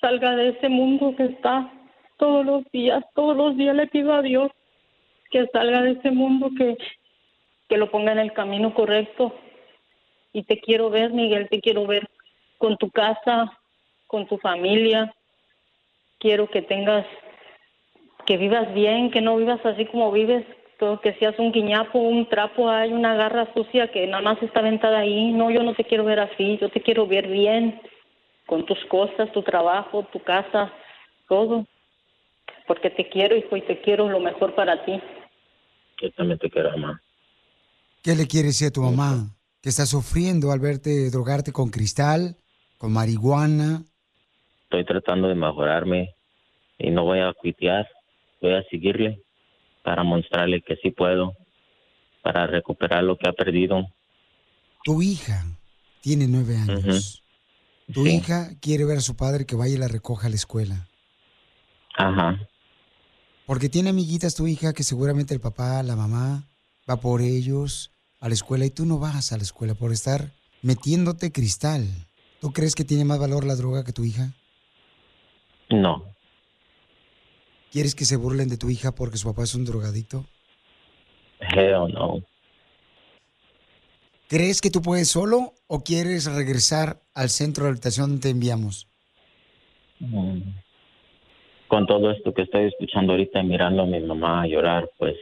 salga 0.00 0.36
de 0.36 0.50
ese 0.50 0.68
mundo 0.68 1.14
que 1.16 1.24
está 1.24 1.70
todos 2.18 2.44
los 2.44 2.64
días, 2.72 3.04
todos 3.14 3.36
los 3.36 3.56
días 3.56 3.74
le 3.74 3.86
pido 3.86 4.12
a 4.12 4.22
Dios 4.22 4.50
que 5.30 5.46
salga 5.52 5.82
de 5.82 5.92
ese 5.92 6.10
mundo 6.10 6.50
que 6.56 6.76
que 7.70 7.78
lo 7.78 7.90
ponga 7.90 8.12
en 8.12 8.18
el 8.18 8.32
camino 8.32 8.74
correcto. 8.74 9.32
Y 10.32 10.42
te 10.42 10.60
quiero 10.60 10.90
ver, 10.90 11.12
Miguel, 11.12 11.48
te 11.48 11.60
quiero 11.60 11.86
ver 11.86 12.10
con 12.58 12.76
tu 12.76 12.90
casa, 12.90 13.56
con 14.08 14.26
tu 14.26 14.38
familia. 14.38 15.14
Quiero 16.18 16.50
que 16.50 16.62
tengas 16.62 17.06
que 18.26 18.36
vivas 18.36 18.74
bien, 18.74 19.10
que 19.12 19.20
no 19.20 19.36
vivas 19.36 19.64
así 19.64 19.86
como 19.86 20.10
vives, 20.10 20.44
todo 20.80 21.00
que 21.00 21.14
seas 21.14 21.38
un 21.38 21.52
guiñapo, 21.52 21.98
un 21.98 22.26
trapo, 22.28 22.68
hay 22.70 22.92
una 22.92 23.14
garra 23.14 23.52
sucia 23.52 23.92
que 23.92 24.06
nada 24.06 24.22
más 24.22 24.42
está 24.42 24.60
aventada 24.60 25.00
ahí. 25.00 25.30
No, 25.30 25.50
yo 25.50 25.62
no 25.62 25.74
te 25.74 25.84
quiero 25.84 26.04
ver 26.04 26.18
así, 26.18 26.58
yo 26.58 26.70
te 26.70 26.80
quiero 26.80 27.06
ver 27.06 27.28
bien, 27.28 27.80
con 28.46 28.64
tus 28.64 28.78
cosas, 28.86 29.30
tu 29.32 29.42
trabajo, 29.42 30.08
tu 30.10 30.20
casa, 30.20 30.72
todo. 31.28 31.66
Porque 32.66 32.88
te 32.90 33.08
quiero, 33.10 33.36
hijo, 33.36 33.56
y 33.56 33.62
te 33.62 33.80
quiero 33.82 34.08
lo 34.08 34.20
mejor 34.20 34.54
para 34.54 34.84
ti. 34.84 35.00
Yo 36.00 36.10
también 36.12 36.38
te 36.38 36.48
quiero, 36.48 36.70
mamá. 36.70 37.00
¿Qué 38.02 38.16
le 38.16 38.26
quieres 38.26 38.58
decir 38.58 38.68
a 38.68 38.72
tu 38.72 38.80
mamá? 38.80 39.36
Que 39.62 39.68
está 39.68 39.84
sufriendo 39.84 40.50
al 40.50 40.60
verte 40.60 41.10
drogarte 41.10 41.52
con 41.52 41.68
cristal, 41.68 42.36
con 42.78 42.92
marihuana. 42.92 43.82
Estoy 44.64 44.84
tratando 44.86 45.28
de 45.28 45.34
mejorarme 45.34 46.14
y 46.78 46.90
no 46.90 47.04
voy 47.04 47.20
a 47.20 47.34
cuitear. 47.34 47.86
Voy 48.40 48.54
a 48.54 48.62
seguirle 48.70 49.20
para 49.82 50.02
mostrarle 50.04 50.62
que 50.62 50.76
sí 50.76 50.90
puedo, 50.90 51.34
para 52.22 52.46
recuperar 52.46 53.02
lo 53.04 53.16
que 53.16 53.28
ha 53.28 53.32
perdido. 53.32 53.86
Tu 54.84 55.02
hija 55.02 55.44
tiene 56.00 56.26
nueve 56.26 56.56
años. 56.56 57.22
Tu 57.92 58.04
Sí. 58.04 58.16
hija 58.16 58.50
quiere 58.60 58.84
ver 58.84 58.98
a 58.98 59.02
su 59.02 59.16
padre 59.16 59.46
que 59.46 59.56
vaya 59.56 59.74
y 59.74 59.78
la 59.78 59.88
recoja 59.88 60.26
a 60.26 60.30
la 60.30 60.36
escuela. 60.36 60.86
Ajá. 61.96 62.38
Porque 63.46 63.68
tiene 63.68 63.90
amiguitas 63.90 64.36
tu 64.36 64.46
hija 64.46 64.72
que 64.72 64.84
seguramente 64.84 65.34
el 65.34 65.40
papá, 65.40 65.82
la 65.82 65.96
mamá, 65.96 66.44
va 66.88 66.96
por 67.00 67.20
ellos 67.20 67.90
a 68.20 68.28
la 68.28 68.34
escuela 68.34 68.64
y 68.64 68.70
tú 68.70 68.86
no 68.86 68.98
vas 68.98 69.32
a 69.32 69.36
la 69.36 69.42
escuela 69.42 69.74
por 69.74 69.92
estar 69.92 70.30
metiéndote 70.62 71.32
cristal. 71.32 71.88
¿Tú 72.40 72.52
crees 72.52 72.74
que 72.74 72.84
tiene 72.84 73.04
más 73.04 73.18
valor 73.18 73.44
la 73.44 73.56
droga 73.56 73.82
que 73.84 73.92
tu 73.92 74.04
hija? 74.04 74.32
No, 75.68 76.04
¿Quieres 77.70 77.94
que 77.94 78.04
se 78.04 78.16
burlen 78.16 78.48
de 78.48 78.56
tu 78.56 78.68
hija 78.68 78.92
porque 78.92 79.16
su 79.16 79.28
papá 79.28 79.44
es 79.44 79.54
un 79.54 79.64
drogadito? 79.64 80.24
hell 81.40 81.92
no. 81.92 82.22
¿Crees 84.28 84.60
que 84.60 84.70
tú 84.70 84.80
puedes 84.82 85.08
solo 85.08 85.54
o 85.66 85.82
quieres 85.82 86.26
regresar 86.32 87.00
al 87.14 87.30
centro 87.30 87.64
de 87.64 87.70
habitación 87.70 88.10
donde 88.10 88.22
te 88.22 88.30
enviamos? 88.30 88.86
Mm. 89.98 90.40
Con 91.66 91.86
todo 91.86 92.10
esto 92.10 92.32
que 92.32 92.42
estoy 92.42 92.66
escuchando 92.66 93.12
ahorita 93.12 93.40
y 93.40 93.44
mirando 93.44 93.82
a 93.82 93.86
mi 93.86 94.00
mamá 94.00 94.46
llorar, 94.46 94.88
pues 94.98 95.16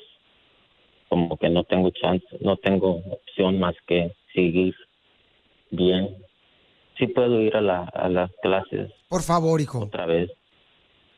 como 1.09 1.37
que 1.37 1.49
no 1.49 1.65
tengo 1.65 1.91
chance, 1.91 2.27
no 2.41 2.57
tengo 2.57 2.97
opción 3.11 3.59
más 3.59 3.75
que 3.87 4.15
seguir 4.35 4.75
bien. 5.71 6.17
Sí 6.99 7.07
puedo 7.07 7.41
ir 7.41 7.57
a, 7.57 7.61
la, 7.61 7.85
a 7.85 8.09
las 8.09 8.31
clases 8.43 8.91
Por 9.09 9.23
favor, 9.23 9.61
hijo, 9.61 9.85
otra 9.85 10.07
vez. 10.07 10.31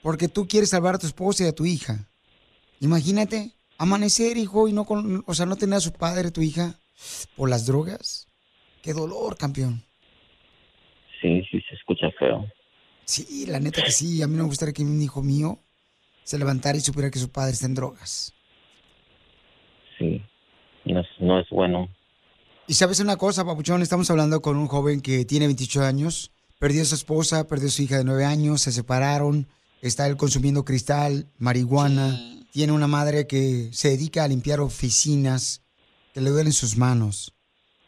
Porque 0.02 0.28
tú 0.28 0.46
quieres 0.46 0.70
salvar 0.70 0.94
a 0.94 0.98
tu 0.98 1.06
esposa 1.06 1.44
y 1.44 1.48
a 1.48 1.54
tu 1.54 1.66
hija. 1.66 2.08
Imagínate, 2.80 3.52
amanecer, 3.78 4.36
hijo, 4.36 4.68
y 4.68 4.72
no 4.72 4.84
con, 4.84 5.22
o 5.26 5.34
sea, 5.34 5.46
no 5.46 5.56
tener 5.56 5.76
a 5.76 5.80
su 5.80 5.92
padre, 5.92 6.30
tu 6.30 6.42
hija, 6.42 6.74
por 7.36 7.50
las 7.50 7.66
drogas. 7.66 8.26
Qué 8.82 8.92
dolor, 8.92 9.36
campeón. 9.36 9.82
Sí, 11.20 11.42
sí 11.50 11.60
se 11.68 11.74
escucha 11.74 12.10
feo. 12.18 12.46
Sí, 13.04 13.46
la 13.46 13.60
neta 13.60 13.82
que 13.82 13.90
sí. 13.90 14.22
A 14.22 14.26
mí 14.26 14.36
no 14.36 14.44
me 14.44 14.48
gustaría 14.48 14.72
que 14.72 14.82
un 14.82 15.02
hijo 15.02 15.22
mío 15.22 15.58
se 16.22 16.38
levantara 16.38 16.78
y 16.78 16.80
supiera 16.80 17.10
que 17.10 17.18
su 17.18 17.30
padre 17.30 17.52
está 17.52 17.66
en 17.66 17.74
drogas. 17.74 18.32
Sí, 19.98 20.22
no 20.84 21.00
es, 21.00 21.06
no 21.18 21.40
es 21.40 21.48
bueno. 21.50 21.88
Y 22.66 22.74
sabes 22.74 23.00
una 23.00 23.16
cosa, 23.16 23.44
papuchón, 23.44 23.82
estamos 23.82 24.10
hablando 24.10 24.40
con 24.40 24.56
un 24.56 24.68
joven 24.68 25.00
que 25.00 25.24
tiene 25.24 25.46
28 25.46 25.82
años, 25.82 26.30
perdió 26.58 26.82
a 26.82 26.84
su 26.84 26.94
esposa, 26.94 27.48
perdió 27.48 27.66
a 27.66 27.70
su 27.70 27.82
hija 27.82 27.98
de 27.98 28.04
9 28.04 28.24
años, 28.24 28.62
se 28.62 28.70
separaron, 28.72 29.48
está 29.82 30.06
él 30.06 30.16
consumiendo 30.16 30.64
cristal, 30.64 31.26
marihuana, 31.38 32.18
tiene 32.52 32.72
una 32.72 32.86
madre 32.86 33.26
que 33.26 33.68
se 33.72 33.90
dedica 33.90 34.24
a 34.24 34.28
limpiar 34.28 34.60
oficinas, 34.60 35.64
que 36.12 36.20
le 36.20 36.30
duelen 36.30 36.52
sus 36.52 36.76
manos 36.76 37.32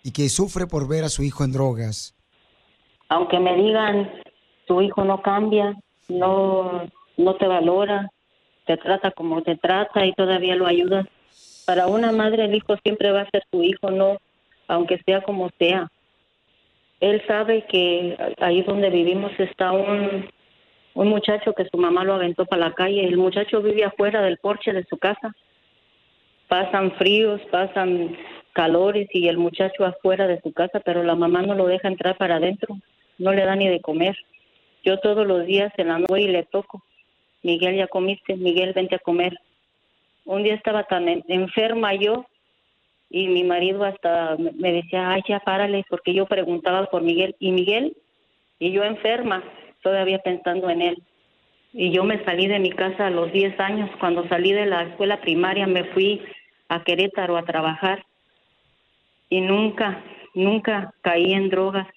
y 0.05 0.13
que 0.13 0.29
sufre 0.29 0.67
por 0.67 0.89
ver 0.89 1.05
a 1.05 1.09
su 1.09 1.23
hijo 1.23 1.45
en 1.45 1.53
drogas. 1.53 2.15
Aunque 3.09 3.39
me 3.39 3.57
digan, 3.57 4.11
tu 4.67 4.81
hijo 4.81 5.05
no 5.05 5.21
cambia, 5.23 5.75
no, 6.09 6.89
no 7.17 7.37
te 7.37 7.47
valora, 7.47 8.11
te 8.67 8.77
trata 8.77 9.11
como 9.11 9.43
te 9.43 9.57
trata 9.57 10.07
y 10.07 10.13
todavía 10.13 10.55
lo 10.57 10.67
ayudas. 10.67 11.07
Para 11.67 11.87
una 11.87 12.13
madre 12.13 12.45
el 12.45 12.55
hijo 12.55 12.77
siempre 12.83 13.11
va 13.11 13.23
a 13.23 13.31
ser 13.31 13.45
su 13.51 13.63
hijo, 13.63 13.91
no, 13.91 14.19
aunque 14.69 15.01
sea 15.05 15.23
como 15.23 15.51
sea. 15.59 15.91
Él 17.01 17.23
sabe 17.27 17.67
que 17.67 18.17
ahí 18.41 18.63
donde 18.63 18.91
vivimos 18.91 19.33
está 19.39 19.73
un, 19.73 20.29
un 20.95 21.09
muchacho 21.09 21.55
que 21.55 21.65
su 21.71 21.79
mamá 21.79 22.05
lo 22.05 22.15
aventó 22.15 22.45
para 22.47 22.69
la 22.69 22.75
calle. 22.75 23.05
El 23.05 23.17
muchacho 23.17 23.63
vive 23.63 23.85
afuera 23.85 24.23
del 24.23 24.39
porche 24.39 24.73
de 24.73 24.85
su 24.85 24.97
casa. 24.99 25.35
Pasan 26.49 26.93
fríos, 26.93 27.41
pasan 27.51 28.17
calores 28.53 29.09
y 29.13 29.29
el 29.29 29.39
muchacho 29.39 29.85
afuera 29.87 30.27
de 30.27 30.41
su 30.43 30.53
casa, 30.53 30.81
pero 30.81 31.03
la 31.03 31.15
mamá 31.15 31.43
no 31.43 31.55
lo 31.55 31.67
deja 31.67 31.89
entrar 31.89 32.17
para 32.19 32.37
adentro, 32.37 32.77
no 33.19 33.33
le 33.33 33.45
da 33.45 33.57
ni 33.57 33.69
de 33.69 33.81
comer. 33.81 34.17
Yo 34.85 34.99
todos 34.99 35.27
los 35.27 35.47
días 35.47 35.73
en 35.79 35.89
la 35.89 35.99
noche 35.99 36.29
le 36.29 36.43
toco. 36.45 36.83
Miguel, 37.43 37.77
ya 37.77 37.87
comiste, 37.87 38.37
Miguel, 38.37 38.73
vente 38.75 38.97
a 38.97 38.99
comer. 38.99 39.33
Un 40.25 40.43
día 40.43 40.55
estaba 40.55 40.85
tan 40.85 41.09
en- 41.09 41.25
enferma 41.29 41.95
yo 41.95 42.27
y 43.11 43.29
mi 43.29 43.45
marido 43.45 43.85
hasta 43.85 44.37
me 44.37 44.73
decía, 44.73 45.11
ay, 45.11 45.23
ya 45.27 45.41
párale, 45.41 45.85
porque 45.89 46.13
yo 46.15 46.27
preguntaba 46.27 46.87
por 46.87 47.03
Miguel. 47.03 47.35
¿Y 47.39 47.53
Miguel? 47.53 47.97
Y 48.59 48.73
yo 48.73 48.85
enferma, 48.85 49.43
todavía 49.83 50.19
pensando 50.19 50.71
en 50.71 50.83
él. 50.83 51.03
Y 51.73 51.91
yo 51.91 52.05
me 52.05 52.23
salí 52.25 52.47
de 52.49 52.59
mi 52.59 52.71
casa 52.71 53.07
a 53.07 53.11
los 53.11 53.33
10 53.33 53.59
años. 53.61 53.91
Cuando 53.99 54.29
salí 54.29 54.53
de 54.53 54.67
la 54.67 54.83
escuela 54.83 55.21
primaria 55.21 55.67
me 55.67 55.85
fui 55.85 56.23
a 56.69 56.83
Querétaro 56.85 57.37
a 57.37 57.45
trabajar. 57.45 58.05
Y 59.29 59.41
nunca, 59.41 60.03
nunca 60.35 60.93
caí 61.01 61.33
en 61.33 61.49
drogas. 61.49 61.89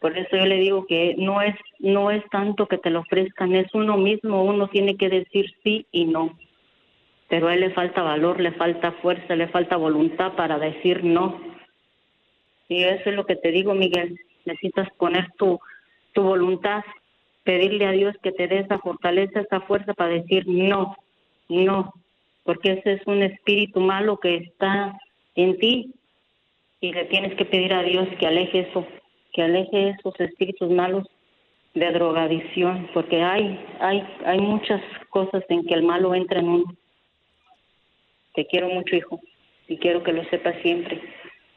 Por 0.00 0.16
eso 0.16 0.36
yo 0.36 0.46
le 0.46 0.58
digo 0.58 0.86
que 0.86 1.16
no 1.18 1.42
es 1.42 1.56
no 1.80 2.10
es 2.10 2.24
tanto 2.30 2.66
que 2.66 2.78
te 2.78 2.90
lo 2.90 3.00
ofrezcan, 3.00 3.54
es 3.54 3.72
uno 3.74 3.96
mismo, 3.96 4.44
uno 4.44 4.68
tiene 4.68 4.96
que 4.96 5.08
decir 5.08 5.52
sí 5.62 5.86
y 5.92 6.04
no. 6.04 6.36
Pero 7.28 7.48
a 7.48 7.54
él 7.54 7.60
le 7.60 7.70
falta 7.70 8.02
valor, 8.02 8.40
le 8.40 8.52
falta 8.52 8.92
fuerza, 8.92 9.36
le 9.36 9.48
falta 9.48 9.76
voluntad 9.76 10.34
para 10.34 10.58
decir 10.58 11.04
no. 11.04 11.40
Y 12.68 12.84
eso 12.84 13.10
es 13.10 13.16
lo 13.16 13.26
que 13.26 13.36
te 13.36 13.50
digo, 13.50 13.74
Miguel. 13.74 14.18
Necesitas 14.44 14.88
poner 14.98 15.30
tu, 15.36 15.58
tu 16.12 16.22
voluntad, 16.22 16.82
pedirle 17.48 17.86
a 17.86 17.92
Dios 17.92 18.14
que 18.22 18.30
te 18.30 18.46
dé 18.46 18.58
esa 18.58 18.78
fortaleza, 18.78 19.40
esa 19.40 19.62
fuerza 19.62 19.94
para 19.94 20.10
decir 20.10 20.46
no, 20.46 20.94
no, 21.48 21.94
porque 22.44 22.72
ese 22.72 22.92
es 22.92 23.06
un 23.06 23.22
espíritu 23.22 23.80
malo 23.80 24.18
que 24.18 24.34
está 24.36 24.98
en 25.34 25.56
ti 25.56 25.94
y 26.82 26.92
le 26.92 27.06
tienes 27.06 27.34
que 27.36 27.46
pedir 27.46 27.72
a 27.72 27.82
Dios 27.82 28.06
que 28.20 28.26
aleje 28.26 28.68
eso, 28.68 28.86
que 29.32 29.40
aleje 29.40 29.96
esos 29.98 30.20
espíritus 30.20 30.70
malos 30.70 31.06
de 31.72 31.90
drogadicción, 31.90 32.90
porque 32.92 33.22
hay, 33.22 33.58
hay, 33.80 34.06
hay 34.26 34.40
muchas 34.40 34.82
cosas 35.08 35.42
en 35.48 35.64
que 35.64 35.72
el 35.72 35.84
malo 35.84 36.14
entra 36.14 36.40
en 36.40 36.48
uno. 36.50 36.76
Te 38.34 38.44
quiero 38.44 38.68
mucho, 38.68 38.94
hijo, 38.94 39.22
y 39.68 39.78
quiero 39.78 40.02
que 40.02 40.12
lo 40.12 40.22
sepas 40.24 40.54
siempre, 40.60 41.00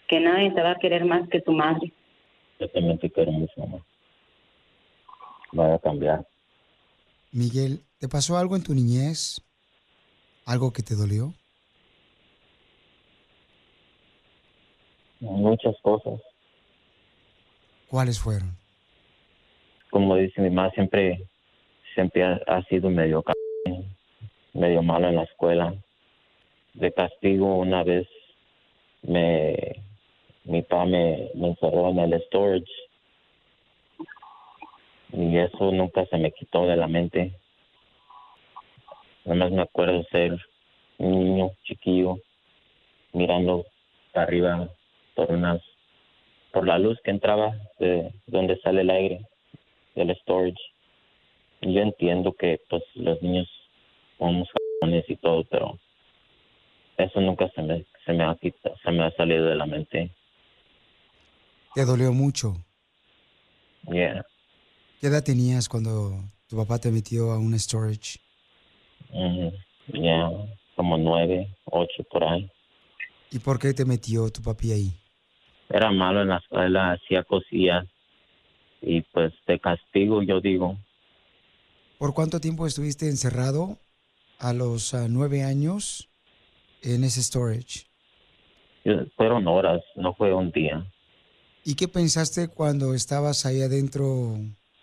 que 0.07 0.21
nadie 0.21 0.51
te 0.51 0.61
va 0.61 0.71
a 0.71 0.79
querer 0.79 1.03
más 1.03 1.27
que 1.27 1.41
tu 1.41 1.51
madre. 1.51 1.91
Yo 2.61 2.69
también 2.69 2.97
te 2.97 3.09
quiero 3.09 3.33
mucho, 3.33 3.51
mamá. 3.57 3.83
Voy 5.51 5.71
a 5.71 5.79
cambiar. 5.79 6.25
Miguel, 7.31 7.81
¿te 7.99 8.07
pasó 8.07 8.37
algo 8.37 8.55
en 8.55 8.63
tu 8.63 8.73
niñez? 8.73 9.41
¿Algo 10.45 10.71
que 10.73 10.83
te 10.83 10.95
dolió? 10.95 11.33
Muchas 15.19 15.75
cosas. 15.81 16.19
¿Cuáles 17.89 18.19
fueron? 18.19 18.51
Como 19.89 20.15
dice 20.15 20.41
mi 20.41 20.49
mamá, 20.49 20.71
siempre, 20.71 21.27
siempre 21.93 22.23
ha, 22.23 22.39
ha 22.47 22.63
sido 22.63 22.89
medio 22.89 23.23
c- 23.25 23.83
medio 24.53 24.81
malo 24.81 25.09
en 25.09 25.15
la 25.17 25.23
escuela. 25.23 25.73
De 26.73 26.91
castigo 26.93 27.57
una 27.57 27.83
vez 27.83 28.07
me 29.03 29.83
mi 30.45 30.61
papá 30.63 30.85
me, 30.85 31.29
me 31.35 31.49
encerró 31.49 31.89
en 31.89 31.99
el 31.99 32.21
storage 32.25 32.71
y 35.13 35.37
eso 35.37 35.71
nunca 35.71 36.05
se 36.05 36.17
me 36.17 36.31
quitó 36.31 36.65
de 36.65 36.75
la 36.75 36.87
mente. 36.87 37.33
Nada 39.25 39.39
más 39.39 39.51
me 39.51 39.61
acuerdo 39.61 40.03
ser 40.11 40.37
un 40.97 41.19
niño 41.19 41.51
chiquillo 41.63 42.17
mirando 43.13 43.65
para 44.13 44.25
arriba 44.25 44.69
por 45.15 45.31
unas 45.31 45.61
por 46.51 46.67
la 46.67 46.77
luz 46.77 46.99
que 47.03 47.11
entraba 47.11 47.55
de 47.79 48.11
donde 48.27 48.59
sale 48.59 48.81
el 48.81 48.89
aire 48.89 49.25
del 49.95 50.15
storage. 50.17 50.59
Y 51.61 51.73
yo 51.73 51.81
entiendo 51.81 52.33
que 52.33 52.59
pues 52.69 52.83
los 52.95 53.21
niños 53.21 53.47
somos 54.17 54.49
cabrones 54.79 55.09
y 55.09 55.15
todo, 55.17 55.43
pero 55.45 55.79
eso 56.97 57.21
nunca 57.21 57.49
se 57.49 57.61
me 57.61 57.85
se 58.05 58.13
me 58.13 58.23
ha 58.23 58.35
quitado, 58.35 58.75
se 58.83 58.91
me 58.91 59.03
ha 59.03 59.11
salido 59.11 59.45
de 59.45 59.55
la 59.55 59.65
mente. 59.65 60.11
¿Te 61.73 61.85
dolió 61.85 62.11
mucho? 62.11 62.55
Yeah. 63.87 64.25
¿Qué 65.01 65.07
edad 65.07 65.23
tenías 65.23 65.67
cuando 65.67 66.13
tu 66.47 66.55
papá 66.55 66.77
te 66.77 66.91
metió 66.91 67.31
a 67.31 67.39
un 67.39 67.57
storage? 67.57 68.19
Ujú. 69.09 69.51
Ya, 69.87 70.29
como 70.75 70.95
nueve, 70.95 71.47
ocho 71.65 72.03
por 72.11 72.23
ahí. 72.23 72.47
¿Y 73.31 73.39
por 73.39 73.57
qué 73.57 73.73
te 73.73 73.83
metió 73.83 74.29
tu 74.29 74.43
papi 74.43 74.73
ahí? 74.73 74.91
Era 75.71 75.89
malo 75.91 76.21
en 76.21 76.27
la 76.27 76.37
escuela, 76.37 76.91
hacía 76.91 77.23
cosillas 77.23 77.87
y 78.79 79.01
pues 79.01 79.33
de 79.47 79.59
castigo 79.59 80.21
yo 80.21 80.39
digo, 80.39 80.77
¿Por 81.97 82.13
cuánto 82.13 82.39
tiempo 82.39 82.67
estuviste 82.67 83.09
encerrado 83.09 83.79
a 84.37 84.53
los 84.53 84.93
ah, 84.93 85.07
nueve 85.09 85.41
años 85.41 86.09
en 86.83 87.03
ese 87.03 87.23
storage? 87.23 87.87
fueron 89.17 89.47
horas, 89.47 89.81
no 89.95 90.13
fue 90.13 90.31
un 90.31 90.51
día. 90.51 90.85
¿Y 91.65 91.73
qué 91.73 91.87
pensaste 91.87 92.49
cuando 92.49 92.93
estabas 92.93 93.47
ahí 93.47 93.63
adentro 93.63 94.37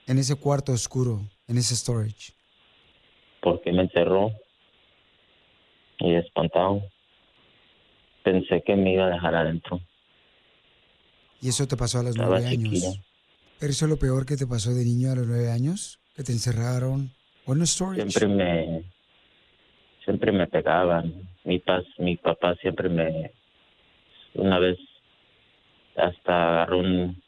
en 0.09 0.19
ese 0.19 0.35
cuarto 0.35 0.73
oscuro, 0.73 1.21
en 1.47 1.59
ese 1.59 1.77
storage? 1.77 2.33
porque 3.41 3.73
me 3.73 3.83
encerró 3.83 4.33
y 5.99 6.15
espantado. 6.15 6.83
Pensé 8.23 8.63
que 8.63 8.77
me 8.77 8.93
iba 8.93 9.07
a 9.07 9.11
dejar 9.11 9.35
adentro. 9.35 9.81
Y 11.41 11.49
eso 11.49 11.67
te 11.67 11.77
pasó 11.77 12.01
a 12.01 12.03
los 12.03 12.17
nueve 12.17 12.47
años. 12.47 13.01
¿Pero 13.59 13.73
eso 13.73 13.85
es 13.87 13.91
lo 13.91 13.97
peor 13.97 14.27
que 14.27 14.37
te 14.37 14.47
pasó 14.47 14.75
de 14.75 14.85
niño 14.85 15.13
a 15.13 15.17
los 15.17 15.27
nueve 15.27 15.51
años? 15.51 15.99
¿Que 16.15 16.25
te 16.25 16.33
encerraron? 16.33 17.11
¿O 17.47 17.53
en 17.53 17.67
storage? 17.67 18.11
Siempre 18.11 18.29
me 18.29 18.83
siempre 20.05 20.33
me 20.33 20.47
pegaban. 20.47 21.29
Mi 21.45 21.59
pas, 21.59 21.85
mi 21.99 22.17
papá 22.17 22.55
siempre 22.57 22.89
me 22.89 23.33
una 24.35 24.59
vez 24.59 24.79
hasta 25.97 26.49
agarró 26.49 26.79
un 26.81 27.23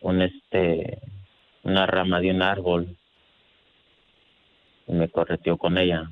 un 0.00 0.22
este 0.22 0.98
una 1.66 1.84
rama 1.84 2.20
de 2.20 2.30
un 2.30 2.42
árbol 2.42 2.96
y 4.86 4.92
me 4.92 5.08
correteó 5.08 5.56
con 5.58 5.76
ella. 5.76 6.08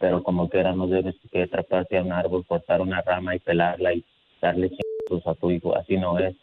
Pero 0.00 0.22
como 0.24 0.50
que 0.50 0.58
era 0.58 0.72
no 0.74 0.88
debes 0.88 1.14
que 1.30 1.44
atraparse 1.44 1.96
a 1.96 2.02
un 2.02 2.12
árbol, 2.12 2.44
cortar 2.44 2.80
una 2.80 3.00
rama 3.00 3.36
y 3.36 3.38
pelarla 3.38 3.94
y 3.94 4.04
darle 4.42 4.70
chingos 4.70 5.24
a 5.26 5.34
tu 5.34 5.50
hijo. 5.52 5.76
Así 5.76 5.96
no 5.96 6.18
es. 6.18 6.34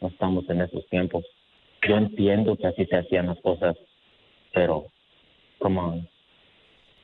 No 0.00 0.08
estamos 0.08 0.48
en 0.48 0.62
esos 0.62 0.88
tiempos. 0.88 1.24
Yo 1.86 1.96
entiendo 1.96 2.56
que 2.56 2.68
así 2.68 2.86
se 2.86 2.96
hacían 2.96 3.26
las 3.26 3.40
cosas, 3.40 3.76
pero 4.54 4.86
como 5.58 6.06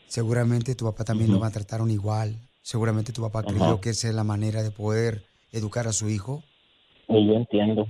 Seguramente 0.06 0.76
tu 0.76 0.84
papá 0.84 1.04
también 1.04 1.32
lo 1.32 1.40
maltrataron 1.40 1.90
igual. 1.90 2.36
Seguramente 2.62 3.12
tu 3.12 3.20
papá 3.22 3.42
creyó 3.42 3.64
Ajá. 3.64 3.80
que 3.80 3.90
esa 3.90 4.08
es 4.08 4.14
la 4.14 4.22
manera 4.24 4.62
de 4.62 4.70
poder 4.70 5.24
educar 5.52 5.88
a 5.88 5.92
su 5.92 6.08
hijo. 6.08 6.42
y 7.08 7.26
yo 7.26 7.34
entiendo. 7.34 7.88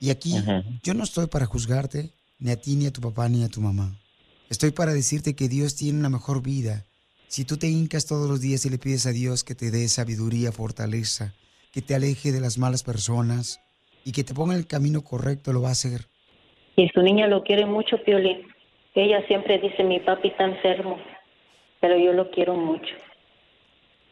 Y 0.00 0.10
aquí 0.10 0.34
yo 0.82 0.94
no 0.94 1.04
estoy 1.04 1.26
para 1.26 1.46
juzgarte, 1.46 2.10
ni 2.38 2.50
a 2.50 2.60
ti, 2.60 2.76
ni 2.76 2.86
a 2.86 2.92
tu 2.92 3.00
papá, 3.00 3.28
ni 3.28 3.44
a 3.44 3.48
tu 3.48 3.60
mamá. 3.60 3.96
Estoy 4.50 4.70
para 4.70 4.92
decirte 4.92 5.34
que 5.34 5.48
Dios 5.48 5.74
tiene 5.74 5.98
una 5.98 6.10
mejor 6.10 6.42
vida. 6.42 6.84
Si 7.28 7.44
tú 7.44 7.56
te 7.56 7.68
hincas 7.68 8.06
todos 8.06 8.28
los 8.28 8.40
días 8.40 8.64
y 8.64 8.70
le 8.70 8.78
pides 8.78 9.06
a 9.06 9.12
Dios 9.12 9.42
que 9.42 9.54
te 9.54 9.70
dé 9.70 9.88
sabiduría, 9.88 10.52
fortaleza, 10.52 11.34
que 11.72 11.82
te 11.82 11.94
aleje 11.94 12.30
de 12.30 12.40
las 12.40 12.56
malas 12.58 12.82
personas 12.82 13.60
y 14.04 14.12
que 14.12 14.22
te 14.22 14.34
ponga 14.34 14.54
en 14.54 14.60
el 14.60 14.66
camino 14.66 15.02
correcto, 15.02 15.52
lo 15.52 15.62
va 15.62 15.70
a 15.70 15.72
hacer. 15.72 16.06
Y 16.76 16.88
su 16.90 17.02
niña 17.02 17.26
lo 17.26 17.42
quiere 17.42 17.66
mucho, 17.66 17.96
Piolín. 18.04 18.42
Ella 18.94 19.26
siempre 19.26 19.58
dice, 19.58 19.82
mi 19.82 20.00
papi 20.00 20.28
está 20.28 20.44
enfermo, 20.44 20.98
pero 21.80 21.98
yo 21.98 22.12
lo 22.12 22.30
quiero 22.30 22.54
mucho. 22.54 22.94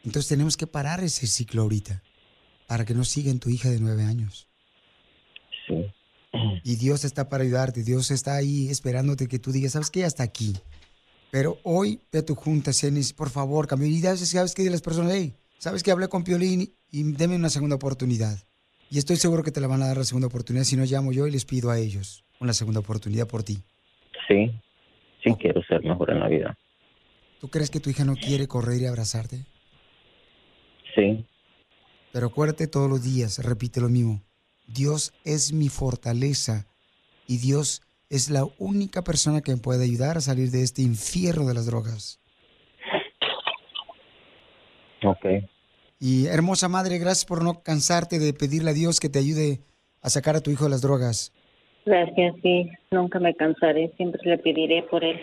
Entonces 0.03 0.27
tenemos 0.27 0.57
que 0.57 0.67
parar 0.67 1.03
ese 1.03 1.25
ciclo 1.25 1.63
ahorita 1.63 2.03
para 2.67 2.85
que 2.85 2.93
no 2.93 3.03
siga 3.03 3.31
en 3.31 3.39
tu 3.39 3.49
hija 3.49 3.69
de 3.69 3.79
nueve 3.79 4.03
años. 4.03 4.47
Sí. 5.67 5.91
Y 6.63 6.75
Dios 6.75 7.05
está 7.05 7.29
para 7.29 7.43
ayudarte, 7.43 7.83
Dios 7.83 8.11
está 8.11 8.35
ahí 8.35 8.67
esperándote 8.69 9.27
que 9.27 9.39
tú 9.39 9.51
digas, 9.51 9.73
¿sabes 9.73 9.89
qué? 9.89 10.03
Hasta 10.03 10.23
aquí. 10.23 10.53
Pero 11.31 11.57
hoy 11.63 11.99
ve 12.11 12.19
a 12.19 12.25
tu 12.25 12.35
junta, 12.35 12.73
Cenis, 12.73 13.13
por 13.13 13.29
favor, 13.29 13.67
cambia. 13.67 13.87
Y 13.87 13.99
sabes, 13.99 14.29
sabes 14.29 14.53
que 14.53 14.63
de 14.63 14.69
las 14.69 14.81
personas, 14.81 15.13
hey, 15.13 15.33
sabes 15.57 15.83
que 15.83 15.91
hablé 15.91 16.07
con 16.07 16.23
Piolín 16.23 16.73
y 16.91 17.03
deme 17.13 17.35
una 17.35 17.49
segunda 17.49 17.75
oportunidad. 17.75 18.37
Y 18.89 18.97
estoy 18.97 19.15
seguro 19.17 19.43
que 19.43 19.51
te 19.51 19.61
la 19.61 19.67
van 19.67 19.81
a 19.81 19.87
dar 19.87 19.97
la 19.97 20.03
segunda 20.03 20.27
oportunidad. 20.27 20.63
Si 20.65 20.75
no, 20.77 20.85
llamo 20.85 21.11
yo 21.11 21.27
y 21.27 21.31
les 21.31 21.45
pido 21.45 21.71
a 21.71 21.79
ellos 21.79 22.23
una 22.39 22.53
segunda 22.53 22.79
oportunidad 22.79 23.27
por 23.27 23.43
ti. 23.43 23.63
Sí, 24.27 24.51
sí 25.23 25.35
quiero 25.39 25.61
ser 25.63 25.83
mejor 25.83 26.11
en 26.11 26.19
la 26.19 26.27
vida. 26.27 26.57
¿Tú 27.39 27.49
crees 27.49 27.69
que 27.69 27.79
tu 27.79 27.89
hija 27.89 28.05
no 28.05 28.15
quiere 28.15 28.47
correr 28.47 28.81
y 28.81 28.85
abrazarte? 28.85 29.45
Sí, 30.95 31.25
Pero 32.13 32.27
acuérdate 32.27 32.67
todos 32.67 32.89
los 32.89 33.03
días, 33.03 33.43
repite 33.43 33.81
lo 33.81 33.89
mismo. 33.89 34.21
Dios 34.67 35.13
es 35.23 35.53
mi 35.53 35.69
fortaleza 35.69 36.65
y 37.27 37.37
Dios 37.37 37.81
es 38.09 38.29
la 38.29 38.45
única 38.59 39.03
persona 39.03 39.41
que 39.41 39.51
me 39.51 39.57
puede 39.57 39.83
ayudar 39.83 40.17
a 40.17 40.21
salir 40.21 40.51
de 40.51 40.63
este 40.63 40.81
infierno 40.81 41.45
de 41.45 41.53
las 41.53 41.65
drogas. 41.65 42.19
ok. 45.03 45.25
Y 45.99 46.27
hermosa 46.27 46.67
madre, 46.67 46.97
gracias 46.97 47.25
por 47.25 47.43
no 47.43 47.63
cansarte 47.63 48.19
de 48.19 48.33
pedirle 48.33 48.71
a 48.71 48.73
Dios 48.73 48.99
que 48.99 49.09
te 49.09 49.19
ayude 49.19 49.61
a 50.01 50.09
sacar 50.09 50.35
a 50.35 50.41
tu 50.41 50.51
hijo 50.51 50.65
de 50.65 50.69
las 50.69 50.81
drogas. 50.81 51.33
Gracias, 51.85 52.35
sí. 52.41 52.69
Nunca 52.91 53.19
me 53.19 53.35
cansaré, 53.35 53.91
siempre 53.95 54.21
le 54.23 54.37
pediré 54.39 54.83
por 54.83 55.03
él. 55.03 55.19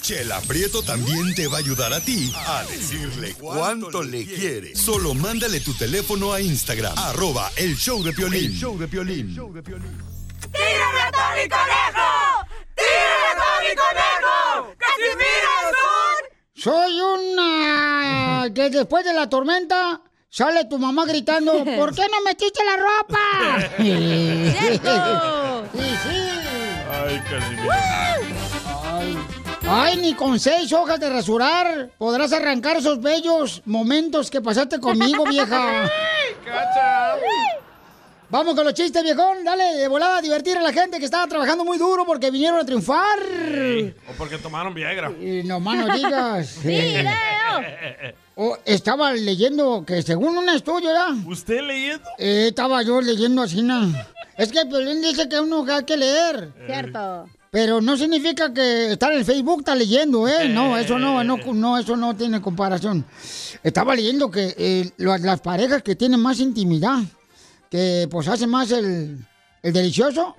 Chela 0.00 0.40
Prieto 0.42 0.82
también 0.82 1.34
te 1.34 1.48
va 1.48 1.56
a 1.56 1.60
ayudar 1.60 1.92
a 1.92 2.00
ti 2.00 2.32
a 2.46 2.62
decirle 2.64 3.34
cuánto 3.34 4.02
le 4.02 4.24
quiere. 4.24 4.76
Solo 4.76 5.14
mándale 5.14 5.58
tu 5.60 5.74
teléfono 5.74 6.32
a 6.32 6.40
Instagram, 6.40 6.96
arroba 6.96 7.50
el 7.56 7.76
show 7.76 8.02
de 8.04 8.12
Piolín. 8.12 8.52
El 8.52 8.56
show 8.56 8.78
de 8.78 8.86
Piolín. 8.86 9.34
¡Tírame 9.34 11.00
a 11.00 11.10
Tony 11.10 11.48
Conejo! 11.48 12.46
¡Tírame 12.76 13.26
a 13.26 13.34
Tony 13.42 13.74
Conejo! 13.74 14.74
¡Casimiro 14.78 15.50
es 15.66 15.74
un... 15.82 16.62
Soy 16.62 17.00
una... 17.00 18.52
que 18.54 18.70
después 18.70 19.04
de 19.04 19.12
la 19.12 19.28
tormenta, 19.28 20.02
sale 20.28 20.66
tu 20.66 20.78
mamá 20.78 21.04
gritando, 21.04 21.52
¿por 21.76 21.94
qué 21.94 22.06
no 22.08 22.20
metiste 22.24 22.60
la 22.64 22.76
ropa? 22.76 23.18
¡Cierto! 23.76 25.64
Sí, 25.76 25.82
sí. 25.82 26.16
Ay, 26.90 27.20
Casimiro. 27.28 28.45
Ay, 29.68 29.96
ni 29.96 30.14
con 30.14 30.38
seis 30.38 30.72
hojas 30.72 31.00
de 31.00 31.10
rasurar 31.10 31.90
podrás 31.98 32.32
arrancar 32.32 32.76
esos 32.76 33.00
bellos 33.00 33.62
momentos 33.64 34.30
que 34.30 34.40
pasaste 34.40 34.78
conmigo, 34.78 35.24
vieja. 35.24 35.90
Vamos 38.30 38.54
con 38.54 38.64
los 38.64 38.74
chistes, 38.74 39.02
viejón. 39.02 39.44
Dale, 39.44 39.76
de 39.76 39.88
volada 39.88 40.18
a 40.18 40.22
divertir 40.22 40.56
a 40.56 40.62
la 40.62 40.72
gente 40.72 40.98
que 40.98 41.04
estaba 41.04 41.26
trabajando 41.26 41.64
muy 41.64 41.78
duro 41.78 42.04
porque 42.04 42.30
vinieron 42.30 42.60
a 42.60 42.64
triunfar. 42.64 43.18
O 44.08 44.12
porque 44.18 44.38
tomaron 44.38 44.74
Viagra. 44.74 45.10
Y 45.20 45.42
nomás 45.44 45.78
no 45.78 45.94
digas. 45.94 46.60
¡Video! 46.64 47.04
Oh, 48.36 48.56
estaba 48.64 49.12
leyendo 49.12 49.84
que 49.86 50.02
según 50.02 50.36
un 50.36 50.48
estudio, 50.48 50.92
¿ya? 50.92 51.08
¿Usted 51.26 51.60
leyendo? 51.62 52.08
Eh, 52.18 52.48
estaba 52.48 52.82
yo 52.82 53.00
leyendo 53.00 53.42
así, 53.42 53.62
¿no? 53.62 53.92
Es 54.36 54.52
que 54.52 54.66
Piolín 54.66 55.00
dice 55.00 55.28
que 55.28 55.40
uno 55.40 55.64
hay 55.68 55.84
que 55.84 55.96
leer. 55.96 56.52
Cierto. 56.66 57.28
Pero 57.50 57.80
no 57.80 57.96
significa 57.96 58.52
que 58.52 58.92
estar 58.92 59.12
en 59.12 59.18
el 59.20 59.24
Facebook 59.24 59.60
está 59.60 59.74
leyendo, 59.74 60.28
¿eh? 60.28 60.48
No, 60.48 60.76
eso 60.76 60.98
no, 60.98 61.22
no, 61.24 61.36
no, 61.54 61.78
eso 61.78 61.96
no 61.96 62.14
tiene 62.16 62.40
comparación. 62.42 63.04
Estaba 63.62 63.94
leyendo 63.94 64.30
que 64.30 64.54
eh, 64.58 64.90
las 64.98 65.40
parejas 65.40 65.82
que 65.82 65.96
tienen 65.96 66.20
más 66.20 66.38
intimidad, 66.40 66.98
que 67.70 68.08
pues 68.10 68.28
hacen 68.28 68.50
más 68.50 68.70
el, 68.72 69.18
el 69.62 69.72
delicioso, 69.72 70.34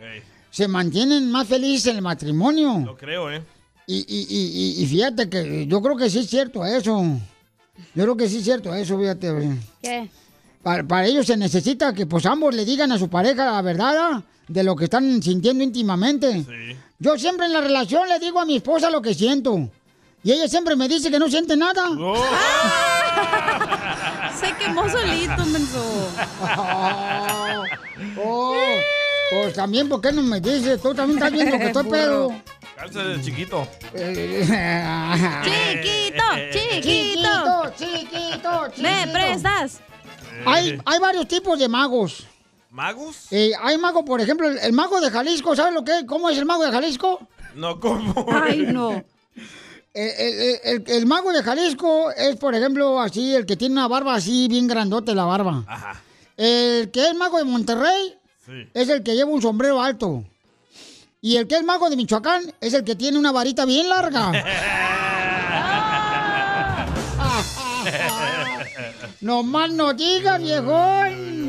se 0.51 0.67
mantienen 0.67 1.31
más 1.31 1.47
felices 1.47 1.87
en 1.87 1.95
el 1.97 2.01
matrimonio. 2.01 2.83
Lo 2.85 2.97
creo, 2.97 3.31
¿eh? 3.31 3.41
Y, 3.87 3.95
y, 3.99 4.27
y, 4.29 4.79
y- 4.79 4.83
y 4.83 4.85
fíjate 4.87 5.29
que 5.29 5.65
yo 5.65 5.81
creo 5.81 5.95
que 5.95 6.09
sí 6.09 6.19
es 6.19 6.29
cierto 6.29 6.65
eso. 6.65 7.01
Yo 7.95 8.03
creo 8.03 8.17
que 8.17 8.27
sí 8.27 8.39
es 8.39 8.43
cierto 8.43 8.75
eso, 8.75 8.97
fíjate. 8.99 9.57
¿Qué? 9.81 10.09
Para, 10.61 10.83
para 10.85 11.05
ello 11.07 11.23
se 11.23 11.37
necesita 11.37 11.93
que 11.93 12.05
pues 12.05 12.25
ambos 12.25 12.53
le 12.53 12.65
digan 12.65 12.91
a 12.91 12.97
su 12.99 13.07
pareja 13.09 13.45
la 13.45 13.61
verdad 13.61 13.95
¿ah? 13.97 14.23
de 14.47 14.63
lo 14.63 14.75
que 14.75 14.83
están 14.85 15.21
sintiendo 15.23 15.63
íntimamente. 15.63 16.45
Yo 16.99 17.17
siempre 17.17 17.45
en 17.45 17.53
la 17.53 17.61
relación 17.61 18.09
le 18.09 18.19
digo 18.19 18.39
a 18.39 18.45
mi 18.45 18.57
esposa 18.57 18.89
lo 18.89 19.01
que 19.01 19.13
siento. 19.13 19.69
Y 20.23 20.31
ella 20.31 20.47
siempre 20.47 20.75
me 20.75 20.87
dice 20.87 21.11
que 21.11 21.19
no 21.19 21.29
siente 21.29 21.55
nada. 21.55 21.83
Se 24.39 24.53
quemó 24.55 24.89
solito, 24.89 25.45
menso. 25.45 26.11
Oh, 28.19 28.55
pues 29.31 29.55
también, 29.55 29.89
¿por 29.89 29.99
qué 29.99 30.11
no 30.11 30.21
me 30.21 30.39
dices? 30.39 30.79
Tú 30.81 30.93
también 30.93 31.17
estás 31.17 31.31
viendo 31.31 31.57
que 31.57 31.65
estoy 31.65 31.83
pedo. 31.85 32.31
Calza 32.75 33.03
de 33.03 33.19
chiquito. 33.21 33.67
Chiquito, 35.43 36.23
chiquito. 36.51 37.73
Chiquito, 37.75 37.75
chiquito, 37.75 38.67
¿Me 38.77 39.07
prestas? 39.07 39.79
Hay, 40.45 40.79
hay 40.85 40.99
varios 40.99 41.27
tipos 41.27 41.57
de 41.57 41.67
magos. 41.67 42.27
¿Magos? 42.81 43.15
Eh, 43.31 43.53
hay 43.59 43.75
mago, 43.79 44.05
por 44.05 44.21
ejemplo, 44.21 44.47
el, 44.47 44.59
el 44.59 44.71
mago 44.71 45.01
de 45.01 45.09
Jalisco, 45.09 45.55
¿sabes 45.55 45.73
lo 45.73 45.83
que 45.83 45.97
es? 45.97 46.03
¿Cómo 46.05 46.29
es 46.29 46.37
el 46.37 46.45
mago 46.45 46.63
de 46.63 46.69
Jalisco? 46.71 47.27
No, 47.55 47.79
¿cómo? 47.79 48.13
Ay, 48.31 48.67
no. 48.71 49.03
El, 49.95 50.09
el- 50.19 50.59
el- 50.63 50.83
el 50.85 51.05
mago 51.07 51.31
de 51.33 51.41
Jalisco 51.41 52.11
es, 52.11 52.35
por 52.35 52.53
ejemplo, 52.53 53.01
así, 53.01 53.33
el 53.33 53.47
que 53.47 53.55
tiene 53.57 53.73
una 53.73 53.87
barba 53.87 54.13
así, 54.13 54.47
bien 54.47 54.67
grandote 54.67 55.15
la 55.15 55.23
barba. 55.25 55.63
Ajá. 55.67 55.99
El 56.37 56.91
que 56.91 57.07
es 57.07 57.15
mago 57.15 57.39
de 57.39 57.45
Monterrey 57.45 58.13
Sí. 58.45 58.69
es 58.75 58.89
el 58.89 59.01
que 59.01 59.15
lleva 59.15 59.31
un 59.31 59.41
sombrero 59.41 59.81
alto. 59.81 60.23
Y 61.19 61.37
el 61.37 61.47
que 61.47 61.55
es 61.55 61.63
mago 61.63 61.89
de 61.89 61.95
Michoacán 61.95 62.43
es 62.61 62.75
el 62.75 62.83
que 62.83 62.95
tiene 62.95 63.17
una 63.17 63.31
varita 63.31 63.65
bien 63.65 63.89
larga. 63.89 64.31
no 69.21 69.41
más 69.41 69.71
no 69.71 69.93
digas, 69.93 70.39
viejón. 70.39 71.46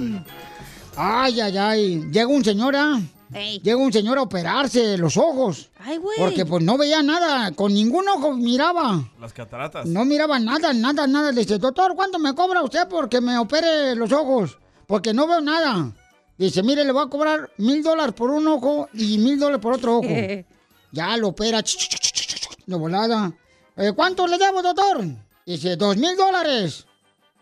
Ay, 1.01 1.41
ay, 1.41 1.57
ay. 1.57 2.11
Llega 2.11 2.27
un 2.27 2.45
señor, 2.45 2.75
¿ah? 2.75 3.01
Llega 3.31 3.77
un 3.77 3.93
señor 3.93 4.19
a 4.19 4.23
operarse 4.23 4.99
los 4.99 5.17
ojos. 5.17 5.71
Ay, 5.79 5.97
güey. 5.99 6.19
Porque 6.19 6.45
pues 6.45 6.65
no 6.65 6.77
veía 6.77 7.03
nada, 7.03 7.53
con 7.53 7.73
ningún 7.73 8.09
ojo 8.09 8.33
miraba. 8.35 9.09
Las 9.21 9.33
cataratas. 9.33 9.87
No 9.87 10.05
miraba 10.05 10.41
nada, 10.41 10.73
nada, 10.73 11.07
nada. 11.07 11.31
Le 11.31 11.43
dice, 11.43 11.59
doctor, 11.59 11.95
¿cuánto 11.95 12.19
me 12.19 12.35
cobra 12.35 12.63
usted 12.63 12.89
porque 12.89 13.21
me 13.21 13.39
opere 13.39 13.95
los 13.95 14.11
ojos? 14.13 14.59
Porque 14.89 15.15
no 15.15 15.29
veo 15.29 15.41
nada. 15.41 15.93
Dice, 16.37 16.63
mire, 16.65 16.85
le 16.85 16.91
voy 16.91 17.05
a 17.05 17.11
cobrar 17.11 17.51
mil 17.59 17.81
dólares 17.83 18.15
por 18.15 18.31
un 18.31 18.47
ojo 18.49 18.89
y 18.95 19.19
mil 19.19 19.39
dólares 19.39 19.61
por 19.63 19.75
otro 19.75 19.99
ojo. 19.99 20.09
ya 20.93 21.17
lo 21.17 21.29
opera. 21.29 21.63
ch, 21.63 21.77
ch, 21.77 21.89
ch, 21.89 22.01
ch, 22.01 22.13
ch, 22.13 22.41
ch, 22.41 22.49
De 22.67 22.75
volada. 22.77 23.33
"Eh, 23.77 23.93
¿Cuánto 23.95 24.27
le 24.27 24.37
debo, 24.39 24.63
doctor? 24.63 25.05
Dice, 25.47 25.77
dos 25.77 25.97
mil 25.97 26.17
dólares. 26.17 26.87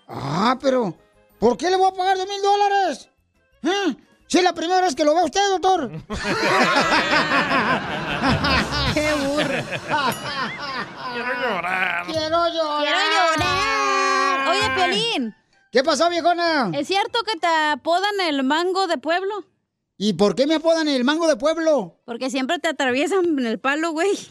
Ah, 0.08 0.58
pero, 0.60 0.94
¿por 1.38 1.56
qué 1.56 1.70
le 1.70 1.76
voy 1.76 1.88
a 1.88 1.94
pagar 1.94 2.18
dos 2.18 2.28
mil 2.28 2.42
dólares? 2.42 3.08
¿Eh? 3.66 3.96
Si 4.28 4.38
es 4.38 4.44
la 4.44 4.52
primera 4.54 4.80
vez 4.80 4.96
que 4.96 5.04
lo 5.04 5.14
ve 5.14 5.22
usted, 5.22 5.40
doctor. 5.50 5.90
¡Qué 8.94 9.12
burro! 9.24 9.62
Quiero 11.12 11.32
llorar. 11.42 12.06
Quiero 12.06 12.48
llorar. 12.48 12.82
¡Quiero 12.82 12.98
llorar! 13.36 14.48
Oye, 14.48 14.70
Piolín. 14.74 15.34
¿Qué 15.70 15.84
pasó, 15.84 16.08
viejona? 16.10 16.70
¿Es 16.74 16.86
cierto 16.88 17.20
que 17.22 17.38
te 17.38 17.46
apodan 17.46 18.20
el 18.28 18.42
mango 18.42 18.86
de 18.86 18.98
pueblo? 18.98 19.44
¿Y 19.98 20.12
por 20.14 20.34
qué 20.34 20.46
me 20.46 20.56
apodan 20.56 20.88
el 20.88 21.04
mango 21.04 21.26
de 21.26 21.36
pueblo? 21.36 22.00
Porque 22.04 22.28
siempre 22.28 22.58
te 22.58 22.68
atraviesan 22.68 23.24
en 23.38 23.46
el 23.46 23.58
palo, 23.58 23.92
güey. 23.92 24.10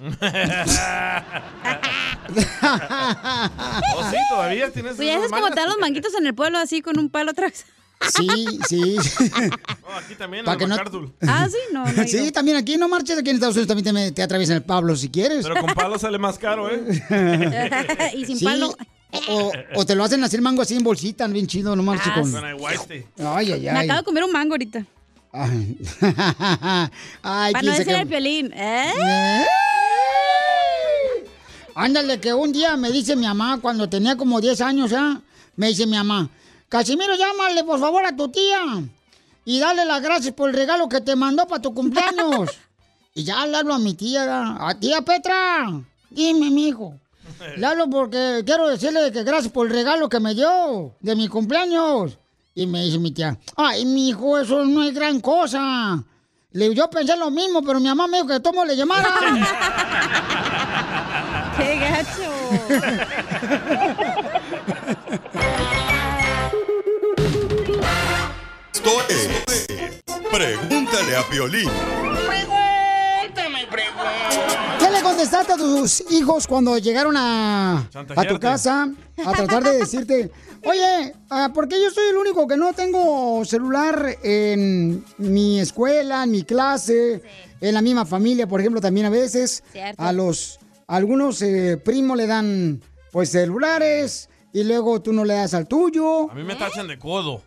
¿Oh, 3.95 4.03
sí? 4.10 4.18
¿Todavía 4.30 4.72
tienes 4.72 4.95
Pues 4.95 5.07
ya 5.07 5.16
cómo 5.16 5.30
mangas? 5.30 5.52
te 5.56 5.60
dan 5.62 5.70
los 5.70 5.78
manguitos 5.80 6.14
en 6.16 6.28
el 6.28 6.36
pueblo 6.36 6.57
así 6.57 6.82
con 6.82 6.99
un 6.99 7.10
palo 7.10 7.32
atrás. 7.32 7.66
Sí, 8.02 8.60
sí. 8.68 8.96
No, 9.82 9.96
aquí 9.98 10.16
también, 10.16 10.48
en 10.48 10.58
que 10.58 10.68
no-. 10.68 10.76
Ah, 11.28 11.48
sí, 11.50 11.58
no, 11.74 11.86
no 11.86 12.04
sí, 12.08 12.18
ido. 12.18 12.32
también 12.32 12.58
aquí 12.58 12.78
no 12.78 12.88
marches, 12.88 13.18
aquí 13.18 13.30
en 13.30 13.38
Estados 13.38 13.56
Unidos 13.56 13.68
también 13.68 13.96
te, 14.08 14.12
te 14.12 14.24
atraviesan 14.24 14.58
el 14.58 14.64
Pablo 14.64 14.96
si 14.96 15.10
quieres. 15.10 15.46
Pero 15.48 15.62
con 15.62 15.74
palo 15.74 15.98
sale 15.98 16.18
más 16.18 16.38
caro, 16.38 16.70
¿eh? 16.70 16.84
y 18.16 18.26
sin 18.26 18.38
Sí, 18.38 18.46
palo. 18.46 18.76
O, 19.76 19.86
te 19.86 19.96
lo 19.96 20.04
hacen 20.04 20.24
el 20.24 20.42
mango 20.42 20.62
así 20.62 20.76
en 20.76 20.84
bolsita, 20.84 21.26
bien 21.28 21.48
chido, 21.48 21.76
no 21.76 21.84
marches 21.84 22.12
Ah, 22.16 22.22
con... 22.22 22.36
Ay, 23.28 23.52
ay, 23.54 23.62
Me 23.62 23.80
acabo 23.80 24.00
de 24.00 24.04
comer 24.06 24.24
un 24.26 24.32
mango 24.32 24.54
ahorita. 24.54 24.86
Ay, 25.32 25.78
Ay, 27.22 27.54
Para 27.54 27.62
no 27.62 27.72
decir 27.74 27.94
el 27.94 28.08
piolín. 28.08 28.52
¿Eh? 28.54 28.92
Ándale, 31.76 32.20
que 32.20 32.34
un 32.34 32.52
día 32.54 32.78
me 32.78 32.92
dice 32.92 33.16
mi 33.16 33.26
mamá, 33.26 33.60
cuando 33.62 33.90
tenía 33.90 34.16
como 34.16 34.40
10 34.40 34.62
años, 34.62 34.94
¿ah? 34.94 35.20
Me 35.58 35.68
dice 35.68 35.86
mi 35.86 35.98
mamá, 35.98 36.30
Casimiro, 36.70 37.16
llámale 37.16 37.64
por 37.64 37.80
favor 37.80 38.06
a 38.06 38.16
tu 38.16 38.30
tía 38.30 38.60
y 39.46 39.60
dale 39.60 39.86
las 39.86 40.02
gracias 40.02 40.34
por 40.34 40.50
el 40.50 40.56
regalo 40.56 40.90
que 40.90 41.02
te 41.02 41.16
mandó 41.16 41.48
para 41.48 41.62
tu 41.62 41.72
cumpleaños. 41.74 42.50
y 43.14 43.24
ya 43.24 43.46
le 43.46 43.58
hablo 43.58 43.76
a 43.76 43.80
mi 43.80 43.94
tía, 43.94 44.58
a 44.60 44.74
tía 44.80 45.02
Petra, 45.02 45.68
dime, 46.10 46.50
mijo. 46.50 46.96
Le 47.58 47.66
hablo 47.66 47.90
porque 47.90 48.44
quiero 48.46 48.70
decirle 48.70 49.12
que 49.12 49.24
gracias 49.24 49.52
por 49.52 49.66
el 49.68 49.74
regalo 49.74 50.08
que 50.10 50.20
me 50.20 50.36
dio 50.36 50.94
de 51.00 51.16
mi 51.16 51.28
cumpleaños. 51.28 52.20
Y 52.54 52.68
me 52.68 52.84
dice 52.84 53.00
mi 53.00 53.10
tía, 53.12 53.38
ay, 53.56 53.84
mi 53.86 54.10
hijo, 54.10 54.38
eso 54.38 54.64
no 54.64 54.84
es 54.84 54.94
gran 54.94 55.20
cosa. 55.20 56.04
Le, 56.52 56.74
yo 56.74 56.90
pensé 56.90 57.18
lo 57.18 57.30
mismo, 57.32 57.62
pero 57.62 57.82
mi 57.82 57.88
mamá 57.88 58.08
me 58.08 58.18
dijo 58.18 58.30
que 58.30 58.40
tomo 58.40 58.64
le 58.64 58.78
llamara. 58.78 59.10
¡Qué 61.58 61.80
gacho! 61.80 62.32
Pregúntale 70.36 71.16
a 71.16 71.24
Piolín. 71.30 71.70
¿Qué 74.80 74.91
le 74.91 75.02
contestaste 75.02 75.53
a 75.53 75.56
tus 75.56 76.12
hijos 76.12 76.45
cuando 76.45 76.78
llegaron 76.78 77.16
a, 77.16 77.88
a 78.18 78.28
tu 78.28 78.38
casa 78.38 78.91
a 79.26 79.32
tratar 79.32 79.64
de 79.64 79.78
decirte, 79.78 80.30
oye, 80.66 81.14
ah, 81.30 81.52
¿por 81.53 81.70
qué 81.70 81.82
yo 81.82 81.90
soy 81.90 82.10
el 82.10 82.18
único 82.18 82.45
que 82.49 82.57
no 82.57 82.74
tengo 82.74 83.45
celular 83.45 84.18
en 84.24 85.06
mi 85.20 85.62
escuela, 85.62 86.26
en 86.26 86.32
mi 86.32 86.44
clase, 86.44 87.24
en 87.62 87.74
la 87.74 87.82
misma 87.82 88.06
familia, 88.06 88.45
por 88.45 88.60
ejemplo, 88.60 88.82
también 88.82 89.06
a 89.06 89.12
veces? 89.12 89.64
Cierto. 89.72 90.03
A 90.03 90.12
los 90.12 90.60
algunos 90.88 91.41
eh, 91.44 91.78
primos 91.78 92.18
le 92.18 92.28
dan 92.28 92.82
pues 93.14 93.30
celulares 93.32 94.28
y 94.52 94.66
luego 94.66 95.02
tú 95.02 95.14
no 95.14 95.24
le 95.24 95.36
das 95.36 95.53
al 95.53 95.66
tuyo, 95.66 96.30
A 96.30 96.34
mí 96.36 96.44
me 96.44 96.56
tachan 96.56 96.90
de 96.90 96.99
codo. 96.99 97.41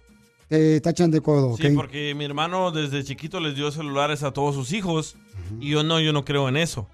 Te 0.48 0.80
tachan 0.80 1.10
de 1.10 1.20
codo, 1.20 1.50
¿ok? 1.50 1.60
Sí, 1.60 1.68
porque 1.70 2.14
mi 2.14 2.24
hermano 2.24 2.70
desde 2.70 3.04
chiquito 3.04 3.38
les 3.40 3.54
dio 3.54 3.70
celulares 3.70 4.22
a 4.22 4.32
todos 4.32 4.54
sus 4.54 4.72
hijos 4.72 5.16
y 5.60 5.70
yo 5.70 5.82
no, 5.82 6.00
yo 6.00 6.12
no 6.12 6.24
creo 6.24 6.48
en 6.48 6.56
eso. 6.56 6.88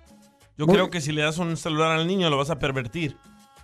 Yo 0.56 0.66
creo 0.66 0.90
que 0.90 1.00
si 1.00 1.12
le 1.12 1.22
das 1.22 1.38
un 1.38 1.56
celular 1.56 1.92
al 1.92 2.06
niño 2.06 2.30
lo 2.30 2.36
vas 2.36 2.50
a 2.50 2.58
pervertir. 2.58 3.16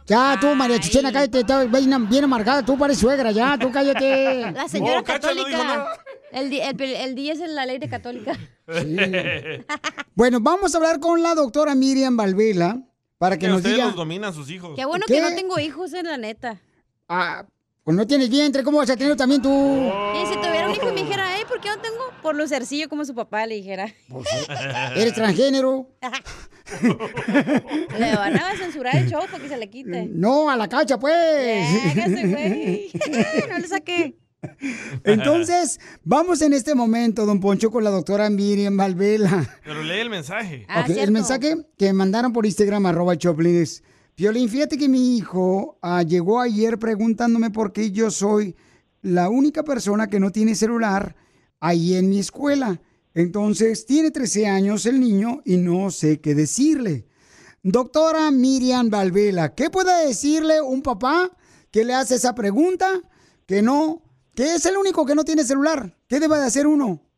Ya, 0.07 0.37
tú, 0.41 0.53
María 0.57 0.81
Chichena, 0.81 1.12
cállate, 1.12 1.45
bien, 1.69 2.09
bien 2.09 2.25
amargada, 2.25 2.65
tú 2.65 2.77
pareces 2.77 3.01
suegra, 3.01 3.31
ya, 3.31 3.57
tú 3.59 3.71
cállate. 3.71 4.51
La 4.55 4.67
señora 4.69 4.93
Oh, 4.99 5.03
dijo 5.03 5.05
católica. 5.05 5.99
el, 6.33 6.53
el, 6.53 6.81
el 6.81 7.15
día 7.15 7.33
es 7.35 7.39
la 7.39 7.65
ley 7.67 7.79
de 7.79 7.89
católica. 7.89 8.37
Bueno, 10.15 10.39
vamos 10.41 10.75
a 10.75 10.79
hablar 10.79 11.01
con 11.01 11.23
la 11.23 11.35
doctora 11.35 11.75
Miriam 11.75 12.17
Valvela 12.17 12.81
para 13.19 13.37
que 13.37 13.47
Que 13.47 13.49
nos 13.49 13.59
ustedes 13.59 13.77
diga. 13.77 13.87
los 13.87 13.97
dominan 13.97 14.35
sus 14.35 14.51
hijos. 14.51 14.73
Qué 14.77 14.85
bueno 14.85 15.05
¿Qué? 15.07 15.15
que 15.15 15.21
no 15.23 15.29
tengo 15.35 15.59
hijos, 15.59 15.93
en 15.93 16.07
la 16.07 16.17
neta. 16.17 16.61
Ah, 17.09 17.45
Pues 17.91 17.97
no 17.97 18.07
tienes 18.07 18.31
vientre, 18.31 18.62
¿cómo 18.62 18.79
vas 18.79 18.89
a 18.89 18.97
tener 18.97 19.17
también 19.17 19.43
tú? 19.43 19.51
Y 19.51 20.25
si 20.25 20.35
tuviera 20.37 20.69
un 20.69 20.73
hijo 20.73 20.89
y 20.91 20.93
me 20.93 21.03
dijera, 21.03 21.27
ay, 21.35 21.43
¿por 21.45 21.61
qué 21.61 21.71
no 21.71 21.79
tengo? 21.79 21.99
Por 22.23 22.37
lucercillo 22.37 22.89
como 22.89 23.05
su 23.05 23.17
papá 23.17 23.45
le 23.47 23.57
dijera. 23.57 23.93
Eres 24.95 25.12
transgénero. 25.12 25.89
Le 27.99 28.15
van 28.15 28.39
a 28.39 28.57
censurar 28.57 28.95
el 28.95 29.11
show 29.11 29.23
para 29.29 29.43
que 29.43 29.49
se 29.49 29.57
le 29.57 29.69
quite. 29.69 30.07
No, 30.07 30.49
a 30.49 30.57
la 30.57 30.69
cacha, 30.69 31.01
pues. 31.01 31.67
Güey. 31.97 32.93
No 33.51 33.59
le 33.59 33.67
saqué. 33.67 34.15
Entonces, 35.03 35.81
vamos 36.05 36.43
en 36.43 36.53
este 36.53 36.77
momento, 36.77 37.27
don 37.27 37.41
Poncho, 37.41 37.73
con 37.73 37.83
la 37.83 37.91
doctora 37.91 38.31
Miriam 38.31 38.77
Valvela. 38.77 39.59
Pero 39.65 39.83
lee 39.83 39.99
el 39.99 40.11
mensaje. 40.11 40.65
Ah, 40.69 40.87
el 40.89 41.11
mensaje 41.11 41.57
que 41.77 41.87
me 41.87 41.95
mandaron 41.95 42.33
por 42.33 42.47
Instagram, 42.47 42.87
arroba 42.87 43.19
Choplin, 43.19 43.67
es, 44.21 44.25
Piolín, 44.25 44.51
fíjate 44.51 44.77
que 44.77 44.87
mi 44.87 45.17
hijo 45.17 45.79
ah, 45.81 46.03
llegó 46.03 46.41
ayer 46.41 46.79
preguntándome 46.79 47.51
por 47.51 47.73
qué 47.73 47.91
yo 47.91 48.11
soy 48.11 48.55
la 49.01 49.31
única 49.31 49.63
persona 49.63 50.09
que 50.09 50.21
no 50.21 50.31
tiene 50.31 50.55
celular 50.55 51.17
ahí 51.59 51.95
en 51.95 52.11
mi 52.11 52.19
escuela. 52.19 52.83
Entonces, 53.15 53.87
tiene 53.87 54.11
13 54.11 54.47
años 54.47 54.85
el 54.85 55.01
niño 55.01 55.41
y 55.47 55.57
no 55.57 55.91
sé 55.91 56.21
qué 56.21 56.35
decirle. 56.35 57.07
Doctora 57.63 58.31
Miriam 58.31 58.91
Valvela, 58.91 59.55
¿qué 59.55 59.71
puede 59.71 60.07
decirle 60.07 60.61
un 60.61 60.83
papá 60.83 61.35
que 61.71 61.87
le 61.87 61.95
hace 61.95 62.17
esa 62.17 62.35
pregunta? 62.35 63.01
Que 63.47 63.63
no, 63.63 64.03
que 64.35 64.55
es 64.55 64.67
el 64.67 64.77
único 64.77 65.07
que 65.07 65.15
no 65.15 65.25
tiene 65.25 65.45
celular. 65.45 65.97
¿Qué 66.09 66.21
debe 66.21 66.37
de 66.37 66.45
hacer 66.45 66.67
uno? 66.67 67.10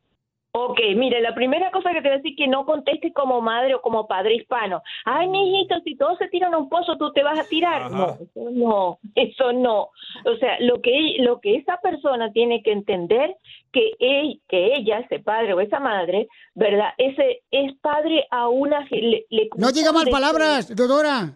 Ok, 0.55 0.79
mire, 0.97 1.23
la 1.23 1.35
primera 1.35 1.71
cosa 1.71 1.93
que 1.93 2.03
te 2.03 2.09
voy 2.09 2.13
a 2.13 2.17
decir 2.19 2.37
que 2.37 2.47
no 2.47 2.67
contestes 2.67 3.15
como 3.15 3.41
madre 3.41 3.75
o 3.75 3.81
como 3.81 4.07
padre 4.07 4.35
hispano. 4.35 4.83
Ay, 5.07 5.27
mijito, 5.29 5.81
si 5.83 5.97
todos 5.97 6.19
se 6.19 6.29
tiran 6.29 6.53
a 6.53 6.59
un 6.59 6.69
pozo, 6.69 6.99
tú 6.99 7.11
te 7.15 7.23
vas 7.23 7.39
a 7.39 7.45
tirar. 7.49 7.91
No, 7.91 8.19
eso 8.21 8.51
no, 8.51 8.99
eso 9.15 9.53
no. 9.55 9.89
O 10.27 10.37
sea, 10.39 10.61
lo 10.61 10.83
que 10.83 11.17
lo 11.21 11.41
que 11.41 11.57
esa 11.57 11.79
persona 11.79 12.31
tiene 12.33 12.63
que 12.63 12.71
entender 12.73 13.35
que 13.73 13.93
él, 13.99 14.43
que 14.47 14.75
ella, 14.77 14.99
ese 14.99 15.21
padre 15.21 15.55
o 15.55 15.61
esa 15.61 15.81
madre, 15.81 16.29
¿verdad? 16.55 16.91
Ese 16.99 17.41
es 17.51 17.73
padre 17.81 18.27
a 18.31 18.49
una 18.49 18.87
le- 18.91 19.25
le 19.31 19.49
No 19.57 19.73
diga 19.73 19.91
mal 19.91 20.07
palabras, 20.11 20.69
doctora. 20.77 21.33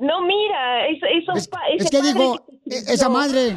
No, 0.00 0.20
mira, 0.22 0.88
eso, 0.88 1.06
eso 1.06 1.32
Es, 1.34 1.48
es 1.78 1.90
que 1.90 2.02
digo, 2.02 2.44
que- 2.64 2.74
e- 2.74 2.92
esa 2.94 3.06
no. 3.06 3.14
madre. 3.14 3.52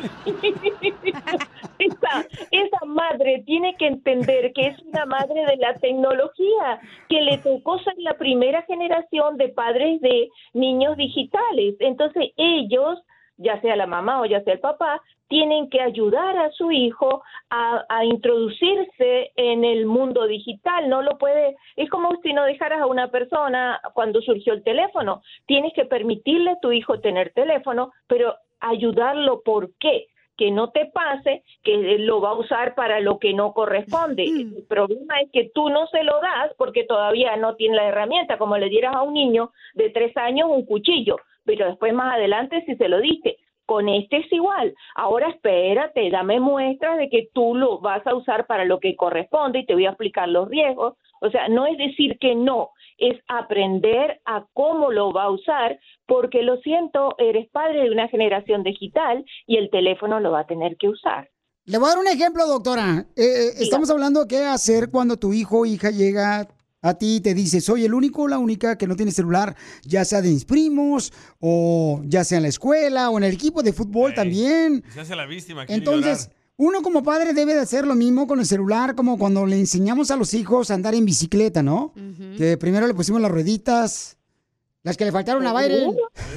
esa, 1.78 2.26
esa 2.50 2.84
madre 2.86 3.42
tiene 3.46 3.76
que 3.76 3.86
entender 3.86 4.52
que 4.52 4.68
es 4.68 4.78
una 4.82 5.06
madre 5.06 5.44
de 5.46 5.56
la 5.56 5.74
tecnología, 5.74 6.80
que 7.08 7.20
le 7.22 7.38
tocó 7.38 7.78
ser 7.80 7.94
la 7.98 8.14
primera 8.14 8.62
generación 8.62 9.36
de 9.36 9.48
padres 9.48 10.00
de 10.00 10.28
niños 10.52 10.96
digitales. 10.96 11.76
Entonces 11.80 12.32
ellos, 12.36 12.98
ya 13.36 13.60
sea 13.60 13.76
la 13.76 13.86
mamá 13.86 14.20
o 14.20 14.26
ya 14.26 14.42
sea 14.42 14.54
el 14.54 14.60
papá, 14.60 15.00
tienen 15.28 15.70
que 15.70 15.80
ayudar 15.80 16.36
a 16.36 16.50
su 16.50 16.72
hijo 16.72 17.22
a, 17.50 17.84
a 17.88 18.04
introducirse 18.04 19.30
en 19.36 19.64
el 19.64 19.86
mundo 19.86 20.26
digital. 20.26 20.88
No 20.88 21.02
lo 21.02 21.18
puede, 21.18 21.56
es 21.76 21.88
como 21.88 22.10
si 22.22 22.32
no 22.32 22.44
dejaras 22.44 22.82
a 22.82 22.86
una 22.86 23.12
persona 23.12 23.80
cuando 23.94 24.20
surgió 24.20 24.52
el 24.52 24.64
teléfono. 24.64 25.22
Tienes 25.46 25.72
que 25.72 25.84
permitirle 25.84 26.50
a 26.50 26.60
tu 26.60 26.72
hijo 26.72 26.98
tener 26.98 27.32
teléfono, 27.32 27.92
pero 28.08 28.34
ayudarlo. 28.60 29.42
¿Por 29.42 29.70
qué? 29.78 30.06
que 30.40 30.50
no 30.50 30.70
te 30.70 30.86
pase 30.86 31.42
que 31.62 31.76
lo 31.98 32.22
va 32.22 32.30
a 32.30 32.38
usar 32.38 32.74
para 32.74 32.98
lo 33.00 33.18
que 33.18 33.34
no 33.34 33.52
corresponde. 33.52 34.24
El 34.24 34.64
problema 34.66 35.20
es 35.20 35.30
que 35.30 35.50
tú 35.54 35.68
no 35.68 35.86
se 35.88 36.02
lo 36.02 36.18
das 36.18 36.54
porque 36.56 36.84
todavía 36.84 37.36
no 37.36 37.56
tiene 37.56 37.76
la 37.76 37.88
herramienta, 37.88 38.38
como 38.38 38.56
le 38.56 38.70
dieras 38.70 38.94
a 38.94 39.02
un 39.02 39.12
niño 39.12 39.50
de 39.74 39.90
tres 39.90 40.16
años 40.16 40.48
un 40.50 40.64
cuchillo, 40.64 41.18
pero 41.44 41.66
después 41.66 41.92
más 41.92 42.14
adelante 42.14 42.64
si 42.64 42.74
se 42.76 42.88
lo 42.88 43.02
diste. 43.02 43.36
Con 43.66 43.90
este 43.90 44.16
es 44.16 44.32
igual. 44.32 44.74
Ahora 44.94 45.28
espérate, 45.28 46.08
dame 46.08 46.40
muestras 46.40 46.96
de 46.96 47.10
que 47.10 47.28
tú 47.34 47.54
lo 47.54 47.78
vas 47.78 48.04
a 48.06 48.14
usar 48.14 48.46
para 48.46 48.64
lo 48.64 48.80
que 48.80 48.96
corresponde 48.96 49.58
y 49.58 49.66
te 49.66 49.74
voy 49.74 49.84
a 49.84 49.90
explicar 49.90 50.26
los 50.26 50.48
riesgos. 50.48 50.94
O 51.20 51.28
sea, 51.28 51.48
no 51.48 51.66
es 51.66 51.76
decir 51.76 52.18
que 52.18 52.34
no, 52.34 52.70
es 53.00 53.18
aprender 53.28 54.20
a 54.24 54.46
cómo 54.52 54.92
lo 54.92 55.12
va 55.12 55.24
a 55.24 55.30
usar, 55.30 55.80
porque 56.06 56.42
lo 56.42 56.58
siento, 56.58 57.16
eres 57.18 57.48
padre 57.50 57.84
de 57.84 57.90
una 57.90 58.08
generación 58.08 58.62
digital 58.62 59.24
y 59.46 59.56
el 59.56 59.70
teléfono 59.70 60.20
lo 60.20 60.30
va 60.30 60.40
a 60.40 60.46
tener 60.46 60.76
que 60.76 60.88
usar. 60.88 61.28
Le 61.64 61.78
voy 61.78 61.86
a 61.86 61.90
dar 61.90 61.98
un 61.98 62.08
ejemplo, 62.08 62.46
doctora. 62.46 63.06
Eh, 63.16 63.22
eh, 63.22 63.52
estamos 63.58 63.90
hablando 63.90 64.22
de 64.22 64.28
qué 64.28 64.44
hacer 64.44 64.90
cuando 64.90 65.16
tu 65.16 65.32
hijo 65.32 65.60
o 65.60 65.66
hija 65.66 65.90
llega 65.90 66.48
a 66.82 66.94
ti 66.94 67.16
y 67.16 67.20
te 67.20 67.34
dice, 67.34 67.60
soy 67.60 67.84
el 67.84 67.94
único 67.94 68.22
o 68.22 68.28
la 68.28 68.38
única 68.38 68.76
que 68.76 68.86
no 68.86 68.96
tiene 68.96 69.12
celular, 69.12 69.54
ya 69.82 70.04
sea 70.04 70.22
de 70.22 70.30
mis 70.30 70.44
primos, 70.44 71.12
o 71.38 72.00
ya 72.04 72.24
sea 72.24 72.38
en 72.38 72.42
la 72.42 72.48
escuela, 72.48 73.10
o 73.10 73.18
en 73.18 73.24
el 73.24 73.34
equipo 73.34 73.62
de 73.62 73.72
fútbol 73.72 74.14
también. 74.14 74.82
Se 74.88 75.00
hace 75.00 75.16
la 75.16 75.26
víctima. 75.26 75.64
Entonces, 75.68 76.30
uno 76.60 76.82
como 76.82 77.02
padre 77.02 77.32
debe 77.32 77.54
de 77.54 77.60
hacer 77.60 77.86
lo 77.86 77.94
mismo 77.94 78.26
con 78.26 78.38
el 78.38 78.44
celular, 78.44 78.94
como 78.94 79.16
cuando 79.18 79.46
le 79.46 79.56
enseñamos 79.56 80.10
a 80.10 80.16
los 80.16 80.34
hijos 80.34 80.70
a 80.70 80.74
andar 80.74 80.94
en 80.94 81.06
bicicleta, 81.06 81.62
¿no? 81.62 81.94
Que 82.36 82.58
primero 82.58 82.86
le 82.86 82.92
pusimos 82.92 83.18
las 83.22 83.30
rueditas, 83.30 84.18
las 84.82 84.98
que 84.98 85.06
le 85.06 85.12
faltaron 85.12 85.46
a 85.46 85.54
Byron. 85.54 85.96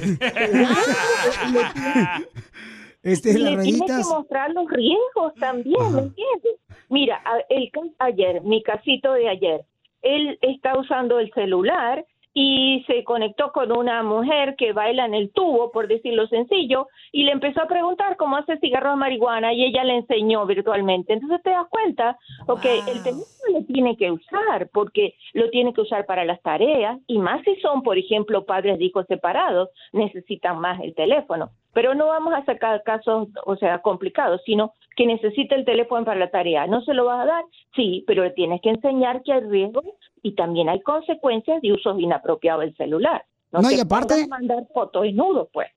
este, 3.02 3.34
las 3.34 3.38
le 3.38 3.48
tienes 3.48 3.56
rueditas. 3.56 4.08
que 4.08 4.14
mostrar 4.14 4.50
los 4.52 4.66
riesgos 4.70 5.34
también, 5.38 5.94
¿me 5.94 6.00
entiendes? 6.00 6.54
Mira, 6.88 7.22
el 7.50 7.70
ayer, 7.98 8.40
mi 8.44 8.62
casito 8.62 9.12
de 9.12 9.28
ayer, 9.28 9.60
él 10.00 10.38
está 10.40 10.78
usando 10.78 11.18
el 11.18 11.30
celular 11.34 12.02
y 12.34 12.84
se 12.88 13.04
conectó 13.04 13.52
con 13.52 13.70
una 13.70 14.02
mujer 14.02 14.56
que 14.56 14.72
baila 14.72 15.06
en 15.06 15.14
el 15.14 15.30
tubo, 15.32 15.70
por 15.70 15.86
decirlo 15.86 16.26
sencillo, 16.26 16.88
y 17.12 17.22
le 17.22 17.30
empezó 17.30 17.62
a 17.62 17.68
preguntar 17.68 18.16
cómo 18.16 18.36
hace 18.36 18.58
cigarros 18.58 18.94
de 18.94 18.96
marihuana 18.96 19.52
y 19.52 19.64
ella 19.64 19.84
le 19.84 19.98
enseñó 19.98 20.44
virtualmente. 20.44 21.12
Entonces 21.12 21.40
te 21.44 21.50
das 21.50 21.68
cuenta, 21.70 22.18
ok, 22.48 22.64
el 22.88 23.02
teléfono 23.04 23.24
lo 23.52 23.64
tiene 23.66 23.96
que 23.96 24.10
usar 24.10 24.68
porque 24.72 25.14
lo 25.32 25.48
tiene 25.50 25.72
que 25.72 25.82
usar 25.82 26.06
para 26.06 26.24
las 26.24 26.42
tareas 26.42 26.98
y 27.06 27.18
más 27.18 27.42
si 27.44 27.54
son, 27.60 27.82
por 27.82 27.98
ejemplo, 27.98 28.44
padres 28.44 28.78
de 28.78 28.86
hijos 28.86 29.06
separados, 29.06 29.68
necesitan 29.92 30.58
más 30.58 30.80
el 30.82 30.92
teléfono. 30.94 31.50
Pero 31.72 31.94
no 31.94 32.06
vamos 32.06 32.34
a 32.34 32.44
sacar 32.44 32.82
casos, 32.82 33.28
o 33.46 33.56
sea, 33.56 33.78
complicados, 33.78 34.40
sino 34.44 34.72
que 34.96 35.06
necesita 35.06 35.54
el 35.54 35.64
teléfono 35.64 36.04
para 36.04 36.18
la 36.18 36.30
tarea. 36.30 36.66
¿No 36.66 36.82
se 36.82 36.94
lo 36.94 37.04
vas 37.04 37.20
a 37.20 37.26
dar? 37.26 37.44
Sí, 37.74 38.04
pero 38.06 38.24
le 38.24 38.30
tienes 38.30 38.60
que 38.60 38.70
enseñar 38.70 39.22
que 39.22 39.32
hay 39.32 39.40
riesgos 39.40 39.84
y 40.24 40.34
también 40.34 40.68
hay 40.70 40.80
consecuencias 40.82 41.60
de 41.62 41.72
uso 41.72 41.96
inapropiado 41.98 42.60
del 42.60 42.74
celular. 42.76 43.24
No, 43.52 43.60
No, 43.60 43.68
te 43.68 43.76
y 43.76 43.80
aparte- 43.80 44.26
mandar 44.26 44.66
fotos 44.74 45.02
desnudos, 45.02 45.48
pues. 45.52 45.68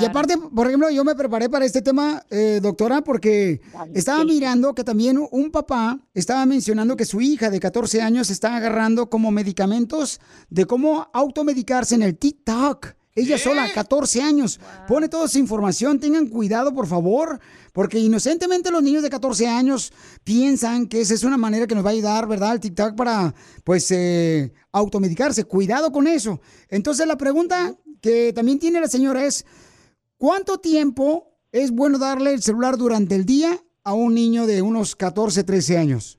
Y 0.00 0.04
aparte, 0.04 0.34
por 0.52 0.66
ejemplo, 0.66 0.90
yo 0.90 1.04
me 1.04 1.14
preparé 1.14 1.48
para 1.48 1.64
este 1.64 1.80
tema, 1.80 2.20
eh, 2.30 2.58
doctora, 2.60 3.02
porque 3.02 3.60
estaba 3.94 4.24
mirando 4.24 4.74
que 4.74 4.82
también 4.82 5.16
un 5.30 5.52
papá 5.52 6.00
estaba 6.12 6.44
mencionando 6.44 6.96
que 6.96 7.04
su 7.04 7.20
hija 7.20 7.50
de 7.50 7.60
14 7.60 8.02
años 8.02 8.28
está 8.30 8.56
agarrando 8.56 9.08
como 9.08 9.30
medicamentos 9.30 10.20
de 10.50 10.64
cómo 10.64 11.06
automedicarse 11.12 11.94
en 11.94 12.02
el 12.02 12.18
TikTok. 12.18 12.95
Ella 13.16 13.38
sola, 13.38 13.66
14 13.72 14.20
años, 14.20 14.60
pone 14.86 15.08
toda 15.08 15.24
esa 15.24 15.38
información. 15.38 15.98
Tengan 15.98 16.26
cuidado, 16.26 16.74
por 16.74 16.86
favor, 16.86 17.40
porque 17.72 17.98
inocentemente 17.98 18.70
los 18.70 18.82
niños 18.82 19.02
de 19.02 19.08
14 19.08 19.48
años 19.48 19.90
piensan 20.22 20.86
que 20.86 21.00
esa 21.00 21.14
es 21.14 21.24
una 21.24 21.38
manera 21.38 21.66
que 21.66 21.74
nos 21.74 21.82
va 21.82 21.88
a 21.88 21.92
ayudar, 21.94 22.28
¿verdad? 22.28 22.52
El 22.52 22.60
TikTok 22.60 22.94
para, 22.94 23.34
pues, 23.64 23.90
eh, 23.90 24.52
automedicarse. 24.70 25.44
Cuidado 25.44 25.90
con 25.90 26.06
eso. 26.06 26.40
Entonces, 26.68 27.06
la 27.06 27.16
pregunta 27.16 27.74
que 28.02 28.34
también 28.34 28.58
tiene 28.58 28.80
la 28.80 28.88
señora 28.88 29.24
es, 29.24 29.46
¿cuánto 30.18 30.58
tiempo 30.58 31.38
es 31.52 31.70
bueno 31.70 31.98
darle 31.98 32.34
el 32.34 32.42
celular 32.42 32.76
durante 32.76 33.14
el 33.14 33.24
día 33.24 33.58
a 33.82 33.94
un 33.94 34.14
niño 34.14 34.46
de 34.46 34.60
unos 34.60 34.94
14, 34.94 35.42
13 35.42 35.78
años? 35.78 36.18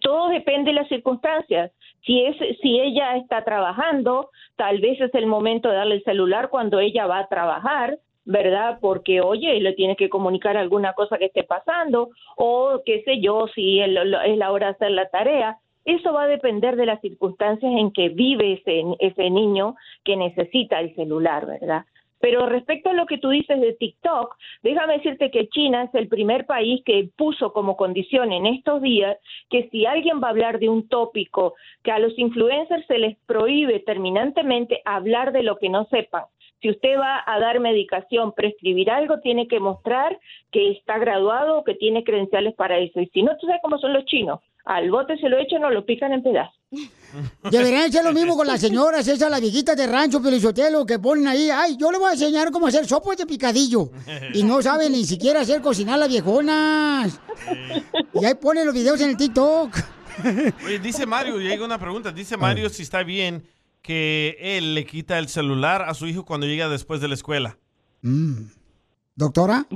todo 0.00 0.28
depende 0.28 0.70
de 0.70 0.76
las 0.76 0.88
circunstancias. 0.88 1.72
Si 2.04 2.24
es 2.24 2.36
si 2.60 2.80
ella 2.80 3.16
está 3.16 3.44
trabajando, 3.44 4.30
tal 4.56 4.80
vez 4.80 5.00
es 5.00 5.14
el 5.14 5.26
momento 5.26 5.68
de 5.68 5.76
darle 5.76 5.94
el 5.96 6.04
celular 6.04 6.48
cuando 6.48 6.80
ella 6.80 7.06
va 7.06 7.18
a 7.18 7.28
trabajar, 7.28 7.98
¿verdad? 8.24 8.78
Porque 8.80 9.20
oye, 9.20 9.60
le 9.60 9.74
tiene 9.74 9.96
que 9.96 10.08
comunicar 10.08 10.56
alguna 10.56 10.92
cosa 10.94 11.18
que 11.18 11.26
esté 11.26 11.42
pasando 11.42 12.10
o 12.36 12.82
qué 12.84 13.02
sé 13.04 13.20
yo, 13.20 13.46
si 13.54 13.80
es 13.80 13.88
la 13.90 14.52
hora 14.52 14.68
de 14.68 14.72
hacer 14.72 14.90
la 14.92 15.08
tarea. 15.08 15.58
Eso 15.84 16.12
va 16.12 16.24
a 16.24 16.28
depender 16.28 16.76
de 16.76 16.86
las 16.86 17.00
circunstancias 17.00 17.72
en 17.74 17.90
que 17.90 18.10
vive 18.10 18.52
ese, 18.52 18.82
ese 18.98 19.30
niño 19.30 19.76
que 20.04 20.16
necesita 20.16 20.78
el 20.80 20.94
celular, 20.94 21.46
¿verdad? 21.46 21.84
Pero 22.20 22.46
respecto 22.46 22.90
a 22.90 22.94
lo 22.94 23.06
que 23.06 23.18
tú 23.18 23.30
dices 23.30 23.60
de 23.60 23.72
TikTok, 23.72 24.36
déjame 24.62 24.98
decirte 24.98 25.30
que 25.30 25.48
China 25.48 25.84
es 25.84 25.94
el 25.94 26.08
primer 26.08 26.46
país 26.46 26.82
que 26.84 27.08
puso 27.16 27.52
como 27.52 27.76
condición 27.76 28.32
en 28.32 28.46
estos 28.46 28.82
días 28.82 29.16
que 29.48 29.68
si 29.70 29.86
alguien 29.86 30.20
va 30.22 30.28
a 30.28 30.30
hablar 30.30 30.58
de 30.58 30.68
un 30.68 30.88
tópico 30.88 31.54
que 31.82 31.92
a 31.92 31.98
los 31.98 32.16
influencers 32.18 32.86
se 32.86 32.98
les 32.98 33.16
prohíbe 33.26 33.80
terminantemente 33.80 34.82
hablar 34.84 35.32
de 35.32 35.42
lo 35.42 35.56
que 35.56 35.70
no 35.70 35.86
sepan. 35.86 36.24
Si 36.60 36.68
usted 36.68 36.98
va 36.98 37.22
a 37.26 37.40
dar 37.40 37.58
medicación, 37.58 38.32
prescribir 38.32 38.90
algo, 38.90 39.20
tiene 39.20 39.48
que 39.48 39.60
mostrar 39.60 40.18
que 40.50 40.72
está 40.72 40.98
graduado 40.98 41.58
o 41.58 41.64
que 41.64 41.74
tiene 41.74 42.04
credenciales 42.04 42.54
para 42.54 42.78
eso. 42.78 43.00
Y 43.00 43.06
si 43.06 43.22
no, 43.22 43.36
tú 43.38 43.46
sabes 43.46 43.62
cómo 43.62 43.78
son 43.78 43.94
los 43.94 44.04
chinos. 44.04 44.40
Al 44.66 44.90
bote 44.90 45.16
se 45.16 45.30
lo 45.30 45.38
echan 45.38 45.64
o 45.64 45.70
lo 45.70 45.86
pican 45.86 46.12
en 46.12 46.22
pedazos. 46.22 46.59
Deberían 47.50 47.88
hacer 47.88 48.04
lo 48.04 48.12
mismo 48.12 48.36
con 48.36 48.46
las 48.46 48.60
señoras, 48.60 49.06
esas 49.08 49.30
las 49.30 49.40
viejitas 49.40 49.76
de 49.76 49.86
rancho, 49.86 50.22
Pelizotelo, 50.22 50.86
que 50.86 50.98
ponen 50.98 51.26
ahí, 51.26 51.50
ay, 51.50 51.76
yo 51.76 51.90
le 51.90 51.98
voy 51.98 52.10
a 52.10 52.12
enseñar 52.12 52.50
cómo 52.52 52.68
hacer 52.68 52.86
sopos 52.86 53.16
de 53.16 53.26
picadillo. 53.26 53.90
Y 54.32 54.44
no 54.44 54.62
saben 54.62 54.92
ni 54.92 55.04
siquiera 55.04 55.40
hacer 55.40 55.60
cocinar 55.60 55.98
las 55.98 56.08
viejonas. 56.08 57.20
Y 58.14 58.24
ahí 58.24 58.34
ponen 58.34 58.66
los 58.66 58.74
videos 58.74 59.00
en 59.00 59.10
el 59.10 59.16
TikTok. 59.16 59.76
Oye, 60.64 60.78
dice 60.78 61.06
Mario, 61.06 61.38
llega 61.40 61.64
una 61.64 61.78
pregunta. 61.78 62.12
Dice 62.12 62.36
Mario 62.36 62.68
si 62.68 62.82
está 62.82 63.02
bien 63.02 63.42
que 63.82 64.36
él 64.38 64.74
le 64.74 64.84
quita 64.84 65.18
el 65.18 65.28
celular 65.28 65.82
a 65.82 65.94
su 65.94 66.06
hijo 66.06 66.24
cuando 66.24 66.46
llega 66.46 66.68
después 66.68 67.00
de 67.00 67.08
la 67.08 67.14
escuela. 67.14 67.58
Mm. 68.02 68.44
¿Doctora? 69.16 69.66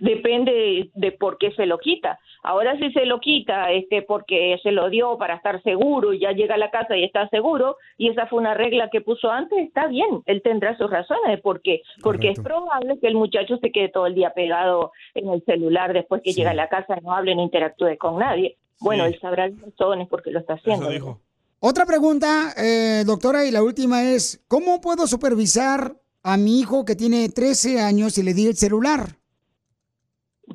Depende 0.00 0.90
de 0.94 1.12
por 1.12 1.38
qué 1.38 1.52
se 1.52 1.66
lo 1.66 1.78
quita. 1.78 2.18
Ahora 2.44 2.76
si 2.76 2.90
se 2.92 3.06
lo 3.06 3.20
quita 3.20 3.70
este 3.70 4.02
porque 4.02 4.58
se 4.64 4.72
lo 4.72 4.90
dio 4.90 5.16
para 5.16 5.36
estar 5.36 5.62
seguro 5.62 6.12
y 6.12 6.20
ya 6.20 6.32
llega 6.32 6.56
a 6.56 6.58
la 6.58 6.72
casa 6.72 6.96
y 6.96 7.04
está 7.04 7.28
seguro 7.28 7.76
y 7.96 8.08
esa 8.08 8.26
fue 8.26 8.40
una 8.40 8.54
regla 8.54 8.88
que 8.90 9.00
puso 9.00 9.30
antes, 9.30 9.58
está 9.60 9.86
bien, 9.86 10.22
él 10.26 10.42
tendrá 10.42 10.76
sus 10.76 10.90
razones 10.90 11.28
de 11.28 11.38
por 11.38 11.62
qué, 11.62 11.82
porque 12.02 12.30
es 12.30 12.40
probable 12.40 12.98
que 12.98 13.06
el 13.06 13.14
muchacho 13.14 13.58
se 13.58 13.70
quede 13.70 13.90
todo 13.90 14.06
el 14.06 14.16
día 14.16 14.34
pegado 14.34 14.90
en 15.14 15.28
el 15.28 15.44
celular 15.44 15.92
después 15.92 16.20
que 16.24 16.32
llega 16.32 16.50
a 16.50 16.54
la 16.54 16.68
casa, 16.68 16.96
no 17.00 17.12
hable, 17.12 17.36
no 17.36 17.42
interactúe 17.42 17.96
con 17.96 18.18
nadie. 18.18 18.56
Bueno, 18.80 19.04
él 19.04 19.16
sabrá 19.20 19.48
las 19.48 19.60
razones 19.60 20.08
porque 20.08 20.32
lo 20.32 20.40
está 20.40 20.54
haciendo. 20.54 21.20
Otra 21.60 21.86
pregunta, 21.86 22.52
eh, 22.56 23.04
doctora, 23.06 23.44
y 23.44 23.52
la 23.52 23.62
última 23.62 24.02
es, 24.02 24.44
¿cómo 24.48 24.80
puedo 24.80 25.06
supervisar 25.06 25.94
a 26.24 26.36
mi 26.36 26.58
hijo 26.58 26.84
que 26.84 26.96
tiene 26.96 27.28
13 27.28 27.80
años 27.80 28.18
y 28.18 28.24
le 28.24 28.34
di 28.34 28.48
el 28.48 28.56
celular? 28.56 29.16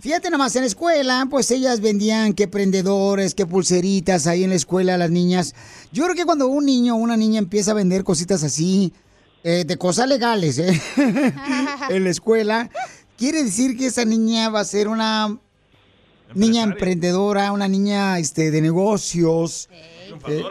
Fíjate 0.00 0.30
nomás, 0.30 0.54
en 0.54 0.62
la 0.62 0.68
escuela, 0.68 1.26
pues 1.28 1.50
ellas 1.50 1.80
vendían 1.80 2.32
qué 2.32 2.46
prendedores, 2.46 3.34
qué 3.34 3.46
pulseritas 3.46 4.28
ahí 4.28 4.44
en 4.44 4.50
la 4.50 4.56
escuela 4.56 4.94
a 4.94 4.98
las 4.98 5.10
niñas. 5.10 5.56
Yo 5.92 6.04
creo 6.04 6.14
que 6.14 6.24
cuando 6.24 6.46
un 6.46 6.66
niño 6.66 6.94
o 6.94 6.98
una 6.98 7.16
niña 7.16 7.40
empieza 7.40 7.72
a 7.72 7.74
vender 7.74 8.04
cositas 8.04 8.44
así, 8.44 8.92
eh, 9.42 9.64
de 9.66 9.76
cosas 9.76 10.08
legales, 10.08 10.58
¿eh? 10.58 10.80
en 11.90 12.04
la 12.04 12.10
escuela, 12.10 12.70
quiere 13.16 13.42
decir 13.42 13.76
que 13.76 13.86
esa 13.86 14.04
niña 14.04 14.50
va 14.50 14.60
a 14.60 14.64
ser 14.64 14.86
una 14.86 15.36
niña 16.34 16.62
emprendedora, 16.62 17.50
una 17.50 17.66
niña 17.66 18.20
este, 18.20 18.52
de 18.52 18.60
negocios. 18.60 19.68
Eh, 20.28 20.42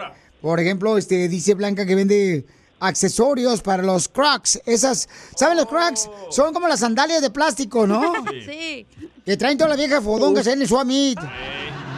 por 0.42 0.60
ejemplo, 0.60 0.98
este, 0.98 1.30
dice 1.30 1.54
Blanca 1.54 1.86
que 1.86 1.96
vende 1.96 2.46
accesorios 2.80 3.62
para 3.62 3.84
los 3.84 4.08
crocs. 4.08 4.62
Esas, 4.66 5.08
¿saben 5.36 5.58
los 5.58 5.68
crocs? 5.68 6.10
Son 6.30 6.54
como 6.54 6.68
las 6.68 6.80
sandalias 6.80 7.22
de 7.22 7.30
plástico, 7.30 7.88
¿no? 7.88 8.14
Sí. 8.46 8.86
Que 9.26 9.38
traen 9.38 9.58
todas 9.58 9.70
las 9.70 9.78
viejas 9.78 10.04
fodongas 10.04 10.48
en 10.48 10.62
el 10.62 10.68
Swami. 10.68 11.16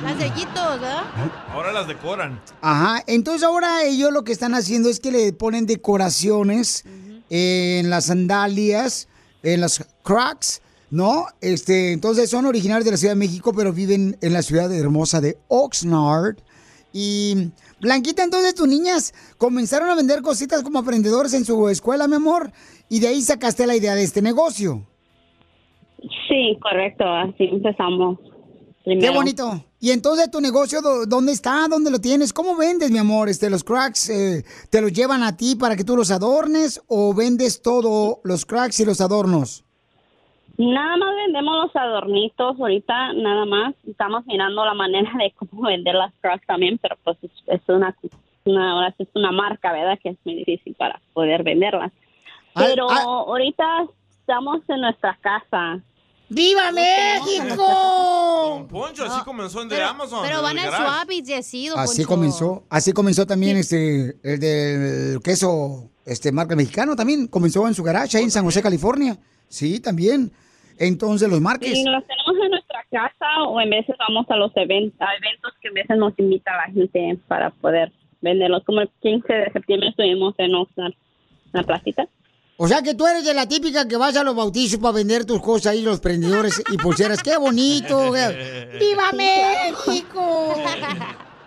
Las 0.03 0.18
sellitos, 0.18 0.80
¿verdad? 0.80 1.03
Ahora 1.51 1.72
las 1.72 1.88
decoran. 1.88 2.41
Ajá, 2.61 3.03
entonces 3.06 3.43
ahora 3.43 3.84
ellos 3.84 4.11
lo 4.11 4.23
que 4.23 4.31
están 4.31 4.56
haciendo 4.56 4.89
es 4.89 4.99
que 4.99 5.11
le 5.11 5.34
ponen 5.34 5.65
decoraciones 5.65 6.85
en 7.30 7.89
las 7.89 8.06
sandalias, 8.06 9.07
en 9.43 9.61
las 9.61 9.85
crocs, 10.03 10.61
¿no? 10.89 11.27
Este, 11.41 11.91
entonces 11.91 12.30
son 12.30 12.45
originarios 12.45 12.85
de 12.85 12.91
la 12.91 12.97
Ciudad 12.97 13.14
de 13.14 13.19
México, 13.19 13.53
pero 13.53 13.73
viven 13.73 14.18
en 14.22 14.34
la 14.34 14.41
ciudad 14.41 14.73
hermosa 14.73 15.22
de 15.22 15.38
Oxnard. 15.47 16.38
Y 16.91 17.52
Blanquita, 17.80 18.24
entonces 18.24 18.56
tus 18.56 18.68
niñas 18.68 19.14
comenzaron 19.38 19.90
a 19.90 19.95
vender 19.95 20.22
cositas 20.22 20.64
como 20.64 20.80
aprendedores 20.80 21.34
en 21.34 21.45
su 21.45 21.70
escuela, 21.70 22.07
mi 22.07 22.16
amor, 22.16 22.52
y 22.90 22.99
de 22.99 23.07
ahí 23.10 23.22
sacaste 23.22 23.68
la 23.68 23.76
idea 23.76 23.94
de 23.95 24.03
este 24.03 24.22
negocio. 24.22 24.86
Sí, 26.28 26.57
correcto, 26.61 27.03
así 27.06 27.44
empezamos. 27.52 28.18
Qué 28.84 29.10
bonito. 29.11 29.64
Y 29.80 29.91
entonces 29.91 30.32
tu 30.32 30.41
negocio, 30.41 30.82
¿dó- 30.82 31.06
¿dónde 31.06 31.32
está? 31.32 31.68
¿Dónde 31.70 31.91
lo 31.91 31.99
tienes? 31.99 32.34
¿Cómo 32.34 32.56
vendes, 32.56 32.90
mi 32.90 32.98
amor? 32.98 33.30
Este, 33.30 33.49
los 33.49 33.64
cracks, 33.64 34.10
eh, 34.10 34.44
¿te 34.72 34.82
los 34.82 34.91
llevan 34.91 35.22
a 35.22 35.38
ti 35.38 35.56
para 35.56 35.76
que 35.76 35.84
tú 35.84 35.95
los 35.95 36.10
adornes 36.11 36.82
o 36.88 37.14
vendes 37.14 37.61
todo, 37.61 38.20
los 38.24 38.45
cracks 38.45 38.80
y 38.80 38.86
los 38.86 38.99
adornos? 38.99 39.64
Nada 40.60 40.98
más 40.98 41.15
vendemos 41.15 41.56
los 41.64 41.76
adornitos 41.76 42.60
ahorita, 42.60 43.14
nada 43.14 43.45
más. 43.45 43.73
Estamos 43.88 44.26
mirando 44.26 44.65
la 44.65 44.73
manera 44.73 45.10
de 45.18 45.31
cómo 45.31 45.61
vender 45.61 45.95
las 45.95 46.14
crocs 46.19 46.45
también, 46.45 46.77
pero 46.80 46.98
pues 47.02 47.18
es, 47.22 47.31
es 47.48 47.61
una, 47.69 47.95
una, 48.44 48.72
ahora 48.72 48.94
es 48.99 49.07
una 49.15 49.31
marca, 49.31 49.72
¿verdad? 49.72 49.98
Que 50.03 50.10
es 50.10 50.18
muy 50.26 50.36
difícil 50.36 50.76
para 50.76 50.99
poder 51.14 51.44
venderlas. 51.44 51.94
Pero 52.53 52.91
ahorita 52.91 53.86
estamos 54.19 54.60
en 54.68 54.81
nuestra 54.81 55.18
casa. 55.22 55.80
¡Viva 56.27 56.72
Don 57.56 58.68
Poncho, 58.68 59.06
así 59.06 59.23
comenzó 59.23 59.61
en 59.61 59.69
de 59.69 59.81
Amazon. 59.81 60.19
Pero 60.23 60.41
van 60.41 60.60
al 60.60 60.73
swap 60.73 61.10
y 61.10 61.34
así, 61.36 61.69
don 61.69 61.80
Así 61.80 62.02
Poncho. 62.02 62.10
comenzó, 62.10 62.64
así 62.69 62.91
comenzó 62.91 63.26
también 63.26 63.56
este, 63.56 64.18
el 64.23 64.40
del 64.41 65.22
queso, 65.23 65.90
este, 66.06 66.34
marca 66.34 66.53
mexicano 66.57 66.98
también, 66.98 67.27
comenzó 67.27 67.65
en 67.65 67.73
su 67.73 67.81
garage 67.81 68.18
ahí 68.18 68.26
en 68.26 68.31
San 68.31 68.44
José, 68.44 68.61
California. 68.61 69.18
Sí, 69.48 69.80
también. 69.80 70.34
Entonces 70.80 71.30
los 71.30 71.41
marques. 71.41 71.72
Sí, 71.73 71.84
los 71.84 72.03
tenemos 72.06 72.43
en 72.43 72.51
nuestra 72.51 72.85
casa 72.89 73.43
o 73.47 73.60
en 73.61 73.69
veces 73.69 73.95
vamos 73.99 74.26
a 74.30 74.35
los 74.38 74.51
eventos, 74.56 74.99
a 75.01 75.14
eventos 75.15 75.53
que 75.61 75.68
a 75.68 75.72
veces 75.73 75.97
nos 75.97 76.18
invita 76.18 76.51
la 76.56 76.73
gente 76.73 77.19
para 77.27 77.49
poder 77.49 77.91
venderlos. 78.22 78.64
Como 78.64 78.81
el 78.81 78.89
15 79.01 79.31
de 79.31 79.51
septiembre 79.51 79.89
estuvimos 79.89 80.34
en 80.38 80.56
Oxnard, 80.56 80.93
en 80.93 81.51
la 81.53 81.64
placita. 81.64 82.07
O 82.57 82.68
sea 82.68 82.81
que 82.81 82.93
tú 82.93 83.07
eres 83.07 83.23
de 83.23 83.34
la 83.34 83.47
típica 83.47 83.88
que 83.88 83.95
vas 83.95 84.18
a 84.18 84.23
los 84.23 84.35
bautizos 84.35 84.80
para 84.80 84.95
vender 84.95 85.26
tus 85.26 85.41
cosas 85.41 85.73
ahí, 85.73 85.81
los 85.81 86.01
prendedores 86.01 86.61
y 86.72 86.77
pulseras. 86.77 87.23
¡Qué 87.23 87.38
bonito! 87.38 88.11
¡Viva 88.11 89.11
México! 89.14 90.56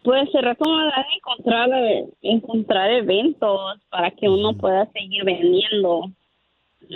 Pues 0.04 0.30
se 0.32 0.42
retoma 0.42 0.86
de 0.86 0.92
encontrar, 1.16 1.70
eh, 1.74 2.06
encontrar 2.22 2.92
eventos 2.92 3.80
para 3.90 4.12
que 4.12 4.28
uno 4.28 4.54
pueda 4.54 4.86
seguir 4.92 5.24
vendiendo. 5.24 6.12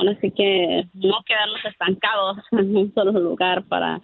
Así 0.09 0.31
que 0.31 0.85
no 0.93 1.15
quedarnos 1.25 1.63
estancados 1.65 2.37
en 2.51 2.75
un 2.75 2.93
solo 2.93 3.13
lugar 3.13 3.63
para 3.63 4.01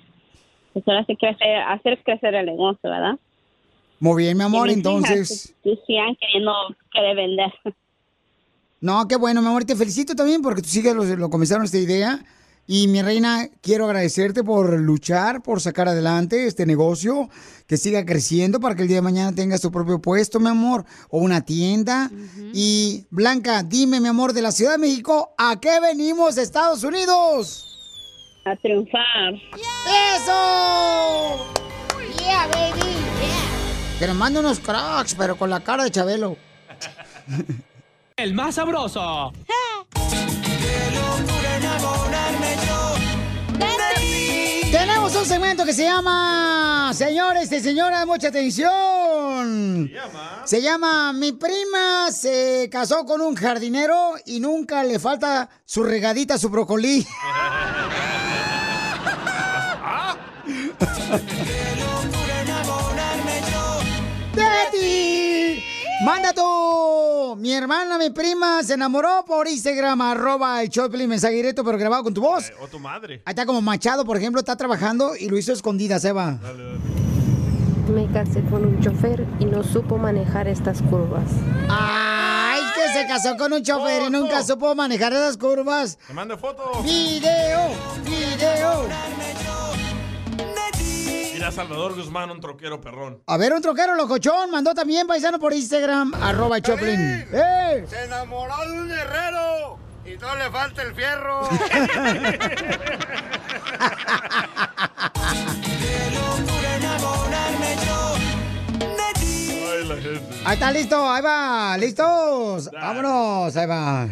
pues, 0.71 0.88
ahora 0.88 1.05
sí 1.05 1.15
crecer, 1.15 1.57
hacer 1.67 2.01
crecer 2.03 2.35
el 2.35 2.45
negocio, 2.45 2.89
¿verdad? 2.89 3.17
Muy 3.99 4.23
bien, 4.23 4.38
mi 4.38 4.43
amor, 4.43 4.69
entonces... 4.69 5.55
pues, 5.63 5.80
sigan 5.85 6.15
queriendo 6.15 6.53
querer 6.91 7.15
vender. 7.15 7.53
No, 8.81 9.07
qué 9.07 9.15
bueno, 9.15 9.41
mi 9.41 9.47
amor, 9.47 9.61
y 9.61 9.65
te 9.65 9.77
felicito 9.77 10.13
también 10.13 10.41
porque 10.41 10.61
tus 10.61 10.75
hijas 10.75 10.93
lo, 10.93 11.03
lo 11.03 11.30
comenzaron 11.30 11.63
esta 11.63 11.77
idea. 11.77 12.19
Y 12.65 12.88
mi 12.88 13.02
reina, 13.02 13.49
quiero 13.61 13.85
agradecerte 13.85 14.41
por 14.41 14.80
luchar, 14.80 15.44
por 15.44 15.60
sacar 15.60 15.90
adelante 15.90 16.48
este 16.48 16.65
negocio, 16.65 17.30
que 17.68 17.76
siga 17.76 18.06
creciendo 18.06 18.61
para 18.61 18.76
que 18.76 18.84
el 18.84 18.88
día 18.88 18.98
de 18.98 19.02
mañana 19.02 19.35
tengas 19.35 19.60
tu 19.60 19.69
propio 19.69 19.99
puesto, 19.99 20.40
mi 20.40 20.48
amor, 20.48 20.85
o 21.10 21.18
una 21.18 21.41
tienda. 21.41 22.10
Y 22.53 23.06
Blanca, 23.10 23.64
dime, 23.64 23.99
mi 23.99 24.07
amor, 24.07 24.31
de 24.31 24.41
la 24.41 24.53
Ciudad 24.53 24.73
de 24.73 24.77
México, 24.77 25.34
¿a 25.38 25.60
qué 25.60 25.81
venimos, 25.81 26.38
Estados 26.38 26.84
Unidos? 26.85 27.69
A 28.45 28.56
triunfar. 28.56 29.34
¡Eso! 30.15 31.53
Yeah, 32.19 32.48
baby. 32.48 32.95
Que 33.99 34.07
nos 34.07 34.15
mande 34.15 34.40
unos 34.40 34.60
cracks, 34.60 35.15
pero 35.15 35.38
con 35.38 35.49
la 35.49 35.60
cara 35.60 35.84
de 35.84 35.91
Chabelo. 35.91 36.38
El 38.15 38.34
más 38.34 38.56
sabroso. 38.56 39.34
Tenemos 45.03 45.21
un 45.21 45.27
segmento 45.27 45.65
que 45.65 45.73
se 45.73 45.84
llama, 45.84 46.93
señores 46.93 47.51
y 47.51 47.59
señoras, 47.59 48.05
mucha 48.07 48.30
atención. 48.30 49.91
Se 50.45 50.61
llama 50.61 51.11
Mi 51.11 51.34
prima 51.34 52.09
se 52.09 52.69
casó 52.71 53.05
con 53.05 53.19
un 53.19 53.35
jardinero 53.35 54.13
y 54.25 54.39
nunca 54.39 54.81
le 54.85 54.99
falta 54.99 55.49
su 55.65 55.84
regadita, 55.84 56.38
su 56.38 56.47
brócoli. 56.47 57.05
de 64.34 64.51
ti. 64.71 65.43
Manda 66.03 66.34
tú. 66.34 67.35
Mi 67.38 67.53
hermana, 67.53 67.97
mi 67.97 68.09
prima, 68.09 68.61
se 68.61 68.73
enamoró 68.73 69.23
por 69.25 69.47
Instagram, 69.47 70.01
arroba 70.01 70.61
el 70.61 70.69
Choplin, 70.69 71.07
mensaje 71.09 71.35
directo, 71.35 71.63
pero 71.63 71.77
grabado 71.77 72.03
con 72.03 72.13
tu 72.13 72.21
voz. 72.21 72.51
O 72.61 72.67
tu 72.67 72.80
madre. 72.80 73.21
Ahí 73.25 73.31
está 73.31 73.45
como 73.45 73.61
Machado, 73.61 74.03
por 74.05 74.17
ejemplo, 74.17 74.39
está 74.39 74.55
trabajando 74.55 75.15
y 75.15 75.30
lo 75.30 75.38
hizo 75.38 75.53
escondida, 75.53 75.99
Seba. 75.99 76.39
Me 77.88 78.07
casé 78.11 78.41
con 78.43 78.65
un 78.65 78.81
chofer 78.81 79.25
y 79.39 79.45
no 79.45 79.63
supo 79.63 79.97
manejar 79.97 80.47
estas 80.47 80.81
curvas. 80.81 81.30
Ay, 81.69 82.61
que 82.75 82.99
se 82.99 83.07
casó 83.07 83.38
con 83.38 83.53
un 83.53 83.63
chofer 83.63 84.03
y 84.07 84.09
nunca 84.09 84.43
supo 84.43 84.75
manejar 84.75 85.13
esas 85.13 85.38
curvas. 85.38 85.97
Te 86.07 86.13
mando 86.13 86.38
foto. 86.38 86.81
Video, 86.84 87.69
video. 88.03 89.62
Salvador 91.52 91.95
Guzmán, 91.95 92.32
un 92.32 92.40
troquero 92.40 92.80
perrón. 92.82 93.22
A 93.28 93.38
ver, 93.38 93.53
un 93.53 93.61
troquero 93.61 93.95
locochón 93.95 94.52
mandó 94.52 94.74
también 94.74 95.07
paisano 95.07 95.40
por 95.40 95.53
Instagram, 95.53 96.14
arroba 96.15 96.61
Choplin. 96.61 96.99
¡Eh! 97.32 97.86
Se 97.88 98.06
enamoró 98.06 98.57
de 98.70 98.80
un 98.80 98.91
herrero 98.91 99.78
y 100.06 100.18
no 100.18 100.36
le 100.36 100.49
falta 100.49 100.82
el 100.82 100.94
fierro. 100.94 101.49
Ay, 109.72 109.88
la 109.88 109.95
gente. 109.95 110.36
Ahí 110.45 110.53
está, 110.53 110.72
listo, 110.72 111.10
ahí 111.10 111.22
va, 111.22 111.78
listos. 111.78 112.70
Vámonos, 112.72 113.56
ahí 113.56 113.65
va. 113.68 114.07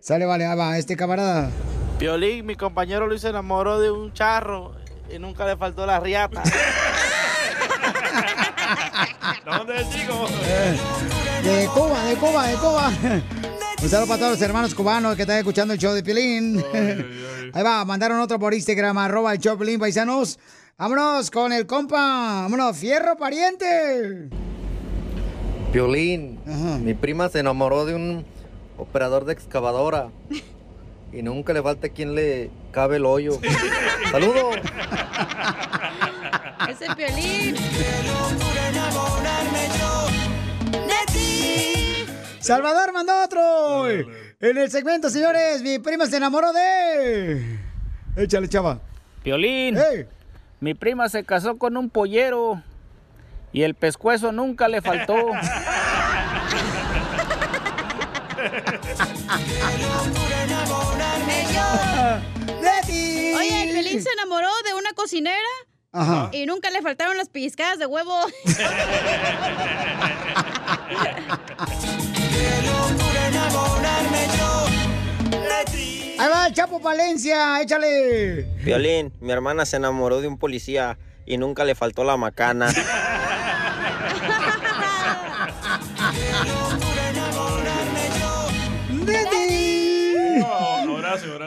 Sale, 0.00 0.26
vale, 0.26 0.46
ahí 0.46 0.56
va, 0.56 0.78
este 0.78 0.96
camarada. 0.96 1.50
Piolín, 1.98 2.46
mi 2.46 2.56
compañero 2.56 3.06
Luis 3.06 3.20
se 3.20 3.28
enamoró 3.28 3.78
de 3.78 3.90
un 3.90 4.12
charro 4.14 4.79
y 5.12 5.18
nunca 5.18 5.44
le 5.46 5.56
faltó 5.56 5.86
la 5.86 6.00
riata. 6.00 6.42
¿Dónde 9.44 9.80
es, 9.80 9.90
chico? 9.90 10.26
De 11.42 11.66
Cuba, 11.74 12.04
de 12.04 12.14
Cuba, 12.16 12.46
de 12.46 12.54
Cuba. 12.56 12.92
Un 13.82 13.88
saludo 13.88 14.06
para 14.08 14.18
todos 14.18 14.32
los 14.32 14.42
hermanos 14.42 14.74
cubanos 14.74 15.16
que 15.16 15.22
están 15.22 15.38
escuchando 15.38 15.72
el 15.74 15.80
show 15.80 15.94
de 15.94 16.02
Pilín. 16.02 16.62
Ahí 17.52 17.62
va, 17.62 17.84
mandaron 17.84 18.20
otro 18.20 18.38
por 18.38 18.54
Instagram, 18.54 18.98
arroba 18.98 19.32
el 19.32 19.38
show 19.38 19.58
Pilín, 19.58 19.80
paisanos. 19.80 20.38
Vámonos 20.76 21.30
con 21.30 21.52
el 21.52 21.66
compa. 21.66 22.42
Vámonos, 22.42 22.76
fierro 22.76 23.16
pariente. 23.16 24.28
Violín, 25.72 26.40
mi 26.84 26.94
prima 26.94 27.28
se 27.28 27.38
enamoró 27.38 27.84
de 27.84 27.94
un 27.94 28.24
operador 28.76 29.24
de 29.24 29.34
excavadora 29.34 30.08
y 31.12 31.22
nunca 31.22 31.52
le 31.52 31.62
falta 31.62 31.88
quien 31.90 32.16
le 32.16 32.50
cabe 32.70 32.96
el 32.96 33.06
hoyo. 33.06 33.38
Saludos. 34.10 34.56
Ese 36.68 36.94
piolín. 36.94 37.56
Salvador 42.40 42.92
mandó 42.92 43.12
otro. 43.22 43.88
En 43.88 44.58
el 44.58 44.70
segmento, 44.70 45.10
señores, 45.10 45.62
mi 45.62 45.78
prima 45.78 46.06
se 46.06 46.16
enamoró 46.16 46.52
de. 46.52 47.58
Échale, 48.16 48.48
chava. 48.48 48.80
Piolín. 49.22 49.78
Mi 50.60 50.74
prima 50.74 51.08
se 51.08 51.24
casó 51.24 51.58
con 51.58 51.76
un 51.76 51.90
pollero 51.90 52.62
y 53.52 53.62
el 53.62 53.74
pescuezo 53.74 54.32
nunca 54.32 54.68
le 54.68 54.80
faltó. 54.80 55.16
Oye, 63.40 63.62
el 63.62 63.70
Pelín 63.70 64.02
se 64.02 64.10
enamoró 64.10 64.50
de 64.66 64.74
una 64.74 64.92
cocinera 64.92 65.38
Ajá. 65.92 66.28
y 66.32 66.44
nunca 66.44 66.70
le 66.70 66.82
faltaron 66.82 67.16
las 67.16 67.30
pellizcadas 67.30 67.78
de 67.78 67.86
huevo. 67.86 68.14
Ahí 76.18 76.28
va 76.28 76.46
el 76.48 76.52
Chapo 76.52 76.82
Palencia, 76.82 77.62
échale. 77.62 78.42
Violín, 78.62 79.10
mi 79.20 79.32
hermana 79.32 79.64
se 79.64 79.76
enamoró 79.76 80.20
de 80.20 80.28
un 80.28 80.36
policía 80.36 80.98
y 81.24 81.38
nunca 81.38 81.64
le 81.64 81.74
faltó 81.74 82.04
la 82.04 82.18
macana. 82.18 82.70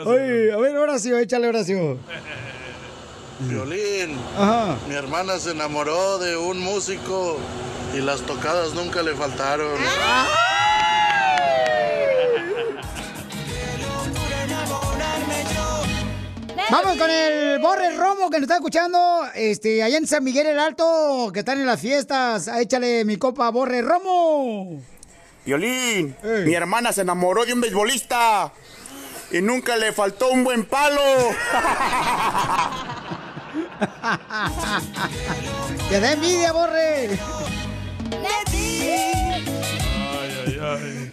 Oye, 0.05 0.51
a 0.51 0.57
ver, 0.57 0.77
Horacio, 0.77 1.17
échale, 1.17 1.47
Horacio. 1.47 1.97
Violín. 3.39 4.17
Ajá. 4.37 4.77
Mi 4.87 4.95
hermana 4.95 5.39
se 5.39 5.51
enamoró 5.51 6.17
de 6.19 6.37
un 6.37 6.59
músico 6.59 7.37
y 7.93 8.01
las 8.01 8.21
tocadas 8.21 8.73
nunca 8.73 9.01
le 9.01 9.13
faltaron. 9.15 9.77
Vamos 16.71 16.97
con 16.97 17.09
el 17.09 17.59
Borre 17.59 17.95
Romo 17.95 18.29
que 18.31 18.37
nos 18.37 18.43
está 18.43 18.55
escuchando 18.55 19.21
este, 19.35 19.83
allá 19.83 19.97
en 19.97 20.07
San 20.07 20.23
Miguel 20.23 20.47
el 20.47 20.59
Alto, 20.59 21.29
que 21.31 21.39
están 21.39 21.59
en 21.59 21.67
las 21.67 21.79
fiestas. 21.79 22.47
Échale 22.47 23.05
mi 23.05 23.17
copa, 23.17 23.49
Borre 23.49 23.81
Romo. 23.81 24.81
Violín, 25.45 26.15
mi 26.45 26.53
hermana 26.53 26.93
se 26.93 27.01
enamoró 27.01 27.45
de 27.45 27.53
un 27.53 27.61
beisbolista 27.61 28.51
y 29.33 29.41
nunca 29.41 29.75
le 29.77 29.91
faltó 29.91 30.29
un 30.29 30.43
buen 30.43 30.63
palo. 30.63 31.01
¡Que 35.89 35.99
da 35.99 36.11
envidia, 36.11 36.51
Borre! 36.51 37.17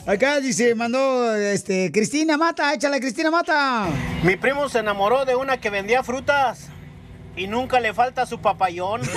Acá 0.07 0.39
dice, 0.41 0.75
mandó 0.75 1.35
este, 1.35 1.91
Cristina 1.93 2.37
Mata, 2.37 2.75
échale 2.75 3.01
Cristina 3.01 3.31
Mata. 3.31 3.87
Mi 4.23 4.37
primo 4.37 4.69
se 4.69 4.81
enamoró 4.81 5.25
de 5.25 5.35
una 5.35 5.59
que 5.59 5.71
vendía 5.71 6.03
frutas 6.03 6.69
y 7.37 7.47
nunca 7.47 7.81
le 7.81 7.95
falta 7.95 8.27
su 8.27 8.39
papayón. 8.41 9.01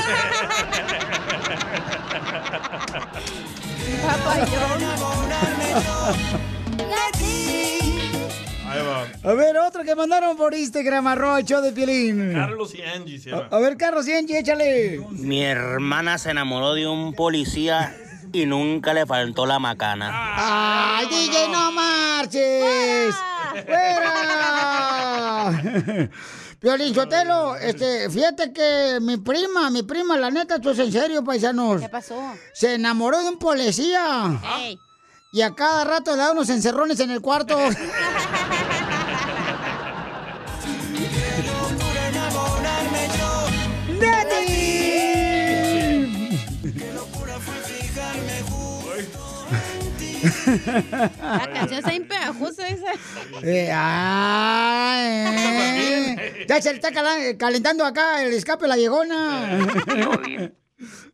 Ahí 8.73 8.81
va. 8.81 9.05
A 9.29 9.33
ver, 9.33 9.55
otro 9.57 9.83
que 9.83 9.95
mandaron 9.95 10.35
por 10.35 10.55
Instagram, 10.55 11.05
arroba 11.05 11.39
el 11.39 11.45
show 11.45 11.61
de 11.61 11.71
Piolín. 11.71 12.33
Carlos 12.33 12.73
y 12.73 12.81
Angie 12.81 13.19
se 13.19 13.29
llama. 13.29 13.47
A 13.51 13.59
ver, 13.59 13.77
Carlos 13.77 14.07
y 14.07 14.13
Angie, 14.13 14.39
échale. 14.39 14.99
Mi 15.11 15.43
hermana 15.43 16.17
se 16.17 16.31
enamoró 16.31 16.73
de 16.73 16.87
un 16.87 17.13
policía 17.13 17.95
y 18.31 18.47
nunca 18.47 18.95
le 18.95 19.05
faltó 19.05 19.45
la 19.45 19.59
macana. 19.59 20.09
¡Ay, 20.35 21.05
DJ, 21.05 21.49
no 21.49 21.71
marches! 21.71 23.13
¡Fuera! 23.67 25.61
Piolín 26.59 26.95
Sotelo, 26.95 27.55
este, 27.57 28.09
fíjate 28.09 28.51
que 28.53 28.97
mi 29.01 29.17
prima, 29.17 29.69
mi 29.69 29.83
prima, 29.83 30.17
la 30.17 30.31
neta, 30.31 30.55
esto 30.55 30.71
es 30.71 30.79
en 30.79 30.91
serio, 30.91 31.23
paisanos. 31.23 31.81
¿Qué 31.81 31.89
pasó? 31.89 32.19
Se 32.53 32.73
enamoró 32.75 33.21
de 33.21 33.29
un 33.29 33.37
policía. 33.37 34.39
Ey. 34.61 34.79
Y 35.33 35.41
a 35.41 35.53
cada 35.55 35.83
rato 35.83 36.11
le 36.11 36.17
da 36.17 36.31
unos 36.31 36.47
encerrones 36.49 36.99
en 36.99 37.09
el 37.09 37.19
cuarto. 37.19 37.57
La 51.21 51.49
canción 51.53 51.79
está 51.79 51.89
bien 51.89 52.07
pegajosa 52.07 52.67
esa. 52.67 52.93
Eh, 53.43 53.69
ah, 53.73 55.03
eh. 55.05 56.45
Ya 56.47 56.61
se 56.61 56.69
le 56.69 56.75
está 56.75 56.91
calentando 57.37 57.85
acá 57.85 58.23
el 58.23 58.33
escape 58.33 58.67
la 58.67 58.77
llegona. 58.77 59.59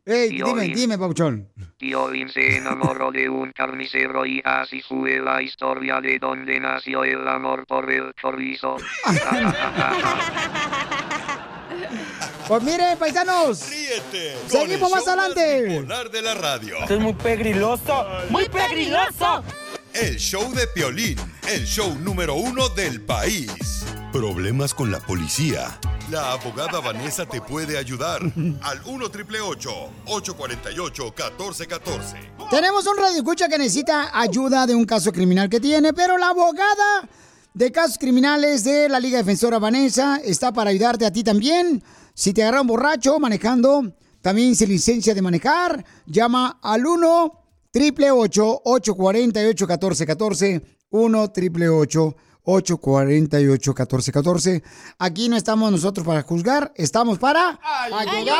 Ey, 0.05 0.29
dime, 0.29 0.67
dime, 0.69 0.97
Pauchón. 0.97 1.49
Piolín 1.77 2.29
se 2.29 2.57
enamoró 2.57 3.11
de 3.11 3.29
un 3.29 3.51
carnicero 3.51 4.25
y 4.25 4.41
así 4.43 4.81
fue 4.81 5.19
la 5.19 5.41
historia 5.41 6.01
de 6.01 6.17
donde 6.17 6.59
nació 6.59 7.03
el 7.03 7.27
amor 7.27 7.65
por 7.67 7.91
el 7.91 8.13
chorizo. 8.15 8.77
Pues 12.49 12.63
mire, 12.63 12.97
paisanos. 12.97 13.63
Seguimos 14.47 14.89
más 14.89 15.07
adelante. 15.07 15.85
De 16.11 16.21
la 16.23 16.33
radio. 16.33 16.77
Esto 16.79 16.95
es 16.95 16.99
muy 16.99 17.13
pegriloso. 17.13 18.07
¡Muy 18.31 18.49
pegriloso! 18.49 19.43
El 19.93 20.17
show 20.17 20.51
de 20.55 20.65
Piolín, 20.65 21.15
el 21.47 21.63
show 21.67 21.93
número 21.99 22.33
uno 22.33 22.67
del 22.69 23.01
país. 23.01 23.85
Problemas 24.11 24.73
con 24.73 24.89
la 24.89 24.99
policía. 24.99 25.79
La 26.09 26.31
abogada 26.31 26.79
Vanessa 26.79 27.27
te 27.27 27.39
puede 27.39 27.77
ayudar. 27.77 28.19
Al 28.61 28.81
1 28.83 29.11
triple 29.11 29.41
848 29.41 31.03
1414. 31.03 32.15
Tenemos 32.49 32.87
un 32.87 32.97
radio 32.97 33.17
escucha 33.17 33.47
que 33.47 33.59
necesita 33.59 34.09
ayuda 34.19 34.65
de 34.65 34.73
un 34.73 34.85
caso 34.85 35.11
criminal 35.11 35.49
que 35.49 35.59
tiene, 35.59 35.93
pero 35.93 36.17
la 36.17 36.29
abogada 36.29 37.07
de 37.53 37.71
casos 37.71 37.99
criminales 37.99 38.63
de 38.63 38.89
la 38.89 38.99
Liga 38.99 39.19
Defensora 39.19 39.59
Vanessa 39.59 40.19
está 40.23 40.51
para 40.51 40.71
ayudarte 40.71 41.05
a 41.05 41.11
ti 41.11 41.23
también. 41.23 41.83
Si 42.19 42.33
te 42.33 42.43
agarran 42.43 42.67
borracho 42.67 43.17
manejando, 43.17 43.95
también 44.21 44.53
sin 44.53 44.67
licencia 44.67 45.15
de 45.15 45.21
manejar, 45.21 45.85
llama 46.05 46.59
al 46.61 46.85
1 46.85 47.31
triple 47.71 48.11
848 48.11 49.65
1414 49.65 50.61
1 50.89 51.31
triple 51.31 51.69
848 51.69 53.71
1414 53.71 54.63
Aquí 54.97 55.29
no 55.29 55.37
estamos 55.37 55.71
nosotros 55.71 56.05
para 56.05 56.23
juzgar, 56.23 56.73
estamos 56.75 57.19
para 57.19 57.57
ayudar 57.93 58.35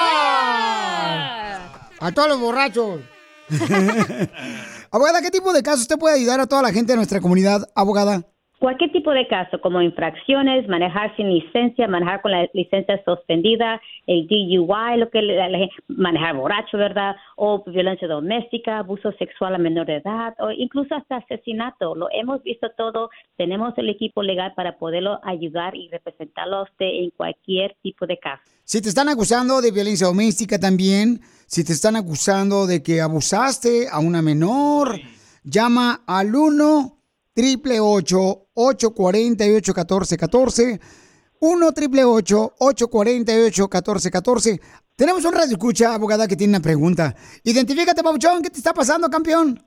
a 2.02 2.12
todos 2.14 2.28
los 2.28 2.40
borrachos. 2.42 3.00
abogada, 4.92 5.22
¿qué 5.22 5.32
tipo 5.32 5.54
de 5.54 5.64
casos 5.64 5.84
usted 5.84 5.98
puede 5.98 6.16
ayudar 6.16 6.42
a 6.42 6.48
toda 6.48 6.64
la 6.64 6.74
gente 6.74 6.92
de 6.92 6.98
nuestra 6.98 7.22
comunidad, 7.22 7.66
abogada? 7.74 8.28
Cualquier 8.60 8.92
tipo 8.92 9.12
de 9.12 9.26
caso, 9.26 9.62
como 9.62 9.82
infracciones, 9.82 10.68
manejar 10.68 11.16
sin 11.16 11.34
licencia, 11.34 11.88
manejar 11.88 12.22
con 12.22 12.32
la 12.32 12.46
licencia 12.54 13.02
suspendida, 13.06 13.80
el 14.06 14.28
DUI, 14.28 14.98
lo 14.98 15.10
que 15.10 15.22
la- 15.22 15.48
la- 15.48 15.70
manejar 15.88 16.36
borracho, 16.36 16.78
¿verdad? 16.78 17.16
O 17.38 17.64
violencia 17.66 18.06
doméstica, 18.10 18.80
abuso 18.80 19.14
sexual 19.14 19.56
a 19.56 19.58
menor 19.58 19.86
de 19.86 19.96
edad, 19.98 20.34
o 20.40 20.52
incluso 20.52 20.94
hasta 20.94 21.16
asesinato. 21.18 21.96
Lo 21.96 22.10
hemos 22.12 22.44
visto 22.44 22.68
todo. 22.78 23.10
Tenemos 23.38 23.74
el 23.78 23.88
equipo 23.90 24.24
legal 24.24 24.52
para 24.58 24.78
poderlo 24.78 25.22
ayudar 25.24 25.74
y 25.76 25.88
representarlo 25.88 26.58
a 26.58 26.64
usted 26.64 26.86
en 26.88 27.12
cualquier 27.12 27.78
tipo 27.82 28.06
de 28.06 28.18
caso. 28.20 28.44
Si 28.66 28.82
te 28.82 28.90
están 28.90 29.08
acusando 29.08 29.62
de 29.62 29.72
violencia 29.72 30.08
doméstica 30.08 30.60
también, 30.60 31.22
si 31.48 31.64
te 31.64 31.72
están 31.72 31.96
acusando 31.96 32.68
de 32.68 32.84
que 32.84 33.00
abusaste 33.00 33.88
a 33.90 34.00
una 34.00 34.22
menor, 34.22 35.00
llama 35.46 36.02
al 36.06 36.36
1 36.36 36.99
triple 37.40 37.80
848 37.80 38.92
1414 38.92 40.80
1 41.40 41.72
triple 41.72 42.04
848 42.04 43.64
1414 43.64 44.60
Tenemos 44.98 45.24
un 45.24 45.34
radio 45.34 45.52
escucha, 45.54 45.94
abogada, 45.96 46.28
que 46.28 46.36
tiene 46.36 46.52
una 46.58 46.60
pregunta. 46.62 47.16
Identifícate, 47.46 48.04
Pabuchón, 48.04 48.42
¿qué 48.42 48.50
te 48.50 48.58
está 48.58 48.74
pasando, 48.74 49.08
campeón? 49.10 49.58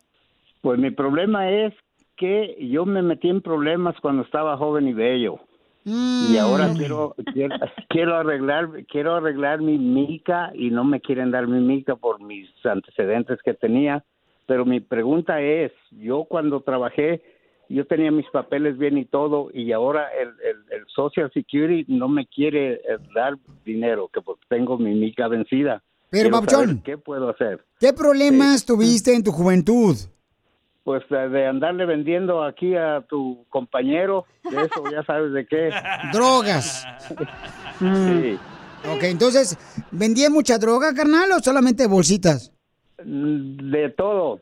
Pues 0.61 0.79
mi 0.79 0.91
problema 0.91 1.51
es 1.51 1.73
que 2.19 2.55
yo 2.71 2.85
me 2.85 3.01
metí 3.01 3.31
en 3.31 3.41
problemas 3.41 3.95
cuando 4.03 4.23
estaba 4.23 4.59
joven 4.59 4.89
y 4.89 4.93
bello. 4.93 5.41
Y 5.87 6.37
ahora 6.37 6.69
Mm. 6.69 6.77
quiero, 6.77 7.15
quiero 7.33 7.57
quiero 7.89 8.15
arreglar 8.17 8.69
quiero 8.89 9.15
arreglar 9.17 9.63
mi 9.63 9.79
mica 9.79 10.53
y 10.55 10.71
no 10.71 10.85
me 10.85 11.01
quieren 11.01 11.31
dar 11.31 11.49
mi 11.49 11.61
mica 11.61 11.97
por 11.97 12.21
mis 12.21 12.49
antecedentes 12.65 13.39
que 13.43 13.55
tenía. 13.55 14.05
Pero 14.47 14.65
mi 14.67 14.81
pregunta 14.81 15.41
es, 15.41 15.73
yo 15.91 16.25
cuando 16.25 16.61
trabajé 16.61 17.23
yo 17.73 17.87
tenía 17.87 18.11
mis 18.11 18.29
papeles 18.31 18.77
bien 18.79 18.99
y 18.99 19.05
todo 19.05 19.49
y 19.53 19.73
ahora 19.73 20.09
el, 20.21 20.29
el, 20.29 20.81
el 20.81 20.87
Social 20.95 21.31
Security 21.33 21.91
no 21.93 22.09
me 22.09 22.27
quiere 22.27 22.75
eh, 22.75 22.99
dar 23.15 23.37
dinero 23.65 24.09
que 24.13 24.21
pues 24.21 24.39
tengo 24.49 24.79
mi 24.79 24.95
mica 24.95 25.29
vencida. 25.29 25.83
Pero, 26.11 26.31
Papuchón. 26.31 26.83
¿Qué 26.85 26.99
puedo 26.99 27.31
hacer? 27.31 27.65
¿Qué 27.81 27.93
problemas 27.95 28.67
tuviste 28.67 29.15
en 29.15 29.25
tu 29.25 29.33
juventud? 29.33 29.97
Pues 30.85 31.03
de, 31.09 31.29
de 31.31 31.47
andarle 31.47 31.87
vendiendo 31.87 32.43
aquí 32.43 32.77
a 32.77 33.01
tu 33.09 33.47
compañero, 33.49 34.27
de 34.45 34.57
eso 34.57 34.83
ya 34.91 35.03
sabes 35.05 35.33
de 35.33 35.47
qué. 35.47 35.71
Drogas. 36.13 36.87
Sí. 37.79 38.39
Ok, 38.95 39.05
entonces, 39.05 39.57
¿vendías 39.91 40.31
mucha 40.31 40.59
droga, 40.59 40.93
carnal, 40.93 41.31
o 41.33 41.41
solamente 41.41 41.87
bolsitas? 41.87 42.53
De 43.05 43.89
todo. 43.97 44.41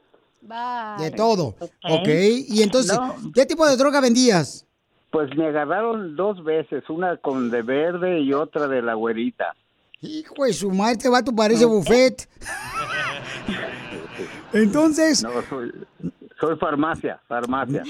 De 0.99 1.11
todo. 1.13 1.55
Ok, 1.83 2.09
y 2.49 2.63
entonces, 2.63 2.99
¿qué 3.35 3.47
tipo 3.47 3.67
de 3.69 3.77
droga 3.77 4.01
vendías? 4.01 4.67
Pues 5.11 5.29
me 5.37 5.47
agarraron 5.49 6.15
dos 6.17 6.43
veces, 6.45 6.85
una 6.89 7.17
con 7.17 7.51
de 7.51 7.63
verde 7.63 8.21
y 8.21 8.33
otra 8.33 8.69
de 8.69 8.83
la 8.83 8.95
güerita. 8.95 9.55
Hijo 10.01 10.45
de 10.45 10.53
su 10.53 10.71
madre, 10.71 10.97
te 10.97 11.09
va 11.09 11.23
tu 11.23 11.35
parece 11.35 11.65
buffet. 11.65 12.29
Entonces, 14.53 15.23
No, 15.23 15.31
soy, 15.49 15.73
soy 16.41 16.57
farmacia, 16.57 17.21
farmacia. 17.29 17.83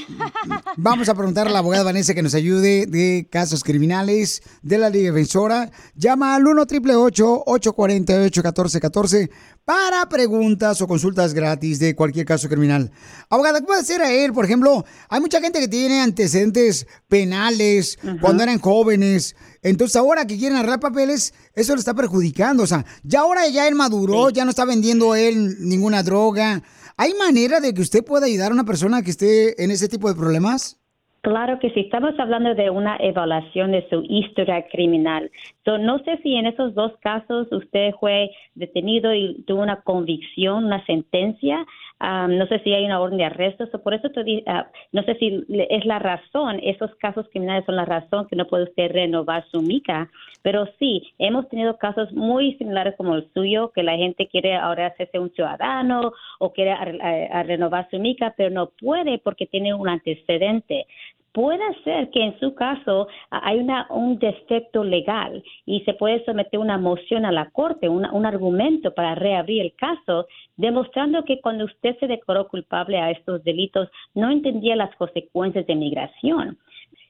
vamos 0.77 1.09
a 1.09 1.15
preguntar 1.15 1.47
a 1.47 1.51
la 1.51 1.61
abogada 1.61 1.85
Vanessa 1.85 2.15
que 2.15 2.23
nos 2.23 2.35
ayude 2.35 2.87
de 2.87 3.27
casos 3.31 3.65
criminales 3.65 4.43
de 4.63 4.79
la 4.79 4.91
Liga 4.91 5.13
Defensora. 5.13 5.71
Llama 5.95 6.35
al 6.35 6.47
1 6.47 6.63
888 6.63 7.43
848 7.47 8.43
1414 8.43 9.31
para 9.71 10.09
preguntas 10.09 10.83
o 10.83 10.89
consultas 10.89 11.33
gratis 11.33 11.79
de 11.79 11.95
cualquier 11.95 12.27
caso 12.27 12.49
criminal. 12.49 12.91
Abogada, 13.29 13.61
¿qué 13.61 13.67
puede 13.67 13.83
hacer 13.83 14.03
a 14.03 14.11
él? 14.11 14.33
Por 14.33 14.45
ejemplo, 14.45 14.85
hay 15.09 15.21
mucha 15.21 15.41
gente 15.41 15.61
que 15.61 15.69
tiene 15.69 16.01
antecedentes 16.01 16.89
penales 17.07 17.97
cuando 18.21 18.43
eran 18.43 18.59
jóvenes. 18.59 19.37
Entonces, 19.63 19.95
ahora 19.95 20.27
que 20.27 20.37
quieren 20.37 20.59
arreglar 20.59 20.81
papeles, 20.81 21.35
eso 21.55 21.73
le 21.77 21.79
está 21.79 21.95
perjudicando. 21.95 22.65
O 22.65 22.67
sea, 22.67 22.85
ya 23.05 23.21
ahora 23.21 23.47
ya 23.47 23.69
él 23.69 23.77
maduró, 23.77 24.31
ya 24.31 24.45
no 24.45 24.51
está 24.51 24.65
vendiendo 24.65 25.15
él 25.15 25.59
ninguna 25.61 26.03
droga. 26.03 26.65
¿Hay 26.97 27.15
manera 27.15 27.61
de 27.61 27.73
que 27.73 27.83
usted 27.83 28.03
pueda 28.03 28.27
ayudar 28.27 28.51
a 28.51 28.55
una 28.55 28.65
persona 28.65 29.03
que 29.03 29.13
esté 29.13 29.63
en 29.63 29.71
ese 29.71 29.87
tipo 29.87 30.09
de 30.09 30.17
problemas? 30.17 30.80
Claro 31.23 31.59
que 31.59 31.69
sí, 31.73 31.81
estamos 31.81 32.19
hablando 32.19 32.55
de 32.55 32.71
una 32.71 32.97
evaluación 32.99 33.73
de 33.73 33.87
su 33.91 34.03
historia 34.09 34.67
criminal. 34.69 35.31
So, 35.67 35.77
no 35.77 35.99
sé 35.99 36.17
si 36.23 36.35
en 36.35 36.47
esos 36.47 36.75
dos 36.75 36.93
casos 37.03 37.47
usted 37.53 37.93
fue 38.01 38.31
detenido 38.55 39.13
y 39.15 39.43
tuvo 39.47 39.61
una 39.61 39.83
convicción, 39.83 40.65
una 40.65 40.83
sentencia. 40.87 41.67
Ah, 41.99 42.27
no 42.27 42.47
sé 42.47 42.61
si 42.61 42.73
hay 42.73 42.87
una 42.87 43.01
orden 43.01 43.19
de 43.19 43.27
arresto. 43.27 43.67
So, 43.67 43.83
por 43.83 43.93
eso 43.93 44.09
te 44.09 44.43
ah, 44.47 44.71
no 44.93 45.03
sé 45.03 45.15
si 45.17 45.45
es 45.69 45.85
la 45.85 45.99
razón, 45.99 46.59
esos 46.63 46.95
casos 46.95 47.27
criminales 47.31 47.67
son 47.67 47.77
la 47.77 47.85
razón 47.85 48.27
que 48.27 48.37
no 48.37 48.47
puede 48.47 48.65
usted 48.65 48.91
renovar 48.91 49.45
su 49.51 49.61
mica. 49.61 50.09
Pero 50.41 50.67
sí, 50.79 51.03
hemos 51.19 51.47
tenido 51.51 51.77
casos 51.77 52.11
muy 52.13 52.55
similares 52.55 52.95
como 52.97 53.15
el 53.15 53.31
suyo, 53.35 53.73
que 53.75 53.83
la 53.83 53.95
gente 53.99 54.27
quiere 54.29 54.57
ahora 54.57 54.87
hacerse 54.87 55.19
un 55.19 55.31
ciudadano 55.33 56.13
o 56.39 56.53
quiere 56.55 56.71
a- 56.73 57.41
a 57.41 57.43
renovar 57.43 57.89
su 57.91 57.99
mica, 57.99 58.33
pero 58.39 58.49
no 58.49 58.71
puede 58.71 59.19
porque 59.19 59.45
tiene 59.47 59.75
un 59.75 59.87
antecedente. 59.87 60.87
Puede 61.33 61.63
ser 61.85 62.11
que 62.11 62.23
en 62.25 62.39
su 62.41 62.55
caso 62.55 63.09
hay 63.31 63.59
una, 63.59 63.87
un 63.91 64.19
defecto 64.19 64.83
legal 64.85 65.43
y 65.67 65.81
se 65.83 65.95
puede 65.95 66.25
someter 66.25 66.59
una 66.59 66.79
moción 66.79 67.25
a 67.25 67.33
la 67.33 67.51
corte, 67.51 67.89
una- 67.89 68.13
un 68.13 68.27
argumento 68.27 68.93
para 68.95 69.15
reabrir 69.15 69.63
el 69.63 69.75
caso, 69.75 70.27
demostrando 70.57 71.25
que 71.25 71.41
cuando 71.41 71.65
usted 71.67 71.97
se 71.99 72.07
declaró 72.07 72.49
culpable 72.49 72.99
a 72.99 73.11
estos 73.11 73.43
delitos 73.45 73.89
no 74.15 74.31
entendía 74.31 74.77
las 74.77 74.95
consecuencias 74.97 75.67
de 75.67 75.75
migración. 75.75 76.59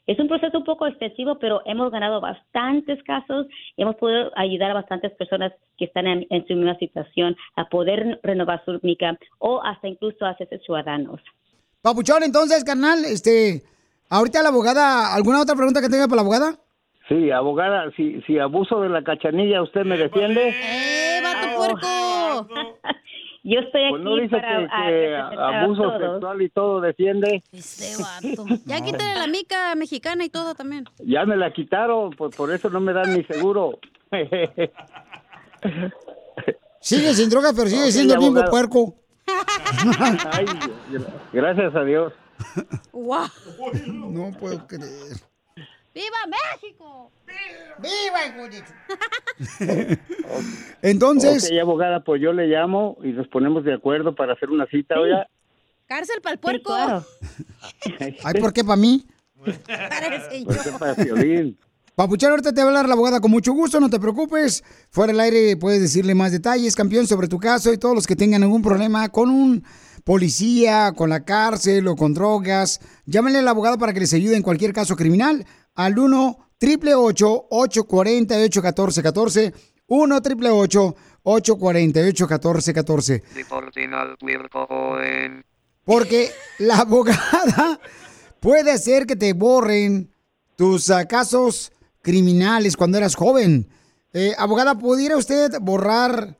Es 0.06 0.18
un 0.18 0.26
proceso 0.28 0.59
un 0.59 0.64
poco 0.64 0.86
excesivo, 0.86 1.38
pero 1.38 1.62
hemos 1.66 1.92
ganado 1.92 2.20
bastantes 2.20 3.01
casos 3.05 3.47
y 3.76 3.82
hemos 3.82 3.94
podido 3.97 4.32
ayudar 4.34 4.72
a 4.72 4.74
bastantes 4.74 5.12
personas 5.12 5.52
que 5.78 5.84
están 5.84 6.06
en, 6.09 6.26
en 6.30 6.47
su 6.48 6.55
misma 6.55 6.76
situación 6.78 7.36
a 7.55 7.68
poder 7.68 8.18
renovar 8.22 8.64
su 8.64 8.78
mica 8.82 9.16
o 9.38 9.62
hasta 9.62 9.86
incluso 9.88 10.26
hacerse 10.26 10.59
ciudadanos. 10.60 11.20
Papuchón, 11.82 12.22
entonces, 12.24 12.64
carnal, 12.64 13.05
este, 13.05 13.62
ahorita 14.10 14.42
la 14.42 14.48
abogada, 14.50 15.14
¿alguna 15.14 15.40
otra 15.40 15.54
pregunta 15.56 15.80
que 15.80 15.88
tenga 15.88 16.06
para 16.06 16.16
la 16.16 16.22
abogada? 16.22 16.56
Sí, 17.08 17.30
abogada, 17.30 17.90
si, 17.96 18.20
si 18.22 18.38
abuso 18.38 18.80
de 18.82 18.88
la 18.88 19.02
cachanilla, 19.02 19.62
¿usted 19.62 19.84
me 19.84 19.96
defiende? 19.96 20.50
¡Eh, 20.50 21.20
vato 21.22 21.56
puerco! 21.56 22.48
Yo 23.42 23.58
estoy 23.60 23.80
aquí 23.84 23.90
Pues 23.92 24.02
no 24.02 24.16
dice 24.16 24.36
para 24.36 24.48
que, 24.48 24.54
que 24.54 24.60
representar 24.68 25.38
a 25.40 25.62
abuso 25.62 25.82
todos. 25.82 26.12
sexual 26.12 26.42
y 26.42 26.48
todo 26.50 26.80
defiende. 26.82 27.42
Este 27.52 27.96
vato. 28.02 28.44
Ya 28.66 28.80
quítale 28.84 29.18
la 29.18 29.26
mica 29.26 29.74
mexicana 29.76 30.24
y 30.24 30.28
todo 30.28 30.54
también. 30.54 30.84
Ya 30.98 31.24
me 31.24 31.36
la 31.38 31.50
quitaron, 31.50 32.10
por, 32.10 32.30
por 32.36 32.52
eso 32.52 32.68
no 32.68 32.80
me 32.80 32.92
dan 32.92 33.14
ni 33.16 33.24
seguro. 33.24 33.78
Sigue 36.80 37.12
sin 37.14 37.28
drogas, 37.30 37.52
pero 37.54 37.68
sigue 37.68 37.90
siendo 37.92 38.14
el 38.14 38.20
mismo 38.20 38.42
puerco. 38.46 38.94
Ay, 40.32 40.46
gracias 41.32 41.74
a 41.74 41.84
Dios. 41.84 42.12
No 42.92 44.30
puedo 44.38 44.66
creer. 44.66 45.16
¡Viva 45.92 46.18
México! 46.28 47.10
¡Viva, 47.78 48.26
hijo 48.26 48.48
de 49.64 49.98
Entonces, 50.82 51.44
Ok, 51.44 51.58
abogada, 51.60 52.04
pues 52.04 52.22
yo 52.22 52.32
le 52.32 52.46
llamo 52.46 52.96
y 53.02 53.08
nos 53.08 53.26
ponemos 53.28 53.64
de 53.64 53.74
acuerdo 53.74 54.14
para 54.14 54.34
hacer 54.34 54.50
una 54.50 54.66
cita, 54.66 55.00
oiga. 55.00 55.26
¡Cárcel 55.86 56.20
para 56.22 56.34
el 56.34 56.38
puerco! 56.38 56.72
ay, 58.24 58.40
¿por 58.40 58.52
qué 58.52 58.62
para 58.62 58.76
mí? 58.76 59.04
Parece 59.66 60.44
¿Por 60.44 60.62
qué 60.62 60.70
para 60.78 60.94
Piolín? 60.94 61.58
Papuchón, 61.96 62.30
ahorita 62.30 62.52
te 62.54 62.60
va 62.60 62.66
a 62.66 62.68
hablar 62.68 62.86
la 62.86 62.94
abogada 62.94 63.20
con 63.20 63.30
mucho 63.30 63.52
gusto, 63.52 63.80
no 63.80 63.90
te 63.90 63.98
preocupes. 63.98 64.62
Fuera 64.90 65.12
del 65.12 65.20
aire 65.20 65.56
puedes 65.56 65.80
decirle 65.80 66.14
más 66.14 66.30
detalles, 66.30 66.76
campeón, 66.76 67.06
sobre 67.06 67.26
tu 67.26 67.38
caso 67.38 67.72
y 67.72 67.78
todos 67.78 67.94
los 67.94 68.06
que 68.06 68.16
tengan 68.16 68.42
algún 68.42 68.62
problema 68.62 69.08
con 69.08 69.28
un 69.28 69.64
policía, 70.05 70.93
con 70.97 71.10
la 71.10 71.24
cárcel 71.24 71.86
o 71.89 71.97
con 71.97 72.14
drogas. 72.14 72.81
Llámenle 73.06 73.40
a 73.40 73.43
la 73.43 73.51
abogada 73.51 73.78
para 73.78 73.93
que 73.93 74.01
les 74.01 74.12
ayude 74.12 74.36
en 74.36 74.43
cualquier 74.43 74.72
caso 74.72 74.97
criminal 74.97 75.47
al 75.74 75.98
1 75.98 76.51
888 76.62 77.47
848 77.51 78.60
1414 78.62 79.55
1 79.86 80.16
888 80.16 80.97
848 81.22 82.24
1414 82.24 83.22
Deporten 83.35 83.94
al 83.94 84.16
puerco 84.16 84.66
joven. 84.66 85.44
Porque 85.85 86.31
la 86.59 86.78
abogada 86.78 87.81
puede 88.40 88.72
hacer 88.72 89.06
que 89.06 89.16
te 89.16 89.32
borren 89.32 90.10
tus 90.56 90.90
ah, 90.90 91.06
casos 91.06 91.72
criminales 92.02 92.77
cuando 92.77 92.98
eras 92.98 93.14
joven. 93.14 93.68
Eh, 94.12 94.35
abogada, 94.39 94.77
¿pudiera 94.77 95.16
usted 95.16 95.52
borrar 95.60 96.39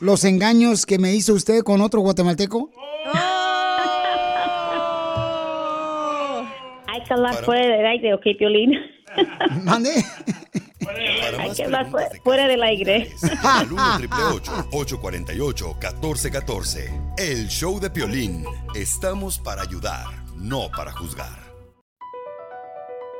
los 0.00 0.24
engaños 0.24 0.86
que 0.86 0.98
me 0.98 1.14
hizo 1.14 1.34
usted 1.34 1.62
con 1.62 1.80
otro 1.80 2.00
guatemalteco? 2.00 2.70
Que 7.10 7.14
hablar 7.14 7.44
fuera 7.44 7.76
del 7.76 7.86
aire, 7.86 8.14
¿ok, 8.14 8.22
Piolín? 8.38 8.72
¿Mande? 9.64 9.90
Hay 11.38 11.50
que 11.50 11.64
hablar 11.64 11.90
fuera, 11.90 12.10
fuera 12.22 12.46
del 12.46 12.62
aire. 12.62 13.10
Al 13.42 13.72
1 13.72 13.82
848 14.72 15.76
1414 15.80 16.90
El 17.18 17.48
show 17.48 17.80
de 17.80 17.90
Piolín. 17.90 18.44
Estamos 18.74 19.38
para 19.40 19.62
ayudar, 19.62 20.06
no 20.36 20.70
para 20.70 20.92
juzgar. 20.92 21.50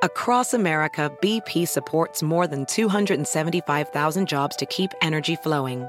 Across 0.03 0.55
America, 0.55 1.11
BP 1.21 1.69
supports 1.69 2.23
more 2.23 2.47
than 2.47 2.65
275,000 2.67 4.27
jobs 4.27 4.57
to 4.57 4.65
keep 4.67 4.93
energy 5.03 5.37
flowing. 5.37 5.87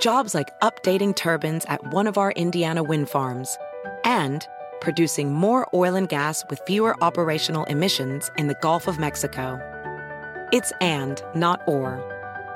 Jobs 0.00 0.34
like 0.34 0.50
updating 0.60 1.14
turbines 1.14 1.64
at 1.66 1.80
one 1.94 2.06
of 2.06 2.18
our 2.18 2.32
Indiana 2.32 2.82
wind 2.82 3.08
farms 3.08 3.56
and 4.04 4.46
producing 4.84 5.32
more 5.32 5.66
oil 5.74 5.96
and 5.96 6.08
gas 6.08 6.44
with 6.50 6.60
fewer 6.66 6.94
operational 7.02 7.64
emissions 7.64 8.30
in 8.36 8.46
the 8.46 8.58
Gulf 8.60 8.86
of 8.86 9.00
Mexico. 9.00 9.58
It's 10.52 10.72
and, 10.80 11.20
not 11.34 11.62
or. 11.66 11.98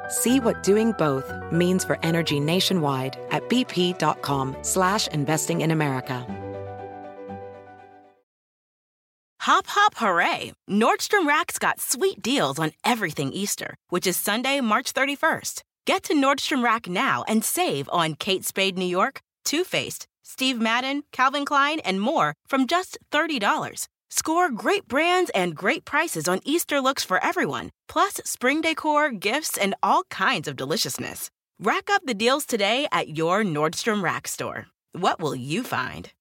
See 0.09 0.39
what 0.39 0.63
doing 0.63 0.93
both 0.93 1.33
means 1.51 1.85
for 1.85 1.99
energy 2.03 2.39
nationwide 2.39 3.19
at 3.31 3.49
bp.com 3.49 4.57
slash 4.63 5.09
investing 5.09 5.63
in 5.63 5.71
America. 5.71 6.27
Hop, 9.41 9.67
hop, 9.67 9.95
hooray! 9.97 10.53
Nordstrom 10.69 11.27
Rack's 11.27 11.59
got 11.59 11.81
sweet 11.81 12.21
deals 12.21 12.59
on 12.59 12.73
everything 12.85 13.33
Easter, 13.33 13.77
which 13.89 14.07
is 14.07 14.17
Sunday, 14.17 14.61
March 14.61 14.93
31st. 14.93 15.63
Get 15.87 16.03
to 16.05 16.15
Nordstrom 16.15 16.63
Rack 16.63 16.89
now 16.89 17.25
and 17.27 17.43
save 17.43 17.89
on 17.91 18.15
Kate 18.15 18.45
Spade 18.45 18.77
New 18.77 18.85
York, 18.85 19.23
Too 19.47 19.65
Faced, 19.65 20.07
Steve 20.39 20.61
Madden, 20.61 21.03
Calvin 21.11 21.45
Klein, 21.45 21.81
and 21.81 22.01
more 22.01 22.33
from 22.47 22.69
just 22.69 22.97
$30. 23.11 23.89
Score 24.09 24.49
great 24.53 24.87
brands 24.87 25.33
and 25.35 25.57
great 25.57 25.85
prices 25.85 26.29
on 26.29 26.39
Easter 26.45 26.81
looks 26.81 27.03
for 27.03 27.19
everyone, 27.25 27.71
plus 27.89 28.21
spring 28.25 28.61
decor, 28.61 29.11
gifts, 29.11 29.59
and 29.59 29.75
all 29.83 30.05
kinds 30.11 30.47
of 30.47 30.55
deliciousness. 30.55 31.29
Rack 31.59 31.91
up 31.91 32.03
the 32.05 32.15
deals 32.15 32.47
today 32.47 32.87
at 32.93 33.19
your 33.19 33.43
Nordstrom 33.43 34.01
Rack 34.01 34.29
store. 34.29 34.69
What 34.93 35.19
will 35.19 35.35
you 35.35 35.65
find? 35.65 36.13